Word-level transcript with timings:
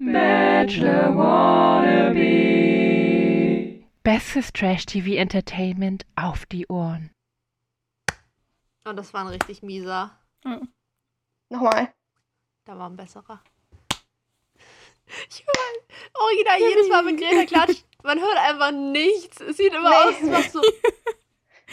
Bachelor 0.00 1.16
Wannabe. 1.16 2.18
Bestes 4.04 4.52
Trash-TV-Entertainment 4.52 6.06
auf 6.14 6.46
die 6.46 6.66
Ohren. 6.68 7.10
Und 8.84 8.96
das 8.96 9.12
war 9.12 9.22
ein 9.22 9.26
richtig 9.28 9.62
mieser. 9.62 10.16
Nochmal. 11.50 11.92
Da 12.64 12.78
war 12.78 12.88
ein 12.88 12.96
besserer. 12.96 13.40
Ich 15.30 15.44
höre 15.44 16.22
original 16.22 16.58
jedes 16.60 16.88
Mal, 16.88 17.04
wenn 17.06 17.16
Greta 17.16 17.44
klatscht, 17.46 17.84
man 18.04 18.20
hört 18.20 18.36
einfach 18.36 18.70
nichts. 18.70 19.40
Es 19.40 19.56
sieht 19.56 19.72
immer 19.74 19.88
Nee. 19.90 19.96
aus, 19.96 20.14
als 20.36 20.54
ob 20.54 20.62
so, 20.62 20.62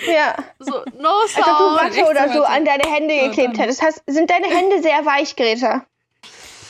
Ja. 0.11 0.35
so 0.59 0.83
no 0.99 1.09
Als 1.21 1.37
ob 1.37 1.43
du 1.43 1.51
sound. 1.51 1.79
Watte 1.81 2.05
oder 2.09 2.33
so 2.33 2.43
an 2.43 2.65
deine 2.65 2.83
Hände 2.91 3.13
So, 3.19 3.27
geklebt 3.27 3.59
hättest. 3.59 3.83
Hast, 3.83 4.01
sind 4.07 4.29
deine 4.31 4.47
Hände 4.47 4.81
sehr 4.81 5.05
weich, 5.05 5.35
Greta? 5.35 5.85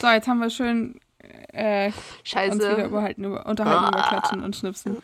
So, 0.01 0.07
jetzt 0.09 0.27
haben 0.27 0.39
wir 0.39 0.49
schön 0.49 0.99
äh, 1.55 1.87
uns 1.87 1.95
wieder 1.95 2.23
Scheiße. 2.23 2.83
überhalten, 2.83 3.23
über, 3.23 3.45
unterhalten 3.45 3.87
über 3.89 4.05
Ah. 4.05 4.09
Klatschen 4.09 4.43
und 4.43 4.55
Schnipsen. 4.55 4.97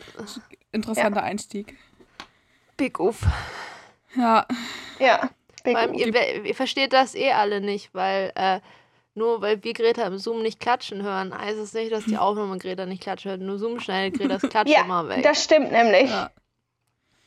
Interessanter 0.72 1.22
Einstieg. 1.22 1.76
Big 2.76 2.98
Uff. 3.00 3.22
Ja, 4.16 4.46
Ja. 4.98 5.30
Big 5.64 5.72
Vor 5.74 5.80
allem, 5.80 5.94
O. 5.94 5.98
ihr, 5.98 6.44
ihr 6.44 6.54
versteht 6.54 6.92
das 6.92 7.14
eh 7.14 7.32
alle 7.32 7.60
nicht, 7.60 7.94
weil 7.94 8.32
äh, 8.34 8.60
nur 9.14 9.40
weil 9.42 9.62
wir 9.62 9.74
Greta 9.74 10.02
im 10.06 10.18
Zoom 10.18 10.42
nicht 10.42 10.58
klatschen 10.58 11.02
hören, 11.02 11.36
heißt 11.36 11.58
es 11.58 11.72
nicht, 11.74 11.92
dass 11.92 12.04
die 12.04 12.16
Aufnahme 12.18 12.58
Greta 12.58 12.84
nicht 12.86 13.02
klatschen 13.02 13.30
hört. 13.30 13.40
Nur 13.42 13.58
Zoom 13.58 13.78
schneidet 13.78 14.18
Gretas 14.20 14.42
Klatsch 14.50 14.68
immer 14.70 15.02
ja, 15.04 15.08
weg. 15.08 15.22
das 15.22 15.44
stimmt 15.44 15.70
nämlich. 15.70 16.10
ja. 16.10 16.30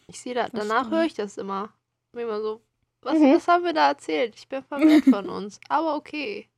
ich 0.08 0.20
sehe 0.20 0.34
da, 0.34 0.50
das 0.50 0.68
danach 0.68 0.90
höre 0.92 1.04
ich 1.06 1.14
das 1.14 1.38
immer. 1.38 1.70
Bin 2.12 2.24
Immer 2.24 2.42
so, 2.42 2.62
was, 3.02 3.14
Mhm. 3.20 3.36
was 3.36 3.48
haben 3.48 3.64
wir 3.64 3.74
da 3.74 3.88
erzählt? 3.90 4.34
Ich 4.36 4.48
bin 4.50 4.64
verwirrt 4.64 5.06
von 5.10 5.30
uns. 5.30 5.60
Aber 5.70 5.96
okay. 5.96 6.50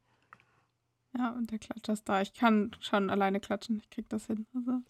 Ja, 1.17 1.31
und 1.31 1.49
der 1.51 1.59
Klatscher 1.59 1.93
ist 1.93 2.07
da. 2.07 2.21
Ich 2.21 2.33
kann 2.33 2.71
schon 2.79 3.09
alleine 3.09 3.39
klatschen. 3.39 3.79
Ich 3.83 3.89
krieg 3.89 4.07
das 4.09 4.27
hin. 4.27 4.45
Also. 4.55 4.81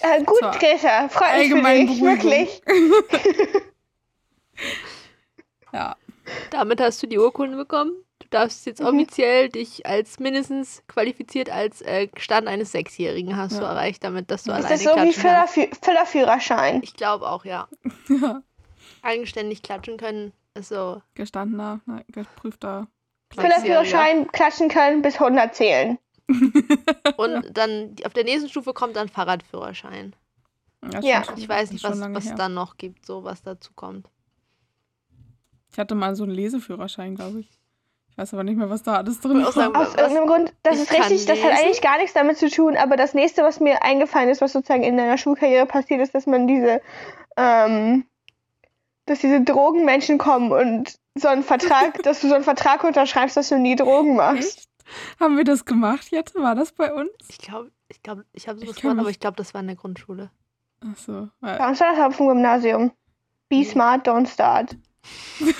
Äh, 0.00 0.22
gut, 0.24 0.38
So. 0.40 0.50
Greta. 0.58 1.08
Freut 1.08 1.38
mich 1.38 1.48
für 1.48 1.54
Allgemein 1.54 1.86
dich. 1.88 2.00
Wirklich. 2.02 2.62
Ja, 5.72 5.96
Damit 6.50 6.80
hast 6.80 7.02
du 7.02 7.06
die 7.06 7.18
Urkunde 7.18 7.56
bekommen. 7.56 7.92
Du 8.18 8.28
darfst 8.28 8.66
jetzt 8.66 8.80
Mhm. 8.80 8.86
offiziell 8.88 9.48
dich 9.48 9.86
als 9.86 10.18
mindestens 10.20 10.82
qualifiziert 10.86 11.50
als 11.50 11.80
äh, 11.82 12.08
Stand 12.18 12.46
eines 12.46 12.72
Sechsjährigen 12.72 13.36
hast 13.36 13.56
du 13.58 13.62
Ja. 13.62 13.70
erreicht, 13.70 14.04
damit 14.04 14.30
dass 14.30 14.44
du 14.44 14.50
Ist 14.52 14.56
alleine 14.66 14.70
das 14.70 14.82
so 14.84 15.02
wie. 15.02 15.12
Füllerfü 15.12 15.68
Füllerführerschein? 15.82 16.82
Ich 16.82 16.94
glaube 16.94 17.28
auch, 17.28 17.44
ja. 17.44 17.68
ja. 18.08 18.42
Eigenständig 19.02 19.62
klatschen 19.62 19.96
können 19.96 20.32
ist 20.54 20.68
so. 20.68 21.02
gestandener, 21.14 21.80
ne, 21.86 22.04
geprüfter. 22.08 22.86
Füllerführerschein 23.34 24.30
klatschen 24.32 24.68
können 24.68 25.02
bis 25.02 25.14
100 25.14 25.54
zählen. 25.54 25.98
Und 27.16 27.56
dann 27.56 27.94
auf 28.04 28.12
der 28.12 28.24
nächsten 28.24 28.48
Stufe 28.48 28.72
kommt 28.72 28.96
dann 28.96 29.08
Fahrradführerschein. 29.08 30.14
ist 30.82 31.04
Ja. 31.04 31.22
Ich 31.36 31.48
weiß 31.48 31.64
ist 31.64 31.72
nicht, 31.72 31.84
was, 31.84 32.00
was 32.00 32.24
her. 32.26 32.34
dann 32.36 32.54
noch 32.54 32.76
gibt, 32.76 33.06
so 33.06 33.24
was 33.24 33.42
dazu 33.42 33.72
kommt. 33.74 34.08
Ich 35.70 35.78
hatte 35.78 35.94
mal 35.94 36.14
so 36.14 36.24
einen 36.24 36.32
Leseführerschein, 36.32 37.14
glaube 37.14 37.40
ich. 37.40 37.50
Ich 38.10 38.18
weiß 38.18 38.34
aber 38.34 38.44
nicht 38.44 38.58
mehr, 38.58 38.68
was 38.68 38.82
da 38.82 38.96
alles 38.96 39.20
drin 39.20 39.42
war. 39.42 39.48
Aus 39.48 39.94
irgendeinem 39.94 40.26
Grund, 40.26 40.52
das 40.62 40.78
ist 40.80 40.92
richtig, 40.92 41.24
das 41.24 41.42
hat 41.42 41.52
eigentlich 41.52 41.80
gar 41.80 41.96
nichts 41.96 42.12
damit 42.12 42.36
zu 42.36 42.50
tun, 42.50 42.76
aber 42.76 42.96
das 42.96 43.14
nächste, 43.14 43.42
was 43.42 43.58
mir 43.58 43.82
eingefallen 43.82 44.28
ist, 44.28 44.42
was 44.42 44.52
sozusagen 44.52 44.82
in 44.82 44.98
deiner 44.98 45.16
Schulkarriere 45.16 45.64
passiert 45.64 46.02
ist, 46.02 46.14
dass 46.14 46.26
man 46.26 46.46
diese, 46.46 46.82
ähm, 47.38 48.04
dass 49.06 49.20
diese 49.20 49.40
Drogenmenschen 49.40 50.18
kommen 50.18 50.52
und 50.52 50.98
so 51.14 51.28
einen 51.28 51.42
Vertrag, 51.42 52.02
dass 52.02 52.20
du 52.20 52.28
so 52.28 52.34
einen 52.34 52.44
Vertrag 52.44 52.84
unterschreibst, 52.84 53.36
dass 53.36 53.48
du 53.48 53.58
nie 53.58 53.76
Drogen 53.76 54.16
machst. 54.16 54.58
Echt? 54.58 54.68
Haben 55.20 55.36
wir 55.36 55.44
das 55.44 55.64
gemacht 55.64 56.08
jetzt? 56.10 56.34
War 56.34 56.54
das 56.54 56.72
bei 56.72 56.92
uns? 56.92 57.10
Ich 57.28 57.38
glaube, 57.38 57.70
ich 57.88 58.02
glaube, 58.02 58.24
ich 58.32 58.48
habe 58.48 58.58
sowas 58.58 58.76
Ich 58.76 58.82
gemacht, 58.82 58.98
aber 58.98 59.10
ich 59.10 59.20
glaube, 59.20 59.36
das 59.36 59.54
war 59.54 59.60
in 59.60 59.68
der 59.68 59.76
Grundschule. 59.76 60.30
Ach 60.80 60.98
so. 60.98 61.28
Weil, 61.40 61.58
Bei 61.58 61.68
uns 61.68 61.80
war 61.80 61.90
das 61.92 62.00
aber 62.00 62.14
vom 62.14 62.28
Gymnasium. 62.28 62.92
Be 63.48 63.64
smart, 63.64 64.06
don't 64.06 64.26
start. 64.26 64.76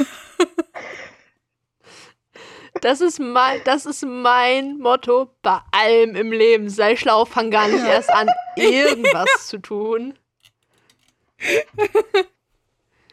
Das 2.80 3.00
ist 3.00 3.20
mein, 3.20 3.60
das 3.64 3.86
ist 3.86 4.04
mein 4.04 4.78
Motto 4.78 5.30
bei 5.42 5.60
allem 5.70 6.16
im 6.16 6.32
Leben. 6.32 6.68
Sei 6.68 6.96
schlau, 6.96 7.24
fang 7.24 7.50
gar 7.50 7.68
nicht 7.68 7.84
erst 7.84 8.10
an, 8.10 8.28
irgendwas 8.56 9.46
zu 9.48 9.58
tun. 9.58 10.14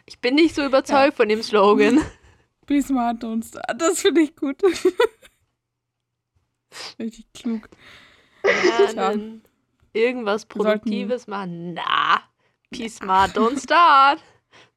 Ich 0.06 0.20
bin 0.22 0.34
nicht 0.34 0.56
so 0.56 0.66
überzeugt 0.66 1.16
von 1.18 1.30
dem 1.30 1.44
Slogan. 1.44 2.02
Be 2.70 2.82
smart, 2.84 3.24
don't 3.24 3.44
start. 3.44 3.82
Das 3.82 4.02
finde 4.02 4.22
ich 4.22 4.36
gut. 4.36 4.62
Richtig 7.00 7.26
klug. 7.34 7.68
Lernen, 8.94 9.42
irgendwas 9.94 10.44
sollten- 10.44 10.50
Produktives 10.54 11.26
machen. 11.26 11.74
Na, 11.74 12.22
be 12.70 12.88
smart, 12.88 13.36
don't 13.36 13.60
start. 13.62 14.22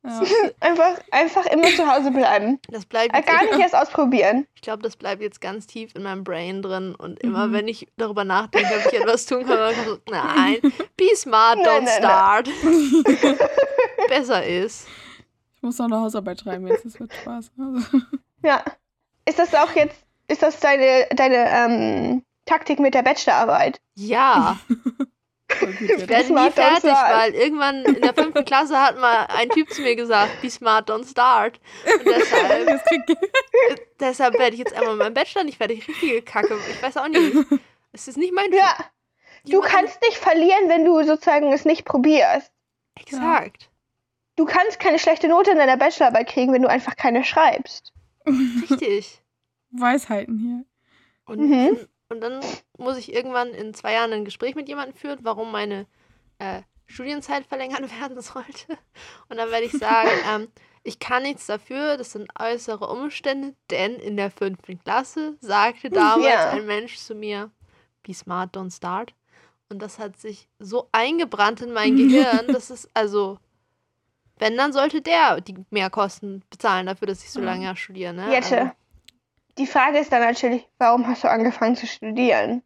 Ja. 0.04 0.20
Einfach, 0.60 0.98
einfach 1.12 1.46
immer 1.46 1.68
zu 1.68 1.86
Hause 1.86 2.10
bleiben. 2.10 2.58
Das 2.68 2.84
bleibt 2.86 3.14
Äh, 3.14 3.18
jetzt, 3.18 3.26
Gar 3.28 3.44
nicht 3.44 3.58
erst 3.60 3.74
ausprobieren. 3.76 4.46
ich 4.56 4.62
glaube, 4.62 4.82
das 4.82 4.96
bleibt 4.96 5.20
jetzt 5.22 5.40
ganz 5.40 5.66
tief 5.68 5.94
in 5.94 6.02
meinem 6.02 6.24
Brain 6.24 6.60
drin. 6.62 6.94
Und 6.96 7.20
immer, 7.20 7.46
Mhm. 7.48 7.52
wenn 7.52 7.68
ich 7.68 7.86
darüber 7.98 8.24
nachdenke, 8.24 8.74
ob 8.74 8.86
ich 8.92 8.98
etwas 9.00 9.26
tun 9.26 9.44
kann, 9.46 9.58
dann 9.58 9.74
so, 9.84 9.98
nein, 10.10 10.58
be 10.96 11.14
smart, 11.14 11.58
Nein, 11.58 11.66
don't 11.66 11.84
nein, 11.84 11.98
start. 11.98 12.48
Besser 14.08 14.44
ist. 14.44 14.88
Ich 15.62 15.64
muss 15.64 15.78
noch 15.78 15.86
eine 15.86 16.00
Hausarbeit 16.00 16.40
schreiben 16.40 16.66
jetzt. 16.66 16.84
Das 16.84 16.98
wird 16.98 17.14
Spaß. 17.14 17.52
Also, 17.56 17.98
Ja. 18.42 18.64
Ist 19.24 19.38
das 19.38 19.54
auch 19.54 19.70
jetzt, 19.76 19.94
ist 20.26 20.42
das 20.42 20.58
deine, 20.58 21.06
deine 21.14 21.36
ähm, 21.36 22.24
Taktik 22.46 22.80
mit 22.80 22.94
der 22.94 23.02
Bachelorarbeit? 23.02 23.80
Ja. 23.94 24.58
Ich 25.60 26.08
werde 26.08 26.32
nie 26.32 26.50
fertig, 26.50 26.90
weil 26.90 27.34
irgendwann 27.34 27.84
in 27.84 28.00
der 28.00 28.14
fünften 28.14 28.42
Klasse 28.46 28.80
hat 28.80 28.98
mal 28.98 29.26
ein 29.26 29.50
Typ 29.50 29.70
zu 29.70 29.82
mir 29.82 29.94
gesagt, 29.94 30.40
be 30.40 30.48
smart, 30.48 30.88
don't 30.90 31.08
start. 31.08 31.60
Und 31.84 32.06
deshalb, 32.06 32.80
deshalb 34.00 34.38
werde 34.38 34.54
ich 34.54 34.60
jetzt 34.60 34.72
einmal 34.72 34.96
meinen 34.96 35.12
Bachelor 35.12 35.44
nicht 35.44 35.58
fertig. 35.58 35.86
Richtige 35.86 36.22
Kacke. 36.22 36.58
Ich 36.70 36.82
weiß 36.82 36.96
auch 36.96 37.06
nicht. 37.06 37.36
Es 37.92 38.08
ist 38.08 38.16
nicht 38.16 38.32
mein 38.32 38.50
Ja. 38.50 38.74
Du 39.44 39.60
kannst 39.60 40.00
nicht 40.00 40.16
verlieren, 40.16 40.68
wenn 40.70 40.86
du 40.86 41.02
sozusagen 41.04 41.52
es 41.52 41.66
nicht 41.66 41.84
probierst. 41.84 42.50
Exakt. 42.98 43.68
Du 44.36 44.44
kannst 44.44 44.80
keine 44.80 44.98
schlechte 44.98 45.28
Note 45.28 45.50
in 45.50 45.58
deiner 45.58 45.76
Bachelorarbeit 45.76 46.28
kriegen, 46.28 46.52
wenn 46.52 46.62
du 46.62 46.68
einfach 46.68 46.96
keine 46.96 47.24
schreibst. 47.24 47.92
Richtig. 48.26 49.22
Weisheiten 49.70 50.38
hier. 50.38 50.64
Und, 51.24 51.40
Mhm. 51.40 51.78
und 52.08 52.20
dann 52.20 52.40
muss 52.78 52.96
ich 52.96 53.12
irgendwann 53.12 53.48
in 53.54 53.74
zwei 53.74 53.92
Jahren 53.94 54.12
ein 54.12 54.24
Gespräch 54.24 54.54
mit 54.54 54.68
jemandem 54.68 54.94
führen, 54.96 55.18
warum 55.22 55.50
meine 55.52 55.86
äh, 56.38 56.62
Studienzeit 56.86 57.46
verlängert 57.46 57.80
werden 58.00 58.20
sollte. 58.20 58.78
Und 59.28 59.36
dann 59.36 59.50
werde 59.50 59.66
ich 59.66 59.72
sagen, 59.72 60.10
ähm, 60.30 60.48
ich 60.82 60.98
kann 60.98 61.22
nichts 61.22 61.46
dafür, 61.46 61.96
das 61.96 62.12
sind 62.12 62.28
äußere 62.38 62.88
Umstände, 62.88 63.54
denn 63.70 63.94
in 63.96 64.16
der 64.16 64.30
fünften 64.30 64.78
Klasse 64.80 65.36
sagte 65.40 65.90
damals 65.90 66.24
Ja. 66.24 66.50
ein 66.50 66.66
Mensch 66.66 66.96
zu 66.96 67.14
mir, 67.14 67.50
be 68.02 68.12
smart, 68.12 68.56
don't 68.56 68.74
start. 68.74 69.14
Und 69.68 69.80
das 69.80 69.98
hat 69.98 70.18
sich 70.18 70.48
so 70.58 70.88
eingebrannt 70.92 71.60
in 71.62 71.72
mein 71.72 71.96
Gehirn, 71.96 72.48
dass 72.48 72.68
es 72.70 72.88
also, 72.94 73.38
wenn, 74.42 74.56
dann 74.56 74.72
sollte 74.72 75.00
der 75.00 75.40
die 75.40 75.54
Mehrkosten 75.70 76.42
bezahlen 76.50 76.86
dafür, 76.86 77.06
dass 77.06 77.22
ich 77.22 77.30
so 77.30 77.40
Ja. 77.40 77.46
lange 77.46 77.74
studiere. 77.76 78.12
Ne? 78.12 78.30
Jette, 78.32 78.58
Also, 78.60 78.70
die 79.58 79.66
Frage 79.66 79.98
ist 79.98 80.12
dann 80.12 80.22
natürlich, 80.22 80.66
warum 80.78 81.06
hast 81.06 81.24
du 81.24 81.30
angefangen 81.30 81.76
zu 81.76 81.86
studieren? 81.86 82.62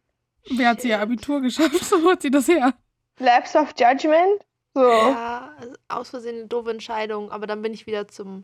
Wer 0.49 0.69
hat 0.69 0.81
sie 0.81 0.89
ihr 0.89 0.99
Abitur 0.99 1.41
geschafft? 1.41 1.71
Wo 2.03 2.11
hat 2.11 2.21
sie 2.21 2.31
das 2.31 2.47
her? 2.47 2.73
Lapse 3.19 3.57
of 3.59 3.73
Judgment? 3.77 4.41
So. 4.73 4.81
Ja, 4.91 5.51
also 5.59 5.73
aus 5.87 6.09
Versehen 6.11 6.37
eine 6.37 6.47
doofe 6.47 6.71
Entscheidung, 6.71 7.31
aber 7.31 7.47
dann 7.47 7.61
bin 7.61 7.73
ich 7.73 7.87
wieder 7.87 8.07
zum 8.07 8.43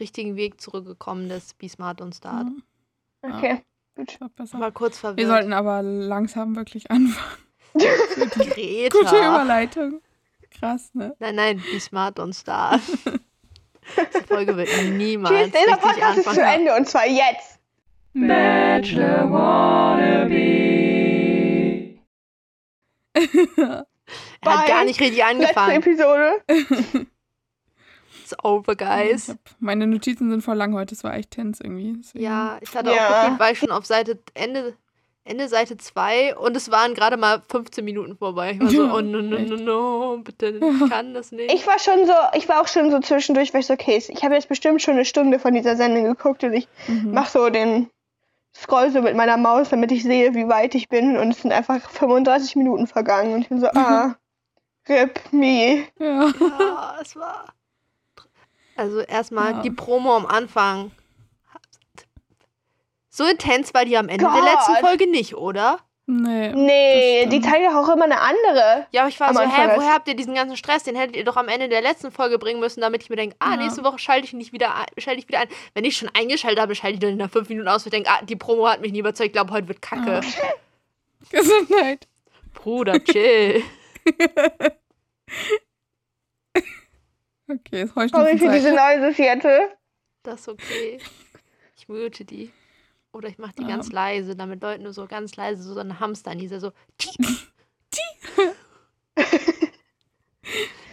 richtigen 0.00 0.36
Weg 0.36 0.60
zurückgekommen, 0.60 1.28
des 1.28 1.54
Be 1.54 1.68
Smart 1.68 2.00
und 2.00 2.14
Start. 2.14 2.46
Mhm, 2.46 2.62
Okay, 3.22 3.62
gut. 3.96 4.20
war 4.20 4.28
besser. 4.28 4.58
Mal 4.58 4.72
kurz 4.72 4.98
verwirrt. 4.98 5.18
Wir 5.18 5.26
sollten 5.26 5.52
aber 5.52 5.82
langsam 5.82 6.54
wirklich 6.56 6.90
anfangen. 6.90 7.38
Greta. 7.74 8.98
Gute 8.98 9.16
Überleitung. 9.16 10.00
Krass, 10.50 10.90
ne? 10.94 11.14
Nein, 11.18 11.34
nein, 11.34 11.62
Be 11.72 11.78
Smart 11.80 12.18
und 12.18 12.34
Start. 12.34 12.80
Diese 13.96 14.24
Folge 14.26 14.56
wird 14.56 14.68
niemals 14.92 15.34
Tschüss, 15.34 15.50
dieser 15.52 15.60
richtig 15.76 15.80
Podcast 15.82 16.18
ist 16.18 16.24
zu 16.24 16.30
anfangen. 16.30 16.60
Ende 16.60 16.74
und 16.76 16.88
zwar 16.88 17.06
jetzt. 17.06 17.58
Bachelor 18.14 19.30
Wannabe. 19.30 20.34
Er 24.40 24.58
hat 24.58 24.66
gar 24.68 24.84
nicht 24.84 25.00
richtig 25.00 25.18
Letzte 25.18 25.26
angefangen. 25.26 25.76
Episode. 25.82 26.42
It's 28.22 28.34
over, 28.44 28.76
guys. 28.76 29.34
Meine 29.58 29.86
Notizen 29.86 30.30
sind 30.30 30.42
voll 30.42 30.56
lang 30.56 30.74
heute. 30.74 30.94
Es 30.94 31.02
war 31.04 31.14
echt 31.14 31.30
tense 31.32 31.62
irgendwie. 31.64 31.94
Deswegen- 31.98 32.24
Ja, 32.24 32.58
ich 32.60 32.74
hatte 32.74 32.90
Ja. 32.90 32.94
auch 33.08 33.22
gefühlt, 33.22 33.40
war 33.40 33.50
ich 33.50 33.58
schon 33.58 33.70
auf 33.70 33.86
Seite 33.86 34.18
Ende, 34.34 34.76
Ende 35.28 35.48
Seite 35.48 35.76
2 35.76 36.36
und 36.36 36.56
es 36.56 36.70
waren 36.70 36.94
gerade 36.94 37.16
mal 37.16 37.42
15 37.50 37.84
Minuten 37.84 38.16
vorbei. 38.16 38.52
Ich 38.52 38.60
war 38.60 38.70
so, 38.70 38.82
oh 38.84 39.00
no, 39.00 39.20
no, 39.20 39.38
no, 39.38 39.56
no, 39.56 40.18
bitte, 40.24 40.58
ich 40.60 40.90
kann 40.90 41.14
das 41.14 41.32
nicht. 41.32 41.52
Ich 41.52 41.66
war 41.66 41.78
schon 41.78 42.06
so, 42.06 42.12
ich 42.34 42.48
war 42.48 42.60
auch 42.62 42.68
schon 42.68 42.90
so 42.90 42.98
zwischendurch, 43.00 43.52
weil 43.52 43.60
ich 43.60 43.66
so, 43.66 43.74
okay, 43.74 44.02
ich 44.08 44.24
habe 44.24 44.34
jetzt 44.34 44.48
bestimmt 44.48 44.80
schon 44.82 44.94
eine 44.94 45.04
Stunde 45.04 45.38
von 45.38 45.54
dieser 45.54 45.76
Sendung 45.76 46.04
geguckt 46.04 46.42
und 46.44 46.52
ich 46.54 46.66
Mhm. 46.86 47.12
mach 47.12 47.28
so 47.28 47.50
den, 47.50 47.90
scroll 48.56 48.90
so 48.90 49.02
mit 49.02 49.14
meiner 49.14 49.36
Maus, 49.36 49.68
damit 49.68 49.92
ich 49.92 50.02
sehe, 50.02 50.34
wie 50.34 50.48
weit 50.48 50.74
ich 50.74 50.88
bin. 50.88 51.16
Und 51.16 51.30
es 51.30 51.42
sind 51.42 51.52
einfach 51.52 51.88
35 51.90 52.56
Minuten 52.56 52.86
vergangen. 52.88 53.34
Und 53.34 53.42
ich 53.42 53.48
bin 53.50 53.60
so, 53.60 53.68
ah, 53.68 54.16
rip 54.88 55.20
me. 55.30 55.84
Ja. 56.00 56.32
Ja, 56.40 56.96
es 57.00 57.14
war. 57.14 57.44
Also 58.76 59.00
erstmal 59.00 59.52
Ja. 59.52 59.62
die 59.62 59.70
Promo 59.70 60.16
am 60.16 60.26
Anfang. 60.26 60.90
So 63.18 63.24
intens 63.24 63.74
war 63.74 63.84
die 63.84 63.96
am 63.96 64.08
Ende 64.08 64.26
der 64.26 64.32
Gott. 64.32 64.44
letzten 64.44 64.76
Folge 64.76 65.10
nicht, 65.10 65.34
oder? 65.34 65.80
Nee. 66.06 66.52
Nee, 66.54 67.26
die 67.26 67.40
zeigen 67.40 67.64
doch 67.64 67.74
auch 67.74 67.88
immer 67.92 68.04
eine 68.04 68.20
andere. 68.20 68.86
Ja, 68.92 69.00
aber 69.00 69.08
ich 69.08 69.18
war 69.18 69.34
so, 69.34 69.40
Anfang 69.40 69.70
hä, 69.70 69.76
woher 69.76 69.92
habt 69.92 70.06
ihr 70.06 70.14
diesen 70.14 70.36
ganzen 70.36 70.56
Stress? 70.56 70.84
Den 70.84 70.94
hättet 70.94 71.16
ihr 71.16 71.24
doch 71.24 71.36
am 71.36 71.48
Ende 71.48 71.68
der 71.68 71.82
letzten 71.82 72.12
Folge 72.12 72.38
bringen 72.38 72.60
müssen, 72.60 72.80
damit 72.80 73.02
ich 73.02 73.10
mir 73.10 73.16
denke, 73.16 73.34
ah, 73.40 73.50
Ja. 73.50 73.56
nächste 73.56 73.82
Woche 73.82 73.98
schalte 73.98 74.24
ich 74.24 74.34
nicht 74.34 74.52
wieder 74.52 74.72
ein, 74.72 74.86
schalte 74.98 75.18
ich 75.18 75.26
wieder 75.26 75.40
ein. 75.40 75.48
Wenn 75.74 75.84
ich 75.84 75.96
schon 75.96 76.08
eingeschaltet 76.16 76.60
habe, 76.60 76.76
schalte 76.76 76.94
ich 76.94 77.00
dann 77.00 77.16
nach 77.16 77.28
fünf 77.28 77.48
Minuten 77.48 77.66
aus 77.66 77.84
und 77.84 77.92
denke, 77.92 78.08
ah, 78.08 78.24
die 78.24 78.36
Promo 78.36 78.68
hat 78.68 78.80
mich 78.82 78.92
nie 78.92 79.00
überzeugt, 79.00 79.26
ich 79.26 79.32
glaube, 79.32 79.52
heute 79.52 79.66
wird 79.66 79.82
Kacke. 79.82 80.20
Ja. 80.22 80.52
Gesundheit. 81.40 82.06
Bruder, 82.54 83.02
chill. 83.02 83.64
Okay, 87.50 87.82
ist 87.82 87.94
Sorry 87.94 88.08
Heuschnupfen 88.10 88.38
für 88.38 88.52
diese. 88.52 88.72
Noises 88.74 89.16
jetzt. 89.18 89.46
Das 90.22 90.40
ist 90.40 90.48
okay. 90.48 91.00
Ich 91.76 91.88
mute 91.88 92.24
die. 92.24 92.52
Oder 93.18 93.28
ich 93.30 93.38
mache 93.38 93.52
die 93.58 93.62
Ja. 93.62 93.68
ganz 93.68 93.90
leise, 93.90 94.36
damit 94.36 94.62
Leute 94.62 94.80
nur 94.80 94.92
so 94.92 95.06
ganz 95.06 95.34
leise 95.34 95.60
so 95.60 95.78
eine 95.80 95.98
Hamster 95.98 96.34
nieser 96.36 96.60
so. 96.60 96.70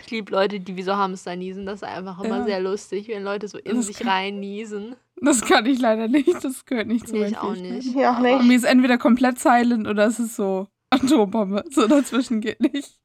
Ich 0.04 0.12
liebe 0.12 0.32
Leute, 0.32 0.60
die 0.60 0.76
wie 0.76 0.84
so 0.84 0.96
Hamster 0.96 1.36
niesen. 1.36 1.66
Das 1.66 1.76
ist 1.82 1.84
einfach 1.84 2.20
immer 2.24 2.40
Ja. 2.40 2.44
sehr 2.46 2.60
lustig, 2.60 3.08
wenn 3.08 3.24
Leute 3.24 3.48
so 3.48 3.58
in 3.58 3.78
Das 3.78 3.88
sich 3.88 3.98
kann- 3.98 4.08
rein 4.08 4.40
niesen. 4.40 4.96
Das 5.22 5.42
kann 5.42 5.66
ich 5.66 5.80
leider 5.80 6.08
nicht. 6.08 6.44
Das 6.44 6.66
gehört 6.66 6.88
nicht 6.88 7.08
zu 7.08 7.14
Nee, 7.16 7.28
ich 7.28 7.38
auch 7.38 7.56
nicht. 7.56 7.96
Ja, 7.96 8.20
nicht. 8.20 8.44
Mir 8.44 8.56
ist 8.58 8.66
entweder 8.66 8.98
komplett 9.00 9.40
silent 9.40 9.88
oder 9.88 10.06
es 10.06 10.20
ist 10.20 10.36
so 10.36 10.68
Atombombe. 10.92 11.64
So 11.72 11.88
dazwischen 11.88 12.42
geht 12.42 12.60
nicht. 12.60 13.00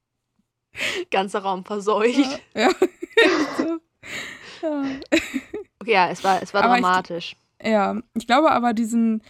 Ganzer 1.10 1.38
Raum 1.40 1.64
verseucht. 1.64 2.40
Ja. 2.54 2.68
ja. 2.68 2.70
ja. 4.62 4.84
Okay, 5.80 5.92
ja, 5.92 6.10
es 6.10 6.22
war, 6.22 6.42
es 6.42 6.52
war 6.52 6.64
Aber 6.64 6.76
ich- 6.76 6.82
dramatisch. 6.82 7.36
Ja, 7.62 7.96
ich 8.14 8.26
glaube 8.26 8.50
aber 8.52 8.72
diesen, 8.72 9.22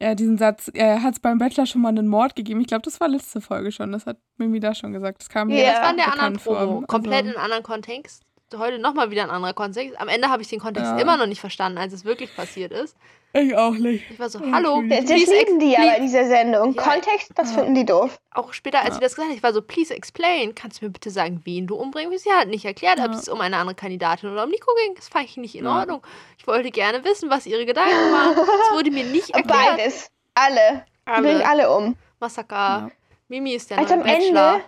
ja, 0.00 0.14
diesen 0.14 0.36
Satz, 0.36 0.70
er 0.74 1.02
hat 1.02 1.14
es 1.14 1.20
beim 1.20 1.38
Bachelor 1.38 1.66
schon 1.66 1.80
mal 1.82 1.88
einen 1.88 2.08
Mord 2.08 2.36
gegeben. 2.36 2.60
Ich 2.60 2.66
glaube, 2.66 2.82
das 2.82 3.00
war 3.00 3.08
letzte 3.08 3.40
Folge 3.40 3.72
schon. 3.72 3.92
Das 3.92 4.04
hat 4.06 4.18
Mimi 4.36 4.60
da 4.60 4.74
schon 4.74 4.92
gesagt. 4.92 5.20
Das 5.20 5.28
kam 5.28 5.48
Ja. 5.48 5.72
das 5.72 5.82
war 5.82 5.90
in 5.90 5.96
der 5.96 6.12
anderen 6.12 6.38
vor. 6.38 6.56
Promo. 6.58 6.86
Komplett 6.86 7.14
Also, 7.14 7.24
in 7.30 7.34
einem 7.36 7.44
anderen 7.44 7.62
Kontext. 7.62 8.25
Heute 8.54 8.78
nochmal 8.78 9.10
wieder 9.10 9.24
ein 9.24 9.30
anderer 9.30 9.54
Kontext. 9.54 10.00
Am 10.00 10.06
Ende 10.08 10.28
habe 10.28 10.40
ich 10.40 10.48
den 10.48 10.60
Kontext 10.60 10.88
Ja. 10.92 10.98
immer 10.98 11.16
noch 11.16 11.26
nicht 11.26 11.40
verstanden, 11.40 11.78
als 11.78 11.92
es 11.92 12.04
wirklich 12.04 12.34
passiert 12.36 12.70
ist. 12.72 12.96
ich 13.32 13.54
auch 13.56 13.72
nicht. 13.72 14.08
Ich 14.10 14.18
war 14.18 14.30
so, 14.30 14.38
Ja, 14.38 14.52
hallo. 14.52 14.82
Das, 14.88 15.00
das 15.04 15.10
lieben 15.26 15.58
die 15.58 15.74
please- 15.74 15.96
in 15.96 16.02
dieser 16.04 16.26
Sendung. 16.26 16.72
Ja. 16.74 16.82
Kontext, 16.82 17.32
das 17.34 17.50
Ja. 17.50 17.58
finden 17.58 17.74
die 17.74 17.84
doof. 17.84 18.18
auch 18.30 18.52
später, 18.54 18.78
als 18.78 18.88
Ja. 18.90 18.94
sie 18.94 19.00
das 19.00 19.14
gesagt 19.14 19.30
hat, 19.30 19.36
ich 19.36 19.42
war 19.42 19.52
so, 19.52 19.60
please 19.62 19.92
explain. 19.92 20.54
Kannst 20.54 20.80
du 20.80 20.86
mir 20.86 20.90
bitte 20.92 21.10
sagen, 21.10 21.40
wen 21.44 21.66
du 21.66 21.74
umbringen 21.74 22.10
willst? 22.12 22.24
Sie 22.24 22.30
hat 22.30 22.48
nicht 22.48 22.64
erklärt, 22.64 22.98
ob 23.00 23.06
Ja. 23.12 23.18
es 23.18 23.28
um 23.28 23.40
eine 23.40 23.56
andere 23.58 23.74
Kandidatin 23.74 24.30
oder 24.30 24.44
um 24.44 24.50
Nico 24.50 24.72
ging. 24.84 24.94
Das 24.94 25.08
fand 25.08 25.24
ich 25.26 25.36
nicht 25.36 25.54
in 25.56 25.64
Ja. 25.64 25.80
Ordnung. 25.80 26.02
Ich 26.38 26.46
wollte 26.46 26.70
gerne 26.70 27.04
wissen, 27.04 27.28
was 27.28 27.44
ihre 27.46 27.66
Gedanken 27.66 27.92
waren. 28.12 28.32
Es 28.38 28.72
wurde 28.76 28.90
mir 28.92 29.04
nicht 29.04 29.30
erklärt. 29.34 29.76
Beides. 29.76 30.10
Alle. 30.34 30.84
Die 31.06 31.20
bringen 31.20 31.42
Alle. 31.42 31.48
alle 31.48 31.76
um. 31.76 31.96
Massaker. 32.20 32.54
Ja. 32.56 32.90
Mimi 33.28 33.54
ist 33.54 33.68
der 33.70 33.78
Als 33.78 33.90
neue 33.90 34.00
am 34.00 34.06
Ende 34.06 34.20
Bachelor. 34.32 34.60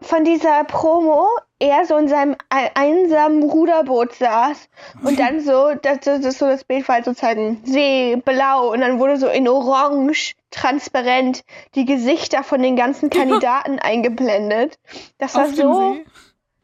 von 0.00 0.24
dieser 0.24 0.64
Promo 0.64 1.26
er 1.58 1.84
so 1.86 1.96
in 1.96 2.08
seinem 2.08 2.36
ei- 2.48 2.70
einsamen 2.74 3.42
Ruderboot 3.42 4.14
saß 4.14 4.68
und 5.04 5.18
dann 5.18 5.40
so, 5.40 5.74
das, 5.74 6.00
das 6.00 6.24
ist 6.24 6.38
so 6.38 6.46
das 6.46 6.64
Bild 6.64 6.86
war 6.88 6.96
halt 6.96 7.04
sozusagen 7.04 7.62
See, 7.64 8.16
blau 8.24 8.72
und 8.72 8.80
dann 8.80 8.98
wurde 8.98 9.16
so 9.16 9.28
in 9.28 9.48
orange, 9.48 10.34
transparent 10.50 11.44
die 11.74 11.84
Gesichter 11.84 12.42
von 12.42 12.62
den 12.62 12.76
ganzen 12.76 13.10
Kandidaten 13.10 13.78
eingeblendet. 13.78 14.78
Das 15.18 15.34
war 15.34 15.44
Auf 15.44 15.54
so, 15.54 15.96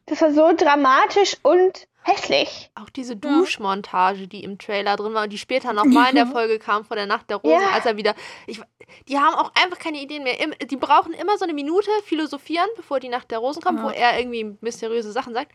das 0.07 0.21
war 0.23 0.33
so 0.33 0.53
dramatisch 0.57 1.37
und 1.43 1.87
hässlich. 2.03 2.71
Auch 2.75 2.89
diese 2.91 3.17
Duschmontage, 3.17 4.27
die 4.29 4.43
im 4.45 4.59
Trailer 4.59 4.97
drin 4.97 5.15
war 5.15 5.25
und 5.25 5.31
die 5.33 5.39
später 5.39 5.73
nochmal 5.73 6.11
in 6.11 6.17
der 6.17 6.27
Folge 6.27 6.59
kam 6.59 6.85
vor 6.85 6.97
der 6.97 7.07
Nacht 7.07 7.29
der 7.31 7.37
Rosen, 7.39 7.61
Ja. 7.63 7.71
als 7.75 7.87
er 7.87 7.97
wieder. 7.97 8.15
Ich, 8.47 8.61
die 9.09 9.19
haben 9.19 9.35
auch 9.35 9.53
einfach 9.55 9.79
keine 9.79 10.01
Ideen 10.01 10.23
mehr. 10.25 10.35
Die 10.67 10.77
brauchen 10.77 11.13
immer 11.13 11.37
so 11.39 11.45
eine 11.45 11.53
Minute 11.55 11.91
philosophieren, 12.05 12.69
bevor 12.77 13.01
die 13.01 13.09
Nacht 13.09 13.31
der 13.31 13.39
Rosen 13.39 13.63
kommt, 13.63 13.79
Ja. 13.81 13.85
wo 13.85 13.91
er 13.91 14.19
irgendwie 14.19 14.57
mysteriöse 14.61 15.13
Sachen 15.13 15.35
sagt. 15.35 15.53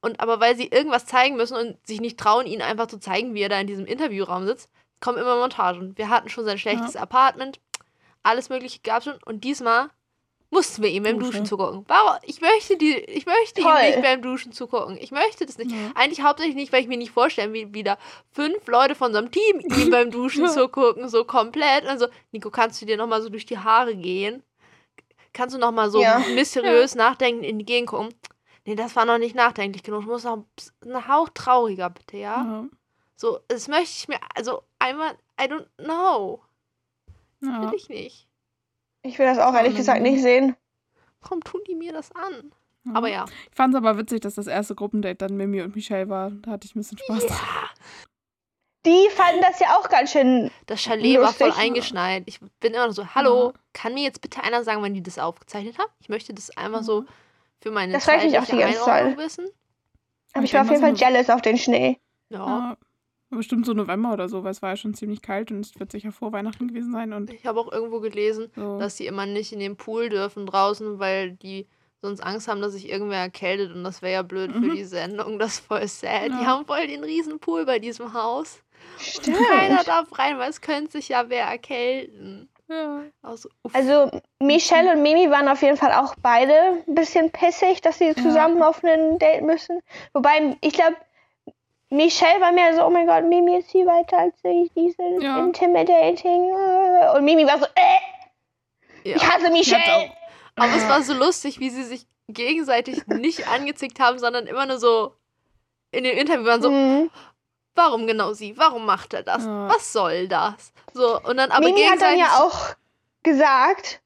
Und 0.00 0.20
aber 0.20 0.38
weil 0.40 0.56
sie 0.56 0.66
irgendwas 0.68 1.06
zeigen 1.06 1.36
müssen 1.36 1.56
und 1.56 1.86
sich 1.86 2.00
nicht 2.00 2.18
trauen, 2.18 2.46
ihn 2.46 2.62
einfach 2.62 2.86
zu 2.86 2.98
zeigen, 2.98 3.34
wie 3.34 3.42
er 3.42 3.48
da 3.48 3.58
in 3.58 3.66
diesem 3.66 3.86
Interviewraum 3.86 4.46
sitzt, 4.46 4.68
kommen 5.00 5.18
immer 5.18 5.36
Montagen. 5.38 5.96
Wir 5.98 6.08
hatten 6.08 6.28
schon 6.28 6.44
sein 6.44 6.58
schlechtes 6.58 6.96
Apartment, 6.96 7.58
alles 8.22 8.48
Mögliche 8.48 8.80
gab 8.80 8.98
es 8.98 9.04
schon. 9.04 9.18
Und 9.24 9.44
diesmal 9.44 9.90
mussten 10.50 10.82
wir 10.82 10.90
ihm 10.90 11.02
beim 11.02 11.18
Dusche. 11.18 11.32
Duschen 11.32 11.46
zugucken. 11.46 11.84
Warum? 11.88 12.18
Ich 12.22 12.40
möchte, 12.40 12.76
die, 12.76 12.94
ich 12.96 13.26
möchte 13.26 13.60
ihm 13.60 13.74
nicht 13.74 14.02
beim 14.02 14.22
Duschen 14.22 14.52
zugucken. 14.52 14.96
Ich 15.00 15.10
möchte 15.10 15.44
das 15.46 15.58
nicht. 15.58 15.70
Ja. 15.70 15.90
Eigentlich 15.94 16.22
hauptsächlich 16.22 16.54
nicht, 16.56 16.72
weil 16.72 16.82
ich 16.82 16.88
mir 16.88 16.96
nicht 16.96 17.10
vorstellen, 17.12 17.52
wie 17.52 17.74
wieder 17.74 17.98
fünf 18.30 18.66
Leute 18.68 18.94
von 18.94 19.08
unserem 19.08 19.30
Team 19.30 19.60
ihm 19.60 19.90
beim 19.90 20.10
Duschen 20.10 20.44
Ja. 20.46 20.50
zugucken, 20.50 21.08
so 21.08 21.24
komplett. 21.24 21.84
Also, 21.86 22.06
Nico, 22.32 22.50
kannst 22.50 22.80
du 22.80 22.86
dir 22.86 22.96
nochmal 22.96 23.22
so 23.22 23.28
durch 23.28 23.46
die 23.46 23.58
Haare 23.58 23.94
gehen? 23.96 24.42
Kannst 25.32 25.54
du 25.54 25.58
nochmal 25.58 25.90
so 25.90 26.00
Ja. 26.00 26.20
mysteriös 26.34 26.94
nachdenken 26.96 27.42
in 27.44 27.58
die 27.58 27.64
Gegend 27.66 27.90
gucken? 27.90 28.14
Nee, 28.64 28.74
das 28.74 28.96
war 28.96 29.04
noch 29.04 29.18
nicht 29.18 29.34
nachdenklich 29.34 29.82
genug. 29.82 30.04
Du 30.04 30.10
musst 30.10 30.24
noch 30.24 30.44
ein 30.84 31.08
Hauch 31.08 31.28
trauriger, 31.34 31.90
bitte, 31.90 32.16
ja? 32.16 32.42
Ja. 32.44 32.64
So, 33.16 33.38
das 33.48 33.68
möchte 33.68 33.90
ich 33.96 34.08
mir, 34.08 34.18
also 34.34 34.62
einmal, 34.78 35.12
I 35.40 35.44
don't 35.44 35.66
know. 35.78 36.42
Ja. 37.42 37.62
Will 37.70 37.76
ich 37.76 37.88
nicht. 37.88 38.26
Ich 39.06 39.18
will 39.18 39.26
das 39.26 39.38
auch 39.38 39.54
ehrlich 39.54 39.76
gesagt 39.76 40.02
nicht 40.02 40.20
sehen. 40.22 40.56
Warum 41.20 41.42
tun 41.42 41.60
die 41.68 41.74
mir 41.74 41.92
das 41.92 42.10
an? 42.14 42.52
Ja. 42.84 42.92
Aber 42.94 43.08
ja. 43.08 43.24
Ich 43.50 43.56
fand 43.56 43.74
es 43.74 43.78
aber 43.78 43.98
witzig, 43.98 44.20
dass 44.20 44.34
das 44.34 44.46
erste 44.46 44.74
Gruppendate 44.74 45.16
dann 45.16 45.36
Mimi 45.36 45.60
und 45.62 45.74
Michelle 45.74 46.08
war. 46.08 46.30
Da 46.30 46.52
hatte 46.52 46.66
ich 46.66 46.74
ein 46.74 46.80
bisschen 46.80 46.98
Spaß 46.98 47.26
dran. 47.26 47.38
Die 48.84 49.08
fanden 49.10 49.40
das 49.42 49.58
ja 49.58 49.76
auch 49.76 49.88
ganz 49.88 50.12
schön. 50.12 50.50
Das 50.66 50.80
Chalet 50.80 51.20
war 51.20 51.32
voll 51.32 51.48
Lustig. 51.48 51.64
eingeschneit. 51.64 52.22
Ich 52.26 52.38
bin 52.60 52.72
immer 52.72 52.86
noch 52.86 52.94
so, 52.94 53.14
hallo, 53.16 53.46
Ja. 53.48 53.60
kann 53.72 53.94
mir 53.94 54.04
jetzt 54.04 54.20
bitte 54.20 54.42
einer 54.44 54.62
sagen, 54.62 54.80
wann 54.82 54.94
die 54.94 55.02
das 55.02 55.18
aufgezeichnet 55.18 55.76
haben? 55.78 55.90
Ich 55.98 56.08
möchte 56.08 56.32
das 56.32 56.56
einfach 56.56 56.84
so 56.84 57.04
für 57.60 57.72
meine 57.72 57.92
Das 57.92 58.06
ich 58.06 58.24
mich 58.24 58.38
auch 58.38 58.44
die 58.44 58.56
ganze 58.58 58.84
Einordnung 58.84 58.84
Zeit. 58.84 59.18
wissen. 59.18 59.46
Aber 60.34 60.44
ich 60.44 60.50
Ich 60.50 60.54
war 60.54 60.62
auf 60.62 60.70
jeden 60.70 60.82
Fall 60.82 60.94
jealous 60.94 61.30
auf 61.30 61.42
den 61.42 61.58
Schnee. 61.58 61.98
Ja. 62.28 62.76
Ja. 63.30 63.36
Bestimmt 63.38 63.66
so 63.66 63.72
November 63.72 64.12
oder 64.12 64.28
so, 64.28 64.44
weil 64.44 64.52
es 64.52 64.62
war 64.62 64.70
ja 64.70 64.76
schon 64.76 64.94
ziemlich 64.94 65.20
kalt 65.22 65.50
und 65.50 65.60
es 65.60 65.78
wird 65.78 65.90
sicher 65.92 66.12
vor 66.12 66.32
Weihnachten 66.32 66.68
gewesen 66.68 66.92
sein. 66.92 67.12
Und 67.12 67.32
Ich 67.32 67.44
habe 67.46 67.58
auch 67.60 67.72
irgendwo 67.72 68.00
gelesen, 68.00 68.50
so. 68.54 68.78
dass 68.78 68.96
sie 68.96 69.06
immer 69.06 69.26
nicht 69.26 69.52
in 69.52 69.58
den 69.58 69.76
Pool 69.76 70.08
dürfen 70.08 70.46
draußen, 70.46 70.98
weil 70.98 71.32
die 71.32 71.66
sonst 72.02 72.20
Angst 72.20 72.46
haben, 72.46 72.60
dass 72.60 72.72
sich 72.74 72.88
irgendwer 72.88 73.18
erkältet 73.18 73.74
und 73.74 73.82
das 73.82 74.00
wäre 74.02 74.12
ja 74.12 74.22
blöd 74.22 74.52
für 74.52 74.58
Mhm. 74.60 74.76
die 74.76 74.84
Sendung. 74.84 75.38
Das 75.40 75.54
ist 75.54 75.66
voll 75.66 75.86
sad. 75.88 76.26
Die 76.26 76.30
Ja. 76.42 76.46
haben 76.46 76.66
voll 76.66 76.86
den 76.86 77.02
riesen 77.02 77.40
Pool 77.40 77.64
bei 77.66 77.78
diesem 77.80 78.12
Haus. 78.12 78.60
Stimmt. 78.98 79.38
Keiner 79.48 79.82
darf 79.82 80.16
rein, 80.18 80.38
weil 80.38 80.50
es 80.50 80.60
könnte 80.60 80.92
sich 80.92 81.08
ja 81.08 81.24
wer 81.28 81.46
erkälten. 81.46 82.48
ja. 82.68 83.02
Also. 83.22 83.48
Also 83.72 84.10
Michelle 84.40 84.92
und 84.92 85.02
Mimi 85.02 85.30
waren 85.30 85.48
auf 85.48 85.62
jeden 85.62 85.76
Fall 85.76 85.92
auch 85.92 86.14
beide 86.22 86.52
ein 86.86 86.94
bisschen 86.94 87.30
pissig, 87.32 87.80
dass 87.80 87.98
sie 87.98 88.14
zusammen 88.14 88.62
auf 88.62 88.84
ein 88.84 89.18
Date 89.18 89.42
müssen. 89.42 89.80
Wobei, 90.12 90.56
ich 90.60 90.74
glaube, 90.74 90.96
Michelle 91.90 92.40
war 92.40 92.52
mehr 92.52 92.74
so, 92.74 92.84
oh 92.84 92.90
mein 92.90 93.06
Gott, 93.06 93.24
Mimi 93.24 93.58
ist 93.58 93.70
viel 93.70 93.86
weiter 93.86 94.18
als 94.18 94.34
ich, 94.42 94.72
die 94.74 94.90
sind 94.90 95.22
Ja. 95.22 95.38
intimidating. 95.38 96.52
Und 97.14 97.24
Mimi 97.24 97.46
war 97.46 97.58
so, 97.58 97.66
äh, 97.74 99.08
ja. 99.10 99.16
ich 99.16 99.22
hasse 99.28 99.50
Michelle. 99.50 99.82
auch, 99.84 100.08
Aber 100.56 100.74
es 100.74 100.88
war 100.88 101.02
so 101.02 101.14
lustig, 101.14 101.60
wie 101.60 101.70
sie 101.70 101.84
sich 101.84 102.06
gegenseitig 102.28 103.06
nicht 103.06 103.46
angezickt 103.48 104.00
haben, 104.00 104.18
sondern 104.18 104.46
immer 104.48 104.66
nur 104.66 104.78
so 104.78 105.14
in 105.92 106.02
dem 106.04 106.18
Interview 106.18 106.44
waren 106.44 106.60
so, 106.62 106.70
Mhm. 106.70 107.10
warum 107.76 108.06
genau 108.08 108.32
sie? 108.32 108.58
Warum 108.58 108.84
macht 108.84 109.14
er 109.14 109.22
das? 109.22 109.44
Ja. 109.44 109.68
Was 109.68 109.92
soll 109.92 110.26
das? 110.26 110.72
So, 110.92 111.20
und 111.22 111.36
dann 111.36 111.52
aber 111.52 111.66
Mimi 111.66 111.82
hat 111.84 112.00
dann 112.02 112.18
ja 112.18 112.38
auch 112.40 112.74
gesagt, 113.22 114.00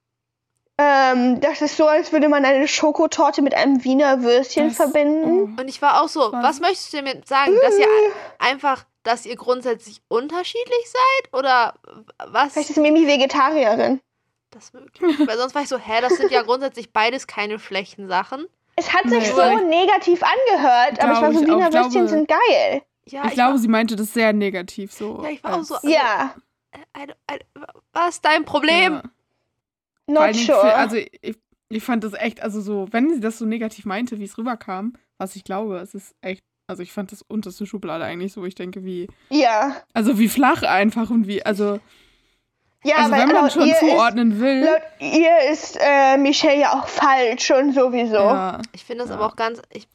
ähm, 0.81 1.41
das 1.41 1.61
ist 1.61 1.77
so, 1.77 1.87
als 1.87 2.13
würde 2.13 2.29
man 2.29 2.45
eine 2.45 2.67
Schokotorte 2.67 3.43
mit 3.43 3.55
einem 3.55 3.85
Wiener 3.85 4.23
Würstchen 4.23 4.69
das- 4.69 4.77
verbinden. 4.77 5.55
oh. 5.57 5.61
und 5.61 5.69
ich 5.69 5.83
war 5.83 6.03
auch 6.03 6.09
so, 6.09 6.33
Was? 6.33 6.61
möchtest 6.61 6.93
du 6.93 6.99
damit 6.99 7.29
sagen? 7.29 7.53
Dass 7.63 7.79
ihr 7.79 7.87
einfach, 8.39 8.85
dass 9.03 9.27
ihr 9.27 9.37
grundsätzlich 9.37 10.01
unterschiedlich 10.09 10.85
seid? 10.87 11.35
Oder 11.39 11.75
was? 12.29 12.55
Vielleicht 12.55 12.71
ist 12.71 12.77
Mimi 12.79 13.07
Vegetarierin. 13.07 14.01
Das 14.51 14.73
möglich. 14.73 15.17
Weil 15.29 15.37
sonst 15.39 15.55
war 15.55 15.63
ich 15.63 15.69
so, 15.69 15.79
hä, 15.79 16.01
das 16.01 16.17
sind 16.17 16.31
ja 16.33 16.43
grundsätzlich 16.43 16.93
beides 16.93 17.27
keine 17.27 17.59
schlechten 17.59 18.09
Sachen. 18.09 18.47
Es 18.77 18.93
hat 18.93 19.03
sich 19.09 19.21
Nee. 19.21 19.27
so 19.35 19.59
negativ 19.69 20.23
angehört, 20.23 21.01
aber 21.03 21.13
ich 21.13 21.21
war 21.21 21.33
so, 21.33 21.41
ich 21.43 21.51
auch. 21.51 21.55
Wiener 21.57 21.65
Ich 21.67 21.71
glaube- 21.71 21.85
Würstchen 21.85 22.09
sind 22.09 22.29
geil. 22.29 22.83
Ja, 23.05 23.25
Ich 23.27 23.33
glaube, 23.33 23.59
sie 23.59 23.69
meinte 23.69 23.97
das 23.97 24.13
sehr 24.15 24.33
negativ 24.33 24.93
so. 24.93 25.21
Ja, 25.23 25.29
ich 25.31 25.43
war 25.45 25.57
auch 25.57 25.63
so- 25.63 25.75
Also, 25.75 25.89
Ja, 25.89 26.35
I, 26.97 27.11
I, 27.33 27.39
was 27.93 28.09
ist 28.17 28.25
dein 28.25 28.45
Problem? 28.45 28.95
Ja. 28.95 29.03
Not 30.11 30.35
sure. 30.35 30.61
Für, 30.61 30.75
also 30.77 30.97
ich, 30.97 31.37
ich 31.69 31.83
fand 31.83 32.05
das 32.05 32.13
echt, 32.15 32.43
also 32.43 32.61
so, 32.61 32.89
wenn 32.91 33.13
sie 33.13 33.21
das 33.21 33.39
so 33.39 33.47
negativ 33.47 33.85
meinte, 33.87 34.19
wie 34.19 34.25
es 34.25 34.37
rüberkam, 34.39 34.95
was 35.19 35.37
ich 35.37 35.45
glaube, 35.45 35.79
es 35.79 35.95
ist 35.95 36.15
echt 36.21 36.43
Also 36.69 36.83
ich 36.83 36.93
fand 36.93 37.11
das 37.13 37.23
unterste 37.23 37.67
Schublade 37.67 38.05
eigentlich 38.05 38.33
so, 38.33 38.45
ich 38.45 38.55
denke, 38.55 38.85
wie, 38.85 39.09
Ja. 39.31 39.77
also 39.93 40.19
wie 40.19 40.29
flach 40.29 40.63
einfach 40.63 41.11
und 41.11 41.27
wie, 41.27 41.45
also, 41.45 41.81
Ja, 42.85 42.97
also 42.99 43.11
weil 43.13 43.21
wenn 43.29 43.33
man 43.35 43.51
schon 43.51 43.69
zuordnen 43.81 44.41
will. 44.41 44.63
Ist, 44.63 44.71
laut 44.71 44.83
ihr 45.01 45.51
ist 45.51 45.79
äh, 45.81 46.17
Michelle 46.17 46.61
ja 46.61 46.73
auch 46.81 46.87
falsch 46.89 47.51
und 47.51 47.73
sowieso. 47.75 48.15
Ja, 48.15 48.63
Ich 48.73 48.85
finde 48.85 49.03
das 49.05 49.11
Ja. 49.11 49.17
aber 49.17 49.27
auch 49.27 49.37
ganz. 49.37 49.61
Ich, 49.71 49.89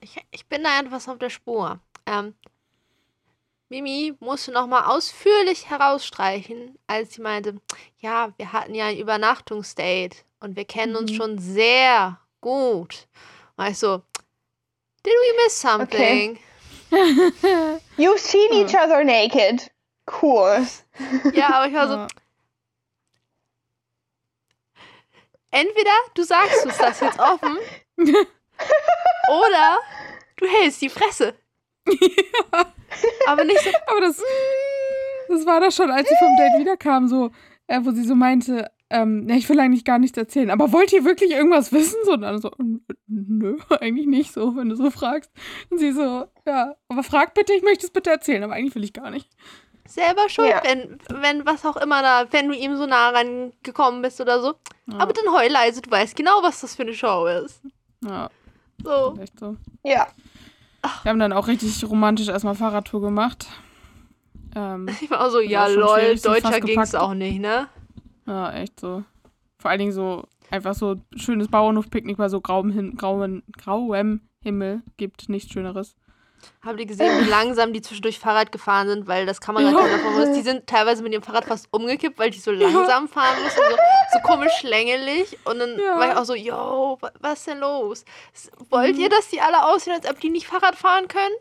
ich, 0.00 0.16
ich 0.30 0.46
bin 0.46 0.62
da 0.62 0.80
etwas 0.80 1.08
auf 1.08 1.18
der 1.18 1.30
Spur. 1.30 1.80
Ähm, 2.06 2.34
Mimi 3.68 4.14
musste 4.20 4.52
nochmal 4.52 4.84
ausführlich 4.84 5.68
herausstreichen, 5.70 6.78
als 6.86 7.14
sie 7.14 7.20
meinte, 7.22 7.60
ja, 7.98 8.32
wir 8.36 8.52
hatten 8.52 8.74
ja 8.74 8.86
ein 8.86 8.98
Übernachtungsdate 8.98 10.18
und 10.40 10.54
wir 10.56 10.64
kennen 10.64 10.94
uns 10.94 11.10
Mhm. 11.12 11.16
schon 11.16 11.38
sehr 11.38 12.20
gut. 12.40 13.08
Und 13.56 13.66
ich 13.66 13.78
so, 13.78 14.02
did 15.02 15.12
we 15.12 15.44
miss 15.44 15.60
something? 15.60 16.38
You've 17.96 18.18
seen 18.18 18.52
Ja. 18.52 18.60
each 18.60 18.74
other 18.74 19.02
naked. 19.02 19.70
Cool. 20.22 20.64
Ja, 21.32 21.54
aber 21.56 21.66
ich 21.66 21.74
war 21.74 21.88
so, 21.88 22.06
entweder 25.50 25.90
du 26.14 26.22
sagst 26.22 26.64
uns 26.64 26.78
das 26.78 27.00
jetzt 27.00 27.18
offen 27.18 27.58
oder 27.98 29.78
du 30.36 30.46
hältst 30.46 30.80
die 30.82 30.88
Fresse. 30.88 31.34
Aber 33.26 33.44
nicht 33.44 33.60
so, 33.60 33.70
Aber 33.88 34.00
das, 34.00 34.22
das 35.28 35.46
war 35.46 35.60
doch 35.60 35.72
schon, 35.72 35.90
als 35.90 36.08
sie 36.08 36.14
vom 36.18 36.36
Date 36.36 36.60
wiederkam, 36.60 37.08
so, 37.08 37.30
äh, 37.66 37.80
wo 37.82 37.90
sie 37.90 38.04
so 38.04 38.14
meinte, 38.14 38.70
ähm, 38.88 39.24
ne, 39.24 39.36
ich 39.36 39.48
will 39.48 39.58
eigentlich 39.58 39.84
gar 39.84 39.98
nichts 39.98 40.16
erzählen. 40.16 40.50
Aber 40.50 40.72
wollt 40.72 40.92
ihr 40.92 41.04
wirklich 41.04 41.32
irgendwas 41.32 41.72
wissen? 41.72 41.96
So, 42.04 42.12
und 42.12 42.20
dann 42.22 42.40
so, 42.40 42.50
"N- 42.58 42.84
nö, 43.08 43.58
eigentlich 43.80 44.06
nicht 44.06 44.32
so, 44.32 44.54
wenn 44.56 44.68
du 44.68 44.76
so 44.76 44.90
fragst. 44.90 45.30
Und 45.70 45.78
sie 45.78 45.90
so, 45.92 46.26
ja, 46.46 46.74
aber 46.88 47.02
frag 47.02 47.34
bitte, 47.34 47.52
ich 47.52 47.62
möchte 47.62 47.86
es 47.86 47.92
bitte 47.92 48.10
erzählen, 48.10 48.44
aber 48.44 48.54
eigentlich 48.54 48.74
will 48.76 48.84
ich 48.84 48.92
gar 48.92 49.10
nicht. 49.10 49.28
selber 49.88 50.28
schuld, 50.28 50.48
Ja. 50.50 50.62
wenn, 50.64 50.98
wenn 51.22 51.46
was 51.46 51.64
auch 51.64 51.76
immer 51.76 52.02
da, 52.02 52.26
wenn 52.32 52.48
du 52.48 52.54
ihm 52.56 52.76
so 52.76 52.86
nah 52.86 53.10
rangekommen 53.10 54.02
bist 54.02 54.20
oder 54.20 54.40
so. 54.40 54.54
Ja, 54.90 54.98
Aber 54.98 55.12
dann 55.12 55.32
heul 55.32 55.48
leise, 55.48 55.80
du 55.80 55.90
weißt 55.90 56.16
genau, 56.16 56.42
was 56.42 56.60
das 56.60 56.74
für 56.74 56.82
eine 56.82 56.92
Show 56.94 57.26
ist. 57.26 57.60
ja, 58.04 58.28
So. 58.82 59.16
echt 59.20 59.38
so. 59.38 59.56
Ja. 59.84 60.08
Wir 61.02 61.10
haben 61.10 61.18
dann 61.18 61.32
auch 61.32 61.48
richtig 61.48 61.88
romantisch 61.88 62.28
erstmal 62.28 62.54
Fahrradtour 62.54 63.00
gemacht. 63.00 63.46
Ähm, 64.54 64.88
Ich 65.00 65.10
war 65.10 65.26
auch 65.26 65.30
so, 65.30 65.40
ja 65.40 65.66
auch 65.66 65.70
lol, 65.70 66.16
deutscher 66.16 66.60
ging's 66.60 66.94
auch 66.94 67.14
nicht, 67.14 67.40
ne? 67.40 67.68
ja, 68.26 68.52
echt 68.52 68.80
so. 68.80 69.04
Vor 69.58 69.70
allen 69.70 69.80
Dingen 69.80 69.92
so, 69.92 70.24
einfach 70.50 70.74
so 70.74 70.96
schönes 71.16 71.48
Bauernhofpicknick 71.48 72.16
bei 72.16 72.28
so 72.28 72.40
grauem, 72.40 72.96
grauem, 72.96 73.42
grauem 73.56 74.20
Himmel. 74.40 74.82
Gibt 74.96 75.28
nichts 75.28 75.52
Schöneres. 75.52 75.96
Habt 76.64 76.78
ihr 76.80 76.86
gesehen, 76.86 77.24
wie 77.24 77.28
langsam 77.30 77.72
die 77.72 77.80
zwischendurch 77.82 78.18
Fahrrad 78.18 78.52
gefahren 78.52 78.88
sind, 78.88 79.06
weil 79.06 79.26
das 79.26 79.40
Kamerateam 79.40 79.76
Ja. 79.78 79.88
davon 79.96 80.14
muss. 80.14 80.32
Die 80.36 80.42
sind 80.42 80.66
teilweise 80.66 81.02
mit 81.02 81.12
dem 81.12 81.22
Fahrrad 81.22 81.44
fast 81.44 81.68
umgekippt, 81.70 82.18
weil 82.18 82.30
die 82.30 82.38
so 82.38 82.50
langsam 82.50 83.08
fahren 83.08 83.42
mussten, 83.42 83.60
so, 83.70 83.76
so 84.12 84.18
komisch 84.20 84.52
schlängelig. 84.60 85.38
Und 85.44 85.58
dann 85.58 85.78
Ja. 85.78 85.98
war 85.98 86.10
ich 86.10 86.16
auch 86.16 86.24
so, 86.24 86.34
yo, 86.34 86.98
wa- 87.00 87.12
was 87.20 87.38
ist 87.38 87.46
denn 87.48 87.58
los? 87.58 88.04
Wollt 88.70 88.96
Mhm. 88.96 89.02
ihr, 89.02 89.08
dass 89.08 89.28
die 89.28 89.40
alle 89.40 89.64
aussehen, 89.66 89.94
als 89.94 90.08
ob 90.08 90.20
die 90.20 90.30
nicht 90.30 90.46
Fahrrad 90.46 90.76
fahren 90.76 91.08
können? 91.08 91.34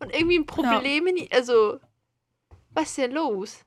Und 0.00 0.12
irgendwie 0.14 0.38
ein 0.38 0.46
Problem 0.46 1.06
in 1.06 1.14
die, 1.16 1.30
also, 1.32 1.78
was 2.74 2.84
ist 2.88 2.98
denn 2.98 3.12
los? 3.12 3.60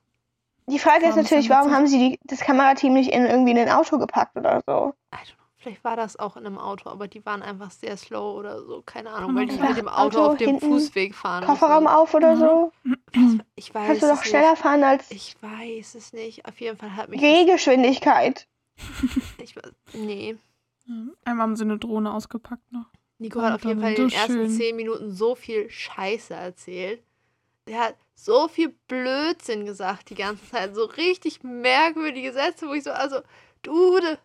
Die 0.68 0.78
Frage 0.78 1.04
ist 1.06 1.10
Warum 1.10 1.16
natürlich, 1.22 1.44
sind 1.44 1.50
wir 1.50 1.56
warum 1.56 1.72
haben 1.72 1.86
sie 1.86 1.98
die, 1.98 2.18
das 2.24 2.40
Kamerateam 2.40 2.92
nicht 2.92 3.10
in 3.12 3.24
irgendwie 3.24 3.52
in 3.52 3.58
ein 3.58 3.70
Auto 3.70 3.98
gepackt 3.98 4.36
oder 4.36 4.60
so? 4.66 4.92
I 5.14 5.18
don't. 5.18 5.35
Vielleicht 5.66 5.82
war 5.82 5.96
das 5.96 6.16
auch 6.16 6.36
in 6.36 6.46
einem 6.46 6.58
Auto, 6.58 6.88
aber 6.88 7.08
die 7.08 7.26
waren 7.26 7.42
einfach 7.42 7.72
sehr 7.72 7.96
slow 7.96 8.38
oder 8.38 8.62
so, 8.62 8.82
keine 8.86 9.10
Ahnung, 9.10 9.34
weil 9.34 9.46
die 9.46 9.56
sein. 9.56 9.68
mit 9.70 9.78
dem 9.78 9.88
Auto, 9.88 10.18
Auto 10.20 10.30
auf 10.32 10.36
dem 10.38 10.60
Fußweg 10.60 11.12
fahren 11.12 11.42
Kofferraum 11.44 11.82
mussten. 11.84 11.98
auf 11.98 12.14
oder 12.14 12.36
Mhm. 12.36 12.38
so? 12.38 12.72
Ich 13.56 13.74
weiß 13.74 13.86
Kannst 13.88 14.02
du 14.02 14.06
es 14.06 14.12
doch 14.18 14.24
schneller 14.24 14.50
nicht. 14.52 14.62
fahren 14.62 14.84
als 14.84 15.10
Ich 15.10 15.34
weiß 15.40 15.96
es 15.96 16.12
nicht. 16.12 16.46
Auf 16.46 16.60
jeden 16.60 16.76
Fall 16.76 16.94
hat 16.94 17.08
mich 17.08 17.20
Gehgeschwindigkeit. 17.20 18.46
ich, 19.42 19.56
weiß- 19.56 19.72
nee. 19.94 20.36
Einmal 21.24 21.42
haben 21.42 21.56
sie 21.56 21.64
eine 21.64 21.78
Drohne 21.78 22.12
ausgepackt 22.14 22.70
noch. 22.70 22.86
Nico 23.18 23.42
hat 23.42 23.54
auf 23.54 23.64
jeden 23.64 23.80
Fall 23.80 23.90
in 23.94 23.96
den 23.96 24.10
ersten 24.12 24.32
schön. 24.34 24.50
zehn 24.50 24.76
Minuten 24.76 25.10
so 25.10 25.34
viel 25.34 25.68
Scheiße 25.68 26.32
erzählt. 26.32 27.02
Der 27.66 27.80
hat 27.80 27.96
so 28.14 28.46
viel 28.46 28.72
Blödsinn 28.86 29.66
gesagt 29.66 30.10
die 30.10 30.14
ganze 30.14 30.48
Zeit. 30.48 30.76
So 30.76 30.84
richtig 30.84 31.42
merkwürdige 31.42 32.32
Sätze, 32.32 32.68
wo 32.68 32.72
ich 32.74 32.84
so, 32.84 32.92
also, 32.92 33.16
Dude, 33.62 34.18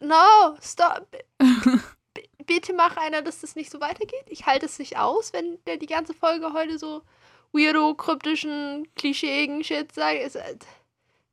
no, 0.00 0.56
stop. 0.62 1.06
B 2.14 2.22
bitte 2.44 2.72
mach 2.72 2.96
einer, 2.96 3.22
dass 3.22 3.40
das 3.40 3.54
nicht 3.54 3.70
so 3.70 3.80
weitergeht. 3.80 4.24
Ich 4.26 4.46
halte 4.46 4.66
es 4.66 4.78
nicht 4.78 4.98
aus, 4.98 5.32
wenn 5.32 5.58
der 5.66 5.76
die 5.76 5.86
ganze 5.86 6.14
Folge 6.14 6.52
heute 6.52 6.78
so 6.78 7.02
weirdo, 7.52 7.94
kryptischen, 7.94 8.88
klischeeigen 8.96 9.62
Shit 9.62 9.92
sagt. 9.92 10.34
Äh, 10.34 10.56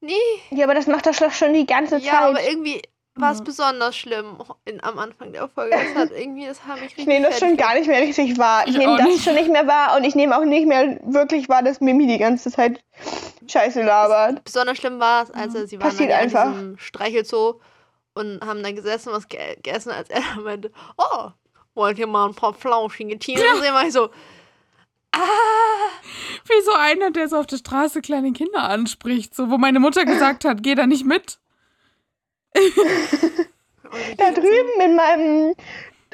nee, 0.01 0.13
Ja, 0.51 0.65
aber 0.65 0.75
das 0.75 0.85
macht 0.87 1.05
das 1.07 1.17
doch 1.17 1.31
schon 1.31 1.53
die 1.53 1.65
ganze 1.65 1.97
ja, 1.97 2.11
Zeit. 2.11 2.21
aber 2.21 2.43
irgendwie 2.47 2.81
war 3.15 3.31
es 3.31 3.39
Ja. 3.39 3.43
besonders 3.45 3.97
schlimm 3.97 4.37
in, 4.65 4.83
am 4.83 4.99
Anfang 4.99 5.31
der 5.33 5.47
Folge. 5.47 5.75
Das 5.75 5.95
hat 5.95 6.11
irgendwie, 6.15 6.45
das 6.45 6.63
hat 6.65 6.75
mich 6.75 6.83
richtig 6.83 6.99
Ich 6.99 7.07
nehme 7.07 7.27
das 7.29 7.39
schon 7.39 7.57
gar 7.57 7.73
nicht 7.73 7.87
mehr 7.87 8.01
richtig 8.01 8.37
wahr. 8.37 8.63
Ich 8.67 8.73
Ich 8.73 8.77
nehme 8.77 8.97
das 8.97 9.07
nicht. 9.07 9.23
schon 9.23 9.33
nicht 9.33 9.49
mehr 9.49 9.65
wahr 9.65 9.97
und 9.97 10.03
ich 10.03 10.13
nehme 10.13 10.37
auch 10.37 10.45
nicht 10.45 10.67
mehr 10.67 10.99
wirklich 11.03 11.49
wahr, 11.49 11.63
dass 11.63 11.81
Mimi 11.81 12.05
die 12.05 12.19
ganze 12.19 12.51
Zeit 12.51 12.79
Scheiße 13.47 13.81
labert. 13.81 14.43
Besonders 14.43 14.77
schlimm 14.77 14.99
war 14.99 15.23
es, 15.23 15.31
als 15.31 15.55
er, 15.55 15.65
sie 15.67 15.79
waren 15.79 15.89
Passiert 15.89 16.11
ja 16.11 16.17
einfach. 16.17 16.45
in 16.45 16.51
diesem 16.53 16.77
Streichelzoo 16.77 17.59
und 18.17 18.41
haben 18.41 18.63
dann 18.63 18.75
gesessen 18.75 19.09
und 19.09 19.15
was 19.15 19.27
ge 19.27 19.55
gegessen, 19.55 19.91
als 19.91 20.09
er 20.09 20.21
dann 20.35 20.43
meinte, 20.43 20.71
oh, 20.97 21.29
wollt 21.73 21.99
ihr 21.99 22.07
mal 22.07 22.27
ein 22.27 22.35
paar 22.35 22.53
flauschige 22.53 23.17
Tiere 23.19 23.61
sehen? 23.61 23.73
War 23.73 23.85
ich 23.85 23.93
so, 23.93 24.09
ah, 25.11 25.19
Wie 26.45 26.61
so 26.63 26.73
einer, 26.73 27.11
der 27.11 27.29
so 27.29 27.37
auf 27.37 27.47
der 27.47 27.57
Straße 27.57 28.01
kleine 28.01 28.33
Kinder 28.33 28.63
anspricht, 28.63 29.35
so 29.35 29.49
wo 29.49 29.57
meine 29.57 29.79
Mutter 29.79 30.05
gesagt 30.05 30.45
hat, 30.45 30.63
geh 30.63 30.75
da 30.75 30.87
nicht 30.87 31.05
mit. 31.05 31.39
Da 34.17 34.31
drüben 34.31 34.81
in 34.81 34.95
meinem 34.95 35.55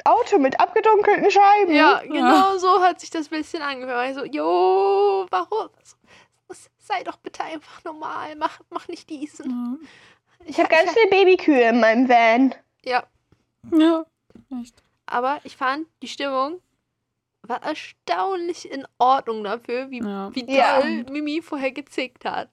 Auto 0.04 0.38
mit 0.38 0.60
abgedunkelten 0.60 1.30
Scheiben. 1.30 1.74
Ja, 1.74 2.02
genau 2.04 2.56
so 2.58 2.80
hat 2.80 3.00
sich 3.00 3.10
das 3.10 3.26
ein 3.32 3.38
bisschen 3.38 3.62
angehört. 3.62 3.96
War 3.96 4.08
Ich 4.08 4.14
so, 4.14 4.24
jo, 4.24 5.26
warum? 5.30 5.70
Sei 6.78 7.02
doch 7.02 7.16
bitte 7.16 7.42
einfach 7.42 7.82
normal, 7.84 8.36
mach, 8.36 8.60
mach 8.70 8.86
nicht 8.88 9.08
diesen. 9.08 9.50
Ja, 9.50 9.88
Ich 10.46 10.58
habe 10.58 10.68
ganz 10.68 10.92
viele 10.92 11.08
Babykühe 11.10 11.68
in 11.68 11.80
meinem 11.80 12.08
Van. 12.08 12.54
Ja, 12.84 13.04
ja 13.72 14.04
echt. 14.60 14.82
aber 15.06 15.40
ich 15.44 15.56
fand, 15.56 15.86
die 16.02 16.08
Stimmung 16.08 16.60
war 17.42 17.62
erstaunlich 17.62 18.70
in 18.70 18.86
Ordnung 18.98 19.44
dafür, 19.44 19.90
wie, 19.90 20.00
Ja. 20.02 20.34
wie 20.34 20.44
Ja. 20.50 20.80
doll 20.80 21.04
Mimi 21.10 21.42
vorher 21.42 21.72
gezickt 21.72 22.24
hat. 22.24 22.48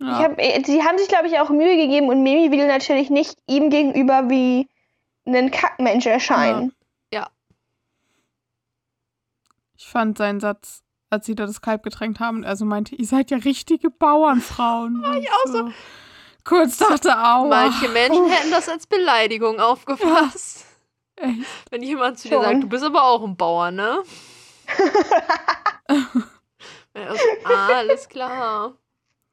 Ich 0.00 0.06
Ja. 0.06 0.18
hab, 0.24 0.38
äh, 0.38 0.62
sie 0.64 0.82
haben 0.82 0.98
sich, 0.98 1.08
glaube 1.08 1.28
ich, 1.28 1.38
auch 1.38 1.50
Mühe 1.50 1.76
gegeben 1.76 2.08
und 2.08 2.22
Mimi 2.22 2.50
will 2.50 2.66
natürlich 2.66 3.10
nicht 3.10 3.36
ihm 3.46 3.70
gegenüber 3.70 4.28
wie 4.28 4.68
ein 5.26 5.50
Kackmensch 5.50 6.06
erscheinen. 6.06 6.72
Ich 9.76 9.86
fand 9.88 10.16
seinen 10.18 10.40
Satz, 10.40 10.82
als 11.10 11.26
sie 11.26 11.34
da 11.34 11.46
das 11.46 11.60
Kalb 11.60 11.82
getränkt 11.82 12.20
haben, 12.20 12.44
also 12.44 12.64
meinte, 12.64 12.94
ihr 12.94 13.06
seid 13.06 13.30
ja 13.30 13.38
richtige 13.38 13.90
Bauernfrauen. 13.90 15.02
War 15.02 15.16
ich 15.18 15.28
auch 15.30 15.46
so. 15.46 15.72
Kurz 16.44 16.76
dachte, 16.78 17.16
aua. 17.18 17.48
Manche 17.48 17.88
Menschen 17.88 18.28
hätten 18.28 18.50
das 18.50 18.68
als 18.68 18.86
Beleidigung 18.86 19.60
aufgefasst. 19.60 20.66
Echt. 21.16 21.40
Wenn 21.70 21.82
jemand 21.82 22.18
zu 22.18 22.28
dir 22.28 22.34
Schon. 22.34 22.44
sagt, 22.44 22.62
du 22.62 22.68
bist 22.68 22.84
aber 22.84 23.04
auch 23.04 23.24
ein 23.24 23.36
Bauer, 23.36 23.70
ne? 23.70 24.02
also, 26.94 27.24
ah, 27.44 27.68
alles 27.68 28.08
klar. 28.08 28.74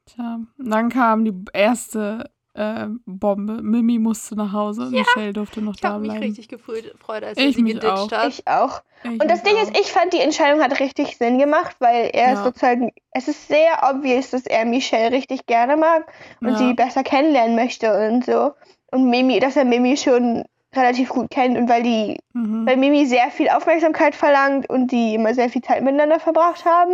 Tja, 0.06 0.40
dann 0.58 0.88
kam 0.88 1.24
die 1.24 1.34
erste 1.52 2.30
äh, 2.54 2.86
Bombe. 3.06 3.62
Mimi 3.62 3.98
musste 3.98 4.34
nach 4.36 4.52
Hause 4.52 4.82
und 4.82 4.92
Michelle 4.92 5.32
durfte 5.32 5.60
noch 5.62 5.74
Ich 5.74 5.80
da 5.80 5.88
habe 5.90 6.00
mich 6.00 6.10
bleiben. 6.10 6.24
richtig 6.24 6.48
gefreut, 6.48 6.84
als 7.24 7.38
er 7.38 7.48
Ich 7.48 7.56
sie 7.56 7.62
mich 7.62 7.74
geditcht 7.74 7.92
auch. 7.92 8.10
hat. 8.12 8.28
Ich 8.28 8.46
auch. 8.46 8.82
Ich 9.04 9.20
Und 9.20 9.30
das 9.30 9.42
Ding 9.42 9.54
auch. 9.56 9.62
ist, 9.62 9.78
ich 9.80 9.90
fand 9.90 10.12
die 10.12 10.20
Entscheidung 10.20 10.62
hat 10.62 10.78
richtig 10.80 11.16
Sinn 11.16 11.38
gemacht, 11.38 11.76
weil 11.78 12.10
er 12.12 12.32
Ja. 12.34 12.44
sozusagen, 12.44 12.92
es 13.12 13.28
ist 13.28 13.48
sehr 13.48 13.82
obvious, 13.90 14.30
dass 14.30 14.46
er 14.46 14.64
Michelle 14.64 15.12
richtig 15.12 15.46
gerne 15.46 15.76
mag 15.76 16.12
und 16.40 16.50
Ja. 16.50 16.56
sie 16.56 16.74
besser 16.74 17.02
kennenlernen 17.02 17.56
möchte 17.56 17.92
und 18.08 18.24
so. 18.24 18.52
Und 18.90 19.08
Mimi, 19.08 19.40
dass 19.40 19.56
er 19.56 19.64
Mimi 19.64 19.96
schon 19.96 20.44
relativ 20.74 21.08
gut 21.10 21.30
kennt 21.30 21.56
und 21.58 21.68
weil 21.68 21.82
die, 21.82 22.18
Mhm. 22.34 22.66
weil 22.66 22.76
Mimi 22.76 23.06
sehr 23.06 23.30
viel 23.30 23.48
Aufmerksamkeit 23.48 24.14
verlangt 24.14 24.68
und 24.70 24.88
die 24.92 25.14
immer 25.14 25.34
sehr 25.34 25.48
viel 25.50 25.62
Zeit 25.62 25.82
miteinander 25.82 26.20
verbracht 26.20 26.64
haben. 26.64 26.92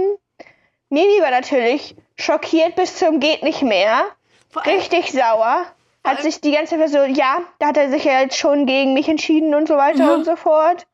Mimi 0.91 1.21
war 1.21 1.31
natürlich 1.31 1.95
schockiert 2.17 2.75
bis 2.77 2.97
zum 2.97 3.21
geht 3.21 3.43
nicht 3.43 3.63
mehr, 3.63 4.05
richtig 4.67 5.13
sauer, 5.13 5.67
hat 6.05 6.23
sich 6.23 6.41
die 6.41 6.53
ganze 6.53 6.79
Zeit 6.79 6.91
so, 6.91 6.99
ja, 7.05 7.41
da 7.59 7.69
hat 7.69 7.77
er 7.77 7.91
sich 7.91 8.05
ja 8.05 8.21
jetzt 8.21 8.37
schon 8.37 8.67
gegen 8.67 8.95
mich 8.95 9.09
entschieden 9.09 9.55
und 9.55 9.69
so 9.69 9.77
weiter 9.77 10.05
Ja. 10.07 10.15
und 10.15 10.25
so 10.25 10.37
fort. 10.37 10.87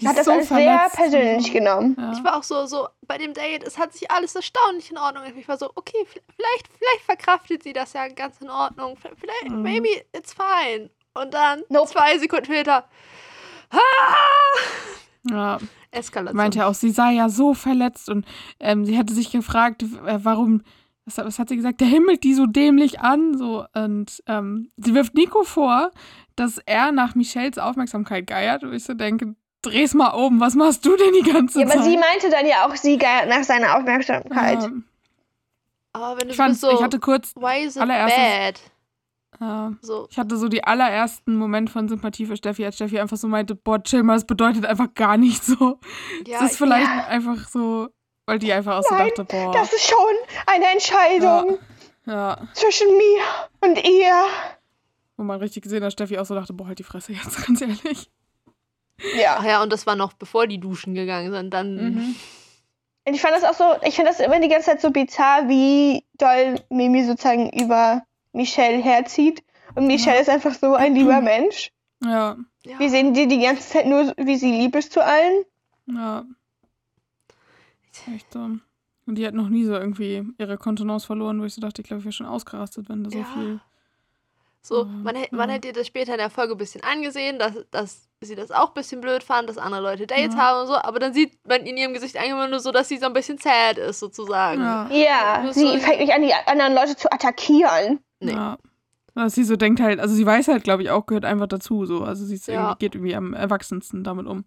Die 0.00 0.08
Hat 0.08 0.16
das 0.18 0.26
alles 0.26 0.48
sehr 0.48 0.56
verletzt 0.58 0.94
und 0.98 1.00
persönlich 1.02 1.46
so. 1.46 1.52
genommen. 1.52 1.96
Ja. 1.96 2.12
ich 2.12 2.24
war 2.24 2.36
auch 2.36 2.42
so, 2.42 2.66
so 2.66 2.88
bei 3.02 3.16
dem 3.16 3.32
Date, 3.32 3.62
es 3.62 3.78
hat 3.78 3.92
sich 3.92 4.10
alles 4.10 4.34
erstaunlich 4.34 4.90
in 4.90 4.98
Ordnung. 4.98 5.22
Ich 5.38 5.46
war 5.46 5.56
so, 5.56 5.70
okay, 5.76 6.04
vielleicht, 6.06 6.66
vielleicht 6.76 7.04
verkraftet 7.04 7.62
sie 7.62 7.72
das 7.72 7.92
ja 7.92 8.08
ganz 8.08 8.40
in 8.40 8.50
Ordnung. 8.50 8.96
Vielleicht, 9.00 9.50
Mhm. 9.50 9.62
maybe 9.62 9.88
it's 10.12 10.34
fine. 10.34 10.90
Und 11.14 11.32
dann 11.32 11.62
Nope. 11.68 11.88
zwei 11.90 12.18
Sekunden 12.18 12.46
später, 12.46 12.88
ah, 13.70 13.78
Ja, 15.30 15.58
Eskalation. 15.92 16.36
meinte 16.36 16.58
ja 16.58 16.66
auch, 16.66 16.74
sie 16.74 16.90
sei 16.90 17.12
ja 17.12 17.28
so 17.28 17.54
verletzt 17.54 18.08
und 18.08 18.26
ähm, 18.58 18.84
sie 18.84 18.98
hatte 18.98 19.14
sich 19.14 19.30
gefragt, 19.30 19.82
äh, 19.84 20.18
warum, 20.24 20.64
was, 21.06 21.18
was 21.18 21.38
hat 21.38 21.48
sie 21.48 21.56
gesagt, 21.56 21.80
der 21.80 21.88
himmelt 21.88 22.24
die 22.24 22.34
so 22.34 22.46
dämlich 22.46 23.00
an, 23.00 23.36
so 23.36 23.64
und 23.74 24.22
ähm, 24.26 24.70
sie 24.76 24.94
wirft 24.94 25.14
Nico 25.14 25.44
vor, 25.44 25.90
dass 26.36 26.58
er 26.66 26.92
nach 26.92 27.14
Michelles 27.14 27.58
Aufmerksamkeit 27.58 28.26
geiert 28.26 28.64
und 28.64 28.72
ich 28.72 28.84
so 28.84 28.94
denke, 28.94 29.34
dreh's 29.62 29.94
mal 29.94 30.08
um, 30.10 30.40
was 30.40 30.54
machst 30.54 30.84
du 30.84 30.96
denn 30.96 31.12
die 31.22 31.30
ganze 31.30 31.60
Ja, 31.60 31.66
Zeit? 31.66 31.76
aber 31.76 31.84
sie 31.84 31.96
meinte 31.96 32.30
dann 32.30 32.46
ja 32.46 32.66
auch, 32.66 32.74
sie 32.76 32.96
geiert 32.98 33.28
nach 33.28 33.44
seiner 33.44 33.76
Aufmerksamkeit. 33.76 34.62
ja, 34.62 34.70
Aber 35.92 36.18
wenn 36.20 36.26
du 36.28 36.30
ich, 36.32 36.36
fand, 36.36 36.56
so, 36.58 36.70
ich 36.70 36.82
hatte 36.82 36.98
kurz, 36.98 37.32
why 37.36 37.64
is 37.64 37.76
it 37.76 37.82
allererstes- 37.82 38.16
bad? 39.40 39.70
äh, 39.72 39.74
So, 39.80 40.06
ich 40.10 40.18
hatte 40.18 40.36
so 40.36 40.48
die 40.48 40.64
allerersten 40.64 41.36
Momente 41.36 41.72
von 41.72 41.88
Sympathie 41.88 42.26
für 42.26 42.36
Steffi, 42.36 42.64
als 42.64 42.76
Steffi 42.76 42.98
einfach 42.98 43.16
so 43.16 43.28
meinte, 43.28 43.54
boah, 43.54 43.82
chill 43.82 44.02
mal, 44.02 44.14
das 44.14 44.26
bedeutet 44.26 44.64
einfach 44.66 44.92
gar 44.94 45.16
nicht 45.16 45.44
so. 45.44 45.78
ja, 46.26 46.40
das 46.40 46.52
ist 46.52 46.58
vielleicht 46.58 46.86
ja. 46.88 47.06
einfach 47.06 47.46
so, 47.48 47.88
weil 48.26 48.38
die 48.38 48.52
einfach 48.52 48.78
auch 48.78 48.82
so 48.82 48.94
dachte, 48.96 49.24
boah. 49.24 49.52
Das 49.52 49.72
ist 49.72 49.86
schon 49.88 49.98
eine 50.46 50.66
Entscheidung 50.72 51.58
ja, 52.06 52.38
zwischen 52.54 52.88
mir 52.88 53.22
und 53.60 53.82
ihr. 53.84 54.24
wo 55.16 55.24
man 55.24 55.40
richtig 55.40 55.62
gesehen 55.62 55.84
hat, 55.84 55.92
Steffi 55.92 56.18
auch 56.18 56.26
so 56.26 56.34
dachte, 56.34 56.52
boah, 56.52 56.66
halt 56.66 56.78
die 56.78 56.84
Fresse 56.84 57.12
jetzt, 57.12 57.46
ganz 57.46 57.60
ehrlich. 57.60 58.10
Ja. 59.16 59.36
Ach 59.38 59.44
ja, 59.44 59.62
und 59.62 59.72
das 59.72 59.86
war 59.86 59.96
noch 59.96 60.12
bevor 60.12 60.46
die 60.46 60.60
duschen 60.60 60.94
gegangen 60.94 61.32
sind. 61.32 61.52
Dann 61.52 61.76
Mhm. 61.76 62.16
Und 63.06 63.12
ich 63.12 63.20
fand 63.20 63.34
das 63.34 63.44
auch 63.44 63.52
so, 63.52 63.86
ich 63.86 63.96
finde 63.96 64.10
das 64.10 64.20
immer 64.20 64.40
die 64.40 64.48
ganze 64.48 64.70
Zeit 64.70 64.80
so 64.80 64.90
bizarr, 64.90 65.46
wie 65.46 66.04
doll 66.14 66.54
Mimi 66.70 67.04
sozusagen 67.04 67.50
über 67.50 68.02
Michelle 68.32 68.82
herzieht. 68.82 69.44
Und 69.74 69.86
Michelle 69.86 70.20
ist 70.20 70.30
einfach 70.30 70.54
so 70.54 70.74
ein 70.74 70.94
lieber 70.94 71.20
Mensch. 71.20 71.70
Ja, 72.02 72.38
ja. 72.64 72.78
Wir 72.78 72.88
sehen 72.88 73.12
die 73.12 73.28
die 73.28 73.40
ganze 73.40 73.68
Zeit 73.68 73.86
nur, 73.86 74.14
wie 74.16 74.36
sie 74.36 74.52
lieb 74.52 74.74
ist 74.74 74.92
zu 74.92 75.04
allen. 75.04 75.44
ja. 75.86 76.24
Echt 78.14 78.32
so. 78.32 78.38
Und 79.06 79.16
die 79.16 79.26
hat 79.26 79.34
noch 79.34 79.48
nie 79.48 79.64
so 79.64 79.74
irgendwie 79.74 80.26
ihre 80.38 80.56
Kontenance 80.56 81.06
verloren, 81.06 81.40
wo 81.40 81.44
ich 81.44 81.54
so 81.54 81.60
dachte, 81.60 81.82
ich 81.82 81.88
glaube, 81.88 81.98
ich 82.00 82.04
wäre 82.04 82.12
schon 82.12 82.26
ausgerastet, 82.26 82.88
wenn 82.88 83.04
da 83.04 83.10
so 83.10 83.18
Ja. 83.18 83.24
viel. 83.34 83.60
So, 84.62 84.84
Mhm, 84.86 85.02
man, 85.02 85.14
hä- 85.16 85.28
man 85.30 85.50
ja. 85.50 85.56
hätte 85.56 85.72
das 85.74 85.86
später 85.86 86.12
in 86.12 86.18
der 86.18 86.30
Folge 86.30 86.52
ein 86.54 86.58
bisschen 86.58 86.82
angesehen, 86.82 87.38
dass, 87.38 87.52
dass 87.70 88.08
sie 88.22 88.34
das 88.34 88.50
auch 88.50 88.68
ein 88.68 88.74
bisschen 88.74 89.02
blöd 89.02 89.22
fand, 89.22 89.46
dass 89.50 89.58
andere 89.58 89.82
Leute 89.82 90.06
Dates 90.06 90.34
Ja. 90.34 90.40
haben 90.40 90.60
und 90.62 90.66
so, 90.68 90.74
aber 90.74 90.98
dann 90.98 91.12
sieht 91.12 91.36
man 91.46 91.60
in 91.66 91.76
ihrem 91.76 91.92
Gesicht 91.92 92.16
eigentlich 92.16 92.30
immer 92.30 92.48
nur 92.48 92.60
so, 92.60 92.72
dass 92.72 92.88
sie 92.88 92.96
so 92.96 93.04
ein 93.04 93.12
bisschen 93.12 93.36
sad 93.36 93.76
ist, 93.76 94.00
sozusagen. 94.00 94.62
Ja. 94.62 94.88
Ja, 94.90 95.52
sie 95.52 95.60
so- 95.66 95.78
fängt 95.80 96.00
nicht 96.00 96.14
an, 96.14 96.22
die 96.22 96.32
anderen 96.46 96.74
Leute 96.74 96.96
zu 96.96 97.12
attackieren. 97.12 97.98
Nee. 98.20 98.32
Ja. 98.32 98.56
Dass 99.14 99.34
sie 99.34 99.44
so 99.44 99.56
denkt 99.56 99.80
halt, 99.80 100.00
also 100.00 100.14
sie 100.14 100.24
weiß 100.24 100.48
halt, 100.48 100.64
glaube 100.64 100.82
ich, 100.82 100.90
auch, 100.90 101.04
gehört 101.04 101.26
einfach 101.26 101.46
dazu, 101.46 101.84
so. 101.84 102.02
Also 102.02 102.24
sie 102.24 102.34
ist 102.36 102.48
Ja. 102.48 102.54
irgendwie, 102.54 102.78
geht 102.78 102.94
irgendwie 102.94 103.14
am 103.14 103.34
erwachsensten 103.34 104.02
damit 104.02 104.26
um. 104.26 104.44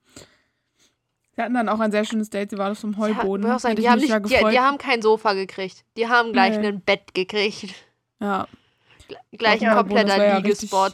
Sie 1.37 1.41
hatten 1.43 1.53
dann 1.53 1.69
auch 1.69 1.79
ein 1.79 1.91
sehr 1.91 2.03
schönes 2.03 2.29
Date, 2.31 2.49
sie 2.49 2.57
war 2.57 2.71
auf 2.71 2.79
so 2.79 2.87
einem 2.87 2.95
Ja, 2.99 2.99
Heuboden. 3.21 3.49
auch 3.51 3.59
sagen, 3.59 3.75
die, 3.75 3.83
ich 3.83 3.87
haben 3.89 3.99
mich 4.01 4.09
ja 4.09 4.19
nicht, 4.19 4.31
die, 4.31 4.35
gefreut. 4.35 4.53
die 4.53 4.59
haben 4.59 4.77
kein 4.79 5.01
Sofa 5.03 5.33
gekriegt. 5.33 5.85
Die 5.95 6.07
haben 6.07 6.33
gleich 6.33 6.57
Nee. 6.57 6.67
ein 6.67 6.81
Bett 6.81 7.13
gekriegt. 7.13 7.75
ja, 8.19 8.47
Gleich 9.37 9.61
Ja, 9.61 9.69
ein 9.71 9.77
kompletter 9.77 10.17
ja 10.25 10.37
Liegespot. 10.37 10.93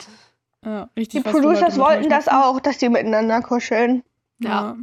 ja, 0.65 0.89
Die 0.95 0.99
richtig. 0.99 1.23
für 1.23 1.31
Producers 1.31 1.79
wollten 1.79 2.09
das 2.09 2.27
auch, 2.27 2.59
dass 2.59 2.77
die 2.77 2.89
miteinander 2.89 3.41
kuscheln. 3.41 4.03
Ja. 4.39 4.75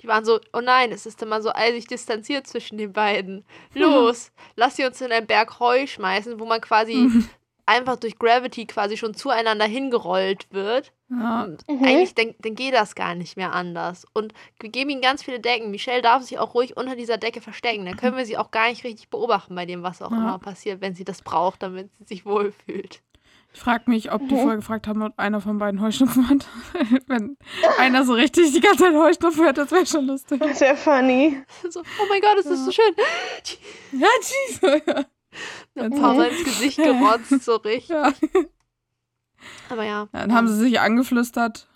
Die 0.00 0.06
waren 0.08 0.24
so, 0.24 0.40
oh 0.54 0.60
nein, 0.62 0.90
es 0.92 1.04
ist 1.04 1.20
immer 1.20 1.42
so 1.42 1.50
eisig 1.52 1.86
distanziert 1.88 2.46
zwischen 2.46 2.78
den 2.78 2.92
beiden. 2.94 3.44
Los, 3.74 4.30
lass 4.56 4.76
sie 4.76 4.84
uns 4.86 5.00
in 5.02 5.10
einen 5.12 5.26
Berg 5.26 5.58
Heu 5.60 5.86
schmeißen, 5.86 6.38
wo 6.40 6.46
man 6.46 6.60
quasi 6.62 7.10
einfach 7.66 7.96
durch 7.96 8.18
Gravity 8.18 8.64
quasi 8.66 8.96
schon 8.96 9.14
zueinander 9.14 9.66
hingerollt 9.66 10.46
wird. 10.52 10.92
Ja. 11.08 11.44
Und 11.44 11.62
Mhm. 11.68 11.84
Eigentlich 11.84 12.14
dann, 12.14 12.34
dann 12.40 12.54
geht 12.56 12.74
das 12.74 12.94
gar 12.94 13.14
nicht 13.14 13.36
mehr 13.36 13.52
anders. 13.52 14.06
Und 14.12 14.32
wir 14.60 14.70
geben 14.70 14.90
ihnen 14.90 15.00
ganz 15.02 15.22
viele 15.22 15.38
Decken. 15.40 15.70
Michelle 15.70 16.02
darf 16.02 16.22
sich 16.24 16.38
auch 16.38 16.54
ruhig 16.54 16.76
unter 16.76 16.96
dieser 16.96 17.16
Decke 17.16 17.40
verstecken. 17.40 17.84
Dann 17.86 17.96
können 17.96 18.16
wir 18.16 18.26
sie 18.26 18.36
auch 18.38 18.50
gar 18.50 18.68
nicht 18.68 18.82
richtig 18.84 19.08
beobachten 19.10 19.54
bei 19.54 19.66
dem, 19.66 19.82
was 19.84 20.02
auch 20.02 20.10
Ja. 20.10 20.16
immer 20.16 20.38
passiert, 20.38 20.80
wenn 20.80 20.94
sie 20.94 21.04
das 21.04 21.22
braucht, 21.22 21.62
damit 21.62 21.94
sie 21.96 22.04
sich 22.04 22.26
wohlfühlt. 22.26 23.02
Ich 23.54 23.60
frage 23.60 23.84
mich, 23.88 24.12
ob 24.12 24.20
die 24.28 24.34
Mhm. 24.34 24.38
vorher 24.40 24.56
gefragt 24.56 24.86
haben, 24.86 25.00
ob 25.02 25.18
einer 25.18 25.40
von 25.40 25.56
beiden 25.58 25.80
Heuschnupfen 25.80 26.28
hat. 26.28 26.46
Wenn 27.06 27.38
einer 27.78 28.04
so 28.04 28.12
richtig 28.12 28.52
die 28.52 28.60
ganze 28.60 28.84
Zeit 28.84 28.94
Heuschnupfen 28.94 29.46
hat, 29.46 29.56
das 29.56 29.70
wäre 29.70 29.86
schon 29.86 30.06
lustig. 30.06 30.40
Das 30.40 30.60
wäre 30.60 30.76
funny. 30.76 31.40
So, 31.70 31.80
oh 31.80 32.06
mein 32.10 32.20
Gott, 32.20 32.36
ist 32.38 32.50
das 32.50 32.64
so 32.66 32.70
schön. 32.72 32.94
Ja. 33.92 34.08
Ja. 35.74 35.84
Ein 35.84 35.90
paar 35.92 36.14
Mal 36.14 36.28
ins 36.28 36.44
Gesicht 36.44 36.76
gerotzt, 36.78 37.42
so 37.44 37.56
richtig. 37.64 37.88
ja. 37.88 38.12
Aber 39.68 39.84
ja. 39.84 40.08
Dann 40.12 40.32
haben 40.34 40.48
sie 40.48 40.56
sich 40.56 40.80
angeflüstert. 40.80 41.68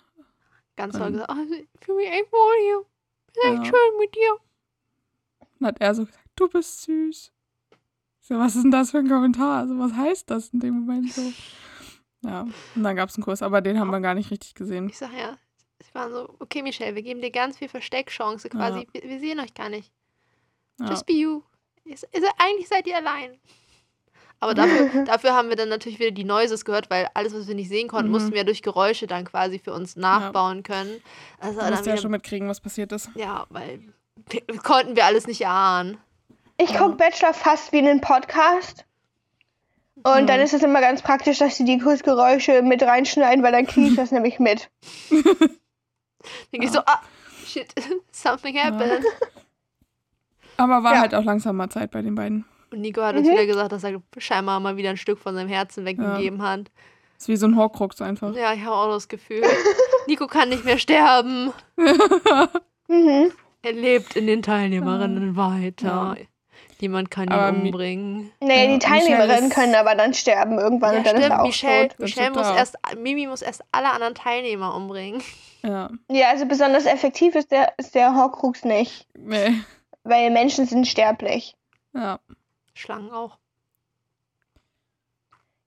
ganz 0.75 0.97
toll 0.97 1.11
gesagt, 1.11 1.31
oh, 1.31 1.53
ich 1.53 1.85
fühle 1.85 1.97
mich 1.97 2.07
echt 2.07 2.31
wohl 2.31 2.55
hier. 2.61 2.85
Ist 3.33 3.43
echt 3.45 3.57
Ja. 3.57 3.65
schön 3.65 3.99
mit 3.99 4.15
dir. 4.15 4.37
Dann 5.59 5.67
hat 5.67 5.81
er 5.81 5.95
so 5.95 6.05
gesagt, 6.05 6.25
du 6.35 6.47
bist 6.49 6.81
süß. 6.83 7.31
So, 8.21 8.37
was 8.37 8.55
ist 8.55 8.63
denn 8.63 8.71
das 8.71 8.91
für 8.91 8.99
ein 8.99 9.09
Kommentar? 9.09 9.59
Also, 9.61 9.77
was 9.79 9.93
heißt 9.93 10.29
das 10.29 10.49
in 10.49 10.59
dem 10.59 10.79
Moment 10.85 11.11
so? 11.13 11.21
Ja, 12.23 12.41
und 12.75 12.83
dann 12.83 12.95
gab 12.95 13.09
es 13.09 13.15
einen 13.15 13.23
Kurs, 13.23 13.41
aber 13.41 13.61
den 13.61 13.79
haben 13.79 13.89
wir 13.89 13.99
gar 13.99 14.13
nicht 14.13 14.29
richtig 14.29 14.53
gesehen. 14.53 14.87
Ich 14.89 14.99
sag 14.99 15.11
ja, 15.17 15.39
sie 15.83 15.91
waren 15.95 16.11
so, 16.11 16.35
okay, 16.37 16.61
Michelle, 16.61 16.93
wir 16.93 17.01
geben 17.01 17.19
dir 17.19 17.31
ganz 17.31 17.57
viel 17.57 17.67
Versteckchance 17.67 18.47
quasi. 18.47 18.87
Wir, 18.91 19.01
wir 19.01 19.19
sehen 19.19 19.39
euch 19.39 19.55
gar 19.55 19.69
nicht. 19.69 19.91
Ja. 20.79 20.89
Just 20.89 21.07
be 21.07 21.13
you. 21.13 21.41
Ist, 21.83 22.03
ist, 22.11 22.23
eigentlich 22.37 22.67
seid 22.67 22.85
ihr 22.85 22.95
allein. 22.95 23.39
Aber 24.41 24.53
dafür, 24.53 24.89
dafür 25.05 25.33
haben 25.33 25.47
wir 25.49 25.55
dann 25.55 25.69
natürlich 25.69 25.99
wieder 25.99 26.11
die 26.11 26.23
Noises 26.25 26.65
gehört, 26.65 26.89
weil 26.89 27.07
alles, 27.13 27.33
was 27.33 27.47
wir 27.47 27.55
nicht 27.55 27.69
sehen 27.69 27.87
konnten, 27.87 28.07
Mhm. 28.07 28.11
mussten 28.13 28.33
wir 28.33 28.43
durch 28.43 28.61
Geräusche 28.61 29.07
dann 29.07 29.23
quasi 29.23 29.59
für 29.59 29.71
uns 29.71 29.95
nachbauen 29.95 30.63
können. 30.63 31.01
Also 31.39 31.59
Du 31.61 31.69
musst 31.69 31.85
ja 31.85 31.95
schon 31.97 32.11
mitkriegen, 32.11 32.49
was 32.49 32.59
passiert 32.59 32.91
ist. 32.91 33.09
ja, 33.15 33.45
weil 33.49 33.79
wir, 34.29 34.41
konnten 34.57 34.95
wir 34.95 35.05
alles 35.05 35.27
nicht 35.27 35.41
erahnen. 35.41 35.97
Ich 36.57 36.75
gucke 36.75 36.95
Bachelor 36.95 37.33
fast 37.33 37.71
wie 37.71 37.77
einen 37.79 38.01
Podcast. 38.01 38.85
Und 40.03 40.23
Mhm. 40.23 40.27
dann 40.27 40.39
ist 40.39 40.53
es 40.53 40.63
immer 40.63 40.81
ganz 40.81 41.01
praktisch, 41.03 41.37
dass 41.37 41.57
sie 41.57 41.63
die 41.65 41.77
Kursgeräusche 41.77 42.63
mit 42.63 42.81
reinschneiden, 42.81 43.43
weil 43.43 43.51
dann 43.51 43.67
kriege 43.67 43.87
ich 43.89 43.95
das 43.95 44.11
nämlich 44.11 44.39
mit. 44.39 44.69
Dann 45.11 45.21
gehe 46.51 46.63
ich 46.63 46.71
so, 46.71 46.79
ah, 46.79 47.01
shit, 47.45 47.73
something 48.11 48.57
happened. 48.57 49.05
Aber 50.57 50.83
war 50.83 50.93
Ja. 50.95 50.99
halt 51.01 51.13
auch 51.15 51.23
langsam 51.23 51.55
mal 51.57 51.69
Zeit 51.69 51.91
bei 51.91 52.01
den 52.01 52.15
beiden. 52.15 52.45
Und 52.71 52.81
Nico 52.81 53.01
hat 53.01 53.15
uns 53.15 53.27
Mhm. 53.27 53.31
wieder 53.33 53.45
gesagt, 53.45 53.71
dass 53.71 53.83
er 53.83 54.01
scheinbar 54.17 54.59
mal 54.59 54.77
wieder 54.77 54.89
ein 54.91 54.97
Stück 54.97 55.19
von 55.19 55.35
seinem 55.35 55.49
Herzen 55.49 55.85
weggegeben 55.85 56.41
hat. 56.41 56.71
Ist 57.17 57.27
wie 57.27 57.35
so 57.35 57.45
ein 57.47 57.55
Horcrux 57.55 58.01
einfach. 58.01 58.33
Ja, 58.35 58.53
ich 58.53 58.61
habe 58.63 58.75
auch 58.75 58.89
das 58.89 59.07
Gefühl. 59.07 59.43
Nico 60.07 60.25
kann 60.27 60.49
nicht 60.49 60.65
mehr 60.65 60.77
sterben. 60.77 61.51
Mhm. 62.87 63.31
Er 63.61 63.71
lebt 63.73 64.15
in 64.17 64.27
den 64.27 64.41
Teilnehmerinnen 64.41 65.37
weiter. 65.37 66.17
Ja. 66.19 66.25
Niemand 66.81 67.11
kann 67.11 67.25
ihn 67.25 67.31
Aber 67.31 67.55
umbringen. 67.57 68.31
Nee, 68.41 68.65
Ja, 68.65 68.71
die 68.73 68.79
Teilnehmerinnen 68.79 69.45
ist- 69.49 69.53
können 69.55 69.75
aber 69.75 69.95
dann 69.95 70.13
sterben 70.13 70.57
irgendwann 70.59 70.93
Ja, 70.93 70.97
und 70.99 71.07
dann 71.07 71.15
ist 71.15 71.21
stimmt. 71.21 71.31
er 71.31 71.41
auch 71.41 71.45
Michelle, 71.45 71.87
tot. 71.89 71.99
Michelle 71.99 72.31
muss 72.31 72.47
er 72.47 72.55
erst, 72.57 72.75
Mimi 72.97 73.27
muss 73.27 73.41
erst 73.43 73.63
alle 73.71 73.91
anderen 73.91 74.15
Teilnehmer 74.15 74.75
umbringen. 74.75 75.21
Ja. 75.63 75.89
Ja, 76.09 76.29
also 76.31 76.45
besonders 76.47 76.85
effektiv 76.85 77.35
ist 77.35 77.51
der, 77.51 77.71
ist 77.77 77.93
der 77.95 78.15
Horcrux 78.15 78.65
nicht, 78.65 79.05
Nee. 79.15 79.53
weil 80.03 80.31
Menschen 80.31 80.65
sind 80.65 80.87
sterblich. 80.87 81.55
Ja. 81.93 82.19
Schlangen 82.73 83.11
auch. 83.11 83.37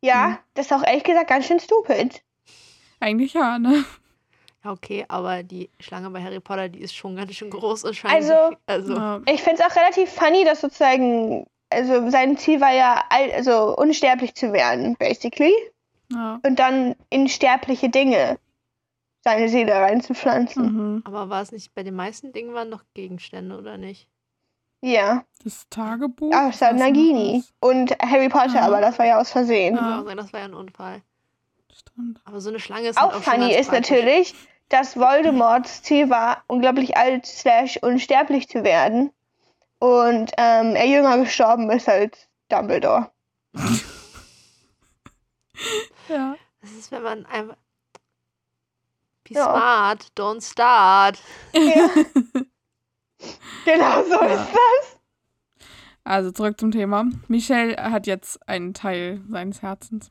Ja, 0.02 0.28
Mhm. 0.28 0.38
das 0.54 0.66
ist 0.66 0.72
auch 0.72 0.82
ehrlich 0.86 1.04
gesagt 1.04 1.28
ganz 1.28 1.46
schön 1.46 1.60
stupid. 1.60 2.22
Eigentlich 3.00 3.34
ja, 3.34 3.58
ne? 3.58 3.84
Ja, 4.62 4.72
okay, 4.72 5.04
aber 5.08 5.42
die 5.42 5.70
Schlange 5.80 6.10
bei 6.10 6.22
Harry 6.22 6.40
Potter, 6.40 6.68
die 6.68 6.80
ist 6.80 6.94
schon 6.94 7.16
ganz 7.16 7.34
schön 7.34 7.50
groß 7.50 7.84
und 7.84 7.94
scheint. 7.94 8.14
Also- 8.14 8.56
also 8.66 8.94
Ja. 8.96 9.20
Ich 9.26 9.42
finde 9.42 9.62
es 9.62 9.70
auch 9.70 9.76
relativ 9.76 10.10
funny, 10.10 10.44
dass 10.44 10.60
sozusagen, 10.60 11.46
also 11.70 12.08
sein 12.10 12.36
Ziel 12.38 12.60
war 12.60 12.72
ja, 12.72 13.02
also 13.10 13.76
unsterblich 13.76 14.34
zu 14.34 14.52
werden, 14.52 14.96
basically. 14.98 15.54
ja. 16.12 16.38
Und 16.46 16.58
dann 16.58 16.94
in 17.10 17.28
sterbliche 17.28 17.88
Dinge 17.88 18.38
seine 19.22 19.48
Seele 19.48 19.72
reinzupflanzen. 19.74 20.72
Mhm. 20.96 21.02
aber 21.06 21.30
war 21.30 21.40
es 21.42 21.50
nicht 21.50 21.74
bei 21.74 21.82
den 21.82 21.94
meisten 21.94 22.32
Dingen 22.32 22.52
waren 22.54 22.68
noch 22.68 22.84
Gegenstände, 22.92 23.56
oder 23.58 23.78
nicht? 23.78 24.08
Ja, 24.86 25.24
Das 25.42 25.66
Tagebuch. 25.70 26.30
was 26.30 26.60
noch 26.60 26.72
Nagini 26.72 27.42
und 27.60 27.90
Harry 28.02 28.28
Potter, 28.28 28.60
Ah. 28.60 28.66
aber 28.66 28.82
das 28.82 28.98
war 28.98 29.06
ja 29.06 29.18
aus 29.18 29.30
Versehen. 29.30 29.74
Ich 29.76 29.80
Ja. 29.80 30.14
das 30.14 30.32
war 30.34 30.40
ja 30.40 30.46
ein 30.46 30.52
Unfall. 30.54 31.00
Stimmt. 31.74 32.20
Aber 32.26 32.40
so 32.42 32.50
eine 32.50 32.60
Schlange 32.60 32.88
ist 32.88 33.00
halt 33.00 33.12
Auch 33.12 33.16
auch 33.16 33.22
funny 33.22 33.54
ist 33.54 33.68
praktisch. 33.70 33.90
natürlich, 33.90 34.34
dass 34.68 34.96
Voldemorts 34.98 35.82
Ziel 35.82 36.10
war, 36.10 36.42
unglaublich 36.48 36.96
alt 36.98 37.24
slash 37.24 37.78
unsterblich 37.80 38.48
zu 38.48 38.62
werden. 38.62 39.10
Und 39.78 40.32
ähm, 40.36 40.76
er 40.76 40.86
jünger 40.86 41.16
gestorben 41.18 41.70
ist 41.70 41.88
als 41.88 42.28
Dumbledore. 42.50 43.10
Ja. 46.08 46.36
Das 46.60 46.72
ist, 46.72 46.90
wenn 46.92 47.02
man 47.02 47.26
einfach. 47.26 47.56
Be 49.24 49.34
Ja. 49.34 49.44
smart, 49.44 50.06
don't 50.16 50.42
start. 50.42 51.18
Ja. 51.54 51.88
Genau 53.64 54.02
so 54.04 54.14
Ja. 54.14 54.26
ist 54.26 54.48
das. 54.52 54.98
Also 56.04 56.30
zurück 56.32 56.60
zum 56.60 56.70
Thema. 56.70 57.06
Michelle 57.28 57.76
hat 57.76 58.06
jetzt 58.06 58.46
einen 58.48 58.74
Teil 58.74 59.20
seines 59.30 59.62
Herzens. 59.62 60.10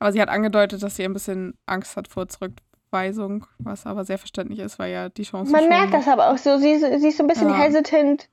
Aber 0.00 0.12
sie 0.12 0.20
hat 0.20 0.28
angedeutet, 0.28 0.82
dass 0.82 0.96
sie 0.96 1.04
ein 1.04 1.12
bisschen 1.12 1.54
Angst 1.66 1.96
hat 1.96 2.08
vor 2.08 2.28
zurück, 2.28 2.52
Zurückweisung, 2.90 3.46
was 3.58 3.86
aber 3.86 4.04
sehr 4.04 4.18
verständlich 4.18 4.58
ist, 4.58 4.78
weil 4.78 4.92
ja 4.92 5.08
die 5.08 5.22
Chance 5.22 5.50
Man 5.50 5.62
schon- 5.62 5.68
merkt 5.70 5.94
das 5.94 6.06
aber 6.08 6.30
auch 6.30 6.36
so. 6.36 6.58
Sie, 6.58 6.76
sie 6.78 7.08
ist 7.08 7.16
so 7.16 7.24
ein 7.24 7.26
bisschen 7.26 7.48
Ja. 7.48 7.54
hesitant, 7.56 8.28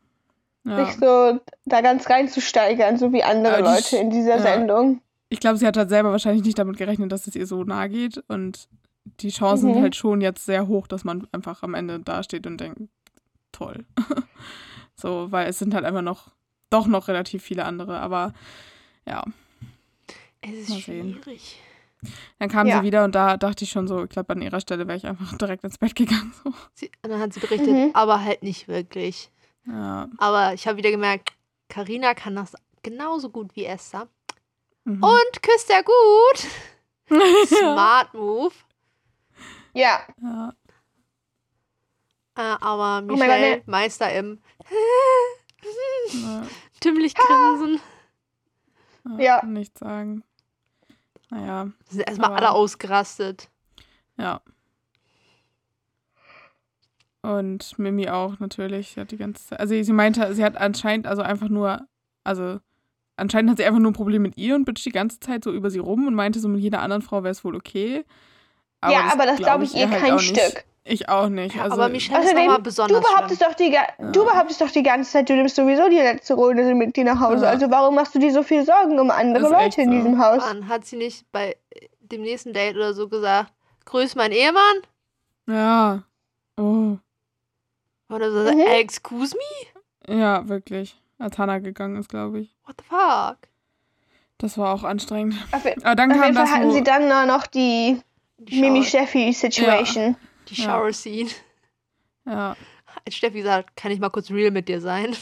Ja. 0.66 0.86
sich 0.86 0.96
so 0.98 1.40
da 1.66 1.80
ganz 1.82 2.10
reinzusteigern, 2.10 2.98
so 2.98 3.14
wie 3.14 3.24
andere 3.24 3.58
die 3.58 3.62
Leute 3.64 3.96
in 3.96 4.10
dieser 4.10 4.36
ja. 4.36 4.42
Sendung. 4.42 5.02
Ich 5.30 5.40
glaube, 5.40 5.56
sie 5.58 5.66
hat 5.66 5.78
halt 5.78 5.88
selber 5.88 6.12
wahrscheinlich 6.12 6.44
nicht 6.44 6.60
damit 6.60 6.76
gerechnet, 6.78 7.10
dass 7.12 7.26
es 7.28 7.36
ihr 7.38 7.48
so 7.48 7.64
nahe 7.64 7.88
geht. 7.88 8.22
Und 8.28 8.68
die 9.22 9.30
Chancen 9.30 9.70
Mhm. 9.70 9.74
sind 9.76 9.84
halt 9.84 9.96
schon 9.96 10.20
jetzt 10.20 10.46
sehr 10.46 10.68
hoch, 10.68 10.88
dass 10.88 11.06
man 11.06 11.26
einfach 11.32 11.64
am 11.64 11.74
Ende 11.74 12.00
dasteht 12.00 12.46
und 12.46 12.60
denkt, 12.60 12.82
toll. 13.52 13.86
so, 14.96 15.32
weil 15.32 15.48
es 15.50 15.60
sind 15.60 15.74
halt 15.74 15.86
einfach 15.86 16.02
noch, 16.02 16.30
doch 16.70 16.88
noch 16.88 17.08
relativ 17.08 17.44
viele 17.44 17.66
andere. 17.66 18.00
Aber 18.00 18.34
ja, 19.06 19.24
Es 20.42 20.52
ist 20.54 20.70
Mal 20.70 20.80
sehen. 20.82 21.20
schwierig. 21.24 21.60
dann 22.40 22.50
kam 22.50 22.68
Ja. 22.68 22.78
sie 22.80 22.84
wieder 22.86 23.04
und 23.04 23.14
da 23.16 23.36
dachte 23.38 23.64
ich 23.66 23.72
schon 23.72 23.88
so, 23.88 24.04
ich 24.04 24.10
glaube, 24.10 24.32
an 24.34 24.42
ihrer 24.42 24.62
Stelle 24.62 24.88
wäre 24.88 24.98
ich 24.98 25.06
einfach 25.08 25.38
direkt 25.38 25.64
ins 25.64 25.78
Bett 25.78 25.96
gegangen. 25.96 26.34
So. 26.44 26.54
Sie, 26.74 26.92
und 27.04 27.10
dann 27.10 27.20
hat 27.20 27.34
sie 27.34 27.40
berichtet, 27.40 27.70
Mhm. 27.70 27.92
aber 27.94 28.24
halt 28.24 28.44
nicht 28.44 28.68
wirklich. 28.68 29.30
Ja. 29.68 30.08
Aber 30.18 30.54
ich 30.54 30.68
habe 30.68 30.78
wieder 30.78 30.92
gemerkt, 30.92 31.34
Karina 31.68 32.14
kann 32.14 32.36
das 32.36 32.54
genauso 32.84 33.30
gut 33.30 33.56
wie 33.56 33.66
Esther. 33.66 34.08
Mhm. 34.86 35.04
Und 35.04 35.42
küsst 35.44 35.70
er 35.70 35.84
gut. 35.84 36.48
Smart 37.48 38.14
Move. 38.14 38.54
Ja. 39.74 40.00
ja. 40.22 40.54
Äh, 42.40 42.56
aber 42.62 43.00
Oh 43.04 43.08
mein 43.08 43.08
Gott, 43.08 43.20
Michelle, 43.20 43.58
ne. 43.58 43.64
Meister 43.66 44.14
im 44.14 44.40
Ja. 46.14 46.44
tümmelig 46.80 47.14
grinsen. 47.14 47.82
Ja. 49.18 49.40
Kann 49.42 49.52
Nichts 49.54 49.80
sagen. 49.80 50.24
Naja, 51.30 51.70
Sind 51.90 52.08
erstmal 52.08 52.30
Aber- 52.30 52.38
alle 52.38 52.52
ausgerastet. 52.52 53.50
ja. 54.18 54.40
Und 57.22 57.78
Mimi 57.78 58.08
auch 58.10 58.40
natürlich. 58.40 58.92
Sie 58.92 59.02
hat 59.02 59.12
die 59.12 59.18
ganze 59.18 59.46
Zeit, 59.48 59.60
also 59.60 59.74
sie 59.84 59.92
meinte, 59.94 60.34
sie 60.34 60.44
hat 60.46 60.56
anscheinend 60.56 61.06
also 61.06 61.22
einfach 61.22 61.50
nur, 61.50 61.86
also 62.24 62.60
anscheinend 63.18 63.52
hat 63.52 63.58
sie 63.58 63.66
einfach 63.66 63.80
nur 63.82 63.92
ein 63.92 63.96
Problem 63.96 64.22
mit 64.22 64.38
ihr 64.38 64.56
und 64.56 64.64
bitcht 64.64 64.86
die 64.86 64.92
ganze 64.92 65.20
Zeit 65.20 65.44
so 65.44 65.52
über 65.52 65.70
sie 65.70 65.80
rum 65.80 66.08
und 66.08 66.16
meinte 66.16 66.40
so 66.40 66.48
mit 66.48 66.62
jeder 66.62 66.82
anderen 66.82 67.02
Frau 67.02 67.22
wäre 67.24 67.32
es 67.32 67.44
wohl 67.44 67.58
okay. 67.58 68.06
ja, 68.86 69.12
aber 69.12 69.26
das 69.26 69.38
glaube 69.40 69.66
ich 69.66 69.76
ihr 69.76 69.90
halt 69.90 70.02
kein 70.02 70.14
auch 70.14 70.22
nicht. 70.22 70.66
Ich 70.92 71.08
auch 71.08 71.30
nicht. 71.30 71.56
Ja, 71.56 71.64
also, 71.64 71.76
aber 71.76 71.90
Michelle 71.90 72.20
ist 72.20 72.26
Außerdem, 72.26 72.44
nochmal 72.46 72.58
Du 72.58 72.64
besonders 72.64 73.02
behauptest, 73.02 73.42
schlimm. 73.42 73.50
doch 73.52 73.56
die, 73.58 73.72
Ja. 73.72 74.12
du 74.12 74.26
behauptest 74.26 74.62
doch 74.62 74.72
die 74.72 74.82
ganze 74.84 75.12
Zeit, 75.12 75.30
du 75.30 75.36
nimmst 75.36 75.56
sowieso 75.56 75.88
die 75.88 75.98
letzte 75.98 76.34
Runde 76.34 76.74
mit 76.74 76.96
dir 76.96 77.04
nach 77.04 77.20
Hause. 77.20 77.46
Ja. 77.46 77.52
Also 77.52 77.70
warum 77.70 77.94
machst 77.96 78.16
du 78.16 78.20
dir 78.20 78.32
so 78.34 78.42
viel 78.42 78.66
Sorgen 78.66 79.00
um 79.00 79.12
andere 79.12 79.44
Ist 79.46 79.52
Leute 79.52 79.82
in 79.82 79.90
so. 79.92 79.96
diesem 79.98 80.20
Haus? 80.24 80.40
Mann, 80.40 80.68
hat 80.68 80.86
sie 80.86 80.96
nicht 80.98 81.32
bei 81.32 81.56
dem 82.00 82.24
nächsten 82.24 82.54
Date 82.54 82.76
oder 82.76 82.94
so 82.96 83.08
gesagt, 83.08 83.54
grüß 83.86 84.16
meinen 84.16 84.32
Ehemann? 84.32 84.78
Ja. 85.48 86.04
Oh. 86.58 86.98
Oder 88.12 88.32
so, 88.32 88.52
Mhm. 88.52 88.60
excuse 88.62 89.36
me? 89.36 90.16
Ja, 90.20 90.48
wirklich. 90.50 91.00
Als 91.20 91.38
Hannah 91.38 91.60
gegangen 91.60 91.98
ist, 91.98 92.10
glaube 92.10 92.40
ich. 92.40 92.56
What 92.66 92.78
the 92.80 92.86
fuck? 92.90 93.38
Das 94.40 94.58
war 94.58 94.74
auch 94.74 94.84
anstrengend. 94.84 95.36
Auf, 95.52 95.66
auf 95.66 95.74
Aber 95.84 95.96
dann 95.96 96.10
kam 96.10 96.24
jeden 96.24 96.34
Fall 96.36 96.46
das, 96.46 96.52
hatten 96.52 96.72
sie 96.72 96.84
dann 96.84 97.08
nur 97.08 97.26
noch 97.26 97.46
die 97.46 98.02
Die 98.40 98.62
Mimi 98.62 98.84
Steffi 98.84 99.32
Situation. 99.34 100.16
Die 100.50 100.62
Ja. 100.62 100.64
Shower 100.66 100.94
Scene. 100.94 101.30
ja, 102.26 102.56
Als 103.06 103.16
Steffi 103.16 103.42
sagt, 103.42 103.76
kann 103.76 103.92
ich 103.92 104.00
mal 104.00 104.10
kurz 104.10 104.30
real 104.32 104.52
mit 104.52 104.68
dir 104.68 104.82
sein? 104.82 105.16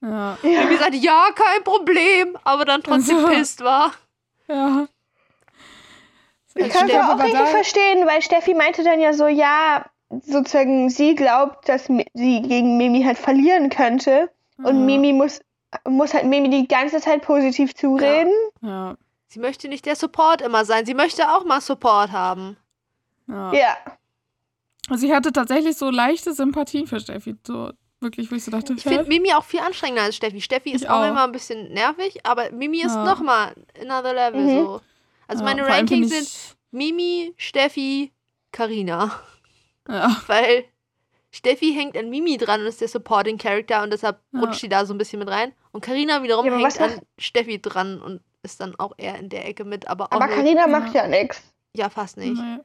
ja, 0.00 0.36
Ja. 0.42 0.64
Mimi 0.64 0.76
sagt, 0.76 0.94
ja, 0.94 1.26
kein 1.34 1.62
Problem, 1.64 2.36
aber 2.44 2.64
dann 2.64 2.82
trotzdem 2.82 3.16
Also. 3.16 3.28
pisst 3.28 3.60
war. 3.62 3.92
ja. 4.48 4.86
Ich 6.54 6.68
kann 6.68 6.84
es 6.86 6.90
Steffi 6.92 6.98
auch 6.98 7.08
aber 7.14 7.24
richtig 7.24 7.48
verstehen, 7.48 8.06
weil 8.06 8.20
Steffi 8.20 8.52
meinte 8.54 8.84
dann 8.84 9.00
ja 9.00 9.14
so, 9.14 9.26
ja, 9.26 9.86
sozusagen, 10.10 10.90
sie 10.90 11.14
glaubt, 11.14 11.66
dass 11.66 11.86
sie 11.86 12.02
gegen 12.42 12.76
Mimi 12.76 13.02
halt 13.04 13.16
verlieren 13.16 13.70
könnte. 13.70 14.30
Und 14.58 14.66
ja, 14.66 14.72
Mimi 14.84 15.14
muss, 15.14 15.40
muss 15.88 16.12
halt 16.12 16.26
Mimi 16.26 16.50
die 16.50 16.68
ganze 16.68 17.00
Zeit 17.00 17.22
positiv 17.22 17.74
zureden. 17.74 18.32
Ja, 18.60 18.96
Sie 19.28 19.38
möchte 19.40 19.66
nicht 19.68 19.86
der 19.86 19.96
Support 19.96 20.42
immer 20.42 20.66
sein. 20.66 20.84
Sie 20.84 20.92
möchte 20.92 21.30
auch 21.30 21.46
mal 21.46 21.62
Support 21.62 22.12
haben. 22.12 22.58
ja. 23.28 23.52
Ja. 23.54 23.76
Also 24.92 25.06
ich 25.06 25.12
hatte 25.12 25.32
tatsächlich 25.32 25.76
so 25.78 25.88
leichte 25.88 26.34
Sympathien 26.34 26.86
für 26.86 27.00
Steffi. 27.00 27.34
So 27.46 27.72
wirklich, 28.00 28.30
wo 28.30 28.34
ich 28.34 28.44
so 28.44 28.50
dachte, 28.50 28.74
Ich 28.76 28.82
finde? 28.82 29.04
Mimi 29.04 29.32
auch 29.32 29.44
viel 29.44 29.60
anstrengender 29.60 30.02
als 30.02 30.16
Steffi. 30.16 30.42
Steffi 30.42 30.72
ist 30.72 30.86
auch, 30.86 31.00
auch. 31.02 31.08
immer 31.08 31.24
ein 31.24 31.32
bisschen 31.32 31.72
nervig, 31.72 32.26
aber 32.26 32.50
Mimi 32.50 32.82
ist 32.82 32.96
Ja. 32.96 33.04
noch 33.04 33.20
mal 33.20 33.54
another 33.80 34.12
level 34.12 34.42
Mhm. 34.42 34.64
so. 34.64 34.80
Also 35.28 35.42
Ja, 35.44 35.50
meine 35.50 35.66
Rankings 35.66 36.10
sind 36.10 36.56
Mimi, 36.72 37.32
Steffi, 37.38 38.12
Karina, 38.52 39.18
Ja, 39.88 40.14
weil 40.26 40.66
Steffi 41.30 41.72
hängt 41.72 41.96
an 41.96 42.10
Mimi 42.10 42.36
dran 42.36 42.60
und 42.60 42.66
ist 42.66 42.82
der 42.82 42.88
Supporting 42.88 43.38
Character 43.38 43.82
und 43.82 43.94
deshalb 43.94 44.20
Ja. 44.32 44.40
rutscht 44.40 44.60
sie 44.60 44.68
da 44.68 44.84
so 44.84 44.92
ein 44.92 44.98
bisschen 44.98 45.20
mit 45.20 45.28
rein. 45.30 45.52
Und 45.70 45.80
Karina 45.82 46.22
wiederum 46.22 46.44
Ja, 46.44 46.58
hängt 46.58 46.78
an 46.78 47.00
Steffi 47.16 47.62
dran 47.62 48.02
und 48.02 48.20
ist 48.42 48.60
dann 48.60 48.74
auch 48.78 48.92
eher 48.98 49.18
in 49.18 49.30
der 49.30 49.48
Ecke 49.48 49.64
mit, 49.64 49.88
aber 49.88 50.08
auch 50.12 50.20
Aber 50.20 50.26
macht 50.66 50.94
ja 50.94 51.06
nichts. 51.08 51.42
ja 51.74 51.88
fast 51.88 52.18
nicht. 52.18 52.38
nee. 52.38 52.58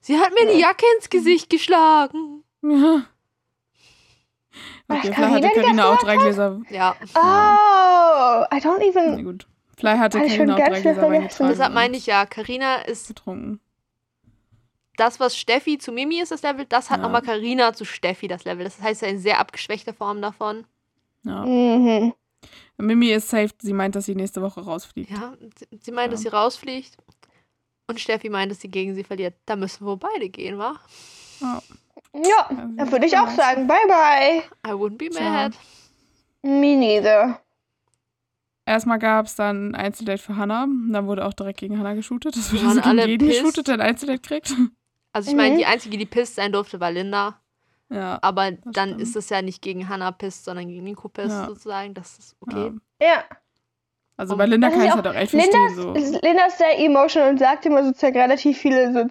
Sie 0.00 0.18
hat 0.18 0.32
mir 0.32 0.52
die 0.52 0.58
Jacke 0.60 0.84
ins 0.96 1.10
Gesicht 1.10 1.50
geschlagen. 1.50 2.44
ja. 2.62 3.02
Okay, 4.88 5.12
vielleicht 5.14 5.44
hatte 5.44 5.60
Carina 5.60 5.92
auch 5.92 5.98
drei 5.98 6.16
Gläser. 6.16 6.60
Ja, 6.68 6.96
Oh, 7.14 8.44
I 8.52 8.58
don't 8.60 8.78
Na 8.78 8.84
even. 8.84 9.24
gut. 9.24 9.46
Vielleicht 9.76 10.00
hatte 10.00 10.28
schon 10.28 10.50
auch 10.50 10.56
drei 10.56 10.80
Gläser 10.80 11.00
vergessen. 11.00 11.48
Deshalb 11.48 11.72
meine 11.72 11.96
ich 11.96 12.06
ja, 12.06 12.26
Karina 12.26 12.76
ist 12.82 13.06
Getrunken. 13.06 13.60
das, 14.96 15.20
was 15.20 15.36
Steffi 15.36 15.78
zu 15.78 15.92
Mimi 15.92 16.20
ist, 16.20 16.32
das 16.32 16.42
Level, 16.42 16.66
das 16.68 16.90
hat 16.90 16.98
Ja. 16.98 17.04
nochmal 17.04 17.22
Karina 17.22 17.72
zu 17.72 17.84
Steffi 17.84 18.26
das 18.26 18.44
Level. 18.44 18.64
Das 18.64 18.82
heißt, 18.82 19.04
eine 19.04 19.20
sehr 19.20 19.38
abgeschwächte 19.38 19.92
Form 19.94 20.20
davon. 20.20 20.66
Ja. 21.22 21.44
Mhm. 21.46 22.12
Mimi 22.76 23.10
ist 23.10 23.28
safe. 23.28 23.50
Sie 23.62 23.72
meint, 23.72 23.94
dass 23.94 24.06
sie 24.06 24.16
nächste 24.16 24.42
Woche 24.42 24.62
rausfliegt. 24.62 25.10
Ja, 25.10 25.34
sie, 25.80 25.92
meint, 25.92 26.12
dass 26.12 26.24
Ja. 26.24 26.30
sie 26.30 26.36
rausfliegt. 26.36 26.96
Und 27.90 28.00
Steffi 28.00 28.28
meint, 28.30 28.50
dass 28.50 28.60
sie 28.60 28.70
gegen 28.70 28.94
sie 28.94 29.04
verliert. 29.04 29.34
Da 29.46 29.56
müssen 29.56 29.86
wir 29.86 29.96
beide 29.96 30.28
gehen, 30.28 30.58
wa? 30.58 30.76
Ja. 31.40 31.62
Ja, 32.14 32.48
dann 32.76 32.90
würde 32.90 33.06
ich 33.06 33.16
auch 33.18 33.28
sagen, 33.30 33.66
bye 33.68 33.76
bye. 33.86 34.42
I 34.66 34.72
wouldn't 34.74 34.96
be 34.98 35.10
mad. 35.12 35.56
Me 36.42 36.74
neither. 36.76 37.40
Erstmal 38.66 38.98
gab 38.98 39.26
es 39.26 39.34
dann 39.36 39.70
ein 39.70 39.74
Einzeldate 39.74 40.22
für 40.22 40.36
Hannah. 40.36 40.66
Dann 40.90 41.06
wurde 41.06 41.24
auch 41.24 41.32
direkt 41.32 41.60
gegen 41.60 41.78
Hannah 41.78 41.94
geshootet. 41.94 42.36
Das 42.36 42.52
waren 42.54 42.66
also 42.68 42.80
gegen 42.80 42.88
alle 42.88 43.06
jeden 43.06 43.26
pissed. 43.28 43.40
geshootet, 43.42 43.68
der 43.68 43.74
ein 43.74 43.80
Einzeldate 43.80 44.20
kriegt. 44.20 44.54
Also 45.12 45.30
ich 45.30 45.36
meine, 45.36 45.54
Mhm. 45.54 45.58
die 45.58 45.66
einzige, 45.66 45.98
die 45.98 46.06
pisst 46.06 46.36
sein 46.36 46.52
durfte, 46.52 46.78
war 46.80 46.92
Linda. 46.92 47.40
Ja. 47.88 48.18
Aber 48.22 48.52
dann 48.52 48.90
stimmt. 48.90 49.00
ist 49.02 49.16
es 49.16 49.28
ja 49.28 49.42
nicht 49.42 49.60
gegen 49.60 49.88
Hannah 49.88 50.12
pisst, 50.12 50.44
sondern 50.44 50.68
gegen 50.68 50.84
Nico 50.84 51.08
pisst 51.08 51.30
Ja. 51.30 51.46
sozusagen. 51.46 51.94
Das 51.94 52.16
ist 52.18 52.36
okay. 52.40 52.72
ja. 53.02 53.08
Ja. 53.08 53.24
Also 54.20 54.34
Und 54.34 54.38
bei 54.38 54.46
Linda 54.46 54.68
kann 54.68 54.80
ist 54.80 54.84
ich 54.84 54.90
auch- 54.92 54.96
halt 54.96 55.06
auch 55.06 55.14
echt 55.14 55.32
Linda, 55.32 55.46
verstehen. 55.50 56.12
So. 56.12 56.18
Linda 56.22 56.44
ist 56.46 56.58
sehr 56.58 56.78
emotional 56.78 57.30
und 57.30 57.38
sagt 57.38 57.64
immer 57.64 57.82
sozusagen 57.84 58.18
relativ 58.18 58.58
viele 58.58 58.92
so 58.92 59.06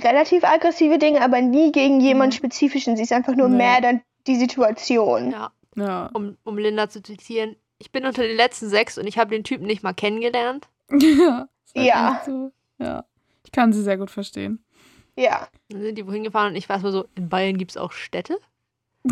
relativ 0.00 0.42
aggressive 0.42 0.96
Dinge, 0.98 1.20
aber 1.20 1.40
nie 1.42 1.70
gegen 1.70 2.00
jemanden 2.00 2.34
Mhm. 2.34 2.38
spezifischen. 2.38 2.96
Sie 2.96 3.02
ist 3.02 3.12
einfach 3.12 3.34
nur 3.36 3.48
Nee. 3.50 3.58
mad 3.58 3.86
an 3.86 4.00
die 4.26 4.36
Situation. 4.36 5.30
Ja, 5.32 5.52
Ja. 5.76 6.10
um, 6.14 6.38
um 6.44 6.56
Linda 6.56 6.88
zu 6.88 7.02
zitieren. 7.02 7.56
Ich 7.78 7.92
bin 7.92 8.06
unter 8.06 8.22
den 8.22 8.36
letzten 8.36 8.68
sechs 8.70 8.96
und 8.96 9.06
ich 9.06 9.18
habe 9.18 9.30
den 9.30 9.44
Typen 9.44 9.66
nicht 9.66 9.82
mal 9.82 9.92
kennengelernt. 9.92 10.66
ja. 11.74 12.14
Halt 12.14 12.24
So. 12.24 12.50
Ja. 12.78 13.04
Ich 13.44 13.52
kann 13.52 13.72
sie 13.74 13.82
sehr 13.82 13.98
gut 13.98 14.10
verstehen. 14.10 14.64
Ja. 15.16 15.46
Dann 15.68 15.82
sind 15.82 15.98
die 15.98 16.06
wohin 16.06 16.24
gefahren 16.24 16.52
und 16.52 16.56
ich 16.56 16.68
weiß 16.70 16.82
mal 16.82 16.90
so, 16.92 17.04
in 17.16 17.28
Bayern 17.28 17.58
gibt 17.58 17.72
es 17.72 17.76
auch 17.76 17.92
Städte. 17.92 18.38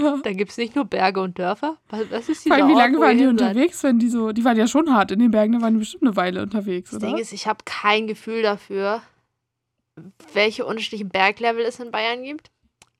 ja. 0.00 0.16
Da 0.22 0.32
gibt 0.32 0.50
es 0.50 0.56
nicht 0.56 0.74
nur 0.76 0.84
Berge 0.84 1.20
und 1.20 1.38
Dörfer. 1.38 1.76
Was, 1.90 2.10
was 2.10 2.28
ist 2.28 2.42
Vor 2.46 2.56
allem, 2.56 2.68
wie 2.68 2.72
Ort, 2.72 2.80
lange 2.82 3.00
waren 3.00 3.18
die 3.18 3.26
unterwegs, 3.26 3.82
wenn 3.82 3.98
die 3.98 4.08
so, 4.08 4.32
die 4.32 4.44
waren 4.44 4.56
ja 4.56 4.66
schon 4.66 4.92
hart 4.94 5.10
in 5.10 5.18
den 5.18 5.30
Bergen, 5.30 5.52
da 5.54 5.60
waren 5.60 5.74
die 5.74 5.80
bestimmt 5.80 6.04
eine 6.04 6.16
Weile 6.16 6.42
unterwegs, 6.42 6.90
Das 6.90 6.98
oder? 6.98 7.06
Ding 7.08 7.18
ist, 7.18 7.32
ich 7.32 7.46
habe 7.46 7.60
kein 7.64 8.06
Gefühl 8.06 8.42
dafür, 8.42 9.02
welche 10.32 10.64
unterschiedlichen 10.64 11.08
Berglevel 11.08 11.64
es 11.64 11.80
in 11.80 11.90
Bayern 11.90 12.22
gibt. 12.22 12.50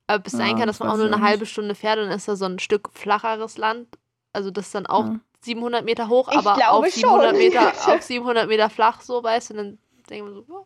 Aber 0.07 0.19
bis 0.19 0.33
sein 0.33 0.51
Ja, 0.51 0.57
kann, 0.57 0.67
das 0.67 0.77
dass 0.77 0.79
man 0.79 0.89
auch 0.93 0.97
nur 0.97 1.07
ich 1.07 1.13
eine 1.13 1.23
halbe. 1.23 1.45
Stunde 1.45 1.75
fährt 1.75 1.99
und 1.99 2.05
dann 2.07 2.15
ist 2.17 2.27
da 2.27 2.35
so 2.35 2.45
ein 2.45 2.59
Stück 2.59 2.89
flacheres 2.93 3.57
Land. 3.57 3.87
Also 4.33 4.49
das 4.51 4.65
ist 4.67 4.75
dann 4.75 4.87
auch 4.87 5.05
Ja. 5.05 5.19
700 5.41 5.85
Meter 5.85 6.09
hoch, 6.09 6.29
Ich 6.31 6.37
aber 6.37 6.71
auf 6.71 6.85
700, 6.87 7.29
schon. 7.29 7.37
Meter, 7.37 7.67
auf 7.93 8.01
700 8.01 8.47
Meter 8.47 8.69
flach, 8.69 9.01
so 9.01 9.23
weißt 9.23 9.49
du. 9.51 9.53
Und 9.53 9.57
dann 9.57 9.77
denken 10.09 10.27
wir 10.27 10.33
so, 10.33 10.45
ja. 10.49 10.63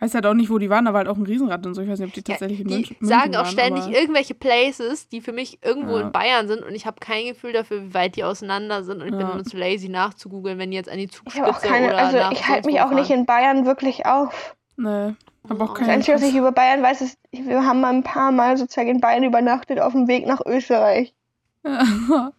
Weiß 0.00 0.12
halt 0.14 0.26
auch 0.26 0.34
nicht, 0.34 0.50
wo 0.50 0.58
die 0.58 0.68
waren, 0.70 0.84
da 0.84 0.92
war 0.92 0.98
halt 0.98 1.08
auch 1.08 1.16
ein 1.16 1.24
Riesenrad 1.24 1.64
und 1.66 1.74
so. 1.74 1.80
Ich 1.80 1.88
weiß 1.88 1.98
nicht, 2.00 2.08
ob 2.08 2.14
die 2.14 2.22
tatsächlich 2.22 2.60
in 2.60 2.68
die 2.68 2.74
München 2.74 2.96
sagen 3.00 3.20
München 3.30 3.36
auch 3.36 3.44
waren, 3.44 3.52
ständig 3.52 3.86
irgendwelche 3.88 4.34
Places, 4.34 5.08
die 5.08 5.20
für 5.20 5.32
mich 5.32 5.58
irgendwo 5.62 5.96
Ja. 5.96 6.02
in 6.02 6.12
Bayern 6.12 6.48
sind 6.48 6.62
und 6.64 6.74
ich 6.74 6.84
habe 6.86 6.96
kein 7.00 7.26
Gefühl 7.26 7.52
dafür, 7.52 7.82
wie 7.84 7.94
weit 7.94 8.16
die 8.16 8.24
auseinander 8.24 8.82
sind 8.84 9.00
und 9.00 9.06
ich 9.06 9.12
bin 9.12 9.20
Ja. 9.20 9.32
immer 9.32 9.44
zu 9.44 9.56
lazy 9.56 9.88
nachzugoogeln, 9.88 10.58
wenn 10.58 10.70
die 10.72 10.76
jetzt 10.76 10.88
an 10.90 10.98
die 10.98 11.04
Ich 11.04 11.12
Zugspitze 11.12 11.46
habe 11.46 11.56
auch 11.56 11.62
keine, 11.62 11.86
oder 11.88 11.98
also 11.98 12.16
nach 12.18 12.32
ich 12.32 12.46
halte 12.48 12.68
mich 12.68 12.80
auch 12.80 12.90
nicht 12.90 13.10
in 13.10 13.24
Bayern 13.24 13.64
wirklich 13.66 14.04
auf. 14.04 14.56
Nee, 14.76 15.14
hab 15.48 15.60
auch 15.60 15.70
Oh. 15.70 15.74
Das 15.74 15.78
keine 15.78 15.92
Einzige, 15.92 16.16
was 16.16 16.22
ich 16.24 16.34
über 16.34 16.50
Bayern 16.52 16.82
weiß, 16.82 17.00
ist, 17.00 17.18
wir 17.30 17.64
haben 17.64 17.80
mal 17.80 17.92
ein 17.94 18.02
paar 18.02 18.32
Mal 18.32 18.56
sozusagen 18.56 18.88
in 18.88 19.00
Bayern 19.00 19.22
übernachtet 19.22 19.78
auf 19.80 19.92
dem 19.92 20.08
Weg 20.08 20.26
nach 20.26 20.40
Österreich. 20.44 21.14
Ja. 21.64 22.32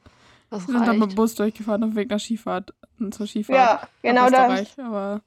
Das 0.52 0.68
Wir 0.68 0.74
sind 0.78 0.88
dann 0.88 1.00
mit 1.00 1.12
dem. 1.12 1.16
Bus 1.16 1.34
durchgefahren 1.36 1.84
auf 1.84 1.90
dem 1.90 1.96
Weg 1.96 2.10
nach 2.12 2.20
Skifahrt. 2.20 2.74
Zur 3.12 3.26
Skifahrt. 3.26 3.58
Ja, 3.58 3.82
genau 4.04 4.30
das. 4.30 4.78
Aber 4.78 5.22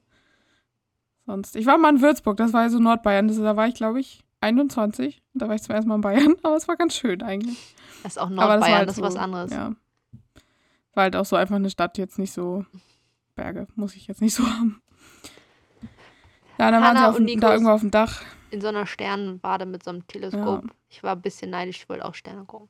sonst. 1.29 1.55
Ich 1.55 1.65
war 1.65 1.77
mal 1.77 1.89
in 1.95 2.01
Würzburg, 2.01 2.37
das 2.37 2.53
war 2.53 2.63
ja 2.63 2.69
so 2.69 2.79
Nordbayern. 2.79 3.27
Das, 3.27 3.37
da 3.37 3.55
war 3.55 3.67
ich, 3.67 3.75
glaube 3.75 3.99
ich, 3.99 4.23
21. 4.41 5.21
Da 5.33 5.47
war 5.47 5.55
ich 5.55 5.61
zum 5.61 5.75
ersten 5.75 5.89
Mal 5.89 5.95
in 5.95 6.01
Bayern, 6.01 6.35
aber 6.43 6.55
es 6.55 6.67
war 6.67 6.75
ganz 6.75 6.95
schön 6.95 7.21
eigentlich. 7.21 7.75
Das 8.03 8.13
ist 8.13 8.17
auch 8.17 8.23
Aber 8.27 8.35
das 8.35 8.39
war 8.39 8.47
Nordbayern, 8.49 8.77
halt 8.79 8.89
das 8.89 8.95
ist 8.95 8.99
so, 8.99 9.03
was 9.05 9.15
anderes. 9.15 9.51
Ja. 9.51 9.73
War 10.93 11.03
halt 11.03 11.15
auch 11.15 11.25
so 11.25 11.35
einfach 11.35 11.55
eine 11.55 11.69
Stadt, 11.69 11.97
jetzt 11.97 12.17
nicht 12.19 12.33
so 12.33 12.65
Berge, 13.35 13.67
muss 13.75 13.95
ich 13.95 14.07
jetzt 14.07 14.21
nicht 14.21 14.33
so 14.33 14.43
haben. 14.47 14.81
Ja, 16.57 16.71
dann 16.71 16.81
waren 16.83 16.97
Hannah 16.99 17.13
sie 17.13 17.25
dem- 17.25 17.39
da 17.39 17.51
irgendwo 17.53 17.71
auf 17.71 17.81
dem 17.81 17.91
Dach. 17.91 18.21
In 18.51 18.61
so 18.61 18.67
einer 18.67 18.85
Sternenbade 18.87 19.65
mit 19.65 19.83
so 19.83 19.91
einem 19.91 20.07
Teleskop. 20.07 20.63
Ja. 20.65 20.69
Ich 20.89 21.03
war 21.03 21.15
ein 21.15 21.21
bisschen 21.21 21.51
neidisch, 21.51 21.77
ich 21.83 21.89
wollte 21.89 22.03
auch 22.05 22.15
Sterne 22.15 22.45
gucken. 22.45 22.67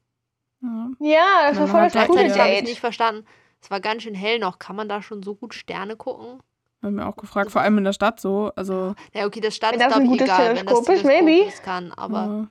Ja. 0.62 0.90
Ja, 1.00 1.50
das 1.50 1.58
war 1.60 1.68
voll 1.68 1.82
das 1.90 1.94
coole 1.94 2.08
Gleichzeitig 2.26 2.38
habe 2.40 2.50
ich 2.50 2.56
Date. 2.60 2.68
nicht 2.68 2.80
verstanden. 2.82 3.26
Es 3.62 3.72
war 3.72 3.80
ganz 3.80 4.04
schön 4.04 4.14
hell 4.14 4.40
noch. 4.40 4.60
Kann 4.60 4.76
man 4.76 4.90
da 4.90 5.02
schon 5.02 5.24
so 5.24 5.36
gut 5.36 5.54
Sterne 5.54 5.96
gucken? 5.96 6.42
Haben 6.82 6.96
mir 6.96 7.06
auch 7.08 7.18
gefragt, 7.18 7.52
vor 7.52 7.62
allem 7.62 7.78
in 7.78 7.84
der 7.84 7.94
Stadt 7.94 8.20
so. 8.22 8.52
Also, 8.56 8.96
Ja, 9.14 9.26
okay, 9.26 9.42
das 9.42 9.56
Stadt 9.56 9.76
ist, 9.76 9.86
glaube 9.86 10.04
ich, 10.06 10.22
egal, 10.22 10.56
wenn 10.56 10.66
das 10.66 10.82
Teleskop 10.84 11.06
maybe. 11.06 11.46
es 11.48 11.62
kann. 11.62 11.92
Aber 11.92 12.18
ja, 12.26 12.48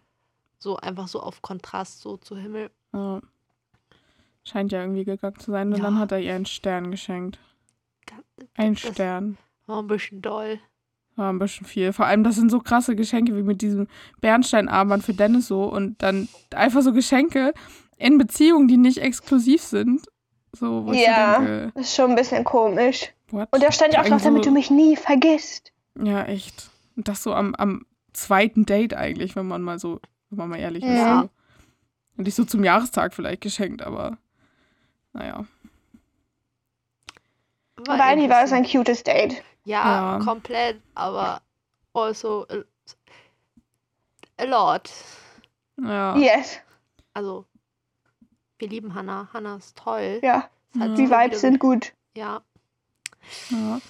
so 0.59 0.77
einfach 0.77 1.09
so 1.09 1.21
auf 1.21 1.41
Kontrast 1.43 2.01
so 2.03 2.17
zu 2.19 2.37
Himmel. 2.37 2.71
ja. 2.93 3.21
scheint 4.45 4.73
ja 4.73 4.81
irgendwie 4.81 5.05
gegangen 5.05 5.39
zu 5.39 5.51
sein. 5.51 5.69
Und 5.73 5.79
Ja. 5.79 5.85
dann 5.85 5.99
hat 5.99 6.11
er 6.13 6.21
ihr 6.21 6.35
einen 6.35 6.47
Stern 6.47 6.91
geschenkt. 6.91 7.39
Ein 8.55 8.75
Das 8.75 8.81
Stern. 8.95 9.37
war 9.67 9.83
ein 9.83 9.87
bisschen 9.87 10.23
doll. 10.23 10.59
War 11.17 11.31
ein 11.33 11.39
bisschen 11.39 11.67
viel. 11.67 11.93
Vor 11.93 12.07
allem, 12.07 12.23
das 12.25 12.37
sind 12.37 12.51
so 12.51 12.61
krasse 12.61 12.95
Geschenke 12.97 13.37
wie 13.37 13.43
mit 13.43 13.61
diesem 13.61 13.89
Bernsteinarmband 14.21 15.05
für 15.05 15.13
Dennis 15.15 15.49
so. 15.49 15.65
Und 15.65 16.01
dann 16.03 16.29
einfach 16.55 16.81
so 16.83 16.93
Geschenke 16.93 17.53
in 17.97 18.17
Beziehungen, 18.19 18.69
die 18.69 18.77
nicht 18.79 18.99
exklusiv 18.99 19.63
sind. 19.63 20.07
So, 20.53 20.87
wo 20.87 20.93
Ja. 20.93 20.97
ich 20.97 21.07
so 21.07 21.45
denke, 21.45 21.73
Das 21.75 21.87
ist 21.89 21.95
schon 21.97 22.11
ein 22.11 22.17
bisschen 22.17 22.45
komisch. 22.45 23.13
What? 23.31 23.49
Und 23.53 23.63
da 23.63 23.73
stand 23.73 23.95
ja 23.95 24.03
auch 24.03 24.07
drauf, 24.07 24.23
damit 24.23 24.45
du 24.47 24.51
mich 24.51 24.71
nie 24.71 24.97
vergisst. 24.97 25.73
Ja, 26.01 26.25
echt. 26.25 26.71
Und 26.97 27.09
das 27.09 27.23
so 27.23 27.35
am, 27.35 27.55
am 27.55 27.87
zweiten 28.13 28.67
Date 28.67 28.95
eigentlich, 28.95 29.37
wenn 29.37 29.47
man 29.47 29.63
mal 29.63 29.79
so, 29.79 30.01
wenn 30.31 30.39
man 30.39 30.49
mal 30.51 30.59
ehrlich 30.59 30.83
ist. 30.85 30.91
Ja. 30.91 31.23
So. 31.23 31.31
Und 32.19 32.25
nicht 32.25 32.35
so 32.35 32.45
zum 32.45 32.65
Jahrestag 32.65 33.15
vielleicht 33.15 33.41
geschenkt, 33.41 33.83
aber 33.83 34.19
naja. 35.13 35.47
Aber 37.77 38.05
eigentlich 38.05 38.29
war 38.31 38.43
es 38.43 38.53
ein 38.53 38.67
cutes 38.67 39.05
Date. 39.05 39.43
Ja, 39.65 40.19
Ja. 40.19 40.25
komplett, 40.25 40.81
aber 40.95 41.43
also 41.93 42.47
a, 44.39 44.45
lot. 44.45 44.91
Ja. 45.81 46.17
Yes. 46.17 46.59
Also, 47.15 47.45
wir 48.59 48.69
lieben 48.69 48.95
Hannah. 48.95 49.29
Hannah 49.33 49.57
ist 49.57 49.77
toll. 49.77 50.19
Ja, 50.23 50.35
hat 50.35 50.51
Ja. 50.75 50.89
die 50.89 51.07
so 51.07 51.13
viele 51.15 51.21
Vibes 51.25 51.41
sind 51.41 51.59
gut. 51.61 51.93
Ja. 52.17 52.43
Ja. 53.51 53.81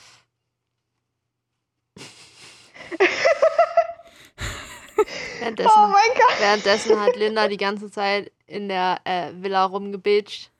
Währenddessen, 5.40 5.70
Oh 5.76 5.86
mein 5.88 6.08
Gott. 6.16 6.40
währenddessen 6.40 7.00
hat 7.00 7.16
Linda 7.16 7.46
die 7.48 7.56
ganze 7.56 7.90
Zeit 7.90 8.32
in 8.46 8.68
der 8.68 9.00
äh, 9.04 9.30
Villa 9.34 9.64
rumgebitscht. 9.64 10.50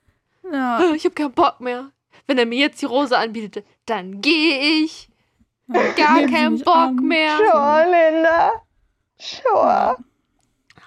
Ja. 0.50 0.78
"Ah, 0.78 0.92
Ich 0.94 1.04
hab 1.04 1.16
keinen 1.16 1.32
Bock 1.32 1.60
mehr. 1.60 1.90
Wenn 2.26 2.38
er 2.38 2.46
mir 2.46 2.58
jetzt 2.58 2.80
die 2.80 2.86
Rose 2.86 3.16
anbietet, 3.16 3.66
dann 3.86 4.20
gehe 4.20 4.84
ich. 4.84 5.08
Gar 5.70 6.14
Nehmen 6.14 6.28
Sie 6.28 6.34
keinen 6.34 6.58
Bock 6.60 6.74
an. 6.76 6.96
mehr. 6.96 7.36
Sure, 7.36 7.84
Linda. 7.90 8.52
Sure. 9.18 9.96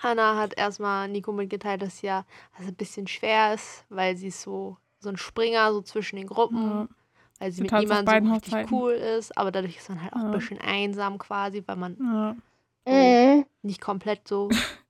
Hannah 0.02 0.38
hat 0.38 0.58
erstmal 0.58 1.08
Nico 1.10 1.32
mitgeteilt, 1.32 1.82
dass 1.82 2.02
ja 2.02 2.26
also 2.58 2.70
ein 2.70 2.76
bisschen 2.76 3.06
schwer 3.08 3.54
ist, 3.54 3.84
weil 3.90 4.16
sie 4.18 4.28
ist 4.30 4.42
so, 4.42 4.78
so 5.00 5.10
ein 5.10 5.18
Springer, 5.18 5.74
so 5.74 5.82
zwischen 5.82 6.16
den 6.16 6.28
Gruppen, 6.28 6.64
Ja. 6.64 6.88
Weil 7.42 7.52
sie 7.52 7.58
Sie 7.58 7.62
mit 7.64 7.72
tanzt 7.72 7.92
auf 7.92 8.00
niemandem 8.00 8.28
so 8.28 8.34
richtig 8.34 8.54
Hochzeiten. 8.54 8.76
cool 8.78 8.92
ist, 8.94 9.38
aber 9.38 9.52
dadurch 9.52 9.78
ist 9.78 9.90
man 9.90 10.02
halt 10.02 10.14
auch 10.14 10.20
ein 10.20 10.26
Ja. 10.32 10.38
bisschen 10.38 10.62
einsam 10.62 11.18
quasi, 11.18 11.64
weil 11.66 11.76
man 11.76 11.98
Ja. 12.86 12.92
Mhm. 12.94 13.46
nicht 13.64 13.82
komplett 13.82 14.28
so. 14.28 14.50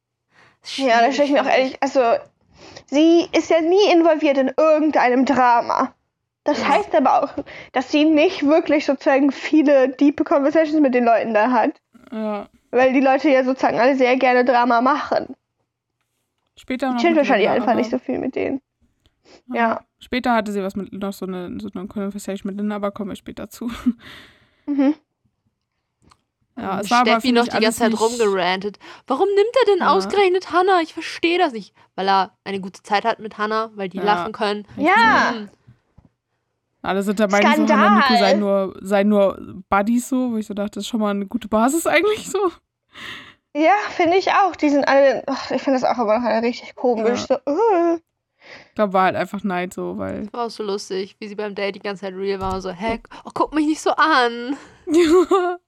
Ja, 0.77 1.01
da 1.01 1.11
stelle 1.11 1.27
ich 1.27 1.33
mir 1.33 1.41
auch 1.41 1.47
ehrlich, 1.49 1.75
also 1.81 2.01
sie 2.85 3.27
ist 3.35 3.49
ja 3.49 3.61
nie 3.61 3.91
involviert 3.91 4.37
in 4.37 4.51
irgendeinem 4.55 5.25
Drama. 5.25 5.95
Das 6.43 6.61
Ja. 6.61 6.67
heißt 6.69 6.93
aber 6.93 7.23
auch, 7.23 7.43
dass 7.71 7.89
sie 7.91 8.05
nicht 8.05 8.45
wirklich 8.45 8.85
sozusagen 8.85 9.31
viele 9.31 9.89
diepe 9.89 10.23
Conversations 10.23 10.79
mit 10.79 10.93
den 10.93 11.03
Leuten 11.05 11.33
da 11.33 11.49
hat. 11.51 11.81
ja. 12.11 12.47
Weil 12.69 12.93
die 12.93 13.01
Leute 13.01 13.29
ja 13.29 13.43
sozusagen 13.43 13.79
alle 13.79 13.95
sehr 13.95 14.15
gerne 14.17 14.45
Drama 14.45 14.81
machen. 14.81 15.35
Später 16.55 16.91
noch. 16.91 17.01
Chillt 17.01 17.15
mit 17.15 17.17
wahrscheinlich 17.17 17.49
einfach 17.49 17.73
nicht 17.73 17.89
so 17.89 17.97
viel 17.97 18.19
mit 18.19 18.35
denen. 18.35 18.61
Ja. 19.51 19.81
Später 20.03 20.33
hatte 20.33 20.51
sie 20.51 20.63
was 20.63 20.75
mit 20.75 20.91
noch 20.91 21.13
so 21.13 21.25
eine, 21.25 21.57
so 21.61 21.69
eine 21.73 21.87
Conversation 21.87 22.49
mit 22.49 22.57
Linda, 22.57 22.75
aber 22.75 22.91
kommen 22.91 23.11
wir 23.11 23.15
später 23.15 23.49
zu. 23.49 23.71
Mhm. 24.65 24.95
Ja, 26.57 26.81
es 26.81 26.91
war 26.91 26.99
aber 27.01 27.11
Steffi 27.11 27.31
noch 27.31 27.47
die 27.47 27.59
ganze 27.59 27.79
Zeit 27.79 27.99
rumgerantet. 27.99 28.77
Warum 29.07 29.27
nimmt 29.27 29.55
er 29.61 29.65
denn 29.73 29.79
Ja. 29.79 29.91
ausgerechnet 29.93 30.51
Hannah? 30.51 30.81
Ich 30.81 30.93
verstehe 30.93 31.37
das 31.39 31.53
nicht. 31.53 31.73
Weil 31.95 32.07
er 32.09 32.37
eine 32.43 32.59
gute 32.59 32.83
Zeit 32.83 33.05
hat 33.05 33.19
mit 33.19 33.37
Hannah, 33.37 33.71
weil 33.75 33.89
die 33.89 33.97
Ja. 33.97 34.03
lachen 34.03 34.33
können. 34.33 34.67
Ja. 34.75 35.31
Hm. 35.33 35.49
Alle 36.83 37.03
sind 37.03 37.19
der 37.19 37.29
Meinung, 37.29 37.67
so. 37.67 37.73
Hannah 37.73 37.87
und 37.87 37.95
Nico 38.09 38.19
seien 38.19 38.39
nur, 38.39 38.75
seien 38.81 39.07
nur 39.07 39.63
Buddies 39.69 40.09
so, 40.09 40.31
wo 40.31 40.37
ich 40.37 40.47
so 40.47 40.53
dachte, 40.53 40.71
das 40.71 40.83
ist 40.83 40.87
schon 40.89 40.99
mal 40.99 41.11
eine 41.11 41.27
gute 41.27 41.47
Basis 41.47 41.85
eigentlich 41.87 42.29
so. 42.29 42.51
Ja, 43.55 43.73
finde 43.91 44.17
ich 44.17 44.31
auch. 44.31 44.55
Die 44.55 44.69
sind 44.69 44.87
alle, 44.87 45.23
ach, 45.27 45.51
ich 45.51 45.61
finde 45.61 45.79
das 45.79 45.89
auch 45.89 45.97
aber 45.99 46.19
noch 46.19 46.25
alle 46.25 46.41
richtig 46.45 46.75
komisch. 46.75 47.21
So, 47.27 47.35
uh. 47.47 47.99
Ich 48.69 48.75
glaube, 48.75 48.93
war 48.93 49.03
halt 49.05 49.15
einfach 49.15 49.43
Neid 49.43 49.73
so, 49.73 49.97
weil. 49.97 50.31
War 50.33 50.45
auch 50.47 50.49
so 50.49 50.63
lustig, 50.63 51.15
wie 51.19 51.27
sie 51.27 51.35
beim 51.35 51.55
Date 51.55 51.75
die 51.75 51.79
ganze 51.79 52.01
Zeit 52.01 52.13
real 52.15 52.39
war 52.39 52.55
und 52.55 52.61
so, 52.61 52.71
hä, 52.71 52.99
oh, 53.25 53.29
guck 53.33 53.53
mich 53.53 53.65
nicht 53.67 53.81
so 53.81 53.91
an. 53.91 54.57
Ja. 54.87 55.57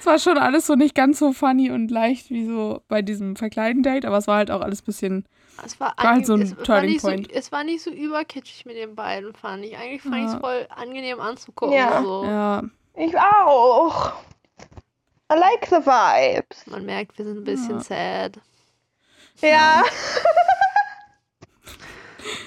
Es 0.00 0.06
war 0.06 0.18
schon 0.18 0.38
alles 0.38 0.66
so 0.66 0.74
nicht 0.74 0.94
ganz 0.94 1.18
so 1.18 1.32
funny 1.34 1.70
und 1.70 1.90
leicht 1.90 2.30
wie 2.30 2.46
so 2.46 2.80
bei 2.88 3.02
diesem 3.02 3.36
Verkleiden-Date, 3.36 4.06
aber 4.06 4.16
es 4.16 4.26
war 4.26 4.36
halt 4.38 4.50
auch 4.50 4.62
alles 4.62 4.80
ein 4.80 4.84
bisschen. 4.86 5.28
Es 5.66 5.78
war, 5.80 5.92
War 5.98 6.12
halt 6.14 6.24
so 6.24 6.32
ein 6.34 6.42
es, 6.42 6.56
war 6.56 6.64
Turning 6.64 6.90
nicht 6.92 7.00
so, 7.02 7.08
Point. 7.08 7.30
es 7.32 7.52
war 7.52 7.62
nicht 7.64 7.82
so 7.82 7.90
überkitschig 7.90 8.64
mit 8.64 8.76
den 8.76 8.94
beiden, 8.94 9.34
fand 9.34 9.64
ich. 9.64 9.76
Eigentlich 9.76 10.00
fand 10.00 10.16
ich 10.16 10.24
es 10.26 10.32
Ja. 10.34 10.38
voll 10.40 10.66
angenehm 10.74 11.20
anzugucken. 11.20 11.74
Ja. 11.76 12.00
So. 12.02 12.24
Ja, 12.24 12.62
Ich 12.94 13.18
auch. 13.18 14.12
I 15.30 15.34
like 15.36 15.66
the 15.66 15.76
vibes. 15.84 16.66
Man 16.68 16.86
merkt, 16.86 17.18
wir 17.18 17.26
sind 17.26 17.38
ein 17.38 17.44
bisschen 17.44 17.78
Ja. 17.78 17.80
sad. 17.82 18.38
Ja, 19.42 19.82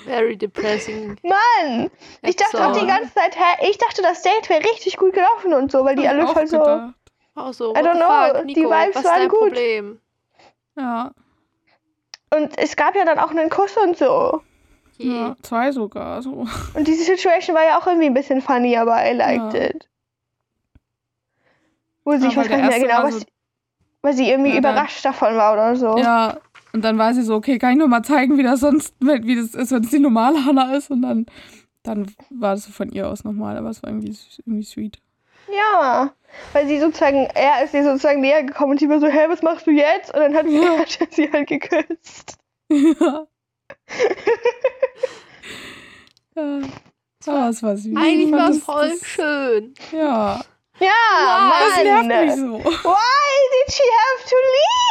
Very 0.05 0.35
depressing. 0.37 1.17
Mann. 1.23 1.89
Ich 2.23 2.35
dachte 2.35 2.65
auch 2.65 2.71
die 2.71 2.85
ganze 2.87 3.13
Zeit, 3.13 3.37
hä, 3.37 3.67
ich 3.69 3.77
dachte, 3.77 4.01
das 4.01 4.21
Date 4.21 4.49
wäre 4.49 4.63
richtig 4.63 4.97
gut 4.97 5.13
gelaufen 5.13 5.53
und 5.53 5.71
so, 5.71 5.83
weil 5.85 5.95
die 5.95 6.07
alle 6.07 6.27
voll 6.27 6.47
so. 6.47 6.61
Auch 7.35 7.53
so, 7.53 7.73
I 7.73 7.79
don't 7.79 7.95
know, 7.95 8.33
fuck, 8.39 8.47
die 8.47 8.55
Nico, 8.55 8.69
Vibes 8.69 8.95
was 8.95 9.05
ist 9.05 9.05
waren 9.05 9.29
gut. 9.29 9.39
Problem? 9.49 9.99
Ja, 10.77 11.11
Und 12.33 12.57
es 12.57 12.75
gab 12.75 12.95
ja 12.95 13.05
dann 13.05 13.19
auch 13.19 13.31
einen 13.31 13.49
Kuss 13.49 13.75
und 13.77 13.97
so. 13.97 14.41
Ja, 14.97 15.35
zwei 15.41 15.71
sogar. 15.71 16.21
So. 16.21 16.45
Und 16.73 16.87
diese 16.87 17.03
Situation 17.05 17.55
war 17.55 17.63
ja 17.63 17.79
auch 17.79 17.87
irgendwie 17.87 18.07
ein 18.07 18.13
bisschen 18.13 18.41
funny, 18.41 18.75
aber 18.77 19.09
I 19.09 19.13
liked 19.13 19.53
Ja. 19.53 19.61
it. 19.61 19.87
Wo 22.03 22.15
sie, 22.17 22.23
Ja, 22.23 22.29
ich 22.29 22.37
weil 22.37 22.43
weiß 22.43 22.49
gar 22.49 22.57
nicht 22.57 22.67
mehr 22.69 22.79
genau, 22.79 22.97
war 22.97 23.03
was, 23.05 23.19
so- 23.19 23.25
weil 24.01 24.13
sie 24.13 24.29
irgendwie 24.29 24.51
Ja, 24.51 24.57
überrascht 24.59 25.03
davon 25.05 25.35
war 25.37 25.53
oder 25.53 25.75
so. 25.75 25.97
Ja, 25.97 26.37
und 26.73 26.83
dann 26.83 26.97
war 26.97 27.13
sie 27.13 27.21
so, 27.23 27.35
okay, 27.35 27.57
kann 27.59 27.71
ich 27.71 27.77
nur 27.77 27.87
mal 27.87 28.03
zeigen, 28.03 28.37
wie 28.37 28.43
das 28.43 28.59
sonst, 28.61 28.93
wie 28.99 29.35
das 29.35 29.55
ist, 29.55 29.71
wenn 29.71 29.83
es 29.83 29.89
die 29.89 29.99
normale 29.99 30.45
Hannah 30.45 30.75
ist. 30.75 30.89
Und 30.91 31.01
dann, 31.01 31.25
dann 31.83 32.11
war 32.29 32.55
das 32.55 32.65
so 32.65 32.71
von 32.71 32.89
ihr 32.91 33.07
aus 33.07 33.23
nochmal, 33.23 33.57
aber 33.57 33.69
es 33.69 33.81
war 33.83 33.89
irgendwie, 33.89 34.15
irgendwie 34.45 34.63
sweet. 34.63 34.99
Ja, 35.51 36.11
weil 36.53 36.67
sie 36.67 36.79
sozusagen, 36.79 37.27
er 37.33 37.63
ist 37.63 37.73
ihr 37.73 37.83
sozusagen 37.83 38.21
näher 38.21 38.43
gekommen 38.43 38.73
und 38.73 38.79
sie 38.79 38.87
war 38.89 38.99
so, 38.99 39.07
hä, 39.07 39.25
was 39.29 39.41
machst 39.41 39.65
du 39.65 39.71
jetzt? 39.71 40.13
Und 40.13 40.19
dann 40.19 40.35
hat, 40.35 40.45
Ja. 40.47 40.77
hat 40.79 40.99
er 41.01 41.07
sie 41.09 41.31
halt 41.31 41.47
geküsst. 41.47 42.37
ja. 42.71 43.25
ja. 46.35 46.59
Aber 47.25 47.49
es 47.49 47.63
war 47.63 47.75
süß. 47.77 47.95
Eigentlich 47.97 48.31
war 48.31 48.49
es 48.49 48.57
das- 48.57 48.65
voll 48.65 48.89
das- 48.89 49.05
schön. 49.07 49.73
Ja, 49.91 50.39
Ja, 50.79 51.51
das 51.75 51.83
nervt 51.83 52.07
Mann. 52.07 52.25
mich 52.25 52.35
so. 52.35 52.63
Why 52.63 53.37
did 53.51 53.73
she 53.73 53.83
have 53.99 54.29
to 54.29 54.35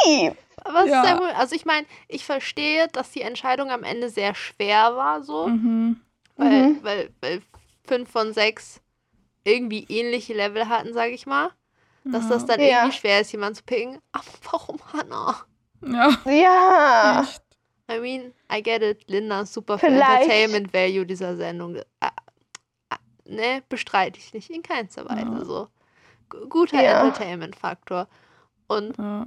leave? 0.05 0.35
Was 0.71 0.87
Ja. 0.89 1.03
ist 1.03 1.19
wohl? 1.19 1.29
Also 1.31 1.55
ich 1.55 1.65
meine, 1.65 1.85
ich 2.07 2.25
verstehe, 2.25 2.87
dass 2.89 3.11
die 3.11 3.21
Entscheidung 3.21 3.71
am 3.71 3.83
Ende 3.83 4.09
sehr 4.09 4.35
schwer 4.35 4.95
war, 4.95 5.23
so, 5.23 5.47
Mhm. 5.47 5.99
weil, 6.37 6.49
Mhm. 6.69 6.79
weil, 6.83 7.09
weil 7.21 7.41
fünf 7.87 8.09
von 8.11 8.33
sechs 8.33 8.81
irgendwie 9.43 9.85
ähnliche 9.89 10.33
Level 10.33 10.67
hatten, 10.69 10.93
sage 10.93 11.11
ich 11.11 11.25
mal. 11.25 11.49
Dass 12.05 12.27
das 12.29 12.45
dann 12.45 12.59
Ja. 12.59 12.67
irgendwie 12.83 12.97
schwer 12.97 13.19
ist, 13.21 13.31
jemanden 13.31 13.55
zu 13.55 13.63
picken. 13.63 13.99
Aber 14.11 14.23
warum 14.51 14.79
Hannah? 14.93 15.35
Ja, 15.85 16.17
Ja. 16.31 17.21
echt. 17.23 17.41
I 17.91 17.99
mean, 17.99 18.33
I 18.51 18.61
get 18.63 18.81
it. 18.83 19.03
Linda 19.09 19.41
ist 19.41 19.53
super 19.53 19.77
für 19.77 19.87
Vielleicht- 19.87 20.23
Entertainment 20.23 20.73
Value 20.73 21.05
dieser 21.05 21.35
Sendung. 21.35 21.75
Äh, 21.75 21.83
äh, 22.01 22.95
ne, 23.25 23.63
bestreite 23.69 24.17
ich 24.19 24.33
nicht 24.33 24.49
in 24.49 24.61
keinster 24.63 25.07
Weise. 25.09 25.21
Ja. 25.39 25.45
So. 25.45 25.67
G 26.29 26.37
guter 26.47 26.81
Ja. 26.81 27.01
Entertainment-Faktor. 27.01 28.07
Und 28.67 28.97
Ja. 28.97 29.25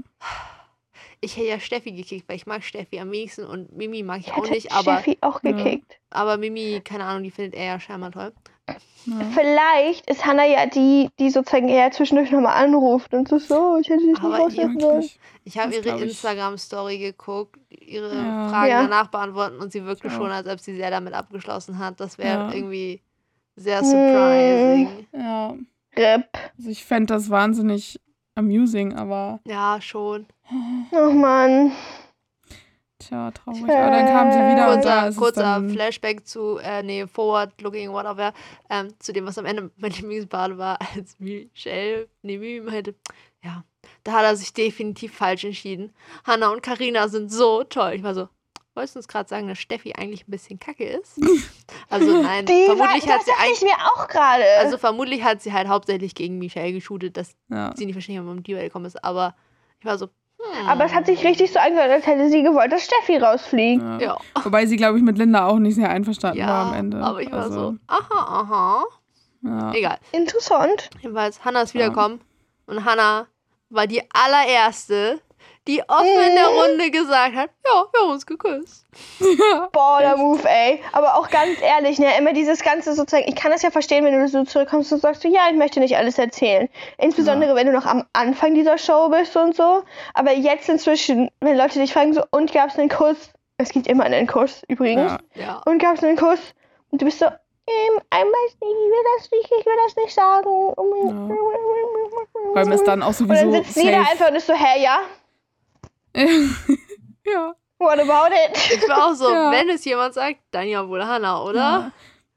Ich 1.25 1.37
hätte 1.37 1.47
ja 1.49 1.61
Steffi 1.61 1.93
gekickt, 1.93 2.29
weil 2.29 2.37
ich 2.37 2.47
mag 2.47 2.63
Steffi 2.65 2.99
am 3.01 3.11
wenigsten 3.11 3.45
und 3.47 3.73
Mimi 3.75 4.03
mag 4.03 4.21
ich, 4.21 4.27
Ich 4.27 4.33
auch 4.33 4.39
hätte 4.43 4.51
nicht, 4.51 4.73
aber, 4.73 4.99
Steffi 4.99 5.19
auch 5.23 5.43
Ja. 5.43 5.53
gekickt. 5.53 5.99
aber 6.11 6.37
Mimi, 6.37 6.81
keine 6.85 7.05
Ahnung, 7.05 7.23
die 7.23 7.31
findet 7.31 7.55
er 7.55 7.65
ja 7.65 7.81
scheinbar 7.81 8.11
toll. 8.13 8.33
Ja. 9.07 9.21
Vielleicht 9.35 10.09
ist 10.11 10.25
Hannah 10.27 10.47
ja 10.47 10.67
die, 10.67 11.09
die 11.19 11.31
sozusagen 11.31 11.69
eher 11.69 11.91
zwischendurch 11.91 12.31
nochmal 12.31 12.63
anruft 12.65 13.15
und 13.15 13.29
so, 13.29 13.39
so, 13.39 13.77
ich 13.81 13.89
hätte 13.89 14.01
dich 14.01 14.09
nicht 14.11 14.23
Aber 14.23 14.37
raussetzen 14.39 14.79
sollen. 14.81 15.09
Ich 15.45 15.59
habe 15.59 15.75
ihre. 15.75 16.01
Instagram-Story 16.03 16.99
geguckt, 16.99 17.59
ihre 17.71 18.15
Ja. 18.15 18.49
Fragen 18.49 18.71
Ja. 18.71 18.83
danach 18.83 19.09
beantworten 19.09 19.57
und 19.59 19.73
sie 19.73 19.85
wirkte 19.85 20.09
Ja. 20.09 20.15
schon, 20.15 20.31
als 20.31 20.47
ob 20.47 20.61
sie 20.61 20.77
sehr 20.77 20.91
damit 20.91 21.15
abgeschlossen 21.15 21.79
hat. 21.79 21.99
Das 22.01 22.17
wäre 22.19 22.43
Ja. 22.49 22.53
irgendwie 22.53 23.01
sehr 23.57 23.81
Hm. 23.81 23.87
surprising. 23.87 25.07
Ja, 25.13 25.55
RIP. 25.97 26.29
also 26.57 26.71
ich 26.71 26.85
fände 26.85 27.13
das 27.15 27.29
wahnsinnig 27.29 27.99
amusing, 28.37 28.95
aber 28.95 29.41
Ja, 29.47 29.79
schon. 29.81 30.27
Oh 30.93 31.11
Mann. 31.11 31.73
tja, 32.99 33.31
traurig. 33.31 33.63
Aber 33.63 33.91
dann 33.91 34.07
kam 34.07 34.33
sie 34.33 34.39
wieder 34.39 34.73
und 34.73 34.85
da 34.85 35.03
Kurzer, 35.03 35.09
ist 35.09 35.17
kurzer 35.17 35.69
Flashback 35.71 36.27
zu, 36.27 36.59
äh, 36.59 36.83
nee, 36.83 37.07
Forward 37.07 37.61
Looking, 37.61 37.91
whatever, 37.93 38.33
ähm, 38.71 38.89
zu 38.99 39.13
dem, 39.13 39.27
was 39.27 39.39
am 39.39 39.47
Ende 39.47 39.71
mein 39.77 39.93
Lieblingsbad 39.93 40.59
war, 40.59 40.79
als 40.95 41.19
Michelle, 41.19 42.09
nee, 42.23 42.39
Mimi 42.39 42.61
meinte, 42.61 42.95
ja, 43.43 43.65
da 44.05 44.13
hat 44.13 44.25
er 44.25 44.37
sich 44.37 44.53
definitiv 44.53 45.15
falsch 45.15 45.45
entschieden. 45.45 45.93
Hannah 46.25 46.51
und 46.51 46.63
Karina 46.63 47.09
sind 47.09 47.33
so 47.33 47.65
toll. 47.65 47.95
Ich 47.95 48.03
war 48.03 48.15
so, 48.15 48.29
wolltest 48.75 48.95
du 48.95 49.01
uns 49.01 49.09
gerade 49.09 49.29
sagen, 49.29 49.49
dass 49.49 49.59
Steffi 49.59 49.95
eigentlich 49.95 50.27
ein 50.29 50.31
bisschen 50.31 50.59
kacke 50.59 50.85
ist? 50.85 51.19
Also 51.89 52.23
nein, 52.23 52.47
Die 52.47 52.65
vermutlich 52.67 53.07
war, 53.07 53.15
hat 53.15 53.21
das 53.21 53.27
sie 53.27 53.33
eigentlich, 53.39 53.59
ich 53.59 53.63
mir 53.63 53.77
auch 53.95 54.09
gerade. 54.09 54.45
also 54.59 54.79
vermutlich 54.79 55.23
hat 55.23 55.43
sie 55.43 55.53
halt 55.53 55.69
hauptsächlich 55.69 56.15
gegen 56.15 56.39
Michelle 56.39 56.73
geshootet, 56.73 57.17
dass 57.17 57.35
ja. 57.51 57.75
sie 57.77 57.85
nicht 57.85 57.95
wahrscheinlich 57.95 58.25
um 58.25 58.43
die 58.43 58.53
Duell 58.53 58.65
gekommen 58.65 58.87
ist, 58.87 59.03
aber 59.05 59.35
ich 59.79 59.85
war 59.85 59.99
so, 59.99 60.09
hm, 60.43 60.69
aber 60.69 60.85
es 60.85 60.95
hat 60.95 61.07
sich 61.07 61.25
richtig 61.25 61.53
so 61.53 61.59
angehört, 61.59 61.91
als 61.91 62.07
hätte 62.07 62.29
sie 62.29 62.43
gewollt, 62.43 62.73
dass 62.73 62.85
Steffi 62.85 63.17
rausfliegt. 63.19 63.83
ja. 63.83 63.99
ja. 64.01 64.17
Wobei 64.45 64.67
sie, 64.67 64.77
glaube 64.77 64.99
ich, 64.99 65.05
mit 65.05 65.19
Linda 65.19 65.47
auch 65.47 65.59
nicht 65.59 65.75
sehr 65.77 65.91
einverstanden 65.91 66.39
Ja, 66.39 66.47
war 66.49 66.67
am 66.67 66.75
Ende. 66.75 66.99
aber 67.03 67.21
ich 67.23 67.31
war 67.33 67.43
also, 67.45 67.55
so, 67.71 67.77
aha, 67.87 68.41
aha. 68.41 68.85
Ja. 69.45 69.73
Egal. 69.75 69.99
Interessant. 70.13 70.91
Jedenfalls, 71.01 71.45
Hannah 71.45 71.63
ist 71.63 71.75
Ja. 71.75 71.81
wiedergekommen 71.81 72.21
und 72.67 72.85
Hannah 72.85 73.27
war 73.71 73.87
die 73.87 74.03
allererste, 74.13 75.21
die 75.69 75.81
offen 75.89 76.07
in 76.07 76.35
der 76.35 76.49
Runde 76.49 76.91
gesagt 76.91 77.37
hat, 77.37 77.51
ja, 77.65 77.85
wir 77.93 78.01
haben 78.01 78.11
uns 78.11 78.27
geküsst. 78.27 78.85
Boah, 79.73 80.01
der 80.01 80.17
Move, 80.17 80.49
ey. 80.49 80.83
Aber 80.93 81.17
auch 81.17 81.31
ganz 81.31 81.61
ehrlich, 81.63 81.99
ne, 81.99 82.17
immer 82.19 82.33
dieses 82.33 82.63
ganze 82.63 82.95
sozusagen, 82.95 83.29
ich 83.29 83.37
kann 83.37 83.53
das 83.53 83.63
ja 83.63 83.71
verstehen, 83.71 84.05
wenn 84.05 84.19
du 84.19 84.27
so 84.27 84.45
zurückkommst 84.45 84.93
und 84.93 85.01
sagst, 85.01 85.23
so, 85.23 85.29
ja, 85.29 85.43
ich 85.51 85.57
möchte 85.57 85.79
nicht 85.79 85.97
alles 85.97 86.19
erzählen. 86.19 86.69
Insbesondere, 86.99 87.55
wenn 87.55 87.67
du 87.67 87.73
noch 87.73 87.87
am 87.87 88.05
Anfang 88.13 88.55
dieser 88.55 88.77
Show 88.77 89.09
bist 89.09 89.37
und 89.37 89.55
so. 89.55 89.85
Aber 90.15 90.33
jetzt 90.33 90.69
inzwischen, 90.69 91.31
wenn 91.41 91.57
Leute 91.57 91.79
dich 91.79 91.93
fragen, 91.93 92.13
so, 92.13 92.25
und 92.31 92.53
gab 92.53 92.71
es 92.71 92.79
einen 92.79 92.89
Kuss? 92.89 93.31
Es 93.57 93.71
gibt 93.71 93.87
immer 93.87 94.05
einen 94.05 94.27
Kuss, 94.27 94.63
übrigens. 94.67 95.13
Ja. 95.35 95.43
Ja. 95.43 95.63
Und 95.65 95.79
gab 95.79 95.95
es 95.97 96.03
einen 96.03 96.17
Kuss? 96.17 96.41
Und 96.91 97.01
du 97.01 97.05
bist 97.05 97.21
so, 97.21 97.27
ähm, 97.27 98.01
ich 98.13 98.19
weiß 98.19 98.57
nicht, 98.61 98.73
ich 98.73 98.91
will 98.91 99.05
das 99.17 99.31
nicht, 99.31 99.53
ich 99.61 99.67
will 99.67 99.77
das 99.87 99.97
nicht 99.97 100.15
sagen. 100.15 100.75
Vor 102.53 102.57
allem 102.57 102.73
ist 102.73 102.85
dann 102.85 103.03
auch 103.03 103.09
und 103.09 103.15
sowieso 103.15 103.53
dann 103.53 103.53
sitzt 103.53 103.75
safe. 103.75 103.97
einfach 103.97 104.29
und 104.29 104.35
ist 104.35 104.49
so, 104.49 104.55
hä, 104.55 104.83
ja, 104.83 104.99
ja. 107.27 107.55
what 107.79 107.99
about 107.99 108.35
it? 108.35 108.59
Ich 108.75 108.89
war 108.89 109.09
auch 109.11 109.15
so, 109.15 109.31
Ja. 109.31 109.51
wenn 109.51 109.69
es 109.69 109.85
jemand 109.85 110.15
sagt, 110.15 110.39
dann 110.51 110.69
ja 110.69 110.87
wohl 110.89 111.05
Hannah, 111.05 111.43
oder? 111.43 111.59
Ja. 111.59 111.93